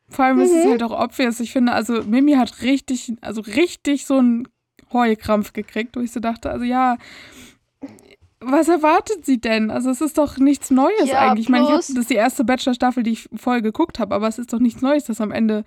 Vor 0.09 0.25
allem 0.25 0.39
ist 0.39 0.51
es 0.51 0.65
Mhm. 0.65 0.69
halt 0.71 0.83
auch 0.83 0.99
obvious. 1.03 1.39
Ich 1.39 1.51
finde, 1.51 1.71
also 1.73 2.03
Mimi 2.03 2.33
hat 2.33 2.61
richtig, 2.61 3.13
also 3.21 3.41
richtig 3.41 4.05
so 4.05 4.17
einen 4.17 4.47
Heulkrampf 4.93 5.51
gekriegt, 5.53 5.95
wo 5.95 5.99
ich 6.01 6.11
so 6.11 6.19
dachte, 6.19 6.49
also 6.51 6.63
ja, 6.63 6.97
was 8.39 8.67
erwartet 8.67 9.25
sie 9.25 9.39
denn? 9.41 9.71
Also 9.71 9.89
es 9.89 10.01
ist 10.01 10.17
doch 10.19 10.37
nichts 10.37 10.69
Neues 10.69 11.05
Ja, 11.09 11.19
eigentlich. 11.21 11.45
Ich 11.45 11.49
meine, 11.49 11.63
ich 11.65 11.71
hab, 11.71 11.77
das 11.77 11.89
ist 11.89 12.09
die 12.09 12.15
erste 12.15 12.43
Bachelor-Staffel, 12.43 13.01
die 13.01 13.11
ich 13.13 13.29
voll 13.35 13.61
geguckt 13.61 13.97
habe, 13.97 14.13
aber 14.13 14.27
es 14.27 14.37
ist 14.37 14.53
doch 14.53 14.59
nichts 14.59 14.81
Neues, 14.83 15.05
dass 15.05 15.19
am 15.21 15.31
Ende 15.31 15.65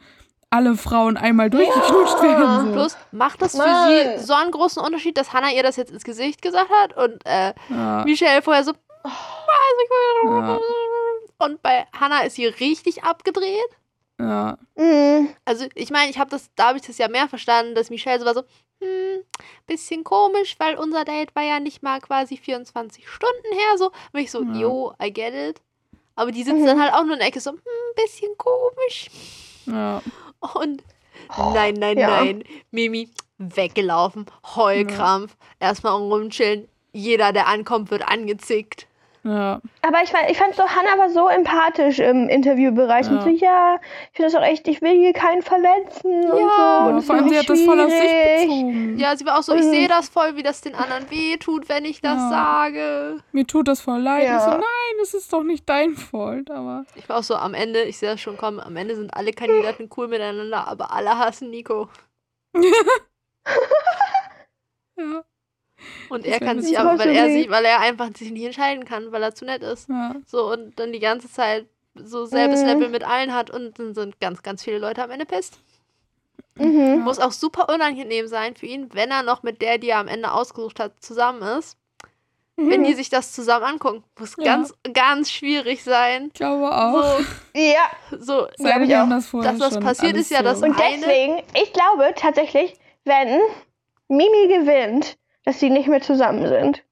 alle 0.51 0.77
Frauen 0.77 1.17
einmal 1.17 1.51
durchgeknutscht 1.51 2.23
werden. 2.23 2.67
So. 2.69 2.73
Plus, 2.73 2.97
macht 3.13 3.43
das 3.43 3.53
für 3.53 4.17
sie 4.17 4.25
so 4.25 4.33
einen 4.35 4.51
großen 4.51 4.83
Unterschied, 4.83 5.17
dass 5.19 5.33
Hannah 5.33 5.51
ihr 5.53 5.63
das 5.63 5.77
jetzt 5.77 5.93
ins 5.93 6.05
Gesicht 6.05 6.41
gesagt 6.43 6.71
hat 6.71 6.97
und 6.97 7.25
äh, 7.27 7.53
ja, 7.69 8.05
Michelle 8.05 8.41
vorher 8.43 8.65
so, 8.65 8.73
ja, 10.25 10.59
und 11.39 11.63
bei 11.63 11.87
Hannah 11.99 12.23
ist 12.23 12.37
sie 12.37 12.47
richtig 12.47 13.05
abgedreht. 13.05 13.69
ja, 14.21 14.57
Mhm. 14.77 15.29
Also 15.45 15.67
ich 15.75 15.91
meine, 15.91 16.11
ich 16.11 16.19
habe 16.19 16.31
das, 16.31 16.51
da 16.57 16.69
habe 16.69 16.79
ich 16.79 16.87
das 16.87 16.99
ja 16.99 17.09
mehr 17.09 17.29
verstanden, 17.29 17.75
dass 17.75 17.91
Michelle 17.91 18.19
so 18.21 18.27
war 18.27 18.35
so, 18.35 18.43
hm, 18.83 19.23
bisschen 19.67 20.03
komisch, 20.05 20.57
weil 20.59 20.77
unser 20.77 21.05
Date 21.05 21.35
war 21.37 21.43
ja 21.43 21.61
nicht 21.61 21.83
mal 21.83 22.01
quasi 22.01 22.37
24 22.37 23.09
Stunden 23.09 23.53
her, 23.53 23.77
so. 23.79 23.87
Und 24.13 24.21
ich 24.21 24.31
so, 24.31 24.43
Ja. 24.43 24.53
yo, 24.55 24.93
I 25.03 25.13
get 25.13 25.35
it. 25.35 25.61
Aber 26.17 26.33
die 26.33 26.43
sitzt 26.43 26.59
Mhm. 26.63 26.67
dann 26.67 26.83
halt 26.83 26.93
auch 26.95 27.05
nur 27.05 27.13
in 27.15 27.19
der 27.21 27.29
Ecke 27.29 27.41
so, 27.41 27.51
hm, 27.53 27.59
bisschen 27.97 28.37
komisch. 28.39 29.09
ja. 29.67 30.01
Und 30.41 30.83
nein, 31.37 31.75
nein, 31.75 31.99
ja. 31.99 32.09
nein, 32.09 32.45
Mimi 32.71 33.11
weggelaufen, 33.39 34.27
Heulkrampf, 34.57 35.37
erstmal 35.61 35.95
rumchillen. 35.95 36.69
Jeder, 36.93 37.33
der 37.33 37.47
ankommt, 37.47 37.91
wird 37.91 38.03
angezickt. 38.03 38.88
Ja. 39.29 39.61
Aber 39.83 40.03
ich, 40.03 40.13
ich 40.29 40.39
fand 40.39 40.55
so, 40.55 40.63
Hannah 40.63 40.99
war 40.99 41.11
so 41.11 41.29
empathisch 41.29 41.99
im 41.99 42.29
Interviewbereich. 42.29 43.07
Ja. 43.07 43.13
Und 43.13 43.23
so, 43.23 43.29
ja, 43.29 43.77
ich 44.11 44.17
finde 44.17 44.33
das 44.33 44.41
auch 44.41 44.45
echt, 44.47 44.67
ich 44.69 44.81
will 44.83 44.93
hier 44.97 45.13
keinen 45.13 45.43
verletzen 45.43 46.13
und 46.25 46.31
so. 46.31 46.39
Ja, 46.39 46.79
Und 46.87 46.89
Aber 46.89 46.99
es 46.99 47.07
vor 47.07 47.15
allem, 47.17 47.29
sie 47.29 47.39
hat 47.39 47.49
das 47.49 47.61
voll 47.63 47.81
auf 47.81 47.91
sich 47.91 48.01
bezogen. 48.01 48.99
Ja, 48.99 49.17
sie 49.17 49.27
war 49.27 49.39
auch 49.39 49.43
so, 49.43 49.55
ich 49.55 49.65
Mhm. 49.65 49.71
sehe 49.71 49.89
das 49.89 50.09
voll, 50.09 50.37
wie 50.37 50.43
das 50.43 50.61
den 50.61 50.75
anderen 50.75 51.11
wehtut, 51.11 51.69
wenn 51.69 51.85
ich 51.85 52.01
das 52.01 52.17
Ja. 52.17 52.29
sage. 52.31 53.19
Mir 53.33 53.47
tut 53.47 53.69
das 53.69 53.81
voll 53.81 54.01
leid. 54.01 54.25
Ja. 54.27 54.37
Ich 54.39 54.43
so, 54.45 54.51
nein, 54.51 54.63
es 55.03 55.15
ist 55.15 55.33
doch 55.33 55.43
nicht 55.43 55.69
dein 55.69 55.95
Fault, 55.95 56.51
aber 56.51 56.85
Ich 56.95 57.09
war 57.09 57.19
auch 57.19 57.23
so, 57.23 57.35
am 57.37 57.55
Ende, 57.55 57.83
ich 57.83 57.99
sehe 57.99 58.11
das 58.11 58.21
schon 58.21 58.37
kommen, 58.37 58.59
am 58.61 58.77
Ende 58.77 58.97
sind 58.97 59.13
alle 59.15 59.33
Kandidaten 59.33 59.89
cool 59.97 60.09
miteinander, 60.09 60.67
aber 60.67 60.93
alle 60.93 61.19
hassen 61.19 61.51
Nico. 61.51 61.89
ja. 64.97 65.25
Und 66.09 66.25
Das 66.27 66.33
er 66.35 66.41
kann 66.41 66.61
sich 66.61 66.79
aber, 66.79 66.99
weil 66.99 67.11
er 67.11 67.31
sich, 67.31 67.49
weil 67.51 67.65
er 67.65 67.81
einfach 67.81 68.09
sich 68.17 68.31
nicht 68.31 68.45
entscheiden 68.45 68.85
kann, 68.85 69.13
weil 69.13 69.23
er 69.23 69.35
zu 69.35 69.45
nett 69.45 69.63
ist. 69.63 69.89
ja. 69.89 70.15
So, 70.27 70.51
und 70.53 70.79
dann 70.79 70.93
die 70.93 70.99
ganze 71.01 71.31
Zeit 71.31 71.67
so 71.95 72.27
selbes 72.27 72.61
Mhm. 72.63 72.67
Level 72.67 72.89
mit 72.91 73.05
allen 73.05 73.35
hat 73.35 73.51
und 73.51 73.79
dann 73.79 73.95
sind 73.95 74.21
ganz, 74.21 74.43
ganz 74.43 74.63
viele 74.65 74.79
Leute 74.79 75.03
am 75.03 75.11
Ende 75.11 75.27
pisst. 75.27 75.59
Mhm. 76.57 77.01
Muss 77.01 77.19
auch 77.19 77.33
super 77.33 77.73
unangenehm 77.73 78.27
sein 78.27 78.57
für 78.57 78.67
ihn, 78.67 78.89
wenn 78.93 79.11
er 79.11 79.23
noch 79.23 79.43
mit 79.43 79.63
der, 79.63 79.79
die 79.79 79.91
er 79.91 79.99
am 79.99 80.09
Ende 80.09 80.33
ausgesucht 80.33 80.81
hat, 80.81 80.93
zusammen 81.01 81.43
ist. 81.59 81.77
Wenn 82.61 82.83
die 82.83 82.95
sich 82.95 83.09
das 83.09 83.31
zusammen 83.33 83.65
angucken. 83.65 84.03
Muss 84.19 84.35
Ja. 84.37 84.45
ganz, 84.57 84.75
ganz 84.93 85.31
schwierig 85.31 85.85
sein. 85.85 86.27
Ich 86.27 86.33
glaube 86.35 86.69
auch. 86.75 87.21
Ja, 87.55 87.89
So, 88.11 88.17
so 88.19 88.49
Seine, 88.57 88.85
ich 88.85 88.97
auch. 88.97 89.09
das 89.09 89.31
Dass 89.31 89.59
das 89.59 89.79
passiert, 89.79 90.17
ist 90.17 90.29
ja 90.33 90.43
das 90.43 90.59
so. 90.59 90.67
und 90.67 90.73
Eine- 90.77 90.97
deswegen, 90.99 91.39
ich 91.55 91.73
glaube 91.73 92.13
tatsächlich, 92.17 92.75
wenn 93.05 93.39
Mimi 94.09 94.49
gewinnt, 94.49 95.17
dass 95.49 95.61
sie 95.61 95.71
nicht 95.71 95.89
mehr 95.89 96.03
zusammen 96.03 96.47
sind. 96.47 96.85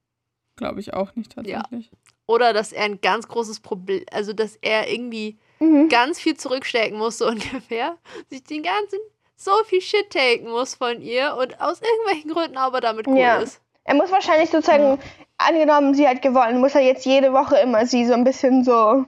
Glaube 0.55 0.79
ich 0.79 0.91
auch 0.95 1.13
nicht 1.15 1.33
tatsächlich. 1.33 1.91
Oder 2.25 2.51
dass 2.53 2.71
er 2.73 2.85
ein 2.85 2.99
ganz 3.01 3.27
großes 3.27 3.59
Problem, 3.59 4.03
also 4.11 4.33
dass 4.33 4.57
er 4.61 4.91
irgendwie 4.91 5.37
Mhm. 5.59 5.89
ganz 5.89 6.19
viel 6.19 6.35
zurückstecken 6.35 6.97
muss, 6.97 7.19
so 7.19 7.27
ungefähr. 7.29 7.97
Sich 8.29 8.43
den 8.43 8.63
ganzen, 8.63 8.97
so 9.35 9.51
viel 9.65 9.81
Shit 9.81 10.09
taken 10.09 10.49
muss 10.49 10.73
von 10.73 11.01
ihr 11.01 11.35
und 11.39 11.61
aus 11.61 11.81
irgendwelchen 11.81 12.31
Gründen 12.31 12.57
aber 12.57 12.81
damit 12.81 13.07
cool 13.07 13.17
Ja. 13.19 13.37
ist. 13.39 13.61
Er 13.83 13.93
muss 13.93 14.11
wahrscheinlich 14.11 14.49
sozusagen, 14.49 14.97
angenommen, 15.37 15.93
sie 15.93 16.07
hat 16.07 16.21
gewonnen, 16.23 16.59
muss 16.59 16.73
er 16.75 16.81
jetzt 16.81 17.05
jede 17.05 17.31
Woche 17.33 17.57
immer 17.57 17.85
sie 17.85 18.05
so 18.05 18.13
ein 18.13 18.23
bisschen 18.23 18.63
so, 18.63 19.05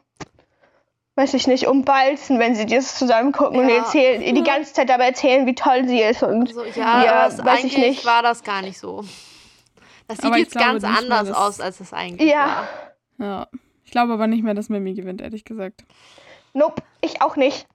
weiß 1.15 1.33
ich 1.33 1.47
nicht, 1.47 1.65
umbalzen, 1.67 2.37
wenn 2.39 2.53
sie 2.55 2.65
das 2.67 2.97
zusammen 2.97 3.31
gucken 3.31 3.57
und 3.59 3.67
Ja. 3.67 3.75
ihr 3.75 3.79
erzählen, 3.81 4.21
ihr 4.21 4.33
die 4.33 4.43
ganze 4.51 4.73
Zeit 4.73 4.89
dabei 4.89 5.07
erzählen, 5.07 5.45
wie 5.47 5.55
toll 5.55 5.87
sie 5.87 6.01
ist 6.01 6.21
und 6.23 6.53
So, 6.53 6.63
ja, 6.65 7.03
Ja, 7.03 7.25
weiß 7.25 7.63
ich 7.63 7.75
eigentlich 7.75 7.77
nicht. 7.77 8.05
war 8.05 8.21
das 8.21 8.43
gar 8.43 8.61
nicht 8.61 8.77
so. 8.79 9.03
Das 10.09 10.17
sieht 10.17 10.25
Aber 10.25 10.37
jetzt 10.37 10.51
glaube 10.51 10.79
ganz 10.79 10.83
mehr, 10.83 10.97
anders 11.17 11.29
dass- 11.29 11.37
aus, 11.37 11.59
als 11.61 11.79
es 11.79 11.93
eigentlich 11.93 12.29
Ja. 12.29 12.67
war. 13.17 13.25
Ja. 13.25 13.47
Ich 13.85 13.91
glaube 13.91 14.11
aber 14.13 14.27
nicht 14.27 14.43
mehr, 14.43 14.53
dass 14.53 14.67
Mimi 14.69 14.93
gewinnt, 14.93 15.21
ehrlich 15.21 15.45
gesagt. 15.45 15.83
nope, 16.53 16.81
ich 17.01 17.21
auch 17.21 17.35
nicht. 17.37 17.65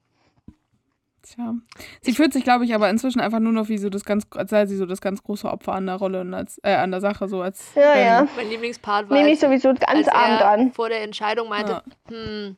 Tja. 1.23 1.55
Sie 2.03 2.12
fühlt 2.12 2.35
sich, 2.35 2.44
glaube 2.44 2.66
ich, 2.66 2.75
aber 2.75 2.90
inzwischen 2.90 3.20
einfach 3.20 3.38
nur 3.40 3.53
noch 3.53 3.68
wie 3.70 3.79
so 3.79 3.88
das 3.88 4.05
ganz, 4.05 4.27
als 4.35 4.51
sei 4.51 4.66
sie 4.66 4.77
so 4.77 4.85
das 4.85 5.01
ganz 5.01 5.23
große 5.23 5.49
Opfer 5.51 5.73
an 5.73 5.87
der 5.87 5.94
Rolle 5.97 6.20
und 6.20 6.35
als, 6.35 6.59
äh, 6.62 6.75
an 6.75 6.90
der 6.90 7.01
Sache, 7.01 7.29
so 7.29 7.40
als. 7.40 7.75
Ja, 7.75 7.94
wenn- 7.94 8.05
ja. 8.07 8.29
Mein 8.37 8.51
Lieblingspart 8.51 9.09
war, 9.09 9.16
Mimi 9.16 9.31
als, 9.31 9.38
ist 9.38 9.49
sowieso 9.49 9.73
ganz 9.73 10.07
er 10.07 10.38
dran. 10.38 10.73
vor 10.73 10.90
der 10.90 11.03
Entscheidung 11.03 11.49
meinte, 11.49 11.73
Ja. 11.73 11.83
hm, 12.14 12.57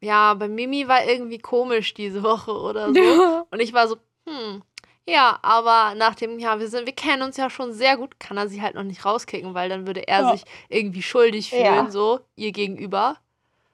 ja, 0.00 0.32
bei 0.34 0.48
Mimi 0.48 0.88
war 0.88 1.04
irgendwie 1.04 1.38
komisch 1.38 1.92
diese 1.92 2.22
Woche 2.22 2.52
oder 2.52 2.86
so. 2.94 2.98
Ja. 2.98 3.44
Und 3.50 3.60
ich 3.60 3.74
war 3.74 3.86
so, 3.88 3.96
hm, 4.26 4.62
ja, 5.08 5.38
aber 5.42 5.94
nach 5.96 6.14
dem, 6.14 6.38
ja, 6.38 6.60
wir 6.60 6.68
sind, 6.68 6.84
wir 6.86 6.94
kennen 6.94 7.22
uns 7.22 7.36
ja 7.38 7.48
schon 7.50 7.72
sehr 7.72 7.96
gut, 7.96 8.20
kann 8.20 8.36
er 8.36 8.48
sie 8.48 8.60
halt 8.62 8.74
noch 8.74 8.82
nicht 8.82 9.04
rauskicken, 9.04 9.54
weil 9.54 9.68
dann 9.68 9.86
würde 9.86 10.06
er 10.06 10.20
Ja. 10.20 10.32
sich 10.32 10.44
irgendwie 10.68 11.02
schuldig 11.02 11.50
fühlen, 11.50 11.64
Ja. 11.64 11.90
so, 11.90 12.20
ihr 12.36 12.52
gegenüber. 12.52 13.16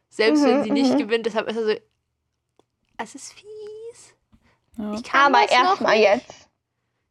Selbst 0.09 0.45
wenn 0.45 0.59
Mhm, 0.59 0.63
sie 0.65 0.71
nicht 0.71 0.93
mhm. 0.95 0.99
gewinnt, 0.99 1.27
deshalb 1.27 1.49
ist 1.49 1.57
er 1.57 1.65
so, 1.67 1.73
es 2.99 3.15
ist 3.17 3.33
fies. 3.33 4.15
Ja. 4.79 4.93
Ich 4.95 5.03
kann 5.03 5.35
Aber 5.35 5.51
erstmal 5.51 5.97
jetzt. 5.97 6.49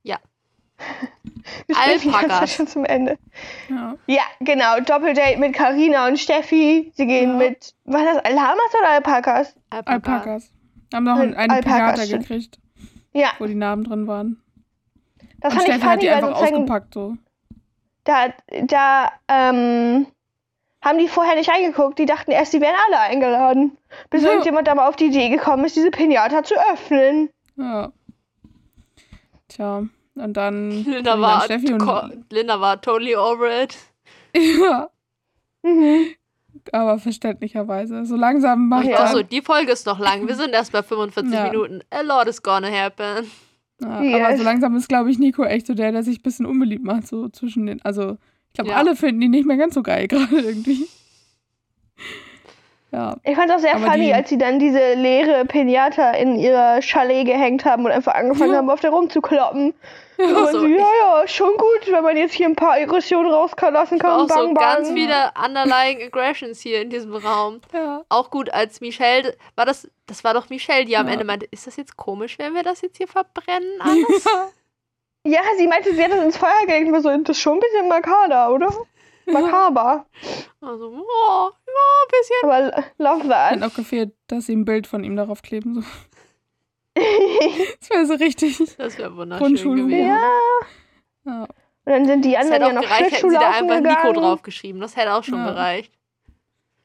Ja. 0.04 0.18
Alpakas. 1.76 2.56
Schon 2.56 2.68
zum 2.68 2.86
Ende. 2.86 3.18
ja. 3.70 3.96
Ja, 4.08 4.22
genau. 4.40 4.80
Doppeldate 4.80 5.38
mit 5.38 5.54
Karina 5.54 6.08
und 6.08 6.18
Steffi. 6.18 6.92
Sie 6.96 7.06
gehen 7.08 7.32
Ja. 7.32 7.38
mit, 7.50 7.74
war 7.86 8.04
das 8.04 8.24
Lamas 8.34 8.74
oder 8.80 8.90
Alpakas? 8.90 9.56
Alpaka. 9.70 9.92
Alpakas. 10.14 10.50
Haben 10.94 11.04
noch 11.06 11.18
einen, 11.18 11.34
einen 11.36 11.52
Alpakas, 11.52 12.06
stimmt. 12.06 12.28
gekriegt. 12.28 12.60
Ja, 13.14 13.30
wo 13.40 13.46
die 13.46 13.56
Namen 13.56 13.84
drin 13.84 14.08
waren. 14.08 14.42
das 15.40 15.54
und 15.54 15.60
fand 15.60 15.68
ich 15.70 15.74
Steffi 15.76 15.82
hat 15.82 15.90
funny, 15.92 16.00
die 16.02 16.10
einfach 16.10 16.42
ausgepackt 16.42 16.94
so. 16.94 17.16
da, 18.04 18.34
da 18.66 19.12
ähm, 19.28 20.08
haben 20.84 20.98
die 20.98 21.08
vorher 21.08 21.36
nicht 21.36 21.50
reingeguckt. 21.50 21.98
Die 22.00 22.06
dachten 22.06 22.32
erst, 22.32 22.54
die 22.54 22.60
wären 22.62 22.76
alle 22.88 23.00
eingeladen. 23.00 23.78
Bis 24.10 24.24
Ja. 24.24 24.30
irgendjemand 24.30 24.68
da 24.68 24.76
mal 24.76 24.88
auf 24.90 24.96
die 24.96 25.06
Idee 25.06 25.30
gekommen 25.30 25.64
ist, 25.66 25.76
diese 25.76 25.92
Pinata 25.92 26.44
zu 26.44 26.56
öffnen. 26.74 27.30
Ja. 27.56 27.92
Tja, 29.48 29.84
und 30.16 30.34
dann 30.34 30.72
Linda 30.84 31.20
war, 31.20 31.36
und 31.38 31.44
Steffi 31.44 31.74
und 31.74 31.80
co- 31.80 32.10
Linda 32.32 32.60
war 32.60 32.82
totally 32.82 33.16
over 33.16 33.64
it. 33.64 33.78
ja, 34.36 34.90
Mhm. 35.62 36.16
Aber 36.72 37.00
verständlicherweise. 37.00 38.06
So 38.06 38.16
langsam 38.16 38.68
macht 38.70 38.86
Ja. 38.86 39.00
Achso, 39.04 39.24
die 39.24 39.42
Folge 39.42 39.72
ist 39.72 39.86
noch 39.86 40.00
lang. 40.00 40.28
Wir 40.28 40.36
sind 40.36 40.52
erst 40.54 40.72
bei 40.72 40.84
45 40.84 41.34
Ja. 41.34 41.44
Minuten. 41.50 41.82
A 41.92 42.02
lot 42.02 42.28
is 42.28 42.42
gonna 42.44 42.70
happen. 42.72 43.26
Ja, 43.82 44.02
Yes. 44.02 44.24
Aber 44.26 44.38
so 44.38 44.44
langsam 44.44 44.76
ist, 44.76 44.88
glaube 44.88 45.12
ich, 45.12 45.20
Nico 45.20 45.44
echt 45.44 45.68
so 45.68 45.74
der, 45.74 45.92
der 45.92 46.04
sich 46.04 46.20
ein 46.20 46.24
bisschen 46.24 46.46
unbeliebt 46.46 46.84
macht, 46.86 47.08
so 47.08 47.28
zwischen 47.30 47.66
den. 47.66 47.82
Also, 47.84 48.18
ich 48.50 48.54
glaube, 48.54 48.70
Ja. 48.70 48.78
alle 48.78 48.96
finden 48.96 49.22
ihn 49.24 49.32
nicht 49.32 49.46
mehr 49.48 49.58
ganz 49.58 49.74
so 49.74 49.84
geil 49.84 50.08
gerade 50.10 50.40
irgendwie. 50.40 50.88
Ja. 52.92 53.18
Ich 53.24 53.36
fand 53.36 53.50
es 53.50 53.56
auch 53.56 53.60
sehr 53.60 53.76
Aber 53.76 53.86
funny, 53.92 54.06
die- 54.06 54.14
als 54.14 54.30
sie 54.30 54.38
dann 54.38 54.60
diese 54.60 54.94
leere 54.94 55.46
Pinata 55.46 56.12
in 56.12 56.36
ihrer 56.38 56.80
Chalet 56.82 57.26
gehängt 57.26 57.66
haben 57.66 57.86
und 57.86 57.92
einfach 57.92 58.14
angefangen 58.14 58.52
Ja. 58.52 58.58
haben, 58.60 58.70
auf 58.70 58.82
der 58.82 58.92
rumzukloppen. 58.92 59.74
Ja, 60.18 60.26
Und 60.26 60.52
so, 60.52 60.60
so, 60.60 60.66
ja, 60.68 60.78
ja, 61.00 61.28
schon 61.28 61.58
gut, 61.58 61.92
wenn 61.92 62.04
man 62.04 62.16
jetzt 62.18 62.34
hier 62.34 62.46
ein 62.48 62.56
paar 62.56 62.74
Aggressionen 62.74 63.32
rauslassen 63.32 63.98
kann. 64.00 64.12
auch 64.22 64.30
so 64.30 64.36
bang, 64.36 64.54
ganz 64.54 64.88
bang. 64.90 64.98
viele 64.98 65.32
underlying 65.44 66.02
aggressions 66.04 66.60
hier 66.62 66.82
in 66.82 66.90
diesem 66.90 67.16
Raum. 67.16 67.62
Ja. 67.74 68.04
Auch 68.10 68.30
gut, 68.30 68.50
als 68.52 68.80
Michelle, 68.82 69.36
war 69.56 69.66
das, 69.66 69.90
das 70.06 70.24
war 70.24 70.34
doch 70.34 70.50
Michelle, 70.50 70.86
die 70.86 70.96
am 70.98 71.08
Ja. 71.08 71.14
Ende 71.14 71.26
meinte, 71.26 71.48
ist 71.50 71.66
das 71.68 71.78
jetzt 71.78 71.98
komisch, 71.98 72.38
wenn 72.38 72.54
wir 72.54 72.64
das 72.64 72.82
jetzt 72.82 72.98
hier 72.98 73.08
verbrennen 73.08 73.70
alles? 73.80 74.26
Ja, 75.26 75.40
sie 75.58 75.68
meinte, 75.68 75.94
sie 75.96 76.04
hat 76.04 76.12
das 76.12 76.24
ins 76.24 76.38
Feuer 76.38 76.66
gelegt 76.68 76.92
war 76.92 77.02
so, 77.02 77.10
das 77.10 77.38
ist 77.38 77.42
schon 77.42 77.54
ein 77.54 77.60
bisschen 77.62 77.88
makaber, 77.88 78.54
oder? 78.54 78.74
Makaber. 79.26 80.06
Also, 80.60 80.90
oh, 80.90 81.50
ja, 81.66 82.04
ein 82.04 82.10
bisschen. 82.12 82.44
Aber 82.44 82.84
love 82.98 83.24
Hat 83.34 83.60
that. 83.60 83.64
auch 83.64 83.74
gefehlt, 83.74 84.12
dass 84.28 84.48
sie 84.48 84.56
ein 84.56 84.66
Bild 84.66 84.86
von 84.86 85.04
ihm 85.06 85.16
darauf 85.16 85.42
kleben. 85.42 85.76
So. 85.76 85.82
Das 87.80 87.90
wäre 87.90 88.06
so 88.06 88.14
richtig. 88.16 88.58
Das 88.78 88.98
wäre 88.98 89.16
wunderschön 89.16 89.76
gewesen. 89.76 90.08
ja. 90.08 90.22
Ja. 91.26 91.48
Und 91.86 91.92
dann 91.92 92.06
sind 92.06 92.24
die 92.26 92.32
Das 92.34 92.50
anderen 92.50 92.62
hätte 92.62 92.64
ja 92.64 92.70
auch 92.70 92.74
noch 92.84 92.98
gereicht, 92.98 93.16
hätten 93.18 93.30
sie 93.30 93.36
da 93.36 93.50
einfach 93.52 93.80
Nico 93.80 93.90
gegangen. 93.96 94.14
draufgeschrieben. 94.16 94.82
Das 94.82 94.96
hätte 94.96 95.14
auch 95.14 95.24
schon 95.24 95.40
Ja. 95.40 95.52
gereicht. 95.52 95.92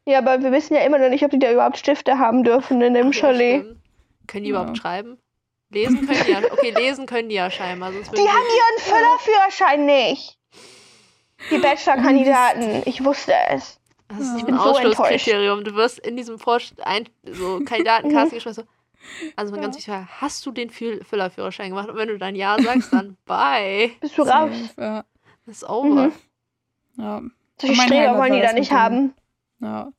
Ja, 0.07 0.19
aber 0.19 0.43
wir 0.43 0.51
wissen 0.53 0.75
ja 0.75 0.81
immer 0.83 0.99
noch 0.99 1.09
nicht, 1.11 1.23
ob 1.25 1.31
die 1.31 1.39
da 1.39 1.53
überhaupt 1.53 1.77
Stifte 1.79 2.19
haben 2.19 2.43
dürfen 2.43 2.81
in 2.81 2.95
dem 2.95 3.07
Ja, 3.09 3.13
Chalet. 3.13 3.61
stimmt. 3.63 3.81
Können 4.27 4.45
die 4.45 4.51
Ja. 4.51 4.57
überhaupt 4.61 4.79
schreiben? 4.79 5.19
Lesen 5.71 6.07
können 6.07 6.25
die 6.27 6.31
ja. 6.33 6.39
Okay, 6.51 6.71
lesen 6.71 7.07
können 7.07 7.29
die 7.29 7.35
ja 7.35 7.51
scheinbar. 7.51 7.93
Sonst 7.93 8.13
Die 8.17 8.27
haben 8.27 8.27
ihren 8.27 8.79
Füllerführerschein 8.81 9.85
nicht. 9.87 10.39
Die 11.51 11.59
Bachelor-Kandidaten. 11.59 12.83
Ich 12.87 13.05
wusste 13.05 13.35
es. 13.51 13.79
Das 14.09 14.21
ist 14.21 14.41
Ja. 14.41 14.47
ein 14.49 14.55
so 14.55 14.61
Ausschlusskriterium. 14.61 15.63
Du 15.65 15.75
wirst 15.75 15.99
in 15.99 16.17
diesem 16.17 16.39
Vorst 16.39 16.75
ein 16.85 17.09
so 17.31 17.61
Kandidatencasting 17.65 18.41
Mhm. 18.45 18.63
So. 19.21 19.27
Also 19.37 19.55
mal 19.55 19.61
ganz 19.63 19.77
wichtig, 19.77 19.95
hast 20.21 20.45
du 20.47 20.51
den 20.51 20.71
Füll- 20.71 21.03
Füllerführerschein 21.05 21.71
gemacht? 21.71 21.89
Und 21.89 21.97
wenn 21.97 22.09
du 22.09 22.19
dann 22.19 22.35
ja 22.35 22.57
sagst, 22.61 22.93
dann 22.93 23.17
bye. 23.27 23.91
Bist 24.01 24.17
du 24.19 24.23
raus? 24.23 24.51
Ja. 24.79 25.05
Das 25.47 25.57
ist 25.57 25.65
over. 25.69 26.07
Mhm. 26.09 26.13
Ja. 26.97 27.23
Solche 27.61 27.83
Streber 27.83 28.19
wollen 28.19 28.33
die 28.35 28.41
da 28.41 28.53
nicht 28.53 28.73
haben. 28.73 29.15
ja. 29.61 29.93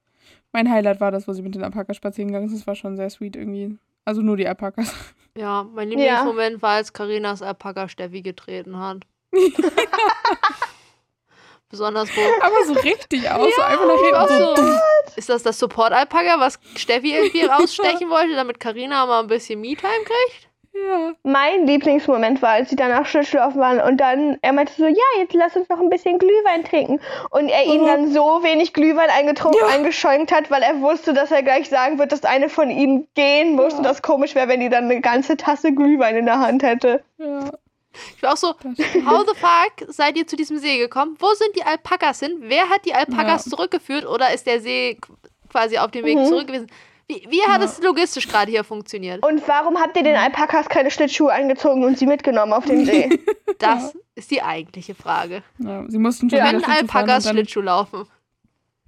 Mein 0.52 0.68
Highlight 0.72 1.00
war 1.00 1.12
das, 1.12 1.28
wo 1.28 1.34
sie 1.34 1.44
mit 1.44 1.54
den 1.54 1.64
Alpakas 1.64 1.96
spazieren 1.98 2.30
gegangen 2.30 2.48
ist. 2.48 2.56
Das 2.56 2.66
war 2.66 2.74
schon 2.74 2.96
sehr 2.98 3.10
sweet 3.12 3.36
irgendwie. 3.36 3.78
Also 4.04 4.22
nur 4.24 4.36
die 4.36 4.48
Alpakas. 4.48 4.92
Ja, 5.38 5.64
mein 5.76 5.90
Lieblingsmoment 5.90 6.62
war, 6.64 6.72
als 6.72 6.92
Karinas 6.92 7.44
Alpaka 7.44 7.88
Steffi 7.88 8.24
getreten 8.24 8.80
hat. 8.80 9.06
Besonders 11.70 12.10
wo. 12.16 12.22
Aber 12.44 12.66
so 12.66 12.74
richtig 12.74 13.30
aus, 13.30 13.48
so 13.56 13.62
einfach 13.62 13.86
nach 13.86 14.28
hinten. 14.28 14.56
So. 14.56 14.80
Ist 15.18 15.30
das 15.30 15.44
das 15.44 15.60
Support-Alpaka, 15.60 16.40
was 16.40 16.60
Steffi 16.76 17.14
irgendwie 17.16 17.44
rausstechen 17.46 18.10
wollte, 18.10 18.36
damit 18.36 18.60
Karina 18.60 19.06
mal 19.06 19.22
ein 19.22 19.28
bisschen 19.28 19.60
Me-Time 19.62 20.04
kriegt? 20.06 20.48
Ja. 20.72 21.12
Mein 21.24 21.66
Lieblingsmoment 21.66 22.42
war, 22.42 22.52
als 22.52 22.70
sie 22.70 22.76
danach 22.76 23.06
Schlittschuhlaufen 23.06 23.60
waren 23.60 23.82
und 23.82 23.98
dann, 23.98 24.38
er 24.42 24.54
meinte 24.54 24.72
so, 24.78 24.86
ja, 24.86 25.04
jetzt 25.18 25.34
lass 25.34 25.56
uns 25.58 25.68
noch 25.68 25.80
ein 25.80 25.90
bisschen 25.90 26.20
Glühwein 26.20 26.64
trinken. 26.64 27.02
Und 27.32 27.50
er 27.50 27.66
ihm 27.66 27.82
Mhm. 27.82 27.86
dann 27.88 28.14
so 28.14 28.44
wenig 28.44 28.72
Glühwein 28.74 29.10
eingetrunken, 29.10 29.60
Ja. 29.68 29.74
eingeschäumt 29.76 30.32
hat, 30.32 30.50
weil 30.52 30.62
er 30.62 30.80
wusste, 30.80 31.14
dass 31.14 31.32
er 31.32 31.44
gleich 31.44 31.68
sagen 31.70 31.98
wird, 32.00 32.12
dass 32.12 32.24
eine 32.24 32.48
von 32.50 32.70
ihnen 32.70 33.08
gehen 33.16 33.56
muss 33.56 33.74
Ja. 33.74 33.78
und 33.80 33.84
das 33.84 34.02
komisch 34.04 34.36
wäre, 34.36 34.48
wenn 34.48 34.60
die 34.62 34.70
dann 34.70 34.86
eine 34.86 35.02
ganze 35.02 35.36
Tasse 35.38 35.74
Glühwein 35.74 36.16
in 36.16 36.26
der 36.28 36.40
Hand 36.40 36.64
hätte. 36.64 37.04
Ja. 37.18 37.50
Ich 38.16 38.22
war 38.24 38.34
auch 38.34 38.38
so, 38.38 38.50
how 38.50 39.26
the 39.28 39.36
fuck 39.36 39.90
seid 39.94 40.16
ihr 40.18 40.26
zu 40.28 40.36
diesem 40.36 40.58
See 40.60 40.78
gekommen? 40.78 41.16
Wo 41.20 41.34
sind 41.34 41.56
die 41.56 41.64
Alpakas 41.64 42.20
hin? 42.20 42.38
Wer 42.42 42.70
hat 42.70 42.86
die 42.86 42.94
Alpakas 42.94 43.46
Ja. 43.46 43.52
zurückgeführt 43.52 44.06
oder 44.06 44.34
ist 44.34 44.46
der 44.48 44.62
See 44.62 44.98
qu- 45.02 45.16
quasi 45.50 45.78
auf 45.78 45.92
dem 45.92 46.06
Weg 46.06 46.18
Mhm. 46.18 46.26
zurück 46.26 46.48
gewesen? 46.48 46.68
Wie, 47.08 47.26
wie 47.30 47.42
hat 47.42 47.62
Ja. 47.62 47.66
es 47.66 47.82
logistisch 47.82 48.28
gerade 48.28 48.52
hier 48.52 48.64
funktioniert? 48.64 49.26
Und 49.26 49.46
warum 49.48 49.80
habt 49.80 49.98
ihr 49.98 50.04
den 50.04 50.16
Alpakas 50.16 50.70
keine 50.70 50.92
Schlittschuhe 50.92 51.32
eingezogen 51.32 51.84
und 51.84 51.98
sie 51.98 52.06
mitgenommen 52.06 52.54
auf 52.54 52.66
den 52.66 52.86
See? 52.86 53.10
Das 53.58 53.94
ist 54.16 54.30
die 54.32 54.42
eigentliche 54.44 54.94
Frage. 54.96 55.44
ja. 55.58 55.84
Sie 55.90 55.98
mussten 55.98 56.30
schon 56.30 56.38
Ja. 56.40 56.46
fahren 56.46 56.64
Alpakas 56.64 57.28
Schlittschuh 57.28 57.62
laufen? 57.62 58.06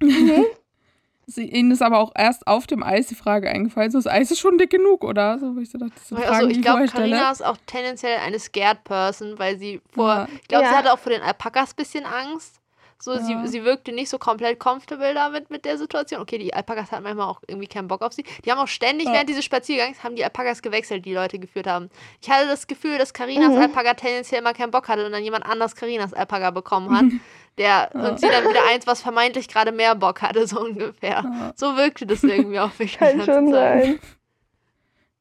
sie, 1.26 1.44
ihnen 1.50 1.70
ist 1.70 1.82
aber 1.82 1.98
auch 1.98 2.12
erst 2.14 2.46
auf 2.46 2.66
dem 2.66 2.82
Eis 2.82 3.06
die 3.08 3.14
Frage 3.14 3.48
eingefallen. 3.50 3.90
So, 3.90 3.98
das 3.98 4.06
Eis 4.06 4.30
ist 4.30 4.38
schon 4.40 4.58
dick 4.58 4.70
genug, 4.70 5.04
oder? 5.04 5.38
So, 5.38 5.54
wo 5.56 5.60
ich 5.60 5.70
so 5.70 5.78
dachte, 5.78 5.92
das 5.96 6.08
sind 6.08 6.18
Fragen, 6.18 6.34
Also 6.34 6.48
ich 6.48 6.56
ich 6.58 6.62
glaube. 6.62 6.86
Karina 6.86 7.30
ist 7.30 7.44
auch 7.44 7.56
tendenziell 7.66 8.18
eine 8.18 8.38
scared 8.38 8.84
Person, 8.84 9.38
weil 9.38 9.58
sie 9.58 9.80
vor, 9.94 10.08
Ja. 10.08 10.28
ich 10.40 10.48
glaube, 10.48 10.66
sie 10.66 10.72
Ja. 10.72 10.78
hatte 10.78 10.92
auch 10.92 10.98
vor 10.98 11.12
den 11.12 11.22
Alpakas 11.22 11.72
ein 11.72 11.76
bisschen 11.76 12.04
Angst. 12.06 12.60
So, 13.04 13.18
sie, 13.18 13.32
Ja. 13.32 13.44
sie 13.48 13.64
wirkte 13.64 13.90
nicht 13.90 14.08
so 14.08 14.16
komplett 14.16 14.60
comfortable 14.60 15.12
damit 15.12 15.50
mit 15.50 15.64
der 15.64 15.76
Situation. 15.76 16.20
Okay, 16.20 16.38
die 16.38 16.54
Alpakas 16.54 16.92
hatten 16.92 17.02
manchmal 17.02 17.26
auch 17.28 17.40
irgendwie 17.48 17.66
keinen 17.66 17.88
Bock 17.88 18.00
auf 18.00 18.12
sie. 18.12 18.22
Die 18.44 18.52
haben 18.52 18.60
auch 18.60 18.68
ständig 18.68 19.08
Ja. 19.08 19.14
während 19.14 19.28
dieses 19.28 19.44
Spaziergangs 19.44 20.04
haben 20.04 20.14
die 20.14 20.22
Alpakas 20.22 20.62
gewechselt, 20.62 21.04
die 21.04 21.12
Leute 21.12 21.40
geführt 21.40 21.66
haben. 21.66 21.90
Ich 22.20 22.30
hatte 22.30 22.46
das 22.46 22.68
Gefühl, 22.68 22.98
dass 22.98 23.12
Karinas 23.12 23.50
Mhm. 23.54 23.58
Alpaka 23.62 23.94
tendenziell 23.94 24.40
immer 24.40 24.52
keinen 24.54 24.70
Bock 24.70 24.88
hatte 24.88 25.04
und 25.04 25.10
dann 25.10 25.24
jemand 25.24 25.44
anders 25.44 25.74
Karinas 25.74 26.14
Alpaka 26.14 26.52
bekommen 26.52 26.96
hat, 26.96 27.04
der 27.58 27.90
Ja. 27.92 28.08
und 28.08 28.20
sie 28.20 28.28
dann 28.28 28.44
wieder 28.48 28.64
eins, 28.70 28.86
was 28.86 29.02
vermeintlich 29.02 29.48
gerade 29.48 29.72
mehr 29.72 29.96
Bock 29.96 30.22
hatte, 30.22 30.46
so 30.46 30.60
ungefähr. 30.60 31.52
So 31.56 31.76
wirkte 31.76 32.06
das 32.06 32.22
irgendwie 32.22 32.60
auf 32.60 32.78
mich. 32.78 32.98
Kann 32.98 33.20
schon 33.24 33.50
sein. 33.50 33.98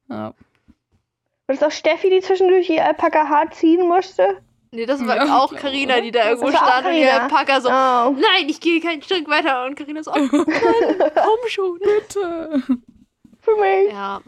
Ja. 0.07 0.33
Und 1.47 1.55
ist 1.55 1.63
auch 1.63 1.71
Steffi, 1.71 2.11
die 2.11 2.21
zwischendurch 2.21 2.69
ihr 2.69 2.85
Alpaka-Haar 2.85 3.49
ziehen 3.51 3.87
musste? 3.87 4.37
Nee, 4.73 4.85
das 4.85 5.05
war 5.05 5.17
Ja, 5.17 5.37
auch 5.37 5.53
Karina, 5.53 5.99
die 5.99 6.11
da 6.11 6.29
irgendwo 6.29 6.49
stand 6.49 6.85
und 6.85 6.93
ihr 6.93 7.07
Carina. 7.07 7.23
Alpaka 7.23 7.59
so, 7.61 7.67
Oh. 7.69 8.15
nein, 8.21 8.47
ich 8.47 8.61
gehe 8.61 8.79
kein 8.79 9.01
Stück 9.01 9.27
weiter. 9.29 9.65
Und 9.65 9.75
Karina 9.75 10.01
so, 10.01 10.11
oh, 10.13 10.17
Mann, 10.17 10.29
komm 11.13 11.49
schon. 11.49 11.77
Bitte. 11.79 12.63
Für 13.41 13.55
mich. 13.57 13.91
Ja, 13.91 14.21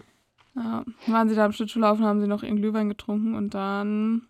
Ja, 0.56 0.84
waren 1.08 1.30
sie 1.30 1.36
da 1.36 1.46
am 1.46 1.54
Schlittschuhlaufen, 1.54 2.06
haben 2.06 2.20
sie 2.20 2.28
noch 2.28 2.44
ihren 2.44 2.58
Glühwein 2.58 2.90
getrunken 2.90 3.36
und 3.36 3.54
dann 3.54 4.28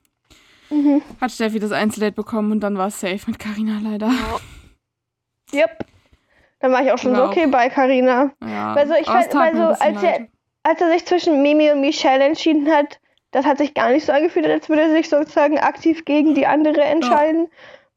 Mhm. 0.69 1.01
hat 1.19 1.31
Steffi 1.31 1.59
das 1.59 1.71
Einzeldate 1.71 2.13
bekommen 2.15 2.51
und 2.51 2.59
dann 2.61 2.77
war 2.77 2.87
es 2.87 2.99
safe 2.99 3.19
mit 3.27 3.37
Carina 3.39 3.79
leider. 3.83 4.11
Yep. 5.53 5.85
Dann 6.59 6.71
war 6.71 6.83
ich 6.83 6.91
auch 6.91 6.97
schon 6.97 7.11
Ja, 7.11 7.17
so 7.17 7.23
okay 7.25 7.45
bei 7.47 7.69
Carina. 7.69 8.31
Ja, 8.43 8.73
Also 8.73 8.93
ich 8.93 9.05
fand- 9.05 9.35
also 9.35 9.39
ein 9.39 9.67
bisschen 9.69 9.81
als 9.97 10.03
er-. 10.03 10.27
Als 10.63 10.79
er 10.81 10.89
sich 10.91 11.05
zwischen 11.05 11.41
Mimi 11.41 11.69
und 11.71 11.81
Michelle 11.81 12.23
entschieden 12.23 12.71
hat, 12.71 12.99
das 13.33 13.45
hat 13.45 13.57
sich 13.57 13.73
gar 13.73 13.89
nicht 13.91 14.05
so 14.05 14.13
angefühlt, 14.13 14.45
als 14.45 14.69
würde 14.69 14.83
er 14.83 14.91
sich 14.91 15.09
sozusagen 15.09 15.59
aktiv 15.59 16.05
gegen 16.05 16.33
die 16.35 16.47
andere 16.47 16.81
entscheiden. 16.81 17.47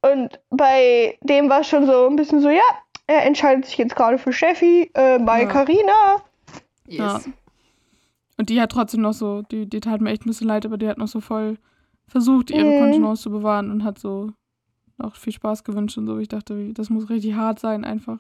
Und 0.03 0.41
bei 0.51 1.17
dem 1.23 1.49
war 1.49 1.61
es 1.61 1.69
schon 1.69 1.87
so 1.87 2.07
ein 2.09 2.17
bisschen 2.17 2.41
so, 2.41 2.49
ja, 2.51 2.63
er 3.07 3.25
entscheidet 3.25 3.67
sich 3.67 3.79
jetzt 3.79 3.95
gerade 3.97 4.19
für 4.19 4.33
Steffi, 4.33 4.91
äh, 4.95 5.19
bei 5.21 5.43
Ja. 5.43 5.49
Carina. 5.49 6.17
yes. 6.87 6.99
Ja. 6.99 7.21
Und 8.39 8.51
die 8.51 8.61
hat 8.61 8.71
trotzdem 8.73 9.01
noch 9.01 9.15
so, 9.15 9.43
die, 9.43 9.67
die 9.69 9.81
tat 9.81 10.01
mir 10.01 10.11
echt 10.11 10.27
ein 10.27 10.29
bisschen 10.29 10.49
leid, 10.49 10.67
aber 10.67 10.77
die 10.77 10.89
hat 10.89 10.99
noch 10.99 11.09
so 11.09 11.21
voll 11.21 11.57
versucht, 12.09 12.51
ihre 12.51 12.65
Mhm. 12.67 12.79
Kontenance 12.81 13.23
zu 13.23 13.31
bewahren 13.31 13.71
und 13.71 13.83
hat 13.85 13.99
so 13.99 14.33
auch 14.99 15.15
viel 15.17 15.33
Spaß 15.33 15.65
gewünscht 15.65 15.97
und 15.99 16.07
so. 16.07 16.19
Ich 16.19 16.29
dachte, 16.29 16.73
das 16.75 16.91
muss 16.91 17.09
richtig 17.11 17.35
hart 17.35 17.59
sein 17.59 17.85
einfach. 17.85 18.19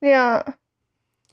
Ja. 0.00 0.44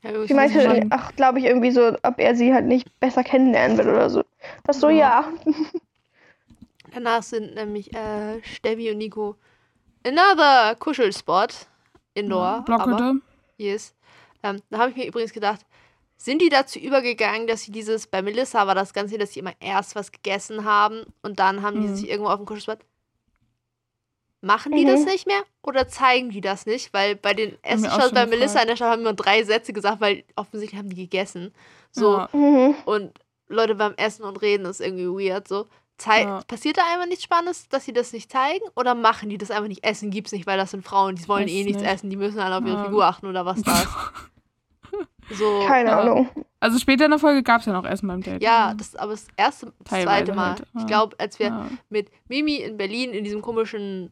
Ja, 0.04 0.26
Sie 0.26 0.34
meinte, 0.34 0.62
schon- 0.62 0.88
ach, 0.90 1.16
glaube 1.16 1.40
ich, 1.40 1.46
irgendwie 1.46 1.72
so, 1.72 1.96
ob 2.04 2.18
er 2.20 2.36
sie 2.36 2.54
halt 2.54 2.66
nicht 2.66 3.00
besser 3.00 3.24
kennenlernen 3.24 3.78
will 3.78 3.90
oder 3.90 4.10
so. 4.10 4.24
Das 4.64 4.80
so, 4.80 4.90
Ja. 4.90 5.22
ja. 5.46 5.54
Danach 6.94 7.24
sind 7.24 7.56
nämlich 7.56 7.94
äh, 7.96 8.42
Steffi 8.44 8.92
und 8.92 8.98
Nico 8.98 9.36
another 10.06 10.76
Kuschelspot. 10.76 11.68
Indoor. 12.14 12.66
Ja, 12.68 12.76
aber, 12.76 12.86
Blockhütte. 12.86 13.22
yes. 13.58 13.96
Ähm, 14.44 14.62
da 14.70 14.80
habe 14.80 14.90
ich 14.92 14.98
mir 14.98 15.08
übrigens 15.08 15.32
gedacht, 15.32 15.62
sind 16.18 16.42
die 16.42 16.50
dazu 16.50 16.78
übergegangen, 16.80 17.48
dass 17.48 17.62
sie 17.62 17.72
dieses, 17.72 18.08
bei 18.08 18.22
Melissa 18.22 18.68
war 18.68 18.76
das 18.76 18.94
Ganze, 18.94 19.18
dass 19.18 19.32
sie 19.34 19.40
immer 19.40 19.54
erst 19.62 19.96
was 19.96 20.12
gegessen 20.12 20.66
haben 20.66 21.04
und 21.22 21.40
dann 21.40 21.62
haben 21.62 21.82
die 21.82 21.88
Mhm. 21.88 21.96
sich 21.96 22.10
irgendwo 22.10 22.30
auf 22.30 22.38
dem 22.38 22.46
Kuschelspot. 22.46 22.80
Machen 24.42 24.72
die 24.72 24.84
Mhm. 24.86 24.90
das 24.90 25.06
nicht 25.06 25.28
mehr 25.28 25.42
oder 25.62 25.88
zeigen 25.88 26.32
die 26.32 26.42
das 26.42 26.66
nicht? 26.66 26.94
Weil 26.94 27.16
bei 27.16 27.34
den 27.36 27.52
schon 27.64 28.12
bei 28.14 28.26
Melissa 28.26 28.46
gefragt. 28.46 28.62
in 28.64 28.68
der 28.70 28.76
Stadt 28.76 28.90
haben 28.92 29.02
immer 29.02 29.14
drei 29.14 29.44
Sätze 29.44 29.72
gesagt, 29.72 30.02
weil 30.02 30.24
offensichtlich 30.36 30.80
haben 30.80 30.90
die 30.90 30.96
gegessen. 30.96 31.54
So, 31.92 32.18
Ja. 32.18 32.30
Mhm. 32.34 32.76
und 32.86 33.12
Leute 33.48 33.76
beim 33.76 33.94
Essen 33.98 34.24
und 34.24 34.42
Reden 34.42 34.66
ist 34.66 34.82
irgendwie 34.82 35.08
weird. 35.30 35.48
So. 35.48 35.68
Zei 35.98 36.24
Ja. 36.24 36.42
Passiert 36.48 36.78
da 36.78 36.82
einfach 36.92 37.06
nichts 37.06 37.24
Spannendes, 37.24 37.70
dass 37.70 37.86
sie 37.86 37.94
das 37.94 38.14
nicht 38.14 38.32
zeigen? 38.32 38.64
Oder 38.76 38.96
machen 38.96 39.30
die 39.30 39.38
das 39.38 39.52
einfach 39.52 39.68
nicht? 39.68 39.84
Essen 39.86 40.10
gibt's 40.10 40.32
nicht, 40.32 40.48
weil 40.48 40.58
das 40.58 40.72
sind 40.72 40.84
Frauen, 40.84 41.16
die 41.16 41.28
wollen 41.28 41.44
Weiß 41.46 41.52
eh 41.52 41.64
nichts 41.64 41.82
nicht. 41.84 41.92
essen, 41.92 42.10
die 42.10 42.16
müssen 42.16 42.40
alle 42.40 42.58
auf 42.58 42.66
ihre 42.66 42.78
Ja. 42.78 42.84
Figur 42.86 43.06
achten 43.06 43.28
oder 43.28 43.46
was 43.46 43.62
da 43.64 43.80
ist. 43.82 43.90
So. 45.38 45.64
Keine 45.68 45.90
Ja. 45.92 46.00
Ahnung. 46.00 46.30
Also 46.60 46.78
später 46.80 47.06
in 47.06 47.12
der 47.12 47.20
Folge 47.20 47.44
gab 47.44 47.60
es 47.62 47.66
ja 47.68 47.74
noch 47.74 47.86
Essen 47.86 48.08
beim 48.08 48.22
Date. 48.22 48.42
Ja, 48.42 48.74
das 48.74 48.88
ist 48.90 49.00
aber 49.00 49.12
das 49.12 49.28
erste, 49.38 49.68
das 49.68 49.76
Teilweise 49.90 50.26
zweite 50.26 50.34
Mal. 50.34 50.50
halt, 50.50 50.64
Ich 50.78 50.88
glaube, 50.88 51.16
als 51.20 51.40
wir 51.40 51.48
ja, 51.48 51.70
mit 51.90 52.10
Mimi 52.28 52.56
in 52.58 52.78
Berlin 52.78 53.12
in 53.12 53.24
diesem 53.24 53.42
komischen, 53.42 54.12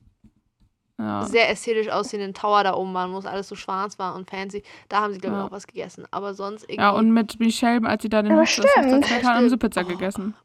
ja. 1.00 1.24
sehr 1.26 1.50
ästhetisch 1.50 1.90
aussehenden 1.90 2.34
Tower 2.36 2.64
da 2.64 2.76
oben 2.76 2.94
waren, 2.94 3.12
wo 3.14 3.18
es 3.18 3.26
alles 3.26 3.48
so 3.48 3.56
schwarz 3.56 3.98
war 3.98 4.14
und 4.16 4.30
fancy, 4.30 4.62
da 4.90 5.02
haben 5.02 5.14
sie, 5.14 5.20
glaube 5.20 5.38
ich, 5.38 5.40
Ja. 5.42 5.48
auch 5.48 5.52
was 5.52 5.66
gegessen. 5.66 6.06
Aber 6.12 6.34
sonst 6.36 6.64
irgendwie. 6.64 6.82
ja, 6.82 6.90
und 6.92 7.12
mit 7.12 7.40
Michelle, 7.40 7.88
als 7.88 8.04
sie 8.04 8.10
da 8.10 8.22
den 8.22 8.46
stimmt. 8.46 8.68
Hochzeitstag 8.68 9.12
hatten, 9.24 9.28
haben 9.28 9.50
sie. 9.50 9.58
Pizza 9.58 9.82
Oh. 9.82 9.86
gegessen. 9.88 10.36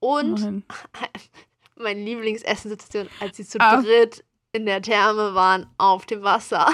und 0.00 0.62
meine 1.76 2.00
Lieblingsessenssituation, 2.02 3.08
als 3.20 3.36
sie 3.36 3.44
zu 3.44 3.58
Ah. 3.60 3.80
dritt 3.82 4.24
in 4.52 4.66
der 4.66 4.82
Therme 4.82 5.34
waren 5.34 5.66
auf 5.78 6.06
dem 6.06 6.22
Wasser. 6.22 6.68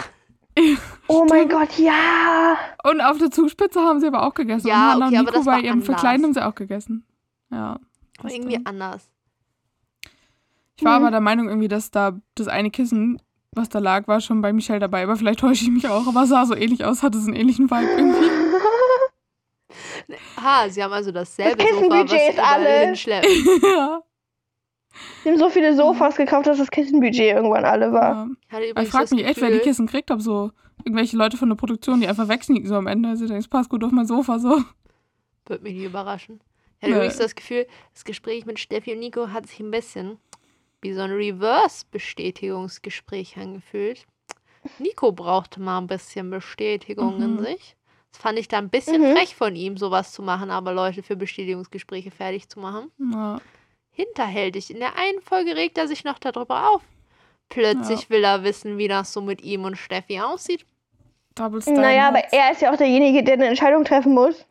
Oh 1.06 1.24
mein 1.28 1.48
Gott, 1.48 1.78
ja. 1.78 2.56
Und 2.82 3.00
auf 3.00 3.18
der 3.18 3.30
Zugspitze 3.30 3.80
haben 3.80 4.00
sie 4.00 4.08
aber 4.08 4.26
auch 4.26 4.34
gegessen. 4.34 4.66
Ja, 4.66 4.94
und 4.96 5.02
okay, 5.04 5.10
und 5.10 5.18
aber 5.18 5.30
Nico 5.30 5.32
das 5.38 5.44
bei 5.44 5.60
ihrem 5.60 5.72
anders. 5.74 5.86
Verkleiden 5.86 6.24
haben 6.24 6.34
sie 6.34 6.44
auch 6.44 6.54
gegessen. 6.56 7.06
Ja. 7.50 7.78
das 8.20 8.32
irgendwie 8.32 8.54
stimmt. 8.54 8.66
anders. 8.66 9.08
Ich 10.78 10.84
war 10.84 10.98
Mhm. 10.98 11.04
aber 11.04 11.10
der 11.10 11.20
Meinung 11.20 11.48
irgendwie, 11.48 11.68
dass 11.68 11.90
da 11.90 12.18
das 12.36 12.48
eine 12.48 12.70
Kissen, 12.70 13.20
was 13.52 13.68
da 13.68 13.80
lag, 13.80 14.06
war 14.08 14.20
schon 14.20 14.40
bei 14.40 14.52
Michelle 14.52 14.78
dabei. 14.78 15.02
Aber 15.02 15.16
vielleicht 15.16 15.40
täusche 15.40 15.64
ich 15.64 15.70
mich 15.70 15.88
auch. 15.88 16.06
Aber 16.06 16.22
es 16.22 16.28
sah 16.30 16.46
so 16.46 16.54
ähnlich 16.54 16.84
aus, 16.84 17.02
hatte 17.02 17.18
so 17.18 17.26
einen 17.26 17.36
ähnlichen 17.36 17.70
Vibe 17.70 17.90
irgendwie. 17.96 18.30
Aha, 20.36 20.68
sie 20.68 20.82
haben 20.82 20.92
also 20.92 21.12
dasselbe 21.12 21.56
Das 21.56 21.68
Sofa, 21.68 21.90
was 21.90 22.10
Kissenbudget 22.10 22.20
sie 22.20 22.30
ist 22.30 22.38
alle. 22.38 22.94
ja. 23.62 24.02
Wir 25.22 25.32
haben 25.32 25.38
so 25.38 25.50
viele 25.50 25.76
Sofas 25.76 26.16
gekauft, 26.16 26.46
dass 26.46 26.58
das 26.58 26.70
Kissenbudget 26.70 27.34
irgendwann 27.34 27.64
alle 27.64 27.92
war. 27.92 28.14
ja. 28.14 28.26
Ich 28.26 28.52
hatte 28.52 28.56
Aber 28.56 28.68
übrigens 28.70 28.88
ich 28.88 28.92
frage 28.92 29.14
mich 29.14 29.24
echt, 29.26 29.40
wer 29.40 29.50
die 29.50 29.58
Kissen 29.58 29.86
kriegt, 29.86 30.10
ob 30.10 30.22
so 30.22 30.50
irgendwelche 30.84 31.16
Leute 31.16 31.36
von 31.36 31.48
der 31.48 31.56
Produktion, 31.56 32.00
die 32.00 32.08
einfach 32.08 32.28
wegsneaken 32.28 32.68
so 32.68 32.76
am 32.76 32.86
Ende. 32.86 33.08
Also 33.08 33.26
denkst, 33.26 33.48
passt 33.48 33.68
gut 33.68 33.84
auf 33.84 33.92
mein 33.92 34.06
Sofa 34.06 34.38
so. 34.38 34.62
Würde 35.46 35.62
mich 35.62 35.74
nicht 35.74 35.84
überraschen. 35.86 36.40
Ich 36.78 36.82
hatte 36.84 36.92
Nö. 36.92 36.96
übrigens 36.98 37.18
das 37.18 37.34
Gefühl, 37.34 37.66
das 37.92 38.04
Gespräch 38.04 38.46
mit 38.46 38.58
Steffi 38.58 38.92
und 38.92 39.00
Nico 39.00 39.28
hat 39.28 39.46
sich 39.46 39.60
ein 39.60 39.70
bisschen 39.70 40.18
wie 40.80 40.92
so 40.92 41.00
ein 41.02 41.10
Reverse-Bestätigungsgespräch 41.10 43.36
angefühlt. 43.36 44.06
Nico 44.78 45.12
brauchte 45.12 45.60
mal 45.60 45.78
ein 45.78 45.86
bisschen 45.86 46.30
Bestätigung 46.30 47.20
in 47.22 47.36
Mhm. 47.36 47.44
sich. 47.44 47.76
Das 48.12 48.20
fand 48.20 48.38
ich 48.38 48.48
da 48.48 48.58
ein 48.58 48.70
bisschen 48.70 49.00
Mhm. 49.02 49.16
frech 49.16 49.36
von 49.36 49.54
ihm, 49.54 49.76
sowas 49.76 50.12
zu 50.12 50.22
machen, 50.22 50.50
aber 50.50 50.72
Leute 50.72 51.02
für 51.02 51.16
Bestätigungsgespräche 51.16 52.10
fertig 52.10 52.48
zu 52.48 52.58
machen. 52.60 52.90
Ja. 53.12 53.40
Hinterhältig. 53.92 54.70
In 54.70 54.78
der 54.80 54.96
einen 54.96 55.20
Folge 55.20 55.56
regt 55.56 55.76
er 55.78 55.88
sich 55.88 56.04
noch 56.04 56.18
darüber 56.18 56.70
auf. 56.70 56.82
Plötzlich 57.48 58.10
will 58.10 58.24
er 58.24 58.44
wissen, 58.44 58.78
wie 58.78 58.88
das 58.88 59.12
so 59.12 59.20
mit 59.20 59.42
ihm 59.42 59.64
und 59.64 59.76
Steffi 59.76 60.20
aussieht. 60.20 60.64
Double. 61.34 61.60
Naja, 61.66 62.08
aber 62.08 62.20
er 62.32 62.52
ist 62.52 62.62
ja 62.62 62.72
auch 62.72 62.76
derjenige, 62.76 63.22
der 63.24 63.34
eine 63.34 63.46
Entscheidung 63.46 63.84
treffen 63.84 64.14
muss. 64.14 64.44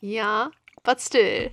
Ja, 0.00 0.50
but 0.82 1.00
still. 1.00 1.50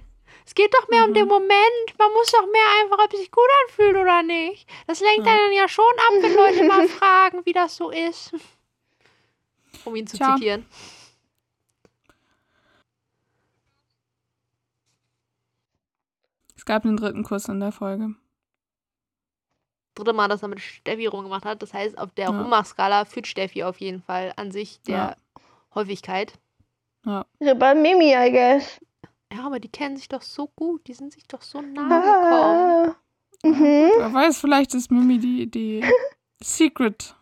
Es 0.49 0.55
geht 0.55 0.73
doch 0.73 0.87
mehr 0.87 1.03
um 1.03 1.11
Mhm. 1.11 1.13
den 1.13 1.27
Moment. 1.27 1.87
Man 1.99 2.11
muss 2.13 2.31
doch 2.31 2.47
mehr 2.51 2.81
einfach, 2.81 2.97
ob 3.05 3.13
es 3.13 3.19
sich 3.19 3.29
gut 3.31 3.45
anfühlt 3.67 3.95
oder 3.95 4.23
nicht. 4.23 4.67
Das 4.87 4.99
lenkt 4.99 5.27
Ja. 5.27 5.31
einen 5.33 5.53
ja 5.53 5.69
schon 5.69 5.85
ab, 6.07 6.13
wenn 6.21 6.33
Leute 6.35 6.63
mal 6.63 6.87
fragen, 6.99 7.45
wie 7.45 7.53
das 7.53 7.75
so 7.75 7.91
ist. 7.91 8.31
Um 9.85 9.95
ihn 9.95 10.07
zu 10.07 10.17
Tja. 10.17 10.35
zitieren. 10.35 10.65
Es 16.55 16.65
gab 16.65 16.83
einen 16.85 16.97
dritten 16.97 17.23
Kuss 17.23 17.47
in 17.47 17.59
der 17.59 17.71
Folge. 17.71 18.15
Dritte 19.95 20.13
Mal, 20.13 20.27
dass 20.27 20.41
er 20.41 20.47
mit 20.49 20.59
Steffi 20.61 21.07
rumgemacht 21.07 21.45
hat. 21.45 21.61
Das 21.61 21.73
heißt, 21.73 21.97
auf 21.97 22.11
der 22.13 22.25
Ja. 22.29 22.41
Rummachskala 22.41 23.05
führt 23.05 23.27
Steffi 23.27 23.63
auf 23.63 23.79
jeden 23.79 24.01
Fall 24.01 24.33
an 24.35 24.51
sich 24.51 24.81
der 24.83 24.95
Ja. 24.95 25.15
Häufigkeit. 25.75 26.33
Bei 27.03 27.75
Mimi, 27.75 28.13
I 28.13 28.31
guess. 28.31 28.79
Ja, 29.32 29.45
aber 29.45 29.59
die 29.59 29.69
kennen 29.69 29.95
sich 29.97 30.09
doch 30.09 30.21
so 30.21 30.47
gut. 30.55 30.88
Die 30.88 30.93
sind 30.93 31.13
sich 31.13 31.27
doch 31.27 31.41
so 31.41 31.61
nahe 31.61 32.01
gekommen. 32.01 32.95
Ah. 32.95 32.95
Mhm. 33.43 33.91
Wer 33.97 34.13
weiß, 34.13 34.39
vielleicht 34.39 34.73
ist 34.73 34.91
Mimi 34.91 35.17
die, 35.19 35.49
die 35.49 35.84
Secret 36.43 37.15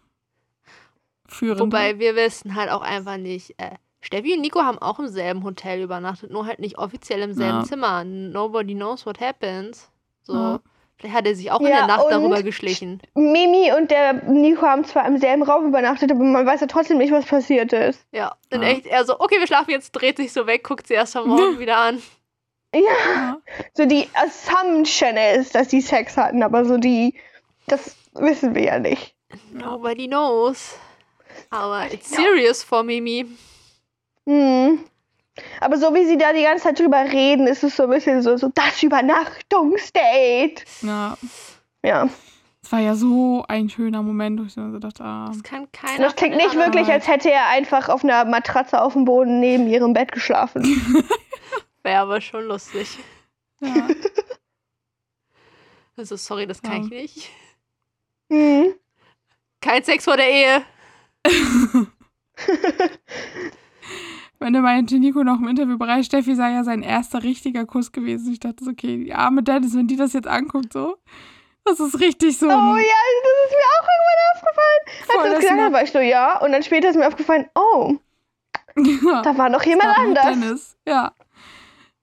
Führende. 1.28 1.64
Wobei 1.64 2.00
wir 2.00 2.16
wissen 2.16 2.56
halt 2.56 2.70
auch 2.72 2.82
einfach 2.82 3.18
nicht. 3.18 3.54
Äh, 3.58 3.76
Steffi 4.00 4.34
und 4.34 4.42
Nico 4.42 4.62
haben 4.62 4.78
auch 4.78 5.00
im 5.00 5.08
selben 5.10 5.44
Hotel 5.44 5.82
übernachtet, 5.82 6.32
nur 6.32 6.46
halt 6.46 6.60
nicht 6.60 6.78
offiziell 6.78 7.22
im 7.22 7.34
selben 7.34 7.60
Ja. 7.60 7.64
Zimmer. 7.66 8.04
Nobody 8.06 8.74
knows 8.76 9.06
what 9.06 9.20
happens. 9.20 9.92
So. 10.22 10.34
Ja. 10.34 10.60
Vielleicht 11.00 11.16
hat 11.16 11.28
er 11.28 11.36
sich 11.36 11.52
auch 11.52 11.60
in 11.60 11.68
Ja, 11.68 11.78
der 11.86 11.88
Nacht 11.88 12.06
darüber 12.10 12.42
geschlichen. 12.42 13.00
Mimi 13.14 13.72
und 13.78 13.92
der 13.92 14.14
Nico 14.14 14.64
haben 14.64 14.84
zwar 14.84 15.06
im 15.08 15.18
selben 15.20 15.44
Raum 15.44 15.68
übernachtet, 15.68 16.12
aber 16.12 16.24
man 16.24 16.46
weiß 16.46 16.62
ja 16.62 16.68
trotzdem 16.68 16.98
nicht, 16.98 17.12
was 17.12 17.26
passiert 17.26 17.72
ist. 17.72 18.04
Ja. 18.12 18.36
In 18.50 18.64
Ja. 18.64 18.68
echt, 18.70 18.88
er 18.88 19.06
so, 19.06 19.20
okay, 19.20 19.40
wir 19.40 19.46
schlafen 19.46 19.70
jetzt, 19.72 19.92
dreht 19.92 20.18
sich 20.18 20.34
so 20.34 20.48
weg, 20.48 20.64
guckt 20.64 20.88
sie 20.88 20.96
erst 20.96 21.16
am 21.16 21.28
Morgen 21.28 21.60
wieder 21.60 21.78
an. 21.78 22.02
Ja, 22.74 22.82
Ja. 22.82 23.38
so 23.74 23.86
die 23.86 24.10
Assumption 24.14 25.18
ist, 25.36 25.54
dass 25.56 25.68
die 25.68 25.82
Sex 25.82 26.18
hatten, 26.18 26.42
aber 26.42 26.66
so 26.66 26.78
die, 26.78 27.14
das 27.68 27.96
wissen 28.14 28.56
wir 28.56 28.64
ja 28.64 28.80
nicht. 28.80 29.14
Nobody 29.54 30.08
knows. 30.08 30.78
Aber 31.52 31.86
it's 31.94 32.10
serious 32.10 32.64
for 32.64 32.82
Mimi. 32.84 33.26
Mhm. 34.26 34.80
Aber 35.62 35.78
so 35.78 35.94
wie 35.94 36.06
sie 36.06 36.18
da 36.18 36.34
die 36.34 36.44
ganze 36.44 36.64
Zeit 36.66 36.80
drüber 36.80 37.04
reden, 37.04 37.48
ist 37.48 37.64
es 37.64 37.76
so 37.76 37.84
ein 37.84 37.90
bisschen 37.90 38.22
so, 38.22 38.38
so 38.38 38.50
das 38.54 38.82
Übernachtungsdate. 38.84 40.64
ja. 40.82 41.18
Ja. 41.84 42.10
Es 42.64 42.72
war 42.74 42.80
ja 42.80 42.96
so 42.96 43.46
ein 43.48 43.70
schöner 43.70 44.04
Moment, 44.04 44.42
wo 44.42 44.44
ich 44.44 44.54
so 44.54 44.78
dachte, 44.80 45.02
ah, 45.04 45.28
Das 45.32 45.42
kann 45.44 45.72
keiner. 45.72 46.04
Das 46.04 46.16
klingt 46.18 46.36
nicht 46.36 46.54
wirklich, 46.56 46.88
als 46.90 47.08
hätte 47.08 47.32
er 47.32 47.48
einfach 47.48 47.88
auf 47.88 48.04
einer 48.04 48.26
Matratze 48.26 48.82
auf 48.82 48.92
dem 48.94 49.06
Boden 49.06 49.40
neben 49.40 49.68
ihrem 49.68 49.94
Bett 49.94 50.12
geschlafen. 50.12 50.64
Wäre 51.84 52.00
aber 52.02 52.20
schon 52.20 52.44
lustig. 52.46 52.98
ja. 53.62 53.88
Also, 56.00 56.16
sorry, 56.16 56.46
das 56.46 56.62
kann 56.62 56.74
Ja. 56.74 56.84
ich 56.84 56.90
nicht. 56.92 57.30
Mhm. 58.30 58.76
Kein 59.62 59.84
Sex 59.84 60.04
vor 60.04 60.16
der 60.16 60.30
Ehe. 60.30 60.62
Wenn 64.40 64.54
er 64.54 64.62
meinte, 64.62 65.00
Nico 65.00 65.24
noch 65.24 65.40
im 65.40 65.48
Interviewbereich, 65.48 66.06
Steffi 66.06 66.36
sei 66.36 66.52
ja 66.52 66.64
sein 66.64 66.84
erster 66.84 67.24
richtiger 67.24 67.66
Kuss 67.66 67.92
gewesen. 67.92 68.32
Ich 68.32 68.40
dachte 68.40 68.64
so, 68.64 68.72
okay, 68.72 69.04
die 69.04 69.14
arme 69.14 69.42
Dennis, 69.42 69.76
wenn 69.76 69.88
die 69.88 69.96
das 69.96 70.14
jetzt 70.14 70.28
anguckt, 70.28 70.74
so, 70.74 70.98
das 71.66 71.80
ist 71.80 72.00
richtig 72.00 72.38
so. 72.38 72.46
Oh 72.46 72.50
ja, 72.50 72.54
das 72.54 73.34
ist 73.46 73.52
mir 73.52 73.68
auch 73.80 73.88
irgendwann 73.88 74.34
aufgefallen. 74.34 74.84
Als 74.86 75.06
voll 75.08 75.16
er 75.16 75.24
das 75.24 75.32
das 75.32 75.40
gesagt 75.40 75.60
hat, 75.60 75.68
Snap- 75.68 75.74
war 75.74 75.84
ich 75.84 75.92
so, 75.92 76.00
ja. 76.00 76.40
Und 76.42 76.52
dann 76.52 76.64
später 76.64 76.90
ist 76.90 76.96
mir 76.98 77.08
aufgefallen, 77.08 77.46
oh, 77.56 77.96
Ja, 78.78 79.22
da 79.24 79.36
war 79.38 79.50
noch 79.50 79.64
jemand 79.64 79.98
anders. 79.98 80.26
Dennis. 80.26 80.78
Ja, 80.88 81.14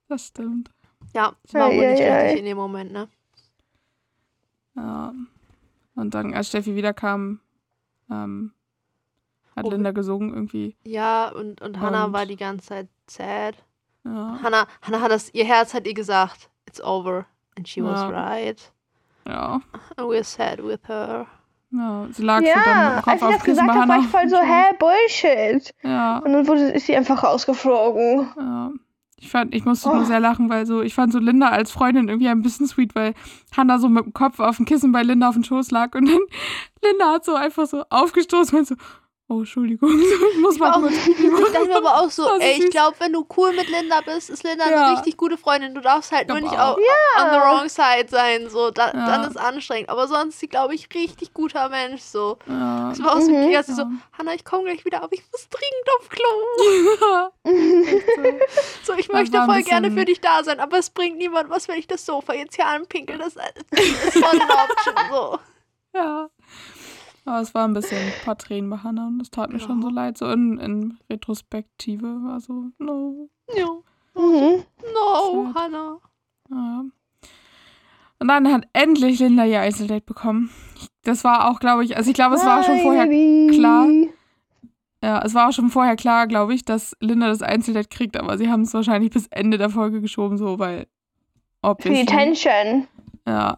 das 0.09 0.27
stimmt. 0.27 0.69
Ja, 1.13 1.33
das 1.43 1.53
war 1.53 1.69
wohl 1.71 1.83
Ei, 1.83 1.91
nicht 1.91 2.01
ei, 2.01 2.09
ei. 2.11 2.21
richtig 2.23 2.39
in 2.39 2.45
dem 2.45 2.57
Moment, 2.57 2.91
ne? 2.91 3.07
Ja. 4.75 5.13
Und 5.95 6.13
dann, 6.13 6.33
als 6.33 6.49
Steffi 6.49 6.75
wiederkam, 6.75 7.39
ähm, 8.11 8.51
hat 9.55 9.65
Oh. 9.65 9.69
Linda 9.69 9.91
gesungen 9.91 10.33
irgendwie. 10.33 10.75
Ja, 10.83 11.29
und, 11.29 11.61
und 11.61 11.79
Hannah 11.79 12.05
Und- 12.05 12.13
war 12.13 12.25
die 12.25 12.35
ganze 12.37 12.67
Zeit 12.67 12.87
sad. 13.07 13.55
Ja, 14.03 14.39
Hannah, 14.43 14.67
Hannah 14.81 15.01
hat 15.01 15.11
das, 15.11 15.33
ihr 15.33 15.45
Herz 15.45 15.73
hat 15.73 15.87
ihr 15.87 15.93
gesagt, 15.93 16.49
it's 16.67 16.81
over. 16.83 17.25
And 17.57 17.67
she 17.67 17.83
was 17.83 18.01
Ja. 18.01 18.09
right. 18.09 18.71
ja, 19.27 19.61
And 19.97 20.07
we're 20.09 20.23
sad 20.23 20.61
with 20.63 20.79
her. 20.87 21.25
ja. 21.71 22.07
Sie 22.11 22.21
lag 22.23 22.39
so 22.41 22.45
dann 22.45 22.55
mit 22.55 22.65
Ja, 22.65 22.89
dem 22.89 22.95
als 22.97 23.05
Kopf 23.05 23.15
ich 23.15 23.23
auf 23.23 23.31
das 23.33 23.43
Kissen 23.43 23.65
gesagt 23.67 23.79
habe, 23.79 23.89
war 23.89 23.99
ich 23.99 24.07
voll 24.07 24.29
so, 24.29 24.37
hä, 24.37 24.63
Bullshit. 24.77 25.73
Ja, 25.83 26.17
Und 26.19 26.33
dann 26.33 26.47
wurde, 26.47 26.69
ist 26.71 26.85
sie 26.85 26.95
einfach 26.95 27.23
rausgeflogen. 27.23 28.27
ja. 28.37 28.71
Ich 29.17 29.31
fand, 29.31 29.55
ich 29.55 29.63
musste 29.65 29.89
Oh. 29.89 29.95
nur 29.95 30.05
sehr 30.05 30.19
lachen, 30.19 30.49
weil 30.49 30.65
so, 30.65 30.81
ich 30.81 30.93
fand 30.93 31.13
so 31.13 31.19
Linda 31.19 31.47
als 31.47 31.71
Freundin 31.71 32.09
irgendwie 32.09 32.27
ein 32.27 32.41
bisschen 32.41 32.67
sweet, 32.67 32.93
weil 32.95 33.13
Hannah 33.55 33.79
so 33.79 33.87
mit 33.87 34.03
dem 34.05 34.13
Kopf 34.13 34.39
auf 34.39 34.57
dem 34.57 34.65
Kissen 34.65 34.91
bei 34.91 35.01
Linda 35.03 35.29
auf 35.29 35.35
dem 35.35 35.43
Schoß 35.43 35.71
lag 35.71 35.95
und 35.95 36.05
dann 36.07 36.19
Linda 36.83 37.13
hat 37.13 37.23
so 37.25 37.33
einfach 37.33 37.65
so 37.65 37.83
aufgestoßen 37.89 38.59
und 38.59 38.67
so, 38.67 38.75
oh, 39.27 39.39
Entschuldigung, 39.39 39.89
ich 40.33 40.37
muss 40.39 40.57
mal 40.59 40.73
auch- 40.73 40.89
Ich 40.89 41.51
dachte 41.53 41.65
mir 41.67 41.77
aber 41.77 41.99
auch 42.01 42.11
so, 42.11 42.23
Das 42.25 42.37
ist 42.37 42.43
ey, 42.43 42.63
ich 42.63 42.69
glaube, 42.69 42.95
wenn 42.99 43.11
du 43.13 43.25
cool 43.37 43.53
mit 43.53 43.67
Linda 43.69 44.01
bist, 44.01 44.29
ist 44.29 44.43
Linda 44.43 44.69
Ja. 44.69 44.85
eine 44.87 44.97
richtig 44.97 45.17
gute 45.17 45.37
Freundin. 45.37 45.73
Du 45.73 45.81
darfst 45.81 46.11
halt 46.11 46.27
nur 46.29 46.39
nicht 46.39 46.53
auch. 46.53 46.77
au- 46.77 47.21
on 47.21 47.29
the 47.31 47.37
wrong 47.39 47.69
side 47.69 48.07
sein. 48.09 48.49
So, 48.49 48.69
da, 48.71 48.87
Ja. 48.87 49.05
dann 49.07 49.23
ist 49.29 49.37
anstrengend. 49.37 49.89
Aber 49.89 50.07
sonst 50.07 50.35
ist 50.35 50.39
sie, 50.41 50.47
glaube 50.47 50.75
ich, 50.75 50.87
richtig 50.93 51.33
guter 51.33 51.69
Mensch. 51.69 52.01
So. 52.01 52.37
Ja. 52.47 52.91
Es 52.91 53.03
war 53.03 53.15
auch 53.15 53.21
so 53.21 53.31
Mhm. 53.31 53.51
sie 53.63 53.73
so, 53.73 53.81
Ja. 53.81 53.89
Hannah, 54.17 54.33
ich 54.33 54.45
komme 54.45 54.65
gleich 54.65 54.85
wieder, 54.85 55.01
aber 55.01 55.13
ich 55.13 55.23
muss 55.31 55.47
dringend 55.49 55.89
auf 55.99 56.09
Klo. 56.09 57.01
Ja, 57.01 57.31
so. 57.43 57.51
So, 58.83 58.93
ich 58.93 59.07
Das 59.07 59.15
möchte 59.15 59.43
voll 59.45 59.63
gerne 59.63 59.91
für 59.91 60.05
dich 60.05 60.21
da 60.21 60.43
sein, 60.43 60.59
aber 60.59 60.77
es 60.77 60.89
bringt 60.91 61.17
niemand 61.17 61.49
was, 61.49 61.67
wenn 61.67 61.79
ich 61.79 61.87
das 61.87 62.05
Sofa 62.05 62.33
jetzt 62.33 62.55
hier 62.55 62.67
anpinkel. 62.67 63.17
Das 63.17 63.35
ist 63.35 64.13
voll 64.13 64.39
eine 64.39 64.43
Option. 64.43 64.95
So. 65.11 65.39
Ja. 65.95 66.29
Aber 67.25 67.41
es 67.41 67.55
war 67.55 67.67
ein 67.67 67.73
bisschen 67.73 67.97
ein 67.97 68.13
paar 68.23 68.37
Tränen 68.37 68.69
bei 68.69 68.77
Hannah 68.77 69.07
und 69.07 69.17
das 69.17 69.31
tat 69.31 69.51
mir 69.51 69.59
schon 69.59 69.81
so 69.81 69.89
leid. 69.89 70.17
So 70.17 70.29
in, 70.29 70.59
in 70.59 70.97
Retrospektive 71.09 72.05
war 72.23 72.39
so, 72.39 72.69
no. 72.77 73.29
Ja. 73.55 73.67
Mhm. 74.15 74.63
No, 74.93 75.51
Sad. 75.53 75.55
Hannah. 75.55 75.99
Ja. 76.51 76.85
Und 78.19 78.27
dann 78.27 78.51
hat 78.51 78.67
endlich 78.73 79.19
Linda 79.19 79.43
ihr 79.43 79.59
Einzeldate 79.59 80.05
bekommen. 80.05 80.51
Das 81.03 81.23
war 81.23 81.49
auch, 81.49 81.59
glaube 81.59 81.83
ich, 81.83 81.97
also 81.97 82.09
ich 82.09 82.15
glaube, 82.15 82.35
es 82.35 82.45
war 82.45 82.63
schon 82.63 82.79
vorher 82.79 83.07
klar. 83.49 83.87
Ja, 85.03 85.21
es 85.23 85.33
war 85.33 85.49
auch 85.49 85.53
schon 85.53 85.69
vorher 85.69 85.95
klar, 85.95 86.27
glaube 86.27 86.53
ich, 86.53 86.63
dass 86.63 86.95
Linda 86.99 87.27
das 87.27 87.41
Einzeldate 87.41 87.89
kriegt, 87.89 88.17
aber 88.17 88.37
sie 88.37 88.49
haben 88.49 88.61
es 88.61 88.73
wahrscheinlich 88.73 89.11
bis 89.11 89.27
Ende 89.27 89.57
der 89.57 89.69
Folge 89.69 89.99
geschoben, 90.01 90.37
so, 90.37 90.59
weil. 90.59 90.87
Für 91.63 91.89
die. 91.89 92.05
Tension. 92.05 92.87
Ja, 93.27 93.57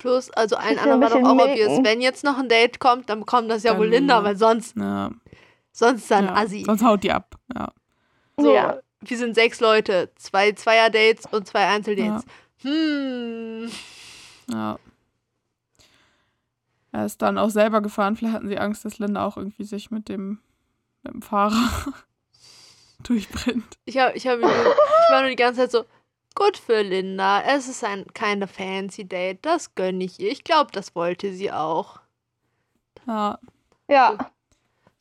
Plus, 0.00 0.30
also 0.30 0.56
allen 0.56 0.76
ja 0.76 0.82
anderen 0.82 1.02
ein 1.04 1.10
war 1.12 1.20
doch 1.20 1.28
auch 1.28 1.44
obvious. 1.50 1.68
milken. 1.68 1.84
Wenn 1.84 2.00
jetzt 2.00 2.24
noch 2.24 2.38
ein 2.38 2.48
Date 2.48 2.80
kommt, 2.80 3.08
dann 3.10 3.20
bekommt 3.20 3.50
das 3.50 3.62
ja 3.62 3.76
wohl 3.78 3.90
Dann 3.90 4.00
Linda, 4.00 4.16
Linda. 4.16 4.28
weil 4.28 4.36
sonst, 4.36 4.76
ja. 4.76 5.10
sonst 5.72 6.10
dann 6.10 6.24
ja. 6.24 6.34
Assi. 6.34 6.64
Sonst 6.64 6.82
haut 6.82 7.02
die 7.04 7.12
ab. 7.12 7.36
Ja. 7.54 7.68
So, 8.38 8.54
Ja. 8.54 8.78
wir 9.02 9.16
sind 9.18 9.34
sechs 9.34 9.60
Leute, 9.60 10.10
zwei 10.16 10.52
Zweier-Dates 10.52 11.26
und 11.30 11.46
zwei 11.46 11.66
Einzeldates. 11.66 12.24
Hm. 12.62 13.70
ja. 14.50 14.78
Er 16.92 17.04
ist 17.06 17.22
dann 17.22 17.38
auch 17.38 17.50
selber 17.50 17.80
gefahren. 17.82 18.16
Vielleicht 18.16 18.34
hatten 18.34 18.48
sie 18.48 18.58
Angst, 18.58 18.84
dass 18.84 18.98
Linda 18.98 19.24
auch 19.24 19.36
irgendwie 19.36 19.64
sich 19.64 19.90
mit 19.90 20.08
dem, 20.08 20.40
mit 21.02 21.12
dem 21.14 21.22
Fahrer 21.22 21.68
durchbrennt. 23.02 23.78
Ich, 23.84 23.98
hab, 23.98 24.16
ich, 24.16 24.26
hab, 24.26 24.38
ich 24.38 24.44
war 24.44 25.20
nur 25.20 25.30
die 25.30 25.36
ganze 25.36 25.60
Zeit 25.60 25.70
so, 25.70 25.84
gut 26.34 26.56
für 26.56 26.82
Linda, 26.82 27.42
es 27.42 27.68
ist 27.68 27.84
ein 27.84 28.06
keine 28.14 28.46
fancy 28.46 29.04
Date, 29.04 29.38
das 29.42 29.74
gönne 29.74 30.04
ich 30.04 30.20
ihr. 30.20 30.30
Ich 30.30 30.44
glaube, 30.44 30.70
das 30.72 30.94
wollte 30.94 31.32
sie 31.32 31.52
auch. 31.52 32.00
Ja. 33.06 33.38
Ja. 33.88 34.18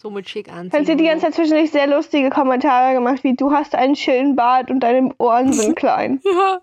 So 0.02 0.10
mit 0.10 0.30
schick 0.30 0.48
anziehen. 0.50 0.70
Dann 0.72 0.82
hat 0.82 0.88
sie 0.88 0.96
die 0.96 1.06
ganze 1.06 1.26
Zeit 1.26 1.36
zwischendurch 1.36 1.72
sehr 1.72 1.88
lustige 1.88 2.30
Kommentare 2.30 2.94
gemacht, 2.94 3.24
wie 3.24 3.36
du 3.36 3.52
hast 3.52 3.76
einen 3.76 3.96
schönen 3.96 4.36
Bart 4.36 4.72
und 4.72 4.80
deine 4.80 5.14
Ohren 5.18 5.52
sind 5.54 5.76
klein. 5.76 6.22
Ja. 6.24 6.62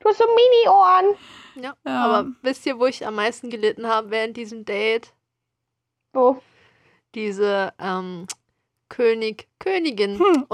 Du 0.00 0.08
hast 0.08 0.18
so 0.18 0.24
Mini-Ohren. 0.24 1.16
Ja. 1.56 1.74
Ja. 1.86 2.04
Aber 2.04 2.30
wisst 2.42 2.66
ihr, 2.66 2.78
wo 2.78 2.86
ich 2.86 3.06
am 3.06 3.14
meisten 3.14 3.48
gelitten 3.50 3.86
habe 3.86 4.10
während 4.10 4.36
diesem 4.36 4.64
Date? 4.64 5.14
Wo? 6.12 6.42
Diese 7.14 7.72
ähm, 7.78 8.26
König, 8.90 9.48
Hm. 10.18 10.44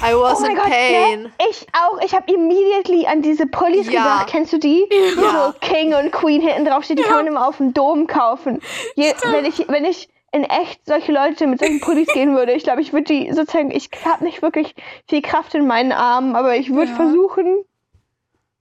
I 0.00 0.14
was 0.14 0.40
Oh 0.42 0.46
in 0.46 0.54
Gott, 0.54 0.66
pain. 0.66 1.22
Ne? 1.22 1.30
Ich 1.50 1.66
auch. 1.72 2.00
Ich 2.02 2.14
habe 2.14 2.32
immediately 2.32 3.06
an 3.06 3.22
diese 3.22 3.46
Pullis 3.46 3.86
Ja. 3.90 4.02
gedacht. 4.18 4.28
Kennst 4.28 4.52
du 4.52 4.58
die? 4.58 4.84
Wo 5.16 5.22
Ja. 5.22 5.52
so 5.52 5.58
King 5.60 5.94
und 5.94 6.12
Queen 6.12 6.40
hinten 6.40 6.64
drauf 6.64 6.84
steht. 6.84 6.98
Die 6.98 7.02
kann 7.02 7.16
man 7.16 7.26
immer 7.26 7.46
auf 7.48 7.56
dem 7.56 7.74
Dom 7.74 8.06
kaufen. 8.06 8.60
Je, 8.94 9.12
wenn, 9.30 9.44
ich, 9.44 9.66
wenn 9.68 9.84
ich 9.84 10.08
in 10.30 10.44
echt 10.44 10.84
solche 10.86 11.10
Leute 11.10 11.46
mit 11.46 11.58
solchen 11.58 11.80
Pullis 11.80 12.12
gehen 12.12 12.36
würde, 12.36 12.52
ich 12.52 12.62
glaube, 12.62 12.80
ich 12.82 12.92
würde 12.92 13.04
die 13.12 13.32
sozusagen, 13.32 13.70
ich 13.70 13.90
habe 14.04 14.22
nicht 14.24 14.42
wirklich 14.42 14.74
viel 15.08 15.22
Kraft 15.22 15.54
in 15.54 15.66
meinen 15.66 15.90
Armen, 15.92 16.36
aber 16.36 16.54
ich 16.56 16.72
würde 16.72 16.90
Ja. 16.90 16.96
versuchen, 16.96 17.64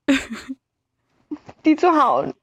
die 1.66 1.76
zu 1.76 1.92
hauen. 2.04 2.34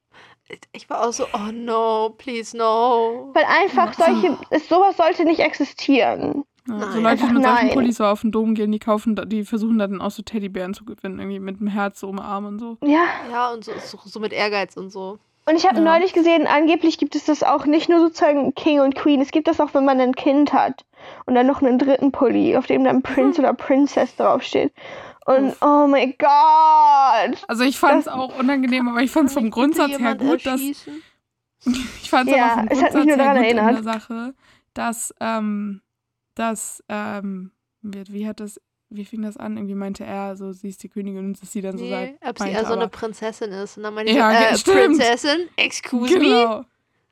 Ich 0.73 0.91
war 0.91 1.07
auch 1.09 1.13
so, 1.13 1.27
oh 1.33 1.51
no, 1.53 2.11
please 2.19 2.57
no. 2.57 3.31
Weil 3.33 3.45
einfach 3.45 3.95
solche, 3.95 4.37
sowas 4.69 4.97
sollte 4.99 5.25
nicht 5.25 5.41
existieren. 5.41 6.45
Ja, 6.69 6.91
so. 6.93 7.01
Leute, 7.01 7.27
die 7.27 7.33
mit 7.33 7.43
solchen. 7.45 7.71
Pullis 7.71 7.97
so 7.97 8.05
auf 8.05 8.23
den 8.23 8.33
Dom 8.33 8.55
gehen, 8.55 8.73
die 8.73 8.79
kaufen, 8.79 9.15
da- 9.17 9.25
die 9.27 9.45
versuchen 9.45 9.79
dann 9.79 10.01
auch 10.01 10.11
so 10.11 10.23
Teddybären 10.23 10.73
zu 10.75 10.85
gewinnen, 10.85 11.19
irgendwie 11.19 11.41
mit 11.41 11.61
dem 11.61 11.67
Herz 11.67 12.01
so 12.01 12.09
um 12.09 12.17
den 12.17 12.25
Arm 12.25 12.47
und 12.47 12.59
so. 12.59 12.79
Ja. 12.83 13.05
Ja, 13.31 13.53
und 13.53 13.65
so, 13.65 13.73
so, 13.79 13.99
so 14.05 14.19
mit 14.21 14.33
Ehrgeiz 14.33 14.77
und 14.77 14.91
so. 14.91 15.19
Und 15.47 15.57
ich 15.57 15.67
habe 15.67 15.77
Ja. 15.77 15.83
neulich 15.85 16.15
gesehen, 16.15 16.47
angeblich 16.47 16.97
gibt 16.97 17.15
es 17.17 17.27
das 17.27 17.43
auch 17.43 17.67
nicht 17.67 17.91
nur 17.91 18.01
sozusagen 18.01 18.55
King 18.55 18.81
und 18.81 18.95
Queen, 18.95 19.21
es 19.21 19.31
gibt 19.31 19.47
das 19.47 19.61
auch, 19.61 19.75
wenn 19.75 19.85
man 19.85 20.01
ein 20.01 20.15
Kind 20.15 20.55
hat 20.55 20.87
und 21.27 21.35
dann 21.35 21.47
noch 21.47 21.61
einen 21.61 21.79
dritten 21.79 22.12
Pulli, 22.12 22.57
auf 22.57 22.67
dem 22.67 22.83
dann 22.83 23.03
Prince 23.03 23.41
oder 23.43 23.53
Princess 23.53 24.17
draufsteht. 24.17 24.73
Und 25.27 25.55
oh 25.61 25.87
mein 25.87 26.15
Gott! 26.19 27.45
Also 27.49 27.65
ich 27.65 27.79
fand 27.79 28.01
es 28.01 28.09
auch 28.09 28.39
unangenehm, 28.39 28.89
aber 28.89 29.01
ich 29.03 29.11
fand 29.11 29.29
es 29.29 29.35
vom 29.35 29.51
Grundsatz 29.51 29.99
her 29.99 30.15
gut, 30.15 30.47
dass 30.47 30.61
ich 31.67 32.11
fand 32.11 32.31
es 32.31 32.37
Ja, 32.37 32.45
aber 32.45 32.55
vom 32.62 32.69
es 32.71 32.83
hat 32.83 32.93
Grundsatz 32.93 32.95
mich 32.95 33.07
nur 33.07 33.17
her 33.17 33.35
daran 33.35 33.37
gut 33.43 33.51
in 33.53 33.59
erinnert. 33.59 33.85
der 33.85 33.93
Sache, 33.93 34.35
dass 34.73 35.15
ähm, 35.21 35.81
dass 36.35 36.82
ähm, 36.89 37.53
wie, 37.82 38.05
wie 38.09 38.26
hat 38.28 38.41
das 38.41 38.61
wie 38.91 39.05
fing 39.05 39.22
das 39.22 39.37
an? 39.37 39.57
Irgendwie 39.57 39.74
meinte 39.74 40.05
er, 40.05 40.37
so 40.37 40.53
sie 40.53 40.68
ist 40.68 40.82
die 40.82 40.89
Königin 40.89 41.18
und 41.26 41.43
dass 41.43 41.51
sie 41.51 41.61
dann 41.62 41.76
so 41.78 41.85
Nee, 41.85 41.91
sagt, 41.91 42.12
ob 42.28 42.39
sie 42.39 42.45
meinte, 42.45 42.59
eher 42.61 42.66
so 42.66 42.72
eine 42.74 42.82
aber- 42.82 42.91
Prinzessin 42.91 43.51
ist. 43.51 43.76
Und 43.76 43.82
dann 43.82 43.95
meine 43.95 44.11
ich, 44.11 44.16
Ja, 44.16 44.30
so, 44.30 44.39
ge- 44.39 44.47
äh, 44.49 44.57
stimmt. 44.59 44.76
Prinzessin, 44.99 45.49
excuse 45.57 46.14
me. 46.18 46.20
genau. 46.24 46.64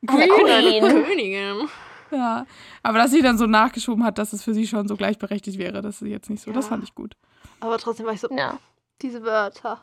Eine 0.07 0.29
Queen. 0.29 0.83
Königin. 1.07 1.69
Ja, 2.13 2.47
aber 2.83 2.99
dass 2.99 3.11
sie 3.11 3.23
dann 3.23 3.39
so 3.39 3.47
nachgeschoben 3.47 4.05
hat, 4.05 4.19
dass 4.19 4.33
es 4.33 4.43
für 4.45 4.53
sie 4.55 4.67
schon 4.67 4.87
so 4.87 4.97
gleichberechtigt 4.97 5.59
wäre, 5.59 5.81
dass 5.83 5.99
sie 6.01 6.09
jetzt 6.11 6.29
nicht 6.31 6.43
so, 6.43 6.53
das 6.53 6.67
Ja. 6.67 6.71
fand 6.71 6.85
ich 6.85 6.95
gut. 6.95 7.17
Aber 7.61 7.79
trotzdem 7.79 8.07
war 8.07 8.13
ich 8.13 8.21
so, 8.21 8.29
Ja. 8.31 8.59
diese 9.01 9.23
Wörter. 9.23 9.81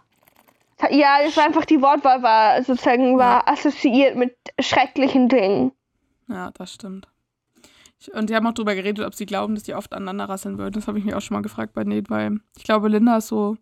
Ja, 0.91 1.21
das 1.23 1.35
war 1.35 1.45
einfach, 1.45 1.65
die 1.65 1.81
Wortwahl 1.81 2.21
war 2.21 2.63
sozusagen 2.63 3.17
war 3.17 3.45
assoziiert 3.49 4.15
mit 4.15 4.37
schrecklichen 4.61 5.27
Dingen. 5.27 5.71
Ja, 6.27 6.51
das 6.51 6.73
stimmt. 6.73 7.07
Und 8.13 8.29
die 8.29 8.35
haben 8.35 8.47
auch 8.47 8.53
drüber 8.53 8.75
geredet, 8.75 9.05
ob 9.05 9.13
sie 9.13 9.25
glauben, 9.25 9.55
dass 9.55 9.63
die 9.63 9.73
oft 9.73 9.93
aneinander 9.93 10.29
rasseln 10.29 10.57
würden. 10.57 10.73
Das 10.73 10.87
habe 10.87 10.97
ich 10.99 11.05
mich 11.05 11.13
auch 11.13 11.21
schon 11.21 11.35
mal 11.35 11.41
gefragt 11.41 11.73
bei 11.73 11.83
Nate, 11.83 12.09
weil 12.09 12.39
ich 12.57 12.63
glaube, 12.63 12.87
Linda 12.87 13.17
ist 13.17 13.27
so, 13.27 13.57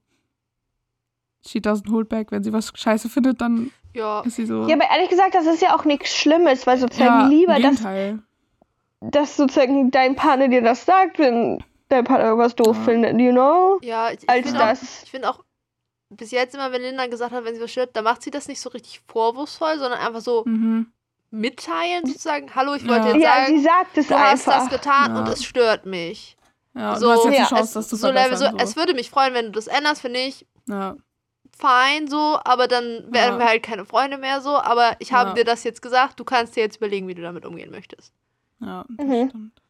she 1.45 1.59
doesn't 1.59 1.89
hold 1.91 2.09
back. 2.09 2.31
Wenn 2.31 2.43
sie 2.43 2.53
was 2.53 2.71
scheiße 2.75 3.09
findet, 3.09 3.41
dann 3.41 3.71
Ja, 3.93 4.21
ist 4.21 4.35
sie 4.35 4.45
so. 4.45 4.67
Ja, 4.67 4.75
aber 4.75 4.85
ehrlich 4.91 5.09
gesagt, 5.09 5.33
das 5.33 5.45
ist 5.47 5.61
ja 5.61 5.75
auch 5.75 5.85
nichts 5.85 6.15
Schlimmes, 6.15 6.67
weil 6.67 6.77
sozusagen 6.77 7.21
ja, 7.21 7.27
lieber, 7.27 7.59
dass, 7.59 7.81
dass 9.11 9.37
sozusagen 9.37 9.89
dein 9.91 10.15
Partner 10.15 10.47
dir 10.49 10.61
das 10.61 10.85
sagt, 10.85 11.17
wenn 11.19 11.63
dein 11.89 12.03
Partner 12.03 12.25
irgendwas 12.27 12.55
doof 12.55 12.77
Ja. 12.77 12.83
findet, 12.83 13.19
you 13.19 13.31
know? 13.31 13.79
ja, 13.81 14.11
ich, 14.11 14.21
ich 14.23 14.29
Als 14.29 14.45
finde 14.47 14.59
auch, 14.63 14.67
das. 14.69 15.03
ich 15.03 15.09
finde 15.11 15.29
auch, 15.29 15.43
bis 16.09 16.31
jetzt 16.31 16.53
immer, 16.55 16.71
wenn 16.71 16.81
Linda 16.83 17.07
gesagt 17.07 17.31
hat, 17.31 17.43
wenn 17.43 17.55
sie 17.55 17.61
was 17.61 17.71
stört, 17.71 17.95
da 17.95 18.01
macht 18.01 18.21
sie 18.21 18.31
das 18.31 18.47
nicht 18.47 18.61
so 18.61 18.69
richtig 18.69 19.01
vorwurfsvoll, 19.07 19.77
sondern 19.79 19.99
einfach 19.99 20.21
so 20.21 20.43
Mhm. 20.45 20.91
Mitteilen, 21.31 22.05
sozusagen, 22.05 22.53
hallo, 22.55 22.73
ich 22.73 22.87
wollte 22.87 23.07
Ja. 23.09 23.13
jetzt 23.13 23.23
Ja, 23.23 23.45
sie 23.47 23.61
sagen, 23.61 23.63
sagt 23.63 23.97
es 23.97 24.07
du 24.07 24.15
hast 24.17 24.47
einfach. 24.47 24.59
das 24.59 24.69
getan 24.69 25.11
Ja. 25.11 25.19
und 25.19 25.27
es 25.29 25.43
stört 25.43 25.85
mich. 25.85 26.37
Ja, 26.73 26.95
So, 26.95 27.07
du 27.07 27.11
hast 27.11 27.25
jetzt 27.25 27.33
ja, 27.37 27.43
die 27.43 27.49
Chance, 27.49 27.63
es, 27.63 27.73
das 27.73 27.87
zu 27.89 27.95
so 27.97 28.07
Level, 28.11 28.37
so, 28.37 28.45
verbessern. 28.45 28.67
es 28.69 28.75
würde 28.75 28.93
mich 28.93 29.09
freuen, 29.09 29.33
wenn 29.33 29.45
du 29.47 29.51
das 29.51 29.67
änderst, 29.67 30.01
finde 30.01 30.19
ich, 30.19 30.45
ja. 30.67 30.95
fein 31.57 32.07
so, 32.07 32.39
aber 32.43 32.67
dann 32.67 32.83
werden 33.11 33.33
Ja. 33.33 33.39
wir 33.39 33.45
halt 33.45 33.63
keine 33.63 33.85
Freunde 33.85 34.17
mehr 34.17 34.41
so, 34.41 34.55
aber 34.57 34.95
ich 34.99 35.11
habe 35.11 35.29
Ja. 35.29 35.35
dir 35.35 35.43
das 35.43 35.63
jetzt 35.63 35.81
gesagt, 35.81 36.19
du 36.19 36.23
kannst 36.23 36.55
dir 36.55 36.61
jetzt 36.61 36.77
überlegen, 36.77 37.07
wie 37.07 37.15
du 37.15 37.21
damit 37.23 37.45
umgehen 37.45 37.71
möchtest. 37.71 38.13
ja, 38.59 38.85
das 38.87 39.05
Mhm. 39.07 39.29
stimmt. 39.29 39.61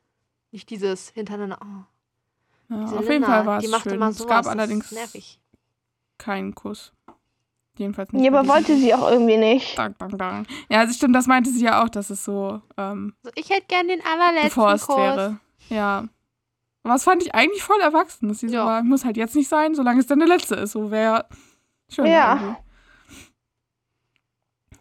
Nicht 0.51 0.69
dieses 0.69 1.09
hintereinander, 1.09 1.59
oh, 2.69 2.73
auf 2.75 2.91
jeden 2.91 3.07
Linda, 3.07 3.27
Fall 3.27 3.45
war 3.45 3.59
die 3.59 3.65
es 3.65 3.71
macht 3.71 3.83
schön. 3.83 3.93
immer 3.93 4.09
es 4.09 4.25
gab 4.25 4.45
allerdings 4.47 4.93
keinen 6.17 6.55
Kuss. 6.55 6.91
Jedenfalls 7.78 8.11
nicht. 8.11 8.23
Ja, 8.25 8.32
aber 8.32 8.47
wollte 8.47 8.75
sie 8.75 8.93
auch 8.93 9.11
irgendwie 9.11 9.38
nicht. 9.38 9.78
Dang, 9.78 9.95
dang, 9.99 10.17
dang. 10.17 10.47
Ja, 10.69 10.80
also 10.80 10.93
stimmt, 10.93 11.15
das 11.15 11.28
meinte 11.28 11.51
sie 11.51 11.63
ja 11.63 11.84
auch, 11.84 11.89
dass 11.89 12.09
es 12.09 12.23
so 12.25 12.61
ähm, 12.78 13.13
So, 13.23 13.30
ich 13.36 13.49
hätte 13.49 13.67
gern 13.67 13.88
den 13.88 14.01
allerletzten 14.03 14.61
Kurs. 14.61 14.89
wäre. 14.89 15.39
Ja. 15.69 16.05
Aber 16.84 16.93
das 16.93 17.03
fand 17.03 17.21
ich 17.21 17.36
eigentlich 17.36 17.63
voll 17.63 17.80
erwachsen. 17.82 18.30
Dass 18.30 18.39
sie 18.39 18.49
so 18.49 18.57
war, 18.57 18.82
muss 18.84 19.05
halt 19.05 19.17
jetzt 19.17 19.36
nicht 19.36 19.47
sein, 19.49 19.75
solange 19.75 19.99
es 19.99 20.07
dann 20.07 20.19
der 20.19 20.28
letzte 20.28 20.55
ist. 20.55 20.71
So 20.71 20.89
wäre 20.91 21.28
schön. 21.89 22.05
Ja. 22.07 22.36
Irgendwie. 22.36 22.57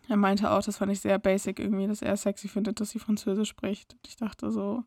Er 0.08 0.16
meinte 0.16 0.50
auch, 0.50 0.62
das 0.62 0.76
fand 0.76 0.92
ich 0.92 1.00
sehr 1.00 1.18
basic 1.18 1.58
irgendwie, 1.58 1.88
dass 1.88 2.00
er 2.00 2.16
sexy 2.16 2.48
findet, 2.48 2.80
dass 2.80 2.90
sie 2.90 3.00
Französisch 3.00 3.48
spricht. 3.48 3.94
Und 3.94 4.06
ich 4.06 4.16
dachte 4.16 4.50
so, 4.52 4.84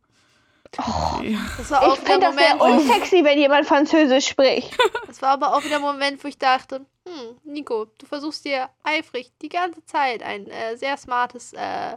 okay. 0.78 1.38
Das 1.58 1.72
war 1.72 1.82
auch 1.84 1.96
Ich 1.96 2.02
wieder 2.02 2.12
finde 2.14 2.28
ein 2.28 2.36
das 2.36 2.46
sehr 2.46 2.56
Moment, 2.56 2.82
unsexy, 2.90 3.24
wenn 3.24 3.38
jemand 3.40 3.66
Französisch 3.68 4.28
spricht. 4.28 4.78
das 5.08 5.22
war 5.22 5.30
aber 5.32 5.54
auch 5.56 5.64
wieder 5.64 5.78
ein 5.78 5.82
Moment, 5.82 6.24
wo 6.24 6.28
ich 6.28 6.38
dachte, 6.38 6.86
hm, 7.08 7.38
Nico, 7.44 7.86
du 7.98 8.06
versuchst 8.06 8.46
dir 8.46 8.70
eifrig 8.84 9.32
die 9.42 9.50
ganze 9.50 9.84
Zeit 9.86 10.22
ein 10.24 10.48
äh, 10.48 10.78
sehr 10.78 10.96
smartes 10.98 11.54
äh, 11.54 11.96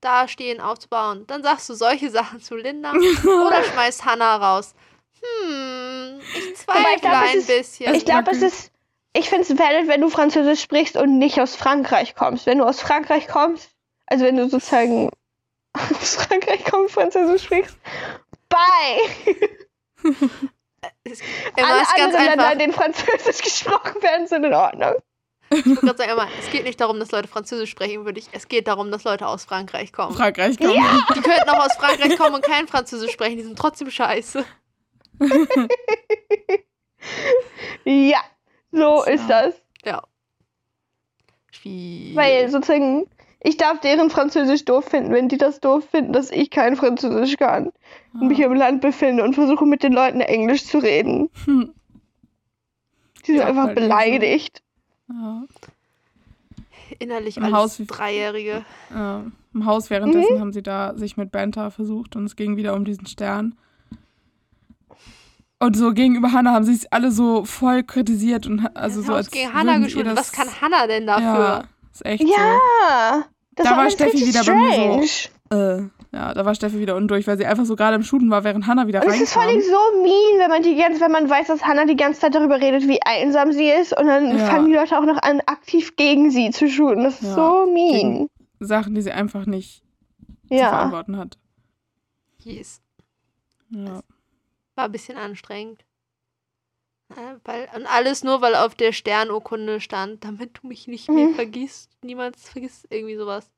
Dastehen 0.00 0.60
aufzubauen. 0.60 1.24
Dann 1.28 1.42
sagst 1.42 1.68
du 1.68 1.74
solche 1.74 2.10
Sachen 2.10 2.40
zu 2.40 2.56
Linda 2.56 2.92
oder 3.46 3.62
schmeißt 3.64 4.04
Hannah 4.04 4.36
raus. 4.36 4.74
Hm, 5.20 6.20
ich 6.36 6.56
zweifle 6.56 6.82
glaub, 7.00 7.12
ein 7.14 7.38
ist- 7.38 7.46
bisschen. 7.46 7.94
Ich 7.94 8.04
glaube, 8.04 8.30
es 8.32 8.42
ist. 8.42 8.70
Ich 9.14 9.28
finde 9.28 9.42
es 9.42 9.58
valid, 9.58 9.88
wenn 9.88 10.00
du 10.00 10.08
Französisch 10.08 10.62
sprichst 10.62 10.96
und 10.96 11.18
nicht 11.18 11.38
aus 11.38 11.54
Frankreich 11.54 12.14
kommst. 12.14 12.46
Wenn 12.46 12.56
du 12.58 12.64
aus 12.64 12.80
Frankreich 12.80 13.28
kommst, 13.28 13.68
also 14.06 14.24
wenn 14.24 14.36
du 14.38 14.48
sozusagen 14.48 15.10
aus 15.72 16.16
Frankreich 16.16 16.64
kommst, 16.64 16.94
Französisch 16.94 17.44
sprichst, 17.44 17.76
bye! 18.48 19.00
Alle 21.56 22.04
anderen 22.04 22.24
Länder, 22.24 22.52
in 22.52 22.58
denen 22.58 22.72
Französisch 22.72 23.42
gesprochen 23.42 24.02
werden, 24.02 24.26
sind 24.26 24.44
in 24.44 24.54
Ordnung. 24.54 24.94
Ich 25.50 25.66
wollte 25.66 25.80
gerade 25.80 25.98
sagen, 25.98 26.10
Emma, 26.10 26.28
es 26.40 26.50
geht 26.50 26.64
nicht 26.64 26.80
darum, 26.80 26.98
dass 26.98 27.10
Leute 27.12 27.28
Französisch 27.28 27.70
sprechen, 27.70 28.06
würde 28.06 28.18
ich. 28.18 28.26
Es 28.32 28.48
geht 28.48 28.68
darum, 28.68 28.90
dass 28.90 29.04
Leute 29.04 29.26
aus 29.26 29.44
Frankreich 29.44 29.92
kommen. 29.92 30.16
Frankreich 30.16 30.56
kommt. 30.58 30.76
Die 31.14 31.20
könnten 31.20 31.48
auch 31.50 31.66
aus 31.66 31.74
Frankreich 31.74 32.16
kommen 32.16 32.36
und 32.36 32.44
kein 32.44 32.66
Französisch 32.68 33.12
sprechen. 33.12 33.36
Die 33.36 33.42
sind 33.42 33.58
trotzdem 33.58 33.90
scheiße. 33.90 34.44
Ja, 37.84 38.20
so 38.70 39.02
Tja. 39.02 39.12
ist 39.12 39.28
das. 39.28 39.54
Ja. 39.84 40.02
Schwierig. 41.50 42.16
Weil 42.16 42.48
sozusagen, 42.48 43.08
ich 43.44 43.56
darf 43.56 43.80
deren 43.80 44.08
Französisch 44.10 44.64
doof 44.64 44.84
finden, 44.84 45.12
wenn 45.12 45.28
die 45.28 45.38
das 45.38 45.60
doof 45.60 45.84
finden, 45.90 46.12
dass 46.12 46.30
ich 46.30 46.50
kein 46.50 46.76
Französisch 46.76 47.36
kann. 47.36 47.72
Und 48.14 48.28
mich 48.28 48.38
im 48.40 48.52
Land 48.54 48.80
befinde 48.82 49.24
und 49.24 49.34
versuche 49.34 49.64
mit 49.66 49.82
den 49.82 49.92
Leuten 49.92 50.20
Englisch 50.20 50.64
zu 50.64 50.78
reden. 50.78 51.30
Hm. 51.44 51.72
Die 53.26 53.32
sind 53.32 53.36
Ja, 53.36 53.46
einfach 53.46 53.74
beleidigt. 53.74 54.62
Ja. 55.08 55.44
Innerlich 56.98 57.36
Im 57.38 57.44
als 57.44 57.52
Haus 57.52 57.76
Dreijährige. 57.86 58.64
Ja, 58.90 59.24
Im 59.54 59.66
Haus 59.66 59.88
währenddessen 59.90 60.38
haben 60.40 60.52
sie 60.52 60.62
da 60.62 60.92
sich 60.96 61.16
mit 61.16 61.32
Benta 61.32 61.70
versucht 61.70 62.16
und 62.16 62.26
es 62.26 62.36
ging 62.36 62.56
wieder 62.56 62.74
um 62.74 62.84
diesen 62.84 63.06
Stern. 63.06 63.54
Und 65.58 65.76
so 65.76 65.92
gegenüber 65.92 66.32
Hannah 66.32 66.52
haben 66.52 66.64
sie 66.64 66.74
es 66.74 66.90
alle 66.90 67.12
so 67.12 67.44
voll 67.44 67.82
kritisiert 67.82 68.46
und 68.46 68.66
also 68.76 68.98
Das 69.00 69.06
so 69.06 69.12
Haus 69.12 69.16
als 69.18 69.30
gegen 69.30 69.54
Hannah 69.54 69.78
das- 69.78 70.16
Was 70.16 70.32
kann 70.32 70.48
Hannah 70.60 70.86
denn 70.86 71.06
dafür? 71.06 71.64
Ja, 72.04 72.10
ist 72.12 72.20
echt 72.20 72.28
Ja, 72.28 73.24
das 73.54 73.66
Da 73.66 73.76
war, 73.76 73.90
Steffi 73.90 74.26
wieder 74.26 74.44
bei 74.44 74.54
mir 74.54 74.72
so. 74.74 75.02
strange. 75.02 75.06
so. 75.50 75.56
Äh, 75.56 75.90
ja, 76.14 76.32
da 76.34 76.44
war 76.46 76.54
Steffi 76.54 76.78
wieder 76.78 76.96
undurch, 76.96 77.26
weil 77.26 77.36
sie 77.36 77.44
einfach 77.46 77.64
so 77.66 77.76
gerade 77.76 77.96
im 77.96 78.02
Shooten 78.02 78.30
war, 78.30 78.42
während 78.44 78.66
Hannah 78.66 78.86
wieder 78.86 79.02
Und 79.02 79.08
es 79.08 79.20
ist 79.20 79.32
voll 79.32 79.42
reinkam. 79.44 79.62
so 79.62 80.02
mean, 80.02 80.38
wenn 80.40 80.48
man 80.50 80.62
die 80.62 80.76
ganze, 80.76 81.00
wenn 81.00 81.10
man 81.12 81.28
weiß, 81.28 81.46
dass 81.48 81.62
Hannah 81.62 81.84
die 81.84 81.96
ganze 81.96 82.20
Zeit 82.20 82.34
darüber 82.34 82.60
redet, 82.60 82.88
wie 82.88 83.00
einsam 83.02 83.52
sie 83.52 83.68
ist, 83.68 83.96
und 83.98 84.06
dann 84.06 84.30
Ja. 84.38 84.46
fangen 84.46 84.66
die 84.68 84.74
Leute 84.74 84.98
auch 84.98 85.04
noch 85.04 85.20
an, 85.22 85.40
aktiv 85.46 85.96
gegen 85.96 86.30
sie 86.30 86.50
zu 86.50 86.68
shooten. 86.68 87.04
Das 87.04 87.20
ist 87.20 87.28
Ja, 87.28 87.34
so 87.34 87.66
mean. 87.70 88.28
Sachen, 88.60 88.94
die 88.94 89.02
sie 89.02 89.12
einfach 89.12 89.44
nicht 89.46 89.82
zu 90.48 90.54
Ja. 90.54 90.68
verantworten 90.70 91.16
hat. 91.18 91.36
Yes. 92.38 92.80
Ja. 93.70 94.00
War 94.74 94.84
ein 94.86 94.92
bisschen 94.92 95.18
anstrengend. 95.18 95.84
Ja, 97.16 97.36
weil, 97.44 97.68
und 97.74 97.86
alles 97.86 98.24
nur, 98.24 98.40
weil 98.40 98.54
auf 98.54 98.74
der 98.74 98.92
Sternurkunde 98.92 99.80
stand, 99.80 100.24
damit 100.24 100.58
du 100.62 100.66
mich 100.68 100.86
nicht 100.88 101.08
mehr 101.08 101.28
Mhm. 101.28 101.34
vergisst. 101.34 101.90
Niemals 102.02 102.48
vergisst 102.48 102.86
irgendwie 102.90 103.16
sowas. 103.16 103.50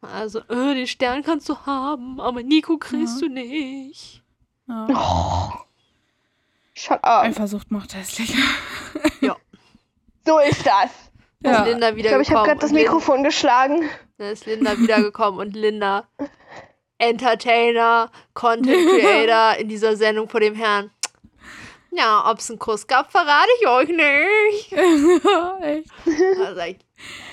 Also, 0.00 0.40
äh, 0.48 0.74
den 0.74 0.86
Stern 0.88 1.22
kannst 1.22 1.48
du 1.48 1.56
haben, 1.66 2.20
aber 2.20 2.42
Nico 2.42 2.76
kriegst 2.78 3.20
Ja. 3.22 3.28
du 3.28 3.34
nicht. 3.34 4.22
ja. 4.68 4.86
Oh. 4.90 5.58
Shut 6.74 6.98
up. 7.04 7.24
Eifersucht 7.24 7.70
macht 7.70 7.94
hässlich. 7.94 8.34
So 10.24 10.38
ist 10.38 10.64
das. 10.64 10.90
Da 11.40 11.50
Ja. 11.50 11.62
ist 11.64 11.68
Linda 11.72 11.88
Ich 11.90 11.96
glaube, 12.04 12.22
ich 12.22 12.30
habe 12.30 12.46
gerade 12.46 12.60
das 12.60 12.70
und 12.70 12.76
Lin- 12.76 12.84
Mikrofon 12.84 13.24
geschlagen. 13.24 13.88
Da 14.18 14.30
ist 14.30 14.46
Linda 14.46 14.78
wiedergekommen 14.78 15.40
und 15.40 15.56
Linda, 15.56 16.06
Entertainer, 16.98 18.08
Content 18.32 18.88
Creator 18.88 19.56
in 19.58 19.68
dieser 19.68 19.96
Sendung 19.96 20.28
vor 20.28 20.38
dem 20.38 20.54
Herrn. 20.54 20.92
Ja, 21.94 22.30
ob 22.30 22.38
es 22.38 22.48
einen 22.48 22.58
Kuss 22.58 22.86
gab, 22.86 23.10
verrate 23.12 23.48
ich 23.60 23.68
euch 23.68 23.88
nicht. 23.88 24.72
Ich, 26.64 26.78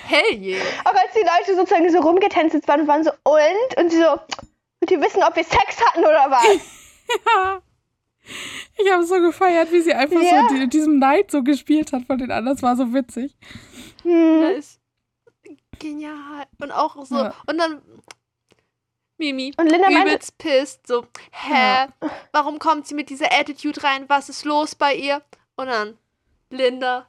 hell 0.06 0.42
yeah. 0.42 0.62
Auch 0.84 0.92
als 0.94 1.12
die 1.14 1.20
Leute 1.20 1.56
sozusagen 1.56 1.88
so 1.90 2.00
rumgetänzt 2.00 2.66
waren 2.66 2.80
und 2.82 2.88
waren 2.88 3.04
so, 3.04 3.10
und? 3.24 3.76
Und 3.78 3.90
sie 3.90 3.98
so, 3.98 4.04
wollt 4.06 4.90
ihr 4.90 5.00
wissen, 5.00 5.22
ob 5.22 5.36
wir 5.36 5.44
Sex 5.44 5.80
hatten 5.86 6.00
oder 6.00 6.26
was? 6.30 6.44
Ja. 7.26 7.60
Ich 8.76 8.90
habe 8.92 9.04
so 9.04 9.20
gefeiert, 9.20 9.72
wie 9.72 9.80
sie 9.80 9.92
einfach 9.92 10.22
Ja. 10.22 10.46
so 10.48 10.54
die, 10.54 10.68
diesem 10.68 10.98
Neid 10.98 11.30
so 11.30 11.42
gespielt 11.42 11.92
hat 11.92 12.04
von 12.06 12.16
den 12.18 12.30
anderen. 12.30 12.56
Das 12.56 12.62
war 12.62 12.76
so 12.76 12.94
witzig. 12.94 13.36
Hm. 14.02 14.42
Das 14.42 14.58
ist 14.58 14.80
genial. 15.80 16.46
Und 16.60 16.70
auch 16.70 17.04
so, 17.04 17.16
Ja. 17.16 17.34
und 17.46 17.58
dann 17.58 17.82
Mimi, 19.20 19.52
Und 19.56 19.70
Linda 19.70 19.88
übelst 19.90 20.36
pisst, 20.38 20.86
so, 20.88 21.04
hä, 21.30 21.86
warum 22.32 22.58
kommt 22.58 22.86
sie 22.88 22.94
mit 22.94 23.08
dieser 23.10 23.30
Attitude 23.32 23.82
rein? 23.84 24.06
Was 24.08 24.28
ist 24.28 24.44
los 24.44 24.74
bei 24.74 24.94
ihr? 24.94 25.22
Und 25.56 25.66
dann 25.66 25.96
Linda, 26.50 27.06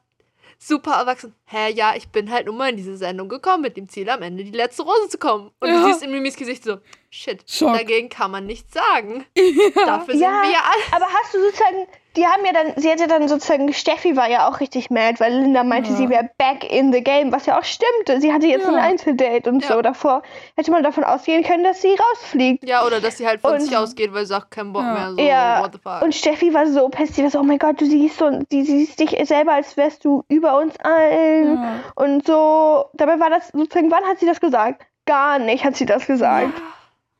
super 0.60 0.92
erwachsen, 0.98 1.34
hä, 1.46 1.72
ja, 1.72 1.96
ich 1.96 2.10
bin 2.10 2.30
halt 2.30 2.46
nur 2.46 2.54
mal 2.56 2.70
in 2.70 2.76
diese 2.78 2.96
Sendung 2.98 3.30
gekommen 3.30 3.64
mit 3.64 3.78
dem 3.78 3.90
Ziel, 3.90 4.10
am 4.10 4.22
Ende 4.22 4.44
die 4.44 4.52
letzte 4.52 4.84
Rose 4.84 5.10
zu 5.10 5.18
kommen. 5.18 5.50
Und 5.60 5.70
Ja. 5.70 5.80
du 5.82 5.86
siehst 5.88 6.04
in 6.04 6.12
Mimis 6.12 6.36
Gesicht 6.36 6.64
so, 6.64 6.78
shit, 7.10 7.44
Schock. 7.50 7.74
dagegen 7.76 8.10
kann 8.10 8.30
man 8.30 8.46
nichts 8.46 8.74
sagen. 8.74 9.26
Ja. 9.38 9.86
Dafür 9.86 10.14
sind 10.14 10.22
Ja. 10.24 10.44
wir 10.44 10.52
ja 10.52 10.60
alle. 10.64 10.84
aber 11.04 11.12
hast 11.12 11.34
du 11.34 11.42
sozusagen, 11.42 11.88
die 12.18 12.26
haben 12.26 12.44
ja 12.46 12.52
dann, 12.52 12.74
sie 12.76 12.92
hat 12.92 13.00
ja 13.00 13.08
dann 13.08 13.28
sozusagen, 13.28 13.72
Steffi 13.74 14.16
war 14.18 14.30
ja 14.30 14.50
auch 14.50 14.60
richtig 14.60 14.90
mad, 14.90 15.20
weil 15.20 15.34
Linda 15.34 15.64
meinte, 15.64 15.92
Ja. 15.92 15.96
sie 15.96 16.10
wäre 16.10 16.30
back 16.38 16.70
in 16.70 16.92
the 16.92 17.02
game, 17.02 17.32
was 17.32 17.46
ja 17.46 17.58
auch 17.58 17.64
stimmte. 17.64 18.20
Sie 18.20 18.34
hatte 18.34 18.48
jetzt 18.48 18.64
Ja. 18.66 18.70
ein 18.74 18.76
Einzeldate 18.80 19.50
und 19.50 19.64
Ja. 19.64 19.76
so. 19.76 19.82
Davor 19.82 20.22
hätte 20.58 20.72
man 20.72 20.84
davon 20.84 21.04
ausgehen 21.06 21.44
können, 21.44 21.64
dass 21.64 21.82
sie 21.82 21.96
rausfliegt. 21.96 22.68
Ja, 22.68 22.86
oder 22.86 23.00
dass 23.00 23.18
sie 23.18 23.26
halt 23.28 23.40
von 23.42 23.54
Und- 23.54 23.62
sich 23.62 23.76
ausgeht, 23.78 24.14
weil 24.14 24.26
sie 24.26 24.34
sagt, 24.34 24.52
kein 24.52 24.74
Bock 24.74 24.84
Ja. 24.84 24.94
mehr, 24.94 25.10
so, 25.12 25.20
Ja. 25.22 25.64
what 25.64 25.72
the 25.74 25.80
fuck. 25.82 26.02
Und 26.02 26.14
Steffi 26.14 26.54
war 26.54 26.68
so 26.68 26.90
pissed, 26.90 27.16
sie 27.16 27.24
war 27.24 27.30
so, 27.32 27.40
oh 27.40 27.44
mein 27.44 27.60
Gott, 27.60 27.80
du 27.80 27.86
siehst 27.86 28.18
so, 28.18 28.30
die 28.52 28.64
siehst 28.64 29.00
dich 29.00 29.18
selber, 29.28 29.54
als 29.54 29.78
wärst 29.78 30.04
du 30.04 30.24
über 30.28 30.58
uns 30.58 30.76
allen. 30.82 31.56
Ja. 31.56 31.74
Und 31.96 32.26
so, 32.26 32.86
dabei 32.94 33.20
war 33.20 33.30
das 33.30 33.48
sozusagen, 33.50 33.90
wann 33.90 34.04
hat 34.06 34.20
sie 34.20 34.26
das 34.26 34.40
gesagt? 34.42 34.86
Gar 35.06 35.40
nicht 35.40 35.64
hat 35.64 35.76
sie 35.78 35.86
das 35.86 36.06
gesagt. 36.06 36.52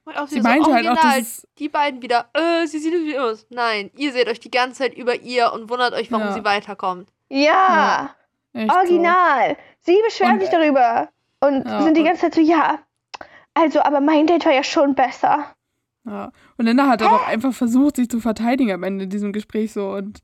Und 0.04 0.18
auch 0.18 0.28
Sie 0.28 0.38
so 0.42 0.44
meinte 0.48 0.74
halt 0.74 0.88
auch, 0.88 0.96
dass 1.00 1.48
die 1.60 1.70
beiden 1.70 2.02
wieder, 2.02 2.30
äh, 2.34 2.66
sie 2.66 2.80
sieht 2.80 2.94
wie 2.94 3.18
aus. 3.20 3.46
Nein, 3.50 3.92
ihr 3.96 4.12
seht 4.12 4.28
euch 4.28 4.40
die 4.40 4.50
ganze 4.52 4.80
Zeit 4.80 4.96
über 4.96 5.16
ihr 5.22 5.54
und 5.54 5.70
wundert 5.70 5.94
euch, 5.94 6.12
warum 6.12 6.28
Ja. 6.28 6.34
sie 6.34 6.44
weiterkommt. 6.44 7.10
Ja, 7.30 8.16
Echt 8.54 8.70
original. 8.72 9.58
Sie 9.82 9.98
beschweren 10.06 10.40
sich 10.40 10.50
darüber. 10.50 11.10
Und 11.40 11.66
ja, 11.66 11.82
sind 11.84 11.96
die 11.98 12.04
ganze 12.04 12.22
Zeit 12.22 12.36
so, 12.36 12.42
ja, 12.42 12.80
also, 13.54 13.82
aber 13.82 14.00
mein 14.02 14.28
Date 14.28 14.46
war 14.46 14.54
ja 14.54 14.64
schon 14.64 14.96
besser. 14.96 15.46
So. 16.04 16.12
Ja. 16.12 16.32
Und 16.58 16.66
Linda 16.66 16.88
hat 16.88 17.02
dann 17.02 17.10
auch 17.14 17.28
einfach 17.28 17.54
versucht, 17.54 17.96
sich 17.96 18.10
zu 18.10 18.20
verteidigen 18.20 18.72
am 18.72 18.84
Ende 18.84 19.04
in 19.06 19.10
diesem 19.10 19.32
Gespräch 19.34 19.72
so 19.74 19.90
und 19.92 20.20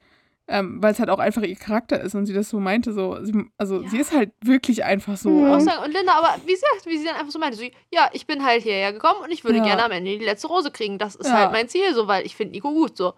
ähm, 0.47 0.81
weil 0.81 0.93
es 0.93 0.99
halt 0.99 1.09
auch 1.09 1.19
einfach 1.19 1.41
ihr 1.41 1.55
Charakter 1.55 1.99
ist 1.99 2.15
und 2.15 2.25
sie 2.25 2.33
das 2.33 2.49
so 2.49 2.59
meinte, 2.59 2.93
so, 2.93 3.23
sie, 3.23 3.45
also 3.57 3.81
Ja. 3.81 3.89
sie 3.89 3.99
ist 3.99 4.13
halt 4.13 4.31
wirklich 4.41 4.83
einfach 4.85 5.17
so. 5.17 5.29
Mhm. 5.29 5.59
Sagen, 5.59 5.83
und 5.83 5.91
Linda, 5.93 6.13
aber 6.13 6.35
wie 6.45 6.55
sie, 6.55 6.63
wie 6.85 6.97
sie 6.97 7.05
dann 7.05 7.15
einfach 7.15 7.31
so 7.31 7.39
meinte, 7.39 7.57
so, 7.57 7.63
ja, 7.91 8.09
ich 8.13 8.25
bin 8.27 8.45
halt 8.45 8.63
hierher 8.63 8.93
gekommen 8.93 9.21
und 9.23 9.31
ich 9.31 9.43
würde 9.43 9.57
Ja. 9.59 9.63
gerne 9.65 9.83
am 9.83 9.91
Ende 9.91 10.17
die 10.17 10.23
letzte 10.25 10.47
Rose 10.47 10.71
kriegen. 10.71 10.97
Das 10.99 11.15
ist 11.15 11.27
Ja. 11.27 11.33
halt 11.33 11.51
mein 11.51 11.67
Ziel, 11.67 11.93
so, 11.93 12.07
weil 12.07 12.25
ich 12.25 12.35
finde 12.35 12.53
Nico 12.53 12.71
gut, 12.71 12.95
so. 12.95 13.13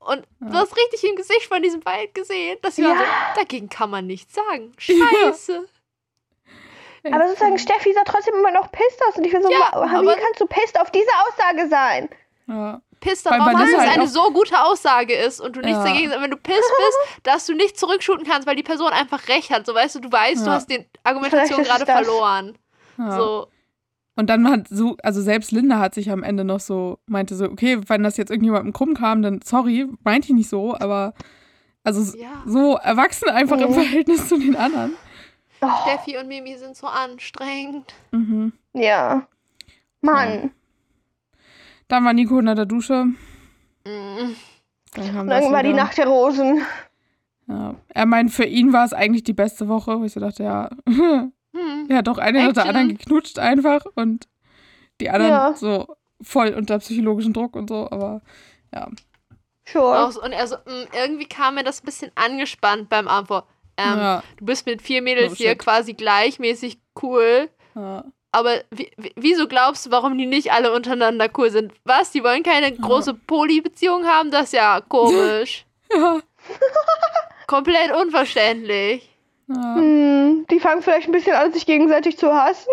Und 0.00 0.26
Ja. 0.40 0.48
du 0.50 0.52
hast 0.54 0.76
richtig 0.76 1.02
im 1.08 1.16
Gesicht 1.16 1.46
von 1.46 1.62
diesem 1.62 1.84
Wald 1.84 2.12
gesehen, 2.14 2.58
dass 2.62 2.76
sie 2.76 2.82
Ja. 2.82 2.96
so, 2.96 3.04
dagegen 3.40 3.68
kann 3.68 3.88
man 3.90 4.06
nichts 4.06 4.34
sagen. 4.34 4.72
Scheiße. 4.78 5.66
Aber 7.04 7.28
sozusagen, 7.28 7.58
so. 7.58 7.62
Steffi 7.64 7.92
sah 7.92 8.02
trotzdem 8.04 8.34
immer 8.34 8.50
noch 8.50 8.72
pisst 8.72 9.00
aus. 9.08 9.16
Und 9.16 9.24
ich 9.26 9.32
war 9.34 9.42
so, 9.42 9.50
Ja, 9.50 9.70
wow, 9.74 10.02
wie 10.02 10.20
kannst 10.20 10.40
du 10.40 10.46
pisst 10.46 10.80
auf 10.80 10.90
diese 10.90 11.08
Aussage 11.28 11.68
sein? 11.68 12.08
Ja. 12.46 12.80
Pisst 13.04 13.26
weil 13.26 13.38
dass 13.38 13.52
das 13.52 13.68
es 13.70 13.78
halt 13.78 13.98
eine 13.98 14.08
so 14.08 14.30
gute 14.32 14.58
Aussage 14.64 15.14
ist 15.14 15.40
und 15.40 15.56
du 15.56 15.60
nichts 15.60 15.78
Ja. 15.78 15.84
dagegen 15.84 16.08
sagst. 16.08 16.22
Wenn 16.22 16.30
du 16.30 16.36
pisst 16.38 16.58
bist, 16.58 16.98
dass 17.22 17.46
du 17.46 17.54
nicht 17.54 17.78
zurückshooten 17.78 18.24
kannst, 18.26 18.46
weil 18.48 18.56
die 18.56 18.62
Person 18.62 18.88
einfach 18.92 19.28
recht 19.28 19.50
hat. 19.50 19.66
So 19.66 19.74
weißt 19.74 19.96
du, 19.96 20.00
du 20.00 20.10
weißt, 20.10 20.42
du 20.44 20.50
Ja. 20.50 20.56
hast 20.56 20.70
die 20.70 20.86
Argumentation 21.04 21.62
gerade 21.62 21.84
verloren. 21.86 22.56
Ja. 22.98 23.16
So, 23.16 23.48
Und 24.16 24.30
dann 24.30 24.48
hat 24.48 24.68
so, 24.68 24.96
also 25.02 25.20
selbst 25.20 25.50
Linda 25.52 25.78
hat 25.80 25.94
sich 25.94 26.10
am 26.10 26.22
Ende 26.22 26.44
noch 26.44 26.60
so, 26.60 26.98
meinte 27.06 27.34
so, 27.34 27.44
okay, 27.46 27.78
wenn 27.88 28.02
das 28.02 28.16
jetzt 28.16 28.30
irgendjemandem 28.30 28.72
krumm 28.72 28.94
kam, 28.94 29.20
dann 29.22 29.40
sorry, 29.44 29.86
meinte 30.04 30.28
ich 30.28 30.34
nicht 30.34 30.48
so, 30.48 30.74
aber 30.74 31.12
also 31.82 32.16
so 32.46 32.76
erwachsen 32.76 33.28
einfach 33.28 33.58
im 33.58 33.68
Mhm. 33.70 33.74
Verhältnis 33.74 34.28
zu 34.28 34.38
den 34.38 34.56
anderen. 34.56 34.94
Oh, 35.60 35.68
Steffi 35.82 36.16
und 36.16 36.28
Mimi 36.28 36.56
sind 36.56 36.76
so 36.76 36.86
anstrengend. 36.86 37.92
Mhm. 38.12 38.52
ja. 38.72 39.26
Mann. 40.00 40.52
Dann 41.94 42.04
war 42.04 42.12
Nico 42.12 42.36
unter 42.38 42.56
der 42.56 42.66
Dusche. 42.66 43.04
Mm. 43.84 44.34
Dann 44.94 45.28
dann 45.28 45.52
war 45.52 45.62
die 45.62 45.72
Nacht 45.72 45.96
der 45.96 46.06
Rosen. 46.08 46.60
Ja. 47.46 47.76
Er 47.88 48.06
meint, 48.06 48.32
für 48.32 48.44
ihn 48.46 48.72
war 48.72 48.84
es 48.84 48.92
eigentlich 48.92 49.22
die 49.22 49.32
beste 49.32 49.68
Woche, 49.68 50.00
wo 50.00 50.04
ich 50.04 50.12
so 50.12 50.18
dachte, 50.18 50.42
ja, 50.42 50.70
Hm. 50.88 51.86
er 51.88 51.98
hat 51.98 52.08
doch 52.08 52.18
eine 52.18 52.46
nach 52.46 52.52
der 52.52 52.64
anderen 52.66 52.88
geknutscht 52.88 53.38
einfach 53.38 53.84
und 53.94 54.26
die 55.00 55.08
anderen 55.08 55.30
Ja. 55.30 55.54
so 55.54 55.86
voll 56.20 56.48
unter 56.48 56.80
psychologischem 56.80 57.32
Druck 57.32 57.54
und 57.54 57.68
so, 57.68 57.88
aber 57.92 58.22
ja. 58.74 58.88
Sure. 59.64 60.12
Und 60.20 60.32
er 60.32 60.48
so, 60.48 60.56
mm, 60.56 60.88
irgendwie 61.00 61.26
kam 61.26 61.54
mir 61.54 61.62
das 61.62 61.80
ein 61.80 61.86
bisschen 61.86 62.10
angespannt 62.16 62.88
beim 62.88 63.06
Antwort. 63.06 63.46
Ähm, 63.76 63.98
ja, 63.98 64.22
Du 64.38 64.46
bist 64.46 64.66
mit 64.66 64.82
vier 64.82 65.00
Mädels 65.00 65.34
Oh, 65.34 65.36
hier 65.36 65.54
quasi 65.54 65.92
gleichmäßig 65.94 66.78
cool. 67.00 67.48
ja. 67.76 68.04
Aber 68.34 68.62
wie, 68.70 68.90
wie- 68.96 69.12
wieso 69.16 69.46
glaubst 69.46 69.86
du, 69.86 69.90
warum 69.92 70.18
die 70.18 70.26
nicht 70.26 70.50
alle 70.52 70.72
untereinander 70.72 71.28
cool 71.38 71.50
sind? 71.50 71.72
Was? 71.84 72.10
Die 72.10 72.24
wollen 72.24 72.42
keine 72.42 72.72
große 72.72 73.14
Poly-Beziehung 73.14 74.06
haben? 74.06 74.30
Das 74.32 74.44
ist 74.46 74.52
ja 74.54 74.80
komisch. 74.80 75.64
ja. 75.94 76.20
Komplett 77.46 77.92
unverständlich. 77.94 79.08
ja. 79.48 79.74
Hm, 79.76 80.46
die 80.50 80.58
fangen 80.60 80.82
vielleicht 80.82 81.06
ein 81.08 81.12
bisschen 81.12 81.36
an, 81.36 81.52
sich 81.52 81.64
gegenseitig 81.66 82.16
zu 82.18 82.32
hassen. 82.34 82.70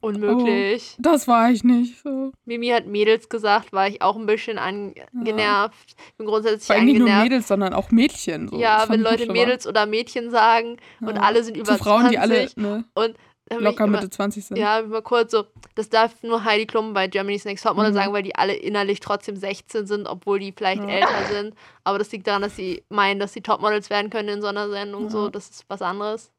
Unmöglich. 0.00 0.96
Das 0.98 1.28
war 1.28 1.50
ich 1.52 1.62
nicht. 1.62 2.02
So. 2.02 2.32
Mimi 2.44 2.68
hat 2.70 2.86
Mädels 2.86 3.28
gesagt, 3.28 3.72
war 3.72 3.86
ich 3.86 4.02
auch 4.02 4.16
ein 4.16 4.26
bisschen 4.26 4.58
angenervt. 4.58 5.94
Bin 6.18 6.26
grundsätzlich 6.26 6.66
Vor 6.66 6.74
allem 6.74 6.86
nicht 6.86 6.98
nur 6.98 7.06
angenervt. 7.08 7.28
Mädels, 7.30 7.48
sondern 7.48 7.72
auch 7.72 7.90
Mädchen. 7.92 8.48
So. 8.48 8.56
Das 8.56 8.60
ja, 8.62 8.78
fand 8.80 8.90
wenn 8.90 9.00
Leute. 9.02 9.30
Mädels 9.30 9.64
oder 9.66 9.86
Mädchen 9.86 10.30
sagen 10.32 10.78
und 11.00 11.14
Ja. 11.16 11.22
alle 11.22 11.44
sind 11.44 11.56
über 11.56 11.76
Zu 11.76 11.84
Frauen, 11.84 12.00
20. 12.08 12.10
die 12.10 12.18
alle 12.18 12.48
ne, 12.56 12.84
und 12.94 13.14
locker 13.60 13.84
immer, 13.84 13.98
Mitte 13.98 14.10
20 14.10 14.44
sind. 14.44 14.56
Ja, 14.56 14.82
mal 14.82 15.02
kurz 15.02 15.32
so, 15.32 15.44
das 15.74 15.88
darf 15.88 16.22
nur 16.22 16.44
Heidi 16.44 16.66
Klum 16.66 16.92
bei 16.94 17.06
Germany's 17.08 17.44
Next 17.44 17.64
Topmodel 17.64 17.90
Mhm. 17.90 17.94
sagen, 17.94 18.12
weil 18.12 18.22
die 18.22 18.34
alle 18.34 18.54
innerlich 18.54 19.00
trotzdem 19.00 19.36
16 19.36 19.86
sind, 19.86 20.06
obwohl 20.06 20.38
die 20.38 20.52
vielleicht 20.52 20.82
Ja. 20.82 20.88
älter 20.88 21.26
sind. 21.32 21.54
Aber 21.84 21.98
das 21.98 22.10
liegt 22.12 22.26
daran, 22.26 22.42
dass 22.42 22.56
sie 22.56 22.82
meinen, 22.88 23.20
dass 23.20 23.32
sie 23.32 23.40
Topmodels 23.42 23.90
werden 23.90 24.10
können 24.10 24.28
in 24.28 24.40
so 24.42 24.48
einer 24.48 24.68
Sendung. 24.70 25.10
So, 25.10 25.24
Ja. 25.24 25.30
das 25.30 25.50
ist 25.50 25.64
was 25.68 25.82
anderes. 25.82 26.30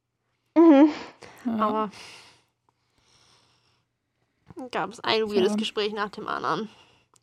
Mhm. 0.58 0.90
Ja. 1.46 1.60
Aber 1.60 1.92
gab 4.72 4.92
es 4.92 5.00
ein 5.00 5.22
weirdes. 5.24 5.58
Gespräch 5.58 5.94
nach 5.94 6.10
dem 6.10 6.28
anderen. 6.28 6.70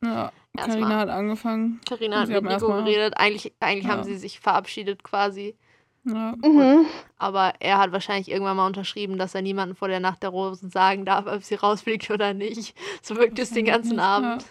Ja. 0.03 0.33
Carina 0.57 0.99
hat 0.99 1.09
angefangen. 1.11 1.81
Carina 1.89 2.23
Und 2.25 2.33
hat 2.35 2.43
mit 2.43 2.53
Nico 2.53 2.69
geredet. 2.69 3.15
Eigentlich, 3.17 3.53
eigentlich 3.61 3.85
Ja. 3.85 3.91
haben 3.91 4.05
sie 4.05 4.17
sich 4.17 4.41
verabschiedet 4.41 5.03
quasi. 5.05 5.55
Ja. 6.05 6.35
Mhm. 6.43 6.87
Aber 7.19 7.53
er 7.61 7.79
hat 7.79 7.93
wahrscheinlich 7.93 8.31
irgendwann 8.31 8.57
mal 8.57 8.67
unterschrieben, 8.67 9.19
dass 9.19 9.35
er 9.35 9.43
niemandem 9.43 9.77
vor 9.77 9.89
der 9.89 10.01
Nacht 10.01 10.23
der 10.23 10.31
Rosen 10.31 10.71
sagen 10.71 11.05
darf, 11.05 11.27
ob 11.27 11.43
sie 11.45 11.57
rausfliegt 11.57 12.11
oder 12.11 12.33
nicht. 12.35 12.75
So 13.03 13.17
wirkt 13.17 13.39
es 13.39 13.51
den 13.51 13.67
ganzen 13.67 13.97
Wahrscheinlich 13.99 14.31
Abend. 14.31 14.45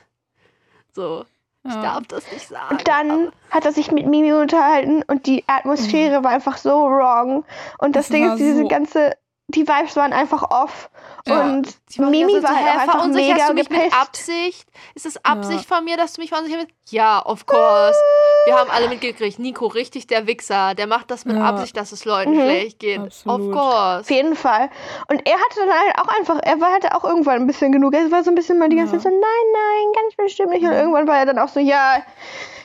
So, 0.93 1.25
ich 1.65 1.73
Ja. 1.73 1.81
darf 1.81 2.07
das 2.07 2.31
nicht 2.31 2.47
sagen. 2.47 2.75
Und 2.77 2.87
dann 2.87 3.11
aber- 3.11 3.31
hat 3.51 3.65
er 3.65 3.71
sich 3.71 3.91
mit 3.91 4.05
Mimi 4.07 4.31
unterhalten 4.33 5.03
und 5.07 5.25
die 5.27 5.43
Atmosphäre 5.47 6.23
war 6.23 6.31
einfach 6.31 6.57
so 6.57 6.69
wrong. 6.71 7.43
Und 7.79 7.95
das, 7.95 8.07
Das 8.07 8.15
Ding 8.15 8.29
ist, 8.31 8.37
diese 8.37 8.59
so- 8.61 8.67
ganze, 8.67 9.13
die 9.49 9.67
Vibes 9.67 9.95
waren 9.95 10.13
einfach 10.13 10.43
off. 10.51 10.89
Ja. 11.25 11.41
Und 11.43 11.67
Mimi 11.97 12.41
war 12.41 12.41
so, 12.41 12.47
halt 12.47 12.57
auch 12.57 12.63
hä, 12.65 12.79
einfach 12.79 13.07
mega 13.07 13.47
du 13.47 13.53
mich 13.55 13.69
mit 13.69 13.79
gepisst. 13.79 13.99
Absicht? 14.01 14.69
Ist 14.95 15.05
es 15.05 15.25
Absicht 15.25 15.65
von 15.65 15.83
mir, 15.83 15.97
dass 15.97 16.13
du 16.13 16.21
mich 16.21 16.29
verunsichern 16.29 16.61
willst? 16.61 16.73
Ja, 16.91 17.23
of 17.25 17.45
course. 17.45 17.97
Wir 18.45 18.55
haben 18.55 18.69
alle 18.71 18.87
mitgekriegt. 18.89 19.37
Nico, 19.39 19.67
richtig 19.67 20.07
der 20.07 20.27
Wichser. 20.27 20.75
Der 20.75 20.87
macht 20.87 21.11
das 21.11 21.25
mit 21.25 21.35
Ja. 21.35 21.43
Absicht, 21.45 21.75
dass 21.77 21.91
es 21.91 22.05
Leuten 22.05 22.31
Mhm. 22.31 22.41
schlecht 22.41 22.79
geht. 22.79 22.99
Absolut. 22.99 23.49
Of 23.49 23.55
course. 23.55 23.99
Auf 24.01 24.09
jeden 24.11 24.35
Fall. 24.35 24.69
Und 25.09 25.27
er 25.27 25.33
hatte 25.35 25.59
dann 25.59 25.69
halt 25.69 25.99
auch 25.99 26.17
einfach, 26.17 26.39
er 26.41 26.61
war 26.61 26.71
hatte 26.71 26.95
auch 26.95 27.03
irgendwann 27.03 27.41
ein 27.41 27.47
bisschen 27.47 27.71
genug. 27.71 27.93
Er 27.95 28.09
war 28.11 28.23
so 28.23 28.31
ein 28.31 28.35
bisschen 28.35 28.57
mal 28.59 28.69
die 28.69 28.75
ganze 28.77 28.95
Ja. 28.95 29.01
Zeit 29.01 29.11
so, 29.11 29.19
nein, 29.19 29.53
nein, 29.53 30.03
ganz 30.03 30.15
bestimmt 30.15 30.51
nicht. 30.51 30.63
Und 30.63 30.71
irgendwann 30.73 31.07
war 31.07 31.17
er 31.17 31.25
dann 31.25 31.39
auch 31.39 31.49
so, 31.49 31.59
ja, 31.59 32.01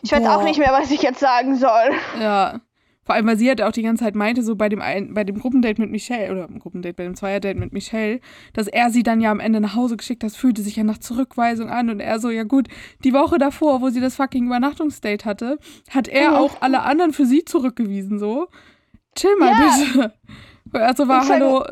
ich 0.02 0.12
weiß 0.12 0.26
auch 0.26 0.36
Boah. 0.36 0.42
nicht 0.44 0.58
mehr, 0.58 0.72
was 0.72 0.90
ich 0.90 1.00
jetzt 1.02 1.18
sagen 1.20 1.56
soll. 1.56 1.92
Ja. 2.20 2.60
Vor 3.04 3.14
allem, 3.14 3.26
weil 3.26 3.36
sie 3.36 3.48
halt 3.48 3.60
auch 3.62 3.72
die 3.72 3.82
ganze 3.82 4.04
Zeit 4.04 4.14
meinte, 4.14 4.42
so 4.42 4.56
bei 4.56 4.68
dem, 4.68 4.80
ein, 4.80 5.12
bei 5.14 5.24
dem 5.24 5.38
Gruppendate 5.38 5.80
mit 5.80 5.90
Michelle, 5.90 6.32
oder 6.32 6.48
im 6.48 6.58
Gruppendate, 6.58 6.94
bei 6.94 7.04
dem 7.04 7.14
Zweierdate 7.14 7.58
mit 7.58 7.72
Michelle, 7.72 8.20
dass 8.54 8.66
er 8.66 8.90
sie 8.90 9.02
dann 9.02 9.20
ja 9.20 9.30
am 9.30 9.40
Ende 9.40 9.60
nach 9.60 9.74
Hause 9.74 9.96
geschickt 9.96 10.22
hat, 10.24 10.30
das 10.30 10.36
fühlte 10.36 10.62
sich 10.62 10.76
ja 10.76 10.84
nach 10.84 10.98
Zurückweisung 10.98 11.68
an 11.68 11.90
und 11.90 12.00
er 12.00 12.18
so, 12.18 12.30
ja 12.30 12.44
gut, 12.44 12.68
die 13.04 13.12
Woche 13.12 13.38
davor, 13.38 13.82
wo 13.82 13.90
sie 13.90 14.00
das 14.00 14.16
fucking 14.16 14.46
Übernachtungsdate 14.46 15.24
hatte, 15.26 15.58
hat 15.90 16.08
er 16.08 16.30
Mhm. 16.30 16.36
auch 16.36 16.62
alle 16.62 16.82
anderen 16.82 17.12
für 17.12 17.26
sie 17.26 17.44
zurückgewiesen, 17.44 18.18
so. 18.18 18.48
Chill 19.14 19.36
mal 19.38 19.50
Ja. 19.50 19.76
bitte. 19.92 20.14
Weil 20.66 20.82
er 20.82 20.96
so 20.96 21.06
war, 21.06 21.28
hallo, 21.28 21.64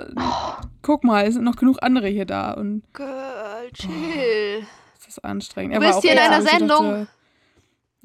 guck 0.83 1.03
mal, 1.03 1.25
es 1.27 1.35
sind 1.35 1.45
noch 1.45 1.57
genug 1.57 1.79
andere 1.81 2.09
hier 2.09 2.27
da 2.27 2.53
und 2.53 2.83
Girl, 2.93 3.71
chill. 3.73 4.67
das 4.99 5.09
ist 5.09 5.25
anstrengend. 5.25 5.77
Du 5.77 5.81
bist 5.81 6.03
hier 6.03 6.13
in 6.13 6.19
einer 6.19 6.43
Sendung. 6.43 6.69
dachte, 6.91 7.09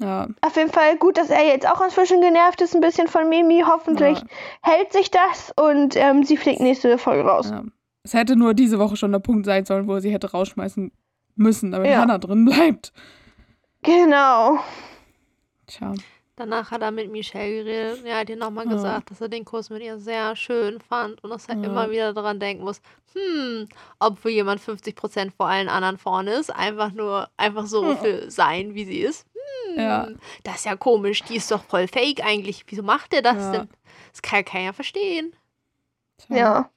ja, 0.00 0.28
Auf 0.42 0.56
jeden 0.56 0.70
Fall 0.72 0.96
gut, 0.96 1.18
dass 1.18 1.30
er 1.30 1.44
jetzt 1.46 1.68
auch 1.68 1.80
inzwischen 1.80 2.20
genervt 2.20 2.60
ist, 2.60 2.74
ein 2.74 2.80
bisschen 2.80 3.08
von 3.08 3.28
Mimi. 3.28 3.62
Hoffentlich 3.66 4.18
Ja. 4.18 4.24
hält 4.62 4.92
sich 4.92 5.10
das 5.10 5.52
und 5.56 5.96
ähm, 5.96 6.22
sie 6.24 6.36
fliegt 6.36 6.60
nächste 6.60 6.98
Folge 6.98 7.28
raus. 7.28 7.50
Ja. 7.50 7.64
Es 8.04 8.14
hätte 8.14 8.36
nur 8.36 8.54
diese 8.54 8.78
Woche 8.78 8.96
schon 8.96 9.12
der 9.12 9.18
Punkt 9.18 9.44
sein 9.44 9.64
sollen, 9.64 9.86
wo 9.88 9.94
er 9.94 10.00
sie 10.00 10.12
hätte 10.12 10.30
rausschmeißen 10.30 10.92
müssen, 11.34 11.72
damit 11.72 11.90
Ja. 11.90 11.98
Hannah 11.98 12.18
drin 12.18 12.44
bleibt. 12.44 12.92
Genau. 13.82 14.58
Tja. 15.66 15.92
Danach 16.38 16.70
hat 16.70 16.82
er 16.82 16.90
mit 16.92 17.10
Michelle 17.10 17.64
geredet. 17.64 18.04
Er 18.04 18.18
hat 18.20 18.30
ihr 18.30 18.36
nochmal 18.36 18.66
Ja. 18.66 18.72
gesagt, 18.72 19.10
dass 19.10 19.20
er 19.20 19.28
den 19.28 19.44
Kurs 19.44 19.70
mit 19.70 19.82
ihr 19.82 19.98
sehr 19.98 20.36
schön 20.36 20.80
fand 20.80 21.22
und 21.24 21.30
dass 21.30 21.46
er 21.48 21.56
Ja. 21.56 21.64
immer 21.64 21.90
wieder 21.90 22.12
daran 22.12 22.38
denken 22.38 22.62
muss, 22.64 22.80
hm, 23.12 23.68
obwohl 23.98 24.30
jemand 24.30 24.60
50% 24.60 25.32
vor 25.36 25.46
allen 25.48 25.68
anderen 25.68 25.98
vorne 25.98 26.32
ist, 26.34 26.54
einfach 26.54 26.92
nur, 26.92 27.28
einfach 27.36 27.66
so 27.66 27.84
Ja. 27.90 27.96
für 27.96 28.30
sein, 28.30 28.74
wie 28.74 28.84
sie 28.84 29.00
ist. 29.00 29.26
Hm, 29.74 29.78
Ja. 29.80 30.08
das 30.44 30.56
ist 30.56 30.64
ja 30.66 30.76
komisch, 30.76 31.22
die 31.24 31.36
ist 31.36 31.50
doch 31.50 31.64
voll 31.64 31.88
fake 31.88 32.24
eigentlich. 32.24 32.64
Wieso 32.68 32.82
macht 32.82 33.12
er 33.12 33.22
das 33.22 33.36
Ja. 33.36 33.52
denn? 33.52 33.68
Das 34.12 34.22
kann 34.22 34.44
keiner 34.44 34.72
verstehen. 34.72 35.34
Ja. 36.28 36.70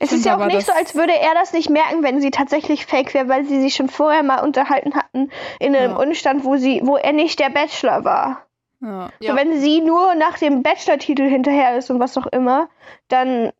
Es 0.00 0.10
ist 0.10 0.24
ja 0.24 0.36
auch 0.36 0.46
nicht 0.46 0.66
so, 0.66 0.72
als 0.72 0.96
würde 0.96 1.12
er 1.16 1.32
das 1.34 1.52
nicht 1.52 1.70
merken, 1.70 2.02
wenn 2.02 2.20
sie 2.20 2.32
tatsächlich 2.32 2.86
fake 2.86 3.14
wäre, 3.14 3.28
weil 3.28 3.44
sie 3.44 3.60
sich 3.60 3.74
schon 3.76 3.88
vorher 3.88 4.24
mal 4.24 4.40
unterhalten 4.42 4.94
hatten 4.96 5.30
in 5.60 5.76
einem 5.76 5.92
Ja. 5.92 5.96
Umstand, 5.98 6.44
wo 6.44 6.56
sie, 6.56 6.80
wo 6.82 6.96
er 6.96 7.12
nicht 7.12 7.38
der 7.38 7.50
Bachelor 7.50 8.04
war. 8.04 8.44
Ja. 8.84 9.10
So, 9.20 9.36
wenn 9.36 9.58
sie 9.60 9.80
nur 9.80 10.14
nach 10.14 10.38
dem 10.38 10.62
Bachelor-Titel 10.62 11.22
hinterher 11.28 11.76
ist 11.78 11.90
und 11.90 12.00
was 12.00 12.16
auch 12.18 12.26
immer, 12.26 12.68
dann 13.08 13.50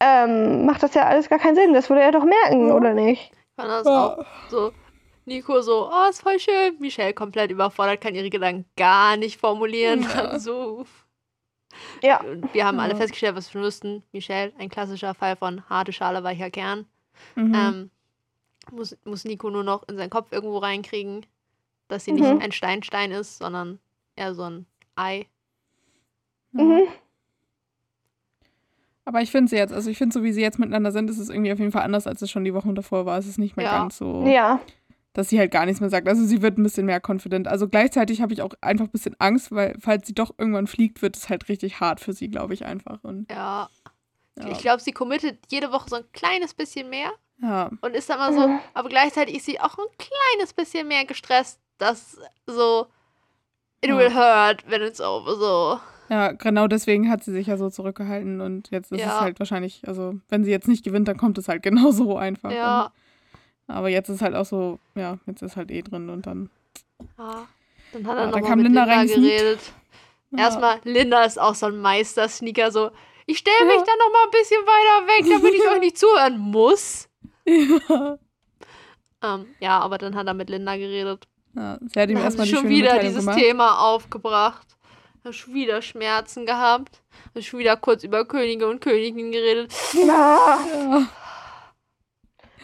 ähm, 0.00 0.64
macht 0.66 0.82
das 0.82 0.94
ja 0.94 1.02
alles 1.04 1.28
gar 1.28 1.38
keinen 1.38 1.54
Sinn. 1.56 1.74
Das 1.74 1.88
würde 1.90 2.02
er 2.02 2.12
doch 2.12 2.24
merken, 2.24 2.68
Ja. 2.68 2.74
oder 2.74 2.94
nicht? 2.94 3.30
Ich 3.32 3.54
fand 3.56 3.68
das 3.70 3.86
Ja. 3.86 4.06
auch 4.16 4.24
so. 4.48 4.72
Nico 5.24 5.60
so, 5.60 5.88
oh, 5.92 6.08
ist 6.10 6.22
voll 6.22 6.40
schön. 6.40 6.76
Michelle 6.80 7.14
komplett 7.14 7.50
überfordert, 7.52 8.00
kann 8.00 8.14
ihre 8.16 8.30
Gedanken 8.30 8.64
gar 8.76 9.16
nicht 9.16 9.38
formulieren. 9.38 10.02
Ja. 10.14 10.38
So. 10.38 10.84
Ja. 12.02 12.20
Und 12.20 12.52
wir 12.52 12.66
haben 12.66 12.80
alle 12.80 12.96
festgestellt, 12.96 13.36
was 13.36 13.52
wir 13.54 13.62
wussten. 13.62 14.02
Michelle, 14.12 14.52
ein 14.58 14.68
klassischer 14.68 15.14
Fall 15.14 15.36
von 15.36 15.68
harte 15.70 15.92
Schale, 15.92 16.24
weicher 16.24 16.50
Kern. 16.50 16.86
Mhm. 17.36 17.54
Ähm, 17.54 17.90
muss, 18.72 18.96
muss 19.04 19.24
Nico 19.24 19.48
nur 19.50 19.64
noch 19.64 19.86
in 19.88 19.96
seinen 19.96 20.10
Kopf 20.10 20.32
irgendwo 20.32 20.58
reinkriegen, 20.58 21.24
dass 21.88 22.04
sie 22.04 22.12
Mhm. 22.12 22.18
nicht 22.20 22.42
ein 22.42 22.52
Steinstein 22.52 23.12
ist, 23.12 23.38
sondern 23.38 23.78
eher 24.16 24.34
so 24.34 24.42
ein 24.44 24.66
Ei. 24.96 25.26
ja. 26.52 26.62
Mhm. 26.64 26.82
Aber 29.04 29.20
ich 29.20 29.30
finde 29.32 29.50
sie 29.50 29.56
jetzt, 29.56 29.72
also 29.72 29.90
ich 29.90 29.98
finde 29.98 30.14
so, 30.14 30.22
wie 30.22 30.32
sie 30.32 30.42
jetzt 30.42 30.58
miteinander 30.60 30.92
sind, 30.92 31.10
ist 31.10 31.18
es 31.18 31.28
irgendwie 31.28 31.52
auf 31.52 31.58
jeden 31.58 31.72
Fall 31.72 31.82
anders, 31.82 32.06
als 32.06 32.22
es 32.22 32.30
schon 32.30 32.44
die 32.44 32.54
Wochen 32.54 32.74
davor 32.76 33.04
war. 33.04 33.18
Es 33.18 33.26
ist 33.26 33.38
nicht 33.38 33.56
mehr 33.56 33.66
Ja. 33.66 33.78
ganz 33.78 33.98
so, 33.98 34.24
Ja. 34.26 34.60
dass 35.12 35.28
sie 35.28 35.40
halt 35.40 35.50
gar 35.50 35.66
nichts 35.66 35.80
mehr 35.80 35.90
sagt. 35.90 36.06
Also 36.06 36.24
sie 36.24 36.40
wird 36.40 36.56
ein 36.56 36.62
bisschen 36.62 36.86
mehr 36.86 37.00
confident. 37.04 37.48
Also 37.48 37.68
gleichzeitig 37.68 38.22
habe 38.22 38.32
ich 38.32 38.42
auch 38.42 38.52
einfach 38.60 38.84
ein 38.84 38.90
bisschen 38.92 39.16
Angst, 39.18 39.50
weil 39.50 39.74
falls 39.80 40.06
sie 40.06 40.14
doch 40.14 40.30
irgendwann 40.38 40.68
fliegt, 40.68 41.02
wird 41.02 41.16
es 41.16 41.28
halt 41.28 41.48
richtig 41.48 41.80
hart 41.80 41.98
für 41.98 42.12
sie, 42.12 42.28
glaube 42.28 42.54
ich 42.54 42.64
einfach. 42.64 43.02
Und, 43.02 43.28
Ja. 43.30 43.68
ja. 44.38 44.48
Ich 44.52 44.58
glaube, 44.58 44.80
sie 44.80 44.92
committet 44.92 45.40
jede 45.50 45.72
Woche 45.72 45.88
so 45.90 45.96
ein 45.96 46.04
kleines 46.12 46.54
bisschen 46.54 46.88
mehr 46.88 47.10
ja. 47.42 47.70
und 47.80 47.96
ist 47.96 48.08
dann 48.08 48.18
mal 48.20 48.32
so, 48.32 48.46
Mhm. 48.46 48.60
aber 48.72 48.88
gleichzeitig 48.88 49.34
ist 49.34 49.46
sie 49.46 49.58
auch 49.58 49.76
ein 49.78 49.84
kleines 49.98 50.52
bisschen 50.54 50.86
mehr 50.86 51.04
gestresst, 51.06 51.60
dass 51.78 52.18
so 52.46 52.86
it 53.82 53.90
Ja. 53.90 53.96
will 53.98 54.14
hurt 54.14 54.68
when 54.70 54.82
it's 54.82 55.00
over, 55.00 55.34
so. 55.36 55.80
Ja, 56.08 56.32
genau 56.32 56.66
deswegen 56.66 57.08
hat 57.10 57.24
sie 57.24 57.32
sich 57.32 57.46
ja 57.46 57.56
so 57.56 57.70
zurückgehalten 57.70 58.40
und 58.40 58.70
jetzt 58.70 58.92
ist 58.92 59.00
Ja. 59.00 59.06
es 59.16 59.20
halt 59.20 59.38
wahrscheinlich, 59.38 59.82
also 59.86 60.14
wenn 60.28 60.44
sie 60.44 60.50
jetzt 60.50 60.68
nicht 60.68 60.84
gewinnt, 60.84 61.08
dann 61.08 61.16
kommt 61.16 61.38
es 61.38 61.48
halt 61.48 61.62
genau 61.62 61.90
so 61.90 62.16
einfach. 62.16 62.50
Ja. 62.50 62.92
Und, 63.66 63.74
aber 63.74 63.88
jetzt 63.88 64.08
ist 64.08 64.20
halt 64.22 64.34
auch 64.34 64.44
so, 64.44 64.78
ja, 64.94 65.18
jetzt 65.26 65.42
ist 65.42 65.56
halt 65.56 65.70
eh 65.70 65.82
drin 65.82 66.08
und 66.10 66.26
dann. 66.26 66.50
ja. 67.18 67.46
Dann 67.92 68.06
hat 68.06 68.16
Ja, 68.16 68.24
er 68.24 68.30
da 68.30 68.40
kam 68.40 68.58
mit 68.58 68.66
Linda 68.68 68.84
Linda, 68.84 69.04
geredet. 69.14 69.60
Ja. 70.30 70.38
Erstmal, 70.38 70.80
Linda 70.84 71.24
ist 71.24 71.38
auch 71.38 71.54
so 71.54 71.66
ein 71.66 71.78
Meister-Sneaker, 71.78 72.70
so, 72.72 72.90
ich 73.26 73.38
stelle 73.38 73.66
mich 73.66 73.76
Ja. 73.76 73.84
dann 73.84 73.98
noch 73.98 74.12
mal 74.12 74.24
ein 74.24 74.30
bisschen 74.30 74.62
weiter 74.62 75.06
weg, 75.08 75.26
damit 75.42 75.54
ich 75.54 75.60
euch 75.72 75.80
nicht 75.80 75.98
zuhören 75.98 76.38
muss. 76.38 77.08
Ja. 77.46 78.18
Ähm, 79.22 79.46
ja, 79.60 79.78
aber 79.78 79.98
dann 79.98 80.14
hat 80.16 80.26
er 80.26 80.34
mit 80.34 80.50
Linda 80.50 80.76
geredet. 80.76 81.28
Ja. 81.54 81.78
Sie 81.92 82.00
hat 82.00 82.08
ihm 82.10 82.16
haben 82.18 82.24
erstmal 82.24 82.46
die 82.46 82.54
schon 82.54 82.68
wieder 82.68 82.92
Mitteilung 82.94 83.06
dieses 83.08 83.24
gemacht. 83.24 83.38
Thema 83.38 83.78
aufgebracht. 83.80 84.66
Hat 85.24 85.34
schon 85.34 85.54
wieder 85.54 85.82
Schmerzen 85.82 86.46
gehabt. 86.46 87.00
Hat 87.34 87.44
schon 87.44 87.60
wieder 87.60 87.76
kurz 87.76 88.02
über 88.04 88.24
Könige 88.24 88.68
und 88.68 88.80
Königinnen 88.80 89.32
geredet. 89.32 89.72
ja. 89.94 90.58
Ja. 90.74 91.06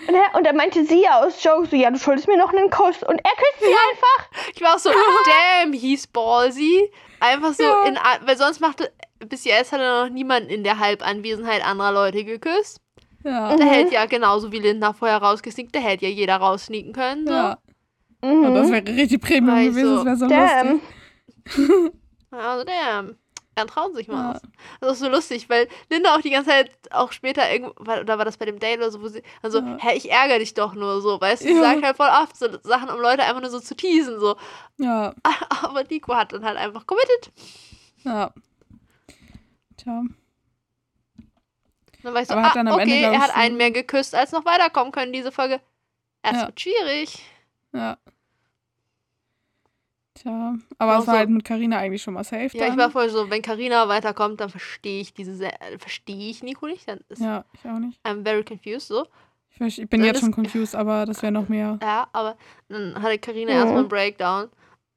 Und, 0.06 0.14
er, 0.14 0.34
und 0.36 0.44
dann 0.46 0.56
meinte 0.56 0.84
sie 0.84 1.06
aus 1.08 1.42
Joke 1.42 1.66
so, 1.68 1.76
ja, 1.76 1.90
du 1.90 1.98
schuldest 1.98 2.28
mir 2.28 2.36
noch 2.38 2.52
einen 2.52 2.70
Kuss. 2.70 3.02
Und 3.02 3.18
er 3.18 3.32
küsst 3.32 3.60
sie 3.60 3.66
einfach. 3.90 4.52
Ich 4.54 4.60
war 4.62 4.74
auch 4.74 4.78
so, 4.78 4.90
damn, 5.60 5.72
he's 5.72 6.06
ballsy. 6.06 6.90
Einfach 7.20 7.52
so, 7.52 7.64
Ja. 7.64 7.84
in, 7.84 7.98
weil 8.24 8.36
sonst 8.36 8.60
machte, 8.60 8.92
bis 9.18 9.44
jetzt 9.44 9.72
hat 9.72 9.80
er 9.80 10.04
noch 10.04 10.10
niemanden 10.10 10.50
in 10.50 10.62
der 10.62 10.78
Halbanwesenheit 10.78 11.64
anderer 11.64 11.92
Leute 11.92 12.24
geküsst. 12.24 12.80
Ja. 13.24 13.54
Der 13.56 13.66
Mhm. 13.66 13.70
hätte 13.70 13.94
ja 13.94 14.06
genauso 14.06 14.52
wie 14.52 14.60
Linda 14.60 14.92
vorher 14.92 15.18
rausgesneakt, 15.18 15.74
der 15.74 15.82
hätte 15.82 16.06
ja 16.06 16.12
jeder 16.12 16.36
raussneaken 16.36 16.92
können. 16.92 17.26
So. 17.26 17.32
ja. 17.32 17.58
Und 18.20 18.54
das 18.54 18.68
Mhm. 18.68 18.72
wäre 18.72 18.86
richtig 18.96 19.20
Premium 19.22 19.56
ich 19.58 19.68
gewesen, 19.68 19.94
das 19.96 20.04
wäre 20.04 20.16
so 20.16 20.26
Damn. 20.28 20.80
lustig. 21.54 21.92
Also, 22.30 22.64
damn. 22.64 23.16
Er 23.54 23.66
traut 23.66 23.94
sich 23.96 24.06
mal 24.06 24.22
Ja. 24.22 24.34
was. 24.34 24.42
Das 24.80 24.92
ist 24.92 24.98
so 25.00 25.08
lustig, 25.08 25.48
weil 25.48 25.66
Linda 25.90 26.14
auch 26.14 26.20
die 26.20 26.30
ganze 26.30 26.50
Zeit, 26.50 26.70
auch 26.90 27.10
später 27.10 27.50
irgendwo, 27.50 27.72
oder 27.82 28.18
war 28.18 28.24
das 28.24 28.36
bei 28.36 28.44
dem 28.44 28.58
Date 28.60 28.78
oder 28.78 28.90
so, 28.92 29.00
wo 29.02 29.08
sie, 29.08 29.22
also, 29.42 29.58
Ja. 29.58 29.78
hä, 29.80 29.96
ich 29.96 30.10
ärgere 30.10 30.38
dich 30.38 30.54
doch 30.54 30.74
nur 30.74 31.00
so, 31.00 31.20
weißt 31.20 31.42
du, 31.42 31.48
sie 31.48 31.54
Ja. 31.54 31.62
sagt 31.62 31.82
halt 31.82 31.96
voll 31.96 32.08
oft 32.22 32.36
so 32.36 32.46
Sachen, 32.62 32.88
um 32.90 33.00
Leute 33.00 33.22
einfach 33.24 33.40
nur 33.40 33.50
so 33.50 33.58
zu 33.58 33.74
teasen, 33.74 34.20
so. 34.20 34.36
Ja, 34.78 35.12
Aber 35.62 35.82
Nico 35.84 36.14
hat 36.14 36.32
dann 36.32 36.44
halt 36.44 36.56
einfach 36.56 36.86
committed. 36.86 37.32
ja. 38.04 38.32
Tja. 39.76 40.02
Dann 42.04 42.14
war 42.14 42.22
ich 42.22 42.28
so, 42.28 42.34
Aber 42.34 42.44
ah, 42.46 42.50
dann 42.54 42.66
Ende, 42.68 42.82
okay, 42.82 42.98
glaub 43.00 43.12
er 43.14 43.20
hat 43.20 43.36
einen 43.36 43.56
mehr 43.56 43.70
geküsst, 43.72 44.14
als 44.14 44.30
noch 44.32 44.44
weiterkommen 44.44 44.92
können, 44.92 45.12
diese 45.12 45.32
Folge. 45.32 45.60
Es 46.22 46.32
Ja. 46.32 46.46
wird 46.46 46.60
schwierig. 46.60 47.22
Ja. 47.72 47.98
Tja, 50.14 50.56
aber 50.78 50.96
Auch 50.96 51.00
es 51.02 51.06
war 51.06 51.14
so- 51.14 51.18
halt 51.18 51.30
mit 51.30 51.44
Carina 51.44 51.78
eigentlich 51.78 52.02
schon 52.02 52.14
mal 52.14 52.24
safe. 52.24 52.48
Ja, 52.56 52.64
ich 52.64 52.70
dann. 52.70 52.78
war 52.78 52.90
vorher 52.90 53.10
so, 53.10 53.30
wenn 53.30 53.40
Karina 53.42 53.88
weiterkommt, 53.88 54.40
dann 54.40 54.48
verstehe 54.50 55.00
ich 55.00 55.14
diese, 55.14 55.34
Se- 55.36 55.60
äh, 55.60 55.78
verstehe 55.78 56.30
ich 56.30 56.42
Nico 56.42 56.66
nicht, 56.66 56.88
dann 56.88 57.00
ist 57.08 57.20
Ja, 57.22 57.44
ich 57.52 57.64
auch 57.70 57.78
nicht. 57.78 58.00
I'm 58.04 58.24
very 58.24 58.42
confused, 58.42 58.88
so. 58.88 59.06
Ich, 59.60 59.78
ich 59.80 59.88
bin 59.88 60.00
Dann 60.00 60.06
jetzt 60.08 60.20
schon 60.20 60.32
confused, 60.32 60.74
aber 60.74 61.04
das 61.06 61.22
wäre 61.22 61.32
noch 61.32 61.48
mehr. 61.48 61.78
Ja, 61.82 62.08
aber 62.12 62.36
dann 62.68 63.00
hatte 63.00 63.18
Karina 63.18 63.52
Mhm. 63.52 63.56
erstmal 63.58 63.78
einen 63.80 63.88
Breakdown. 63.88 64.48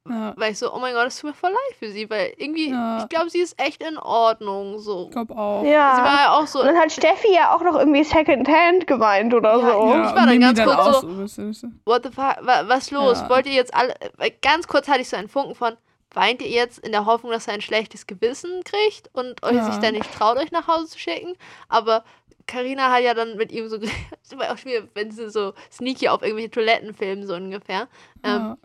Ja, 0.08 0.34
Weil 0.36 0.50
ich 0.52 0.58
so, 0.58 0.74
oh 0.74 0.80
mein 0.80 0.94
Gott, 0.94 1.06
das 1.06 1.18
tut 1.20 1.30
mir 1.30 1.34
voll 1.34 1.50
leid 1.50 1.76
für 1.78 1.88
sie, 1.90 2.10
weil 2.10 2.32
irgendwie, 2.36 2.70
Ja. 2.70 2.98
ich 3.02 3.08
glaube, 3.08 3.30
sie 3.30 3.38
ist 3.38 3.60
echt 3.60 3.80
in 3.82 3.96
Ordnung. 3.98 4.80
So. 4.80 5.04
ich 5.04 5.10
glaube 5.12 5.36
auch. 5.36 5.62
Sie 5.62 5.70
Ja. 5.70 5.96
war 6.04 6.14
ja 6.24 6.32
auch 6.36 6.46
so. 6.48 6.58
Und 6.60 6.66
dann 6.66 6.76
hat 6.76 6.90
Steffi 6.90 7.32
ja 7.32 7.54
auch 7.54 7.62
noch 7.62 7.76
irgendwie 7.78 8.02
Secondhand 8.02 8.86
gemeint 8.88 9.32
oder 9.32 9.58
Ja, 9.58 9.60
so. 9.60 9.66
ja. 9.92 10.08
ich 10.10 10.16
war 10.16 10.26
dann 10.26 10.40
ganz 10.40 10.60
kurz 10.60 10.76
auch 10.76 11.00
so- 11.02 11.06
du? 11.06 11.72
What 11.84 12.02
the 12.04 12.10
fuck? 12.10 12.36
Wa- 12.40 12.64
Was 12.66 12.90
los? 12.90 13.20
Ja. 13.20 13.28
Wollt 13.30 13.46
ihr 13.46 13.52
jetzt 13.52 13.72
alle. 13.74 13.94
Ganz 14.42 14.66
kurz 14.66 14.88
hatte 14.88 15.02
ich 15.02 15.08
so 15.08 15.16
einen 15.16 15.28
Funken 15.28 15.54
von. 15.54 15.76
Weint 16.14 16.42
ihr 16.42 16.48
jetzt 16.50 16.78
in 16.80 16.92
der 16.92 17.06
Hoffnung, 17.06 17.32
dass 17.32 17.46
er 17.48 17.54
ein 17.54 17.62
schlechtes 17.62 18.06
Gewissen 18.06 18.62
kriegt 18.64 19.08
und 19.14 19.42
euch 19.44 19.54
Ja. 19.54 19.64
sich 19.70 19.76
dann 19.80 19.94
nicht 19.94 20.12
traut, 20.12 20.36
euch 20.36 20.50
nach 20.52 20.66
Hause 20.66 20.88
zu 20.88 20.98
schicken? 20.98 21.34
Aber 21.70 22.04
Karina 22.46 22.90
hat 22.92 23.02
ja 23.02 23.14
dann 23.14 23.36
mit 23.36 23.50
ihm 23.52 23.68
so. 23.68 23.76
Auch 23.78 24.58
schon 24.58 24.72
wieder, 24.72 24.82
wenn 24.94 25.10
sie 25.12 25.30
so 25.30 25.52
sneaky 25.70 26.08
auf 26.08 26.20
irgendwelche 26.22 26.50
Toiletten 26.50 26.92
filmen, 26.92 27.24
so 27.26 27.34
ungefähr. 27.34 27.86
Ähm, 28.24 28.30
Ja. 28.40 28.56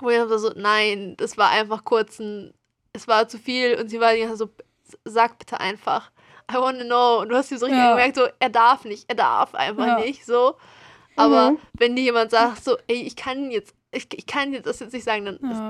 Wo 0.00 0.10
ich 0.10 0.18
so, 0.40 0.52
nein, 0.54 1.16
das 1.16 1.36
war 1.36 1.50
einfach 1.50 1.84
kurz 1.84 2.18
ein. 2.18 2.52
Es 2.92 3.06
war 3.08 3.28
zu 3.28 3.38
viel 3.38 3.76
und 3.80 3.88
sie 3.88 4.00
war 4.00 4.14
die 4.14 4.20
ganze 4.20 4.38
Zeit 4.46 4.48
so, 4.84 4.98
sag 5.04 5.38
bitte 5.38 5.60
einfach. 5.60 6.10
I 6.50 6.54
wanna 6.54 6.84
know. 6.84 7.20
Und 7.20 7.28
du 7.28 7.36
hast 7.36 7.50
dir 7.50 7.58
so 7.58 7.66
richtig 7.66 7.82
Ja. 7.82 7.90
gemerkt, 7.90 8.16
so, 8.16 8.26
er 8.38 8.48
darf 8.48 8.84
nicht, 8.84 9.04
er 9.08 9.16
darf 9.16 9.54
einfach 9.54 9.86
Ja. 9.86 9.96
nicht, 9.96 10.24
so. 10.24 10.56
Aber 11.16 11.50
Mhm. 11.52 11.58
wenn 11.74 11.96
dir 11.96 12.02
jemand 12.04 12.30
sagt, 12.30 12.64
so, 12.64 12.76
ey, 12.86 13.02
ich 13.02 13.16
kann 13.16 13.50
jetzt, 13.50 13.74
ich, 13.90 14.06
ich 14.14 14.26
kann 14.26 14.52
jetzt 14.52 14.66
das 14.66 14.80
jetzt 14.80 14.92
nicht 14.92 15.04
sagen, 15.04 15.26
dann 15.26 15.38
Ja. 15.42 15.50
ist 15.50 15.62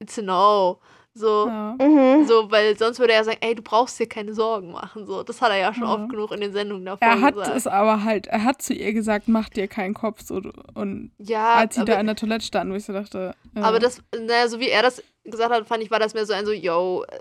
it's 0.00 0.18
a 0.18 0.22
no. 0.22 0.80
So, 1.18 1.46
Ja. 1.48 1.76
Mhm. 1.80 2.26
so, 2.26 2.50
weil 2.50 2.76
sonst 2.76 2.98
würde 2.98 3.14
er 3.14 3.24
sagen, 3.24 3.38
ey, 3.40 3.54
du 3.54 3.62
brauchst 3.62 3.98
dir 3.98 4.06
keine 4.06 4.34
Sorgen 4.34 4.70
machen. 4.70 5.06
So, 5.06 5.22
das 5.22 5.40
hat 5.40 5.50
er 5.50 5.56
ja 5.56 5.72
schon 5.72 5.84
Ja. 5.84 5.94
oft 5.94 6.10
genug 6.10 6.30
in 6.30 6.40
den 6.42 6.52
Sendungen 6.52 6.84
davor 6.84 7.08
Er 7.08 7.20
hat 7.22 7.34
gesagt. 7.34 7.56
es 7.56 7.66
aber 7.66 8.04
halt, 8.04 8.26
er 8.26 8.44
hat 8.44 8.60
zu 8.60 8.74
ihr 8.74 8.92
gesagt, 8.92 9.26
mach 9.26 9.48
dir 9.48 9.66
keinen 9.66 9.94
Kopf. 9.94 10.20
So, 10.22 10.42
und 10.74 11.12
ja, 11.16 11.54
als 11.54 11.74
sie 11.74 11.80
aber, 11.80 11.94
da 11.94 12.00
in 12.00 12.06
der 12.06 12.16
Toilette 12.16 12.44
standen, 12.44 12.72
wo 12.74 12.76
ich 12.76 12.84
so 12.84 12.92
dachte. 12.92 13.34
äh, 13.54 13.60
aber 13.60 13.78
das, 13.78 14.02
naja, 14.14 14.46
so 14.48 14.60
wie 14.60 14.68
er 14.68 14.82
das 14.82 15.02
gesagt 15.24 15.50
hat, 15.50 15.66
fand 15.66 15.82
ich, 15.82 15.90
war 15.90 15.98
das 16.00 16.12
mehr 16.12 16.26
so 16.26 16.34
ein 16.34 16.44
so, 16.44 16.52
yo, 16.52 17.04
äh, 17.08 17.18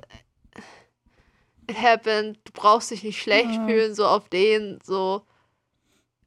it 1.72 1.82
happened, 1.82 2.38
du 2.44 2.52
brauchst 2.54 2.92
dich 2.92 3.02
nicht 3.04 3.22
schlecht 3.22 3.56
Ja. 3.56 3.66
fühlen, 3.66 3.96
so 3.96 4.06
auf 4.06 4.28
den, 4.30 4.80
so. 4.84 5.22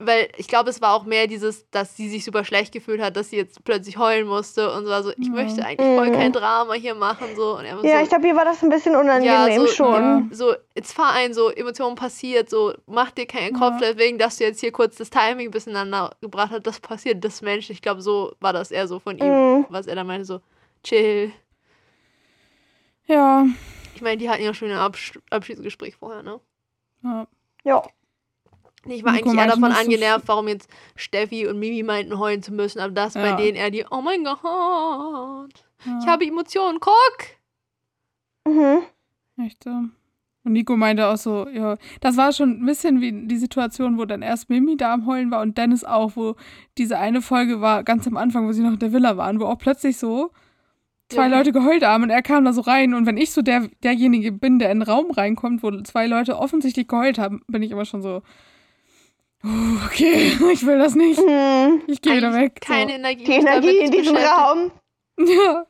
Weil 0.01 0.29
ich 0.37 0.47
glaube, 0.47 0.71
es 0.71 0.81
war 0.81 0.95
auch 0.95 1.05
mehr 1.05 1.27
dieses, 1.27 1.69
dass 1.73 1.97
sie 1.97 2.09
sich 2.09 2.25
super 2.25 2.45
schlecht 2.45 2.73
gefühlt 2.73 3.01
hat, 3.01 3.17
dass 3.17 3.31
sie 3.31 3.37
jetzt 3.37 3.65
plötzlich 3.65 3.99
heulen 3.99 4.29
musste 4.29 4.73
und 4.73 4.85
so 4.85 4.91
war 4.91 5.03
so, 5.03 5.11
ich 5.11 5.27
Ja. 5.27 5.33
möchte 5.33 5.65
eigentlich 5.65 5.97
voll 5.99 6.11
Mhm. 6.11 6.13
kein 6.13 6.33
Drama 6.33 6.75
hier 6.75 6.95
machen, 6.95 7.27
so. 7.35 7.59
Und 7.59 7.65
er 7.65 7.77
war 7.77 7.85
Ja, 7.85 7.97
so, 7.97 8.03
ich 8.05 8.09
glaube, 8.09 8.29
ihr 8.29 8.37
war 8.37 8.45
das 8.45 8.63
ein 8.63 8.69
bisschen 8.71 8.95
unangenehm 8.95 9.57
so, 9.61 9.67
schon. 9.67 10.29
so, 10.33 10.55
it's 10.77 10.93
fine, 10.93 11.35
so, 11.35 11.51
Emotionen 11.51 11.97
passiert, 11.97 12.49
so, 12.49 12.75
mach 12.87 13.11
dir 13.11 13.27
keinen 13.27 13.55
Kopf, 13.55 13.81
Ja. 13.81 13.93
deswegen, 13.93 14.19
dass 14.19 14.37
du 14.37 14.45
jetzt 14.45 14.61
hier 14.61 14.71
kurz 14.71 14.95
das 14.97 15.11
Timing 15.11 15.49
ein 15.49 15.51
bisschen 15.51 15.75
aneinander 15.75 16.15
gebracht 16.21 16.53
hast, 16.53 16.65
das 16.69 16.79
passiert, 16.79 17.25
das 17.25 17.43
menschlich. 17.43 17.79
Ich 17.79 17.83
glaube, 17.83 18.01
so 18.01 18.35
war 18.39 18.53
das 18.53 18.71
eher 18.71 18.87
so 18.87 19.01
von 19.01 19.19
ihm, 19.19 19.59
Mhm. 19.59 19.67
was 19.69 19.89
er 19.89 19.97
da 19.97 20.05
meinte, 20.05 20.27
so, 20.27 20.41
chill. 20.85 21.33
Ja. 23.07 23.47
Ich 23.97 24.01
meine, 24.03 24.19
die 24.19 24.31
hatten 24.31 24.45
ja 24.45 24.55
schon 24.55 24.71
ein 24.71 24.79
Absch 24.79 25.19
Abschiedsgespräch 25.31 25.97
vorher, 25.97 26.23
ne? 26.23 26.39
ja. 27.03 27.27
Ja. 27.65 27.83
Ich 28.91 29.05
war 29.05 29.13
Nico 29.13 29.29
eigentlich 29.31 29.41
eher 29.41 29.47
davon 29.49 29.73
angenervt, 29.73 30.29
warum 30.29 30.49
jetzt 30.49 30.69
Steffi 30.97 31.47
und 31.47 31.59
Mimi 31.59 31.83
meinten, 31.83 32.19
heulen 32.19 32.43
zu 32.43 32.53
müssen, 32.53 32.81
aber 32.81 32.93
das 32.93 33.15
bei 33.15 33.29
Ja. 33.29 33.37
denen 33.37 33.57
eher 33.57 33.71
die, 33.71 33.85
oh 33.91 34.01
mein 34.01 34.25
Gott, 34.25 34.39
ja. 34.43 35.99
ich 36.01 36.07
habe 36.07 36.25
Emotionen, 36.27 36.79
guck! 36.81 36.95
Mhm. 38.47 38.83
Echt 39.45 39.65
so. 39.65 39.71
Und 39.71 40.53
Nico 40.53 40.77
meinte 40.77 41.07
auch 41.09 41.17
so, 41.17 41.47
ja, 41.49 41.77
das 42.01 42.17
war 42.17 42.33
schon 42.33 42.63
ein 42.63 42.67
bisschen 42.67 43.01
wie 43.01 43.27
die 43.27 43.37
Situation, 43.37 43.99
wo 43.99 44.05
dann 44.05 44.23
erst 44.23 44.49
Mimi 44.49 44.77
da 44.77 44.95
am 44.95 45.07
Heulen 45.07 45.31
war 45.31 45.43
und 45.43 45.59
Dennis 45.59 45.85
auch, 45.85 46.13
wo 46.17 46.37
diese 46.79 46.99
eine 46.99 47.21
Folge 47.21 47.61
war, 47.61 47.85
ganz 47.85 48.07
am 48.07 48.17
Anfang, 48.17 48.47
wo 48.49 48.53
sie 48.53 48.63
noch 48.63 48.73
in 48.73 48.79
der 48.79 48.93
Villa 48.93 49.17
waren, 49.17 49.41
wo 49.41 49.45
auch 49.45 49.59
plötzlich 49.59 49.99
so 49.99 50.31
zwei 51.11 51.29
Ja. 51.29 51.37
Leute 51.39 51.53
geheult 51.53 51.85
haben 51.85 52.05
und 52.05 52.11
er 52.11 52.23
kam 52.23 52.45
da 52.45 52.53
so 52.53 52.61
rein 52.63 52.95
und 52.95 53.05
wenn 53.07 53.17
ich 53.17 53.33
so 53.33 53.43
der, 53.43 53.69
derjenige 53.83 54.33
bin, 54.33 54.59
der 54.59 54.71
in 54.71 54.81
den 54.81 54.89
Raum 54.89 55.11
reinkommt, 55.11 55.63
wo 55.63 55.71
zwei 55.83 56.07
Leute 56.07 56.39
offensichtlich 56.39 56.89
geheult 56.89 57.19
haben, 57.19 57.43
bin 57.49 57.63
ich 57.63 57.71
immer 57.71 57.85
schon 57.85 58.01
so, 58.03 58.23
oh, 59.45 59.87
okay, 59.87 60.33
ich 60.53 60.67
will 60.67 60.79
das 60.79 60.95
nicht, 60.95 61.19
Mhm. 61.21 61.83
ich 61.87 62.01
gehe 62.03 62.17
wieder 62.17 62.33
weg. 62.35 62.61
Keine 62.61 62.95
Energie. 62.95 63.25
Die 63.25 63.33
Energie 63.33 63.79
in 63.79 63.93
zu 63.93 63.99
diesem. 64.01 64.17
Raum. 64.17 64.71
So. 65.17 65.25
Ja. 65.33 65.67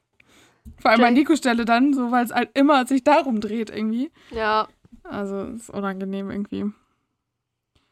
Vor 0.80 0.90
allem 0.90 1.04
an. 1.04 1.14
Nikos 1.14 1.38
Stelle 1.38 1.64
dann, 1.64 1.92
so, 1.94 2.10
weil 2.10 2.24
es 2.24 2.32
halt 2.32 2.50
immer 2.54 2.86
sich 2.86 3.02
darum 3.02 3.40
dreht 3.40 3.70
irgendwie. 3.70 4.10
Ja, 4.30 4.68
Also, 5.04 5.42
ist 5.44 5.70
unangenehm 5.70 6.30
irgendwie. 6.30 6.66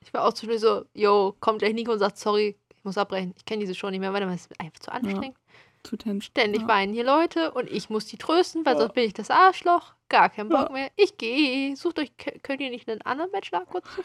ich 0.03 0.13
war 0.15 0.25
auch 0.25 0.33
zwischendurch 0.35 0.61
so, 0.61 0.85
yo, 0.95 1.35
kommt 1.41 1.61
gleich 1.61 1.73
Nico 1.75 1.93
und 1.93 1.99
sagt, 1.99 2.19
sorry, 2.19 2.57
ich 2.77 2.85
muss 2.85 2.99
abbrechen. 2.99 3.33
Ich 3.37 3.45
kenne 3.45 3.61
diese 3.61 3.75
Show 3.75 3.91
nicht 3.91 4.01
mehr, 4.01 4.13
weil 4.13 4.21
das 4.21 4.35
ist 4.43 4.61
einfach 4.61 4.79
zu 4.79 4.93
anstrengend. 4.93 5.37
Zu 5.83 5.97
tense. 5.97 6.27
Ständig 6.27 6.63
Ja. 6.63 6.69
weinen 6.69 6.93
hier 6.93 7.05
Leute 7.05 7.53
und 7.53 7.71
ich 7.71 7.91
muss 7.91 8.07
die 8.07 8.19
trösten, 8.19 8.65
weil 8.67 8.75
Ja. 8.75 8.81
sonst 8.81 8.95
bin 8.95 9.05
ich 9.05 9.15
das 9.15 9.31
Arschloch. 9.31 9.95
Gar 10.09 10.29
keinen 10.29 10.49
Bock 10.51 10.67
Ja. 10.69 10.73
mehr. 10.73 10.91
Ich 10.97 11.17
gehe. 11.17 11.75
Sucht 11.77 11.99
euch, 11.99 12.13
könnt 12.43 12.61
ihr 12.61 12.71
nicht 12.71 12.89
einen 12.89 13.03
anderen 13.03 13.31
Bachelor 13.33 13.65
kurz 13.67 13.87
suchen? 13.97 14.05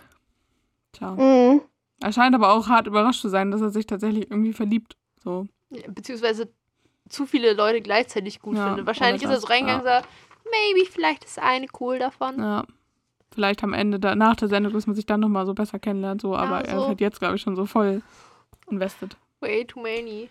Tja. 0.94 1.12
Mhm. 1.12 1.62
Er 2.02 2.12
scheint 2.12 2.36
aber 2.36 2.52
auch 2.54 2.68
hart 2.68 2.88
überrascht 2.88 3.22
zu 3.22 3.30
sein, 3.30 3.52
dass 3.52 3.62
er 3.62 3.70
sich 3.70 3.86
tatsächlich 3.86 4.30
irgendwie 4.30 4.54
verliebt. 4.54 4.98
So. 5.24 5.48
Ja, 5.70 5.84
Beziehungsweise 5.90 6.52
zu 7.08 7.26
viele 7.26 7.54
Leute 7.54 7.82
gleichzeitig 7.82 8.40
gut 8.40 8.58
Ja, 8.58 8.68
findet. 8.68 8.86
Wahrscheinlich 8.88 9.24
ist 9.24 9.30
er 9.30 9.40
so 9.40 9.48
reingegangen 9.48 9.82
und 9.82 9.88
sagt, 9.88 10.08
maybe, 10.46 10.90
vielleicht 10.90 11.24
ist 11.24 11.40
eine 11.40 11.68
cool 11.80 12.00
davon. 12.00 12.40
Ja. 12.40 12.66
Vielleicht 13.34 13.64
am 13.64 13.74
Ende, 13.74 14.00
da, 14.00 14.16
nach 14.16 14.36
der 14.36 14.50
Sendung, 14.50 14.74
dass 14.74 14.88
man 14.88 14.96
sich 14.96 15.06
dann 15.06 15.22
nochmal 15.22 15.46
so 15.46 15.54
besser 15.54 15.80
kennenlernt, 15.80 16.22
so, 16.22 16.36
aber 16.36 16.66
er 16.66 16.76
so. 16.76 16.82
ist 16.82 16.88
halt 16.88 17.02
jetzt, 17.02 17.20
glaube 17.20 17.36
ich, 17.36 17.42
schon 17.42 17.56
so 17.56 17.66
voll 17.66 18.02
invested. 18.70 19.16
Way 19.40 19.66
too 19.66 19.82
many. 19.82 20.30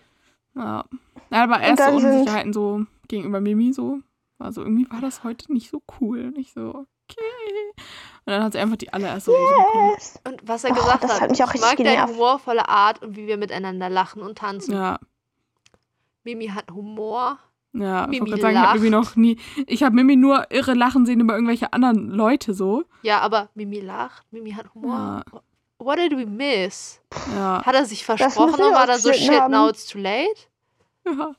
Ja. 0.54 0.84
ja 1.30 1.42
aber 1.44 1.60
erste 1.60 1.90
Unsicherheiten 1.90 2.52
so 2.52 2.84
gegenüber 3.08 3.40
Mimi 3.40 3.72
so. 3.72 4.00
Also 4.38 4.62
irgendwie 4.62 4.90
war 4.90 5.00
das 5.00 5.24
heute 5.24 5.52
nicht 5.52 5.70
so 5.70 5.82
cool. 6.00 6.30
Nicht 6.30 6.52
so, 6.52 6.86
okay. 7.10 7.84
Und 8.26 8.32
dann 8.32 8.42
hat 8.44 8.52
sie 8.52 8.58
einfach 8.58 8.76
die 8.76 8.92
allererste 8.92 9.30
Rose 9.30 9.54
bekommen. 9.54 9.90
Yes. 9.94 10.20
Und 10.26 10.40
was 10.46 10.64
er 10.64 10.70
Oh, 10.72 10.74
gesagt 10.74 11.04
das 11.04 11.14
hat, 11.14 11.20
hat 11.22 11.30
mich 11.30 11.42
auch 11.42 11.54
ich 11.54 11.60
mag 11.60 11.76
deine 11.76 12.06
humorvolle 12.06 12.68
Art 12.68 13.02
und 13.02 13.16
wie 13.16 13.26
wir 13.26 13.36
miteinander 13.36 13.88
lachen 13.88 14.22
und 14.22 14.38
tanzen. 14.38 14.74
Ja. 14.74 14.98
Mimi 16.24 16.48
hat 16.48 16.70
Humor. 16.70 17.38
Ja, 17.72 18.04
ich 18.04 18.10
Mimi 18.10 18.20
wollte 18.30 18.42
gerade 18.42 18.42
sagen, 18.42 18.56
ich 18.56 18.62
habe 18.62 18.78
Mimi 18.78 18.90
noch 18.90 19.16
nie. 19.16 19.38
Ich 19.66 19.82
habe 19.82 19.94
Mimi 19.94 20.16
nur 20.16 20.50
irre 20.50 20.74
lachen 20.74 21.06
sehen 21.06 21.20
über 21.20 21.34
irgendwelche 21.34 21.72
anderen 21.72 22.10
Leute 22.10 22.52
so. 22.52 22.84
Ja, 23.02 23.20
aber 23.20 23.48
Mimi 23.54 23.80
lacht, 23.80 24.26
Mimi 24.32 24.52
hat 24.52 24.74
Humor. 24.74 25.24
Ja. 25.32 25.40
What 25.78 25.98
did 25.98 26.12
we 26.12 26.26
miss? 26.26 27.00
Ja. 27.34 27.64
Hat 27.64 27.74
er 27.74 27.86
sich 27.86 28.04
versprochen 28.04 28.60
und 28.62 28.74
war 28.74 28.86
dann 28.86 29.00
so, 29.00 29.12
shit, 29.12 29.30
haben. 29.30 29.50
now 29.52 29.68
it's 29.68 29.86
too 29.86 29.98
late? 29.98 30.28
ja. 31.06 31.34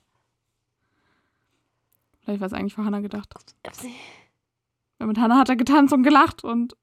Vielleicht 2.24 2.40
war 2.40 2.48
es 2.48 2.54
eigentlich 2.54 2.74
für 2.74 2.84
Hannah 2.86 3.02
gedacht. 3.02 3.34
Ja, 5.02 5.08
mit 5.08 5.18
Hannah 5.18 5.39
hat 5.39 5.49
er 5.49 5.56
getanzt 5.56 5.93
und 5.93 6.04
gelacht 6.04 6.43
und 6.43 6.76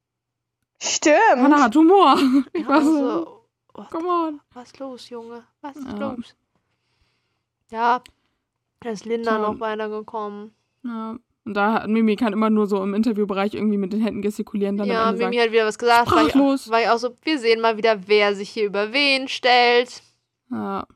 Stimmt. 0.82 1.14
Hannah 1.36 1.62
hat 1.62 1.76
Humor. 1.76 2.16
Ich 2.52 2.62
Ja, 2.62 2.68
war 2.68 2.82
so, 2.82 2.92
so, 2.92 3.44
what 3.74 3.90
come 3.90 4.08
on. 4.08 4.40
was 4.54 4.76
los, 4.80 5.08
Junge? 5.08 5.44
Was 5.60 5.76
ist 5.76 5.86
Ja. 5.86 5.96
los? 5.98 6.34
Ja, 7.70 8.00
da 8.80 8.90
ist 8.90 9.04
Linda 9.04 9.36
Tja. 9.36 9.38
noch 9.38 9.60
weitergekommen. 9.60 10.52
Ja. 10.82 11.16
Und 11.44 11.54
da 11.54 11.74
hat 11.74 11.88
Mimi 11.88 12.16
kann 12.16 12.32
immer 12.32 12.50
nur 12.50 12.66
so 12.66 12.82
im 12.82 12.92
Interviewbereich 12.92 13.54
irgendwie 13.54 13.78
mit 13.78 13.92
den 13.92 14.00
Händen 14.00 14.20
gestikulieren. 14.20 14.76
Dann 14.76 14.88
ja, 14.88 15.06
Mimi 15.12 15.18
sagen, 15.22 15.38
hat 15.40 15.52
wieder 15.52 15.64
was 15.66 15.78
gesagt. 15.78 16.10
War 16.10 16.22
ich, 16.24 16.30
Sprachlos. 16.30 16.70
war 16.70 16.80
ich 16.82 16.88
auch 16.88 16.98
so, 16.98 17.14
wir 17.22 17.38
sehen 17.38 17.60
mal 17.60 17.76
wieder, 17.76 18.08
wer 18.08 18.34
sich 18.34 18.50
hier 18.50 18.66
über 18.66 18.92
wen 18.92 19.28
stellt. 19.28 20.02
ja. 20.50 20.86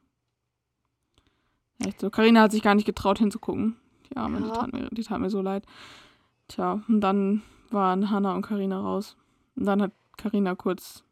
Echt 1.85 2.01
so. 2.01 2.11
Carina 2.11 2.43
hat 2.43 2.53
sich 2.53 2.63
gar 2.63 2.75
nicht 2.75 2.85
getraut 2.85 3.19
hinzugucken. 3.19 3.77
Die 4.11 4.17
Arme, 4.17 4.41
die, 4.41 4.47
Ja. 4.49 4.55
tat 4.55 4.73
mir, 4.73 4.89
die 4.91 5.03
tat 5.03 5.21
mir 5.21 5.31
so 5.31 5.41
leid. 5.41 5.65
Tja, 6.49 6.81
und 6.89 7.01
dann 7.01 7.43
waren 7.71 8.11
Hannah 8.11 8.35
und 8.35 8.43
Carina 8.43 8.81
raus. 8.81 9.17
Und 9.57 9.67
dann 9.67 9.83
hat 9.83 9.93
Carina 10.17 10.55
kurz 10.55 11.03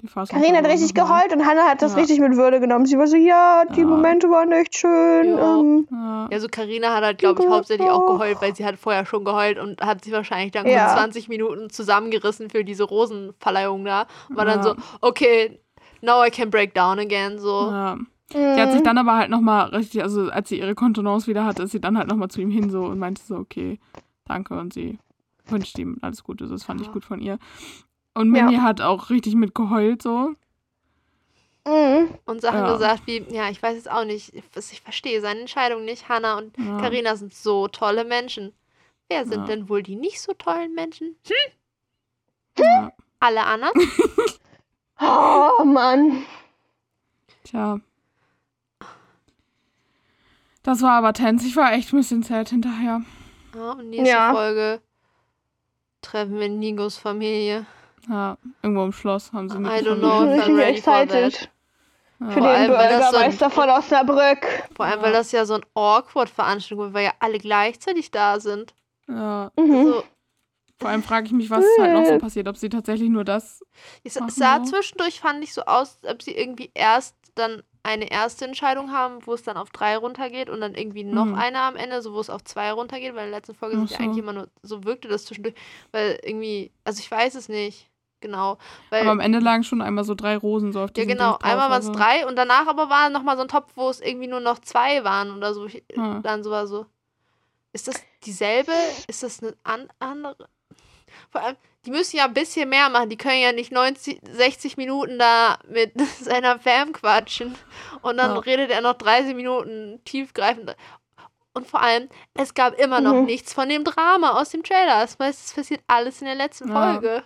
die 0.00 0.06
Fassung 0.06 0.38
Karina 0.38 0.58
hat 0.58 0.66
richtig 0.66 0.94
geheult 0.94 1.32
und 1.32 1.44
Hannah 1.44 1.64
hat 1.68 1.82
das 1.82 1.94
Ja. 1.94 1.98
richtig 1.98 2.20
mit 2.20 2.36
Würde 2.36 2.60
genommen. 2.60 2.86
Sie 2.86 2.96
war 2.96 3.08
so, 3.08 3.16
ja, 3.16 3.64
die 3.74 3.80
Ja. 3.80 3.86
Momente 3.86 4.30
waren 4.30 4.52
echt 4.52 4.76
schön. 4.76 5.36
Ja. 5.36 5.58
Ähm, 5.58 5.88
Ja. 5.90 6.28
Ja, 6.30 6.38
so 6.40 6.46
Karina 6.48 6.94
hat 6.94 7.02
halt, 7.02 7.18
glaube 7.18 7.40
ich, 7.40 7.48
Gott, 7.48 7.56
hauptsächlich 7.56 7.88
auch 7.90 8.06
doch. 8.06 8.12
geheult, 8.18 8.40
weil 8.40 8.54
sie 8.54 8.64
hat 8.64 8.76
vorher 8.78 9.04
schon 9.06 9.24
geheult 9.24 9.58
und 9.58 9.80
hat 9.80 10.04
sich 10.04 10.12
wahrscheinlich 10.12 10.52
dann 10.52 10.66
Ja. 10.68 10.86
gut 10.90 10.98
20 10.98 11.28
Minuten 11.28 11.68
zusammengerissen 11.70 12.48
für 12.48 12.62
diese 12.62 12.84
Rosenverleihung 12.84 13.84
da. 13.84 14.06
Und 14.28 14.36
war 14.36 14.44
dann 14.44 14.62
so, 14.62 14.76
okay, 15.00 15.58
now 16.00 16.24
I 16.24 16.30
can 16.30 16.48
break 16.48 16.74
down 16.74 17.00
again. 17.00 17.40
So. 17.40 17.68
Ja. 17.68 17.96
Sie 18.30 18.38
hat 18.60 18.70
sich 18.70 18.82
mhm. 18.82 18.84
dann 18.84 18.98
aber 18.98 19.16
halt 19.16 19.30
nochmal 19.30 19.70
richtig, 19.70 20.02
also 20.04 20.30
als 20.30 20.48
sie 20.48 20.60
ihre 20.60 20.76
Kontenance 20.76 21.26
wieder 21.26 21.44
hatte, 21.44 21.64
ist 21.64 21.72
sie 21.72 21.80
dann 21.80 21.98
halt 21.98 22.06
nochmal 22.06 22.28
zu 22.28 22.40
ihm 22.40 22.50
hin 22.50 22.70
so 22.70 22.82
und 22.84 23.00
meinte 23.00 23.20
so, 23.22 23.34
okay, 23.34 23.80
danke 24.28 24.58
und 24.58 24.72
sie 24.72 24.98
wünscht 25.46 25.78
ihm 25.78 25.98
alles 26.02 26.22
Gute. 26.24 26.46
Das 26.46 26.64
fand 26.64 26.80
ich 26.80 26.88
Ja. 26.88 26.92
gut 26.92 27.04
von 27.04 27.20
ihr. 27.20 27.38
Und 28.14 28.30
Mimi 28.30 28.54
Ja. 28.54 28.62
hat 28.62 28.80
auch 28.80 29.10
richtig 29.10 29.34
mit 29.34 29.54
geheult 29.54 30.02
so. 30.02 30.34
Mhm. 31.66 32.14
Und 32.24 32.40
Sachen 32.40 32.60
Ja. 32.60 32.72
gesagt 32.72 33.06
wie, 33.06 33.22
ja, 33.30 33.48
ich 33.50 33.62
weiß 33.62 33.74
jetzt 33.76 33.90
auch 33.90 34.04
nicht, 34.04 34.34
ich, 34.34 34.44
ich 34.72 34.80
verstehe 34.80 35.20
seine 35.20 35.40
Entscheidung 35.40 35.84
nicht. 35.84 36.08
Hannah 36.08 36.38
und 36.38 36.56
Ja. 36.58 36.78
Karina 36.78 37.16
sind 37.16 37.34
so 37.34 37.68
tolle 37.68 38.04
Menschen. 38.04 38.52
Wer 39.08 39.26
sind 39.26 39.40
Ja. 39.40 39.46
denn 39.46 39.68
wohl 39.68 39.82
die 39.82 39.96
nicht 39.96 40.20
so 40.20 40.32
tollen 40.34 40.74
Menschen? 40.74 41.16
Ja. 42.58 42.92
Alle 43.20 43.44
anderen? 43.44 43.72
Oh 45.00 45.62
Mann. 45.64 46.24
Tja. 47.44 47.78
Das 50.64 50.82
war 50.82 50.92
aber 50.94 51.12
tense. 51.12 51.46
Ich 51.46 51.54
war 51.54 51.72
echt 51.72 51.92
ein 51.92 51.98
bisschen 51.98 52.24
sad 52.24 52.48
hinterher. 52.50 53.02
Ja, 53.54 53.72
und 53.72 53.90
nächste 53.90 54.08
Ja. 54.08 54.32
Folge 54.32 54.80
treffen 56.02 56.38
wir 56.38 56.48
Nigos 56.48 56.96
Familie. 56.98 57.66
Ja, 58.08 58.36
irgendwo 58.62 58.84
im 58.84 58.92
Schloss 58.92 59.32
haben 59.32 59.48
sie 59.48 59.56
I 59.56 59.58
eine 59.58 59.80
don't 59.80 59.98
know 59.98 60.24
if 60.24 60.36
ich 60.38 60.42
I'm 60.42 60.46
bin 60.46 60.56
ready 60.58 60.80
for 60.82 60.94
excited 61.00 61.32
that. 61.34 61.50
für 62.18 62.32
Vor 62.32 62.34
den 62.34 62.44
allem, 62.44 62.72
weil 62.72 62.88
das 62.88 63.10
so 63.10 63.16
ein- 63.16 63.30
Bürgermeister 63.30 63.50
von 63.50 63.70
Osnabrück. 63.70 64.68
Vor 64.76 64.86
allem, 64.86 65.02
weil 65.02 65.12
das 65.12 65.32
ja 65.32 65.44
so 65.44 65.54
ein 65.54 65.64
awkward 65.74 66.30
Veranstaltung 66.30 66.88
ist, 66.88 66.94
weil 66.94 67.04
ja 67.06 67.12
alle 67.20 67.38
gleichzeitig 67.38 68.10
da 68.10 68.40
sind. 68.40 68.74
Ja, 69.08 69.50
Mhm. 69.56 69.74
Also, 69.74 70.04
vor 70.80 70.90
allem 70.90 71.02
frage 71.02 71.26
ich 71.26 71.32
mich, 71.32 71.50
was 71.50 71.64
halt 71.80 71.92
noch 71.92 72.04
so 72.06 72.18
passiert. 72.18 72.46
Ob 72.46 72.56
sie 72.56 72.68
tatsächlich 72.68 73.08
nur 73.10 73.24
das. 73.24 73.64
es, 74.04 74.14
sah 74.28 74.62
zwischendurch, 74.62 75.20
fand 75.20 75.42
ich 75.42 75.52
so 75.52 75.62
aus, 75.62 75.98
als 76.04 76.14
ob 76.14 76.22
sie 76.22 76.32
irgendwie 76.36 76.70
erst 76.72 77.16
dann 77.34 77.62
eine 77.88 78.10
erste 78.10 78.44
Entscheidung 78.44 78.92
haben, 78.92 79.26
wo 79.26 79.34
es 79.34 79.42
dann 79.42 79.56
auf 79.56 79.70
drei 79.70 79.96
runtergeht 79.96 80.50
und 80.50 80.60
dann 80.60 80.74
irgendwie 80.74 81.04
noch 81.04 81.24
Mhm. 81.26 81.34
eine 81.34 81.60
am 81.60 81.76
Ende, 81.76 82.00
so 82.02 82.12
wo 82.14 82.20
es 82.20 82.30
auf 82.30 82.44
zwei 82.44 82.70
runtergeht, 82.72 83.14
weil 83.14 83.26
in 83.26 83.30
der 83.30 83.38
letzten 83.40 83.54
Folge 83.54 83.76
Ach 83.76 83.80
sind 83.80 83.90
ja 83.90 83.96
so. 83.98 84.02
eigentlich 84.04 84.18
immer 84.18 84.32
nur, 84.32 84.48
so 84.62 84.84
wirkte 84.84 85.08
das 85.08 85.24
zwischendurch, 85.24 85.54
weil 85.92 86.18
irgendwie, 86.22 86.70
also 86.84 87.00
ich 87.00 87.10
weiß 87.10 87.34
es 87.34 87.48
nicht 87.48 87.88
genau, 88.20 88.58
weil 88.90 89.02
Aber 89.02 89.12
am 89.12 89.20
Ende 89.20 89.38
lagen 89.38 89.62
schon 89.64 89.80
einmal 89.80 90.04
so 90.04 90.14
drei 90.14 90.36
Rosen 90.36 90.72
so 90.72 90.80
auf 90.82 90.90
Ja, 90.96 91.04
genau. 91.04 91.32
Drauf, 91.32 91.44
Einmal 91.44 91.70
waren 91.70 91.80
es 91.80 91.88
also- 91.88 91.98
drei 91.98 92.26
und 92.26 92.36
danach 92.36 92.66
aber 92.66 92.88
war 92.90 93.10
nochmal 93.10 93.36
so 93.36 93.42
ein 93.42 93.48
Topf, 93.48 93.72
wo 93.76 93.88
es 93.88 94.00
irgendwie 94.00 94.26
nur 94.28 94.40
noch 94.40 94.58
zwei 94.58 95.04
waren 95.04 95.36
oder 95.36 95.54
so. 95.54 95.66
Ich, 95.66 95.82
Hm. 95.94 96.22
Dann 96.22 96.42
so 96.42 96.50
war 96.50 96.66
so. 96.66 96.86
Ist 97.72 97.86
das 97.86 98.02
dieselbe? 98.24 98.72
Ist 99.06 99.22
das 99.22 99.42
eine 99.42 99.54
an 99.62 99.88
andere? 100.00 100.48
Vor 101.30 101.40
allem, 101.42 101.56
die 101.88 101.92
müssen 101.92 102.18
ja 102.18 102.26
ein 102.26 102.34
bisschen 102.34 102.68
mehr 102.68 102.90
machen. 102.90 103.08
Die 103.08 103.16
können 103.16 103.40
ja 103.40 103.50
nicht 103.52 103.72
90, 103.72 104.20
60 104.30 104.76
Minuten 104.76 105.18
da 105.18 105.58
mit 105.66 105.92
seiner 106.20 106.58
Fam 106.58 106.92
quatschen. 106.92 107.54
Und 108.02 108.18
dann 108.18 108.32
Ja. 108.34 108.38
redet 108.40 108.70
er 108.70 108.82
noch 108.82 108.92
30 108.92 109.34
Minuten 109.34 109.98
tiefgreifend. 110.04 110.76
Und 111.54 111.66
vor 111.66 111.80
allem, 111.80 112.10
es 112.34 112.52
gab 112.52 112.74
immer 112.78 113.00
noch 113.00 113.14
Mhm. 113.14 113.24
nichts 113.24 113.54
von 113.54 113.70
dem 113.70 113.84
Drama 113.84 114.32
aus 114.38 114.50
dem 114.50 114.62
Trailer. 114.62 115.00
Das 115.00 115.16
heißt, 115.18 115.46
es 115.46 115.52
passiert 115.54 115.80
alles 115.86 116.20
in 116.20 116.26
der 116.26 116.34
letzten 116.34 116.68
Ja. 116.68 116.74
Folge. 116.92 117.22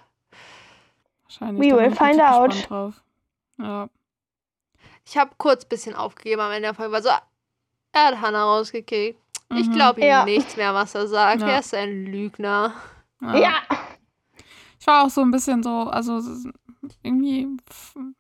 Wahrscheinlich. 1.25 1.73
We 1.73 1.77
will 1.77 1.93
ich 1.93 1.99
find 1.99 2.21
out. 2.23 2.69
Drauf. 2.71 2.95
Ja. 3.59 3.89
Ich 5.05 5.19
habe 5.19 5.33
kurz 5.39 5.65
ein 5.65 5.69
bisschen 5.71 5.97
aufgegeben 5.97 6.41
am 6.41 6.53
Ende 6.53 6.69
der 6.69 6.75
Folge, 6.75 6.93
weil 6.93 7.03
so, 7.03 7.09
er 7.09 8.07
hat 8.07 8.21
Hannah 8.21 8.45
rausgekickt. 8.45 9.19
Ich 9.55 9.67
Mhm. 9.67 9.73
glaube 9.73 10.01
ihm 10.01 10.07
Ja. 10.07 10.25
nichts 10.25 10.57
mehr, 10.57 10.73
was 10.73 10.95
er 10.95 11.09
sagt. 11.09 11.41
Ja. 11.43 11.49
Er 11.49 11.59
ist 11.59 11.75
ein 11.75 12.07
Lügner. 12.07 12.75
Ja. 13.21 13.55
Ich 14.83 14.87
war 14.89 15.05
auch 15.05 15.11
so 15.11 15.21
ein 15.21 15.31
bisschen 15.31 15.63
so, 15.63 15.83
also 15.85 16.21
irgendwie, 17.05 17.47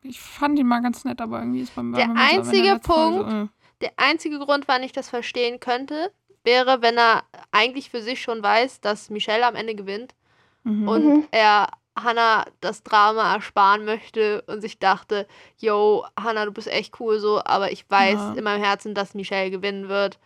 ich 0.02 0.20
fand 0.20 0.56
ihn 0.60 0.68
mal 0.68 0.78
ganz 0.80 1.04
nett, 1.04 1.20
aber 1.20 1.40
irgendwie 1.40 1.62
ist 1.62 1.74
beim 1.74 1.92
Der 1.92 2.06
beim- 2.06 2.14
beim- 2.14 2.24
in 2.30 2.38
einzige 2.38 2.68
Folge 2.68 2.80
Punkt, 3.18 3.30
So, 3.30 3.36
äh. 3.36 3.48
Der 3.80 3.92
einzige 3.96 4.38
Grund, 4.38 4.68
wann 4.68 4.84
ich 4.84 4.92
das 4.92 5.08
verstehen 5.08 5.58
könnte, 5.58 6.12
wäre, 6.44 6.80
wenn 6.80 6.96
er 6.96 7.24
eigentlich 7.50 7.90
für 7.90 8.00
sich 8.00 8.22
schon 8.22 8.44
weiß, 8.44 8.80
dass 8.80 9.10
Michelle 9.10 9.44
am 9.44 9.56
Ende 9.56 9.74
gewinnt 9.74 10.14
mhm. 10.62 10.86
und 10.86 11.04
Mhm. 11.04 11.24
er 11.32 11.66
Hannah 11.98 12.44
das 12.60 12.84
Drama 12.84 13.34
ersparen 13.34 13.84
möchte 13.84 14.42
und 14.42 14.60
sich 14.60 14.78
dachte, 14.78 15.26
yo, 15.58 16.06
Hannah, 16.16 16.44
du 16.44 16.52
bist 16.52 16.68
echt 16.68 17.00
cool 17.00 17.18
so, 17.18 17.42
aber 17.44 17.72
ich 17.72 17.90
weiß 17.90 18.14
Ja. 18.20 18.34
in 18.34 18.44
meinem 18.44 18.62
Herzen, 18.62 18.94
dass 18.94 19.14
Michelle 19.14 19.50
gewinnen 19.50 19.88
wird 19.88 20.20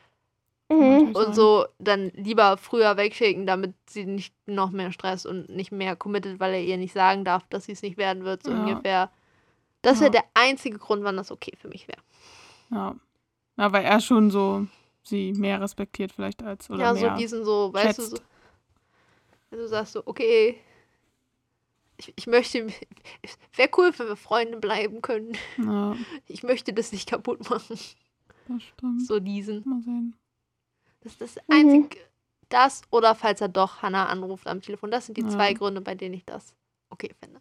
Mhm. 0.69 1.14
Und 1.14 1.35
so 1.35 1.67
dann 1.79 2.11
lieber 2.14 2.57
früher 2.57 2.97
wegschicken, 2.97 3.47
damit 3.47 3.75
sie 3.89 4.05
nicht 4.05 4.35
noch 4.47 4.71
mehr 4.71 4.91
Stress 4.91 5.25
und 5.25 5.49
nicht 5.49 5.71
mehr 5.71 5.95
committed, 5.95 6.41
weil 6.41 6.55
er 6.55 6.62
ihr 6.62 6.77
nicht 6.77 6.93
sagen 6.93 7.25
darf, 7.25 7.47
dass 7.49 7.67
sie 7.67 7.73
es 7.73 7.83
nicht 7.83 7.97
werden 7.97 8.25
wird, 8.25 8.43
so 8.43 8.51
Ja. 8.51 8.61
ungefähr. 8.61 9.11
Das 9.83 10.01
wäre 10.01 10.12
Ja. 10.12 10.21
der 10.23 10.25
einzige 10.35 10.79
Grund, 10.79 11.05
wann 11.05 11.17
das 11.17 11.31
okay 11.31 11.53
für 11.57 11.69
mich 11.69 11.87
wäre. 11.87 12.01
Ja. 12.71 12.97
ja, 13.57 13.73
weil 13.73 13.85
er 13.85 14.01
schon 14.01 14.31
so 14.31 14.67
sie 15.05 15.33
mehr 15.35 15.61
respektiert 15.61 16.11
vielleicht 16.11 16.43
als, 16.43 16.69
oder 16.69 16.83
Ja, 16.87 16.93
mehr. 16.95 17.11
so 17.12 17.17
diesen 17.17 17.45
so, 17.45 17.73
weißt 17.73 17.99
du, 17.99 18.03
so, 18.03 18.17
schätzt. 18.17 18.27
wenn 19.51 19.59
du 19.61 19.69
sagst 19.69 19.93
so, 19.93 20.03
okay, 20.05 20.59
ich, 21.99 22.12
ich 22.17 22.27
möchte, 22.27 22.67
wäre 23.55 23.71
cool, 23.79 23.93
wenn 23.97 24.09
wir 24.09 24.17
Freunde 24.17 24.59
bleiben 24.59 25.01
können. 25.01 25.33
ja, 25.59 25.97
Ich 26.27 26.43
möchte 26.43 26.73
das 26.73 26.91
nicht 26.91 27.09
kaputt 27.09 27.49
machen. 27.49 27.79
das 28.49 28.62
stimmt. 28.62 29.07
So 29.07 29.21
diesen. 29.21 29.62
Mal 29.64 29.81
sehen. 29.83 30.17
Das 31.07 31.13
ist 31.13 31.21
das 31.21 31.37
Mhm. 31.49 31.55
einzige, 31.55 31.99
das 32.49 32.83
oder 32.91 33.15
falls 33.15 33.41
er 33.41 33.49
doch 33.49 33.83
Hannah 33.83 34.07
anruft 34.07 34.47
am 34.49 34.61
Telefon. 34.61 34.91
Das 34.91 35.07
sind 35.07 35.17
die 35.17 35.23
Ja. 35.23 35.29
zwei 35.29 35.53
Gründe, 35.53 35.81
bei 35.81 35.95
denen 35.95 36.15
ich 36.15 36.25
das 36.25 36.55
okay 36.91 37.11
finde. 37.23 37.41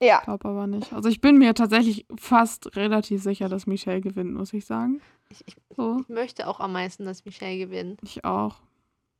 Ja. 0.00 0.18
Ich 0.18 0.24
glaube 0.26 0.48
aber 0.48 0.66
nicht. 0.68 0.92
Also 0.92 1.08
ich 1.08 1.20
bin 1.20 1.38
mir 1.38 1.54
tatsächlich 1.54 2.06
fast 2.16 2.76
relativ 2.76 3.20
sicher, 3.22 3.48
dass 3.48 3.66
Michelle 3.66 4.00
gewinnt, 4.00 4.32
muss 4.32 4.52
ich 4.52 4.64
sagen. 4.64 5.00
Ich, 5.28 5.42
ich, 5.46 5.56
So, 5.76 5.98
ich 6.02 6.08
möchte 6.08 6.46
auch 6.46 6.60
am 6.60 6.72
meisten, 6.72 7.04
dass 7.04 7.24
Michelle 7.24 7.58
gewinnt. 7.58 8.00
ich 8.04 8.24
auch. 8.24 8.56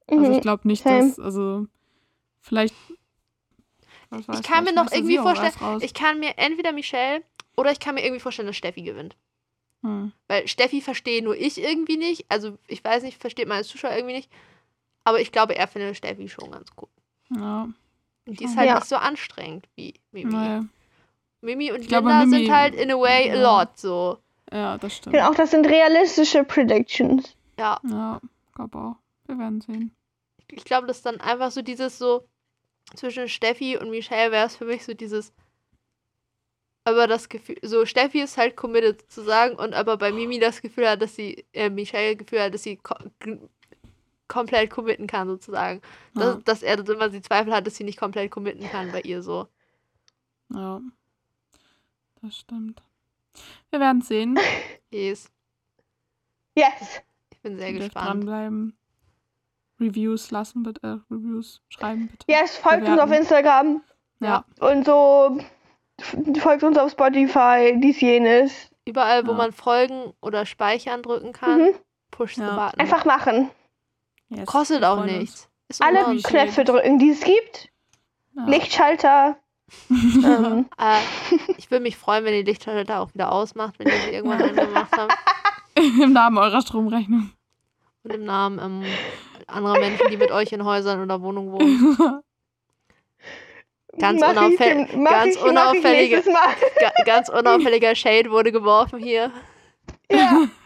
Also 0.09 0.25
Mhm. 0.27 0.33
ich 0.33 0.41
glaube 0.41 0.69
nicht, 0.69 0.85
same. 0.85 1.09
dass, 1.09 1.19
also 1.19 1.67
vielleicht. 2.41 2.75
was 4.11 4.27
weiß, 4.29 4.43
kann 4.43 4.65
mir 4.65 4.73
noch 4.73 4.91
irgendwie 4.93 5.19
vorstellen-. 5.19 5.81
Ich 5.81 5.95
kann 5.95 6.21
mir 6.21 6.39
entweder 6.39 6.71
Michelle 6.73 7.23
oder 7.57 7.73
ich 7.73 7.81
kann 7.81 7.97
mir 7.97 8.05
irgendwie 8.05 8.21
vorstellen, 8.21 8.47
dass 8.47 8.57
Steffi 8.57 8.83
gewinnt. 8.83 9.17
Hm. 9.83 10.13
Weil 10.27 10.49
Steffi 10.49 10.81
verstehe 10.81 11.23
nur 11.23 11.37
ich 11.37 11.59
irgendwie 11.59 11.97
nicht. 11.97 12.27
Also 12.29 12.59
ich 12.67 12.83
weiß 12.85 13.03
nicht, 13.05 13.21
versteht 13.21 13.47
man 13.49 13.59
als 13.59 13.69
Zuschauer 13.69 13.93
irgendwie 13.95 14.15
nicht. 14.17 14.31
Aber 15.05 15.21
ich 15.21 15.31
glaube, 15.33 15.55
er 15.57 15.69
findet 15.69 15.97
Steffi 15.97 16.29
schon 16.29 16.51
ganz 16.51 16.69
cool. 16.81 16.89
Ja, 17.37 17.69
Und 18.27 18.41
die 18.41 18.45
ist 18.45 18.57
halt 18.57 18.69
Ja. 18.69 18.75
nicht 18.77 18.87
so 18.89 18.97
anstrengend 18.97 19.67
wie 19.77 19.95
Mimi. 20.13 20.33
naja. 20.33 20.65
Mimi 21.41 21.71
und 21.73 21.81
Ich 21.83 21.89
glaube, 21.89 22.09
Linda 22.09 22.25
Mimi- 22.25 22.45
sind 22.47 22.55
halt 22.55 22.75
in 22.75 22.91
a 22.91 22.95
way 22.99 23.31
a 23.31 23.35
Ja. 23.37 23.43
lot 23.61 23.79
so. 23.79 24.19
ja, 24.53 24.77
das 24.79 24.97
stimmt. 24.97 25.15
Genau, 25.15 25.31
auch 25.31 25.35
das 25.35 25.51
sind 25.53 25.67
realistische 25.67 26.43
Predictions. 26.45 27.37
Ja, 27.59 27.79
Ja, 27.89 28.21
glaube 28.55 28.79
auch. 28.79 28.97
Wir 29.27 29.39
werden 29.39 29.61
sehen. 29.61 29.95
ich 30.51 30.65
glaube, 30.65 30.87
dass 30.87 31.03
dann 31.03 31.21
einfach 31.21 31.51
so 31.53 31.63
dieses 31.63 31.99
so 31.99 32.27
zwischen 32.95 33.29
Steffi 33.29 33.77
und 33.77 33.91
Michelle 33.91 34.33
wäre 34.33 34.47
es 34.47 34.57
für 34.57 34.65
mich 34.65 34.85
so 34.85 34.95
dieses 34.95 35.33
aber 36.89 37.07
das 37.07 37.29
Gefühl, 37.29 37.57
so 37.63 37.85
Steffi 37.87 38.21
ist 38.21 38.37
halt 38.39 38.57
committed 38.57 39.11
zu 39.11 39.23
sagen 39.23 39.55
und 39.57 39.75
aber 39.75 39.97
bei 39.97 40.13
Mimi 40.13 40.39
das 40.39 40.61
Gefühl 40.63 40.89
hat, 40.89 41.03
dass 41.03 41.15
sie, 41.15 41.45
äh, 41.53 41.71
Michelle 41.71 42.17
Gefühl 42.17 42.41
hat, 42.43 42.55
dass 42.55 42.63
sie 42.63 42.77
ko 42.77 42.95
komplett 44.29 44.69
committen 44.71 45.07
kann 45.07 45.27
sozusagen. 45.29 45.81
Dass, 46.15 46.35
Ja, 46.35 46.41
dass 46.45 46.63
er 46.63 46.77
das 46.77 46.89
immer 46.91 47.09
die 47.09 47.23
Zweifel 47.23 47.53
hat, 47.55 47.67
dass 47.67 47.77
sie 47.77 47.85
nicht 47.85 47.99
komplett 47.99 48.31
committen 48.31 48.69
kann 48.69 48.93
bei 48.93 49.01
ihr 49.03 49.23
so. 49.23 49.49
ja. 50.55 50.81
Das 52.21 52.37
stimmt. 52.37 52.83
Wir 53.71 53.79
werden 53.81 54.03
sehen. 54.03 54.39
Yes. 54.91 55.31
Yes. 56.57 57.01
Ich 57.31 57.39
bin 57.41 57.57
sehr 57.59 57.73
gespannt. 57.75 58.07
dranbleiben. 58.09 58.77
Reviews 59.81 60.31
lassen 60.31 60.63
bitte. 60.65 60.81
Äh, 61.11 61.15
Reviews 61.15 61.61
schreiben 61.69 62.09
bitte. 62.09 62.27
Yes, 62.29 62.57
folgt 62.57 62.89
uns 62.89 62.99
auf 62.99 63.13
Instagram 63.13 63.83
Ja. 64.21 64.45
und 64.61 64.85
so 64.87 65.39
folgt 66.01 66.63
uns 66.63 66.79
auf 66.79 66.93
Spotify, 66.93 67.75
dies, 67.81 68.01
jenes. 68.01 68.71
Überall, 68.85 69.27
wo 69.27 69.33
Ja. 69.33 69.37
man 69.37 69.53
Folgen 69.53 70.13
oder 70.21 70.47
Speichern 70.47 71.03
drücken 71.03 71.33
kann, 71.33 71.61
Mhm. 71.61 71.75
push 72.11 72.37
the 72.37 72.43
Ja. 72.43 72.57
button. 72.67 72.81
Einfach 72.81 73.05
machen. 73.05 73.51
Yes, 74.31 74.47
Kostet 74.47 74.85
auch 74.85 75.05
nichts. 75.05 75.49
Ist 75.69 75.83
Alle 75.83 76.17
Knöpfe 76.23 76.65
drücken, 76.65 76.99
die 76.99 77.11
es 77.11 77.21
gibt. 77.21 77.69
Ja. 78.35 78.45
Lichtschalter. 78.47 79.37
ähm, 79.91 80.67
Äh, 80.79 81.35
ich 81.59 81.71
würde 81.71 81.83
mich 81.83 81.97
freuen, 81.99 82.25
wenn 82.25 82.33
ihr 82.35 82.45
Lichtschalter 82.45 83.01
auch 83.01 83.13
wieder 83.13 83.31
ausmacht, 83.33 83.79
wenn 83.79 83.89
ihr 83.89 84.01
sie 84.01 84.11
irgendwann 84.11 84.43
angemacht 84.43 84.91
habt. 84.97 85.15
Im 85.77 86.13
Namen 86.13 86.39
eurer 86.39 86.63
Stromrechnung. 86.63 87.31
Und 88.05 88.13
im 88.15 88.25
Namen 88.25 88.59
ähm, 88.59 88.85
anderer 89.47 89.79
Menschen, 89.79 90.09
die 90.11 90.17
mit 90.17 90.31
euch 90.31 90.53
in 90.53 90.65
Häusern 90.65 91.03
oder 91.03 91.21
Wohnungen 91.21 91.53
wohnen. 91.53 92.21
Ganz 93.99 94.23
unauffäll- 94.23 94.87
dem- 94.87 94.87
ganz 94.87 94.91
ich- 94.91 94.97
mach 94.97 95.25
ich 95.25 95.43
unauffällige- 95.43 96.17
nächstes 96.17 96.33
Mal. 96.35 96.55
Ga 96.81 97.03
ganz 97.05 97.29
unauffälliger 97.29 97.95
Shade 97.95 98.31
wurde 98.31 98.53
geworfen 98.53 98.99
hier. 98.99 99.31
Ja. 100.11 100.43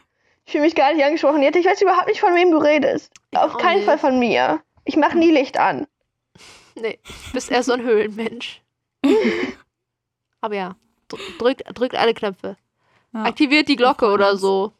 Ich 0.44 0.50
fühle 0.50 0.64
mich 0.64 0.74
gar 0.74 0.92
nicht 0.92 1.04
angesprochen. 1.04 1.40
Jetzt, 1.40 1.54
ich 1.56 1.64
weiß 1.64 1.80
überhaupt 1.82 2.08
nicht, 2.08 2.18
von 2.18 2.34
wem 2.34 2.50
du 2.50 2.58
redest. 2.58 3.12
Ich 3.30 3.38
Auf 3.38 3.56
keinen 3.58 3.76
nicht. 3.76 3.84
Fall 3.86 3.96
von 3.96 4.18
mir. 4.18 4.60
Ich 4.84 4.96
mache 4.96 5.16
nie 5.16 5.30
Licht 5.30 5.56
an. 5.56 5.86
Nee, 6.74 6.98
du 7.28 7.32
bist 7.32 7.48
eher 7.50 7.62
so 7.62 7.72
ein 7.72 7.82
Höhlenmensch. 7.82 8.60
Aber 10.40 10.56
ja, 10.56 10.74
dr- 11.08 11.20
drückt, 11.38 11.62
drückt 11.78 11.94
alle 11.94 12.12
Knöpfe. 12.12 12.56
Ja. 13.14 13.22
Aktiviert 13.22 13.68
die 13.68 13.76
Glocke 13.76 14.10
oder 14.10 14.36
so. 14.36 14.72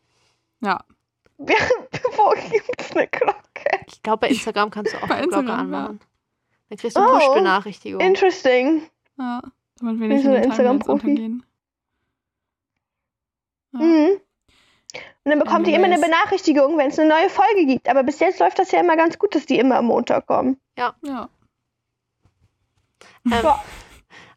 Wo 0.61 2.31
gibt 2.51 2.81
es 2.81 2.91
eine 2.93 3.07
Glocke? 3.07 3.81
Ich 3.87 4.03
glaube, 4.03 4.19
bei 4.19 4.29
Instagram 4.31 4.71
kannst 4.71 4.93
du 4.95 4.99
auch 4.99 5.07
Bei 5.09 5.21
die 5.23 5.29
Glocke 5.29 5.41
Instagram, 5.47 5.73
ja. 5.73 5.95
Dann 6.73 6.79
kriegst 6.79 6.97
du 6.97 7.03
Oh. 7.03 7.19
Push-Benachrichtigungen. 7.19 8.07
Interesting. 8.07 8.89
Ja, 9.19 9.43
damit 9.79 10.01
wir 10.01 10.09
nicht 10.09 10.25
so 10.25 10.31
in 10.31 10.43
Instagram-Profi. 10.43 11.07
untergehen. 11.11 11.45
Ja. 13.75 13.81
Mhm. 13.81 14.09
Und 15.25 15.31
dann 15.31 15.39
bekommt 15.39 15.69
ihr 15.69 15.75
immer 15.77 15.85
eine. 15.85 15.99
Benachrichtigung, 15.99 16.79
wenn 16.79 16.89
es 16.89 16.99
eine 16.99 17.11
neue 17.11 17.29
Folge 17.29 17.67
gibt. 17.67 17.91
Aber 17.91 18.03
bis 18.05 18.21
jetzt 18.21 18.41
läuft 18.41 18.59
das 18.59 18.71
ja 18.73 18.81
immer 18.81 18.97
ganz 18.97 19.19
gut, 19.19 19.35
dass 19.35 19.45
die 19.45 19.59
immer 19.59 19.77
am 19.77 19.85
Montag 19.85 20.27
kommen. 20.27 20.59
Ja. 20.79 20.95
Ähm, 21.05 21.29
Ja. 23.31 23.63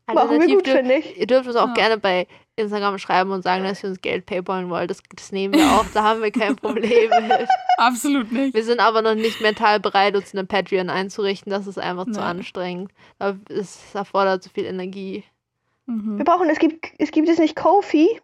Machen 0.07 0.15
wir 0.17 0.21
Alternativ 0.21 0.55
gut, 0.57 0.67
finde 0.67 0.93
ich. 0.95 1.17
Ihr 1.17 1.27
dürft 1.27 1.47
uns 1.47 1.55
auch 1.55 1.67
Ja. 1.69 1.73
gerne 1.73 1.97
bei 1.97 2.27
Instagram 2.57 2.99
schreiben 2.99 3.31
und 3.31 3.41
sagen, 3.41 3.63
dass 3.63 3.83
ihr 3.83 3.89
uns 3.89 4.01
Geld 4.01 4.25
paypalen 4.25 4.69
wollt. 4.69 4.89
Das, 4.89 5.01
das 5.15 5.31
nehmen 5.31 5.55
wir 5.55 5.65
auch, 5.71 5.85
da 5.93 6.03
haben 6.03 6.21
wir 6.21 6.31
kein 6.31 6.55
Problem 6.55 7.09
mit. 7.27 7.47
Absolut 7.77 8.31
nicht. 8.31 8.53
Wir 8.53 8.63
sind 8.63 8.79
aber 8.79 9.01
noch 9.01 9.15
nicht 9.15 9.41
mental 9.41 9.79
bereit, 9.79 10.15
uns 10.15 10.33
eine 10.33 10.45
Patreon 10.45 10.89
einzurichten. 10.89 11.49
Das 11.51 11.67
ist 11.67 11.79
einfach 11.79 12.05
zu 12.05 12.11
Nee. 12.11 12.19
anstrengend. 12.19 12.91
Es 13.49 13.93
erfordert 13.95 14.43
zu 14.43 14.49
viel 14.49 14.65
Energie. 14.65 15.23
Mhm. 15.87 16.17
Wir 16.17 16.25
brauchen, 16.25 16.49
es 16.49 16.59
gibt, 16.59 16.85
es 16.97 17.11
gibt 17.11 17.27
es 17.27 17.39
nicht 17.39 17.55
Kofi. 17.55 18.21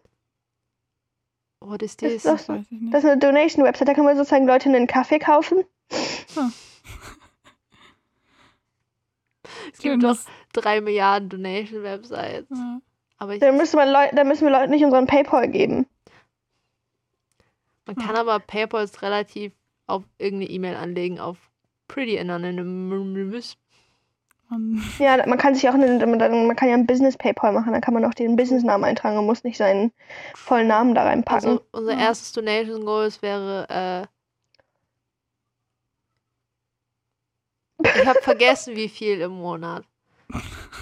What 1.60 1.82
is 1.82 1.96
Das 1.96 2.12
this? 2.12 2.22
Das 2.22 2.48
nicht. 2.48 2.66
Das 2.90 3.04
ist 3.04 3.10
eine 3.10 3.20
Donation-Website, 3.20 3.86
da 3.88 3.94
kann 3.94 4.04
man 4.04 4.16
sozusagen 4.16 4.46
Leute 4.46 4.68
einen 4.68 4.86
Kaffee 4.86 5.18
kaufen. 5.18 5.64
Es 9.72 9.78
gibt 9.78 10.02
doch 10.02 10.10
dass- 10.10 10.26
drei 10.52 10.80
Milliarden 10.80 11.28
Donation-Websites. 11.28 12.46
ja. 12.50 12.80
Aber 13.18 13.34
ich, 13.34 13.40
Da 13.40 13.52
müssen 13.52 13.76
wir, 13.76 13.86
Leu 13.86 14.08
da 14.12 14.24
müssen 14.24 14.44
wir 14.46 14.50
Leuten 14.52 14.70
nicht 14.70 14.84
unseren 14.84 15.06
Paypal 15.06 15.48
geben. 15.48 15.86
man 17.86 17.96
kann 17.96 18.16
aber 18.16 18.38
PayPals 18.40 19.02
relativ 19.02 19.52
auf 19.86 20.02
irgendeine 20.18 20.50
E-Mail 20.50 20.76
anlegen, 20.76 21.20
auf 21.20 21.36
Pretty 21.88 22.18
Anonymous. 22.18 23.56
Ja, 24.98 25.26
man 25.26 25.38
kann 25.38 25.54
sich 25.54 25.66
auch 25.68 25.74
einen, 25.74 25.98
man 25.98 26.56
kann 26.56 26.68
ja 26.68 26.74
einen 26.74 26.86
Business 26.86 27.16
Paypal 27.16 27.52
machen, 27.52 27.72
dann 27.72 27.80
kann 27.80 27.94
man 27.94 28.04
auch 28.04 28.12
den 28.14 28.36
Businessnamen 28.36 28.84
eintragen 28.84 29.16
und 29.18 29.24
muss 29.26 29.44
nicht 29.44 29.56
seinen 29.56 29.92
vollen 30.34 30.68
Namen 30.68 30.94
da 30.94 31.04
reinpacken. 31.04 31.48
Also 31.48 31.62
unser 31.72 31.96
erstes 31.96 32.32
Donation 32.32 32.84
Goals 32.84 33.22
wäre, 33.22 33.66
äh, 33.70 34.06
ich 37.84 38.06
habe 38.06 38.20
vergessen, 38.22 38.76
wie 38.76 38.88
viel 38.88 39.20
im 39.20 39.32
Monat. 39.32 39.84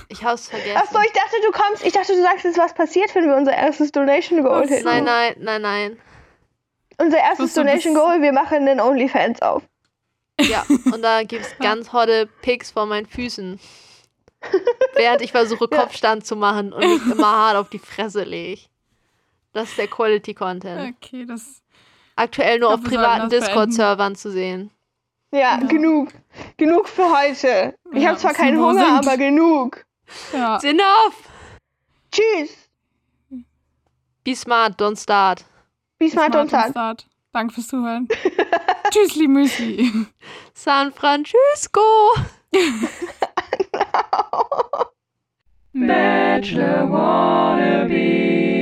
Ich 0.09 0.23
hab's 0.25 0.49
vergessen. 0.49 0.77
Ach 0.83 0.91
so, 0.91 0.99
ich 1.01 1.13
dachte, 1.13 1.37
du 1.45 1.51
kommst, 1.51 1.85
ich 1.85 1.93
dachte, 1.93 2.13
du 2.15 2.23
sagst 2.23 2.45
jetzt, 2.45 2.59
was 2.59 2.75
passiert, 2.75 3.15
wenn 3.15 3.27
wir 3.27 3.37
unser 3.37 3.53
erstes 3.57 3.91
Donation 3.93 4.43
Goal 4.43 4.69
hätten. 4.69 4.85
nein, 4.85 5.05
nein, 5.05 5.35
nein, 5.39 5.63
nein. 5.63 5.99
Unser 6.99 7.19
erstes 7.19 7.55
Donation 7.55 7.95
Goal, 7.95 8.21
wir 8.23 8.33
machen 8.33 8.67
den 8.67 8.81
OnlyFans 8.81 9.41
auf. 9.43 9.63
Ja, 10.41 10.65
und 10.93 11.03
da 11.03 11.23
gibt's 11.23 11.55
ganz 11.59 11.93
hotte 11.93 12.27
Pics 12.43 12.71
von 12.71 12.89
meinen 12.89 13.07
Füßen. 13.07 13.59
Während 14.95 15.21
ich 15.23 15.33
versuche, 15.33 15.69
Ja. 15.73 15.81
Kopfstand 15.83 16.27
zu 16.27 16.37
machen 16.37 16.73
und 16.73 16.81
mich 16.81 17.13
immer 17.13 17.27
hart 17.31 17.57
auf 17.57 17.69
die 17.71 17.79
Fresse 17.79 18.23
lege. 18.23 18.61
Das 19.53 19.69
ist 19.71 19.79
der 19.79 19.89
Quality 19.89 20.35
Content. 20.35 20.95
Okay, 21.03 21.27
das. 21.27 21.63
Aktuell 22.17 22.59
nur 22.59 22.73
auf 22.75 22.83
privaten. 22.83 23.29
Discord-Servern 23.31 24.15
zu 24.15 24.31
sehen. 24.31 24.71
Ja, 25.33 25.39
Ja. 25.41 25.57
genug. 25.67 26.09
Genug 26.57 26.89
für 26.89 27.11
heute. 27.11 27.75
Ich 27.93 28.03
Ja, 28.03 28.11
habe 28.11 28.19
zwar 28.19 28.35
keinen 28.35 28.59
Hunger, 28.59 28.85
sinkt. 28.87 29.07
aber 29.07 29.17
genug. 29.17 29.85
Ja. 30.33 30.57
It's 30.57 30.65
enough! 30.65 31.15
Tschüss. 32.13 32.69
Be 34.25 34.35
smart, 34.35 34.81
don't 34.81 34.97
start. 35.01 35.45
Be 35.99 36.09
smart 36.09 36.33
Smart 36.33 36.51
sad. 36.51 36.71
Start. 36.71 37.07
Danke 37.33 37.55
fürs 37.55 37.69
Zuhören. 37.69 38.09
Tschüssli 38.91 39.29
Müsli. 39.29 39.91
San 40.55 40.93
Francisco! 40.93 41.81
Bachelor 45.73 46.91
wannabe. 46.91 48.60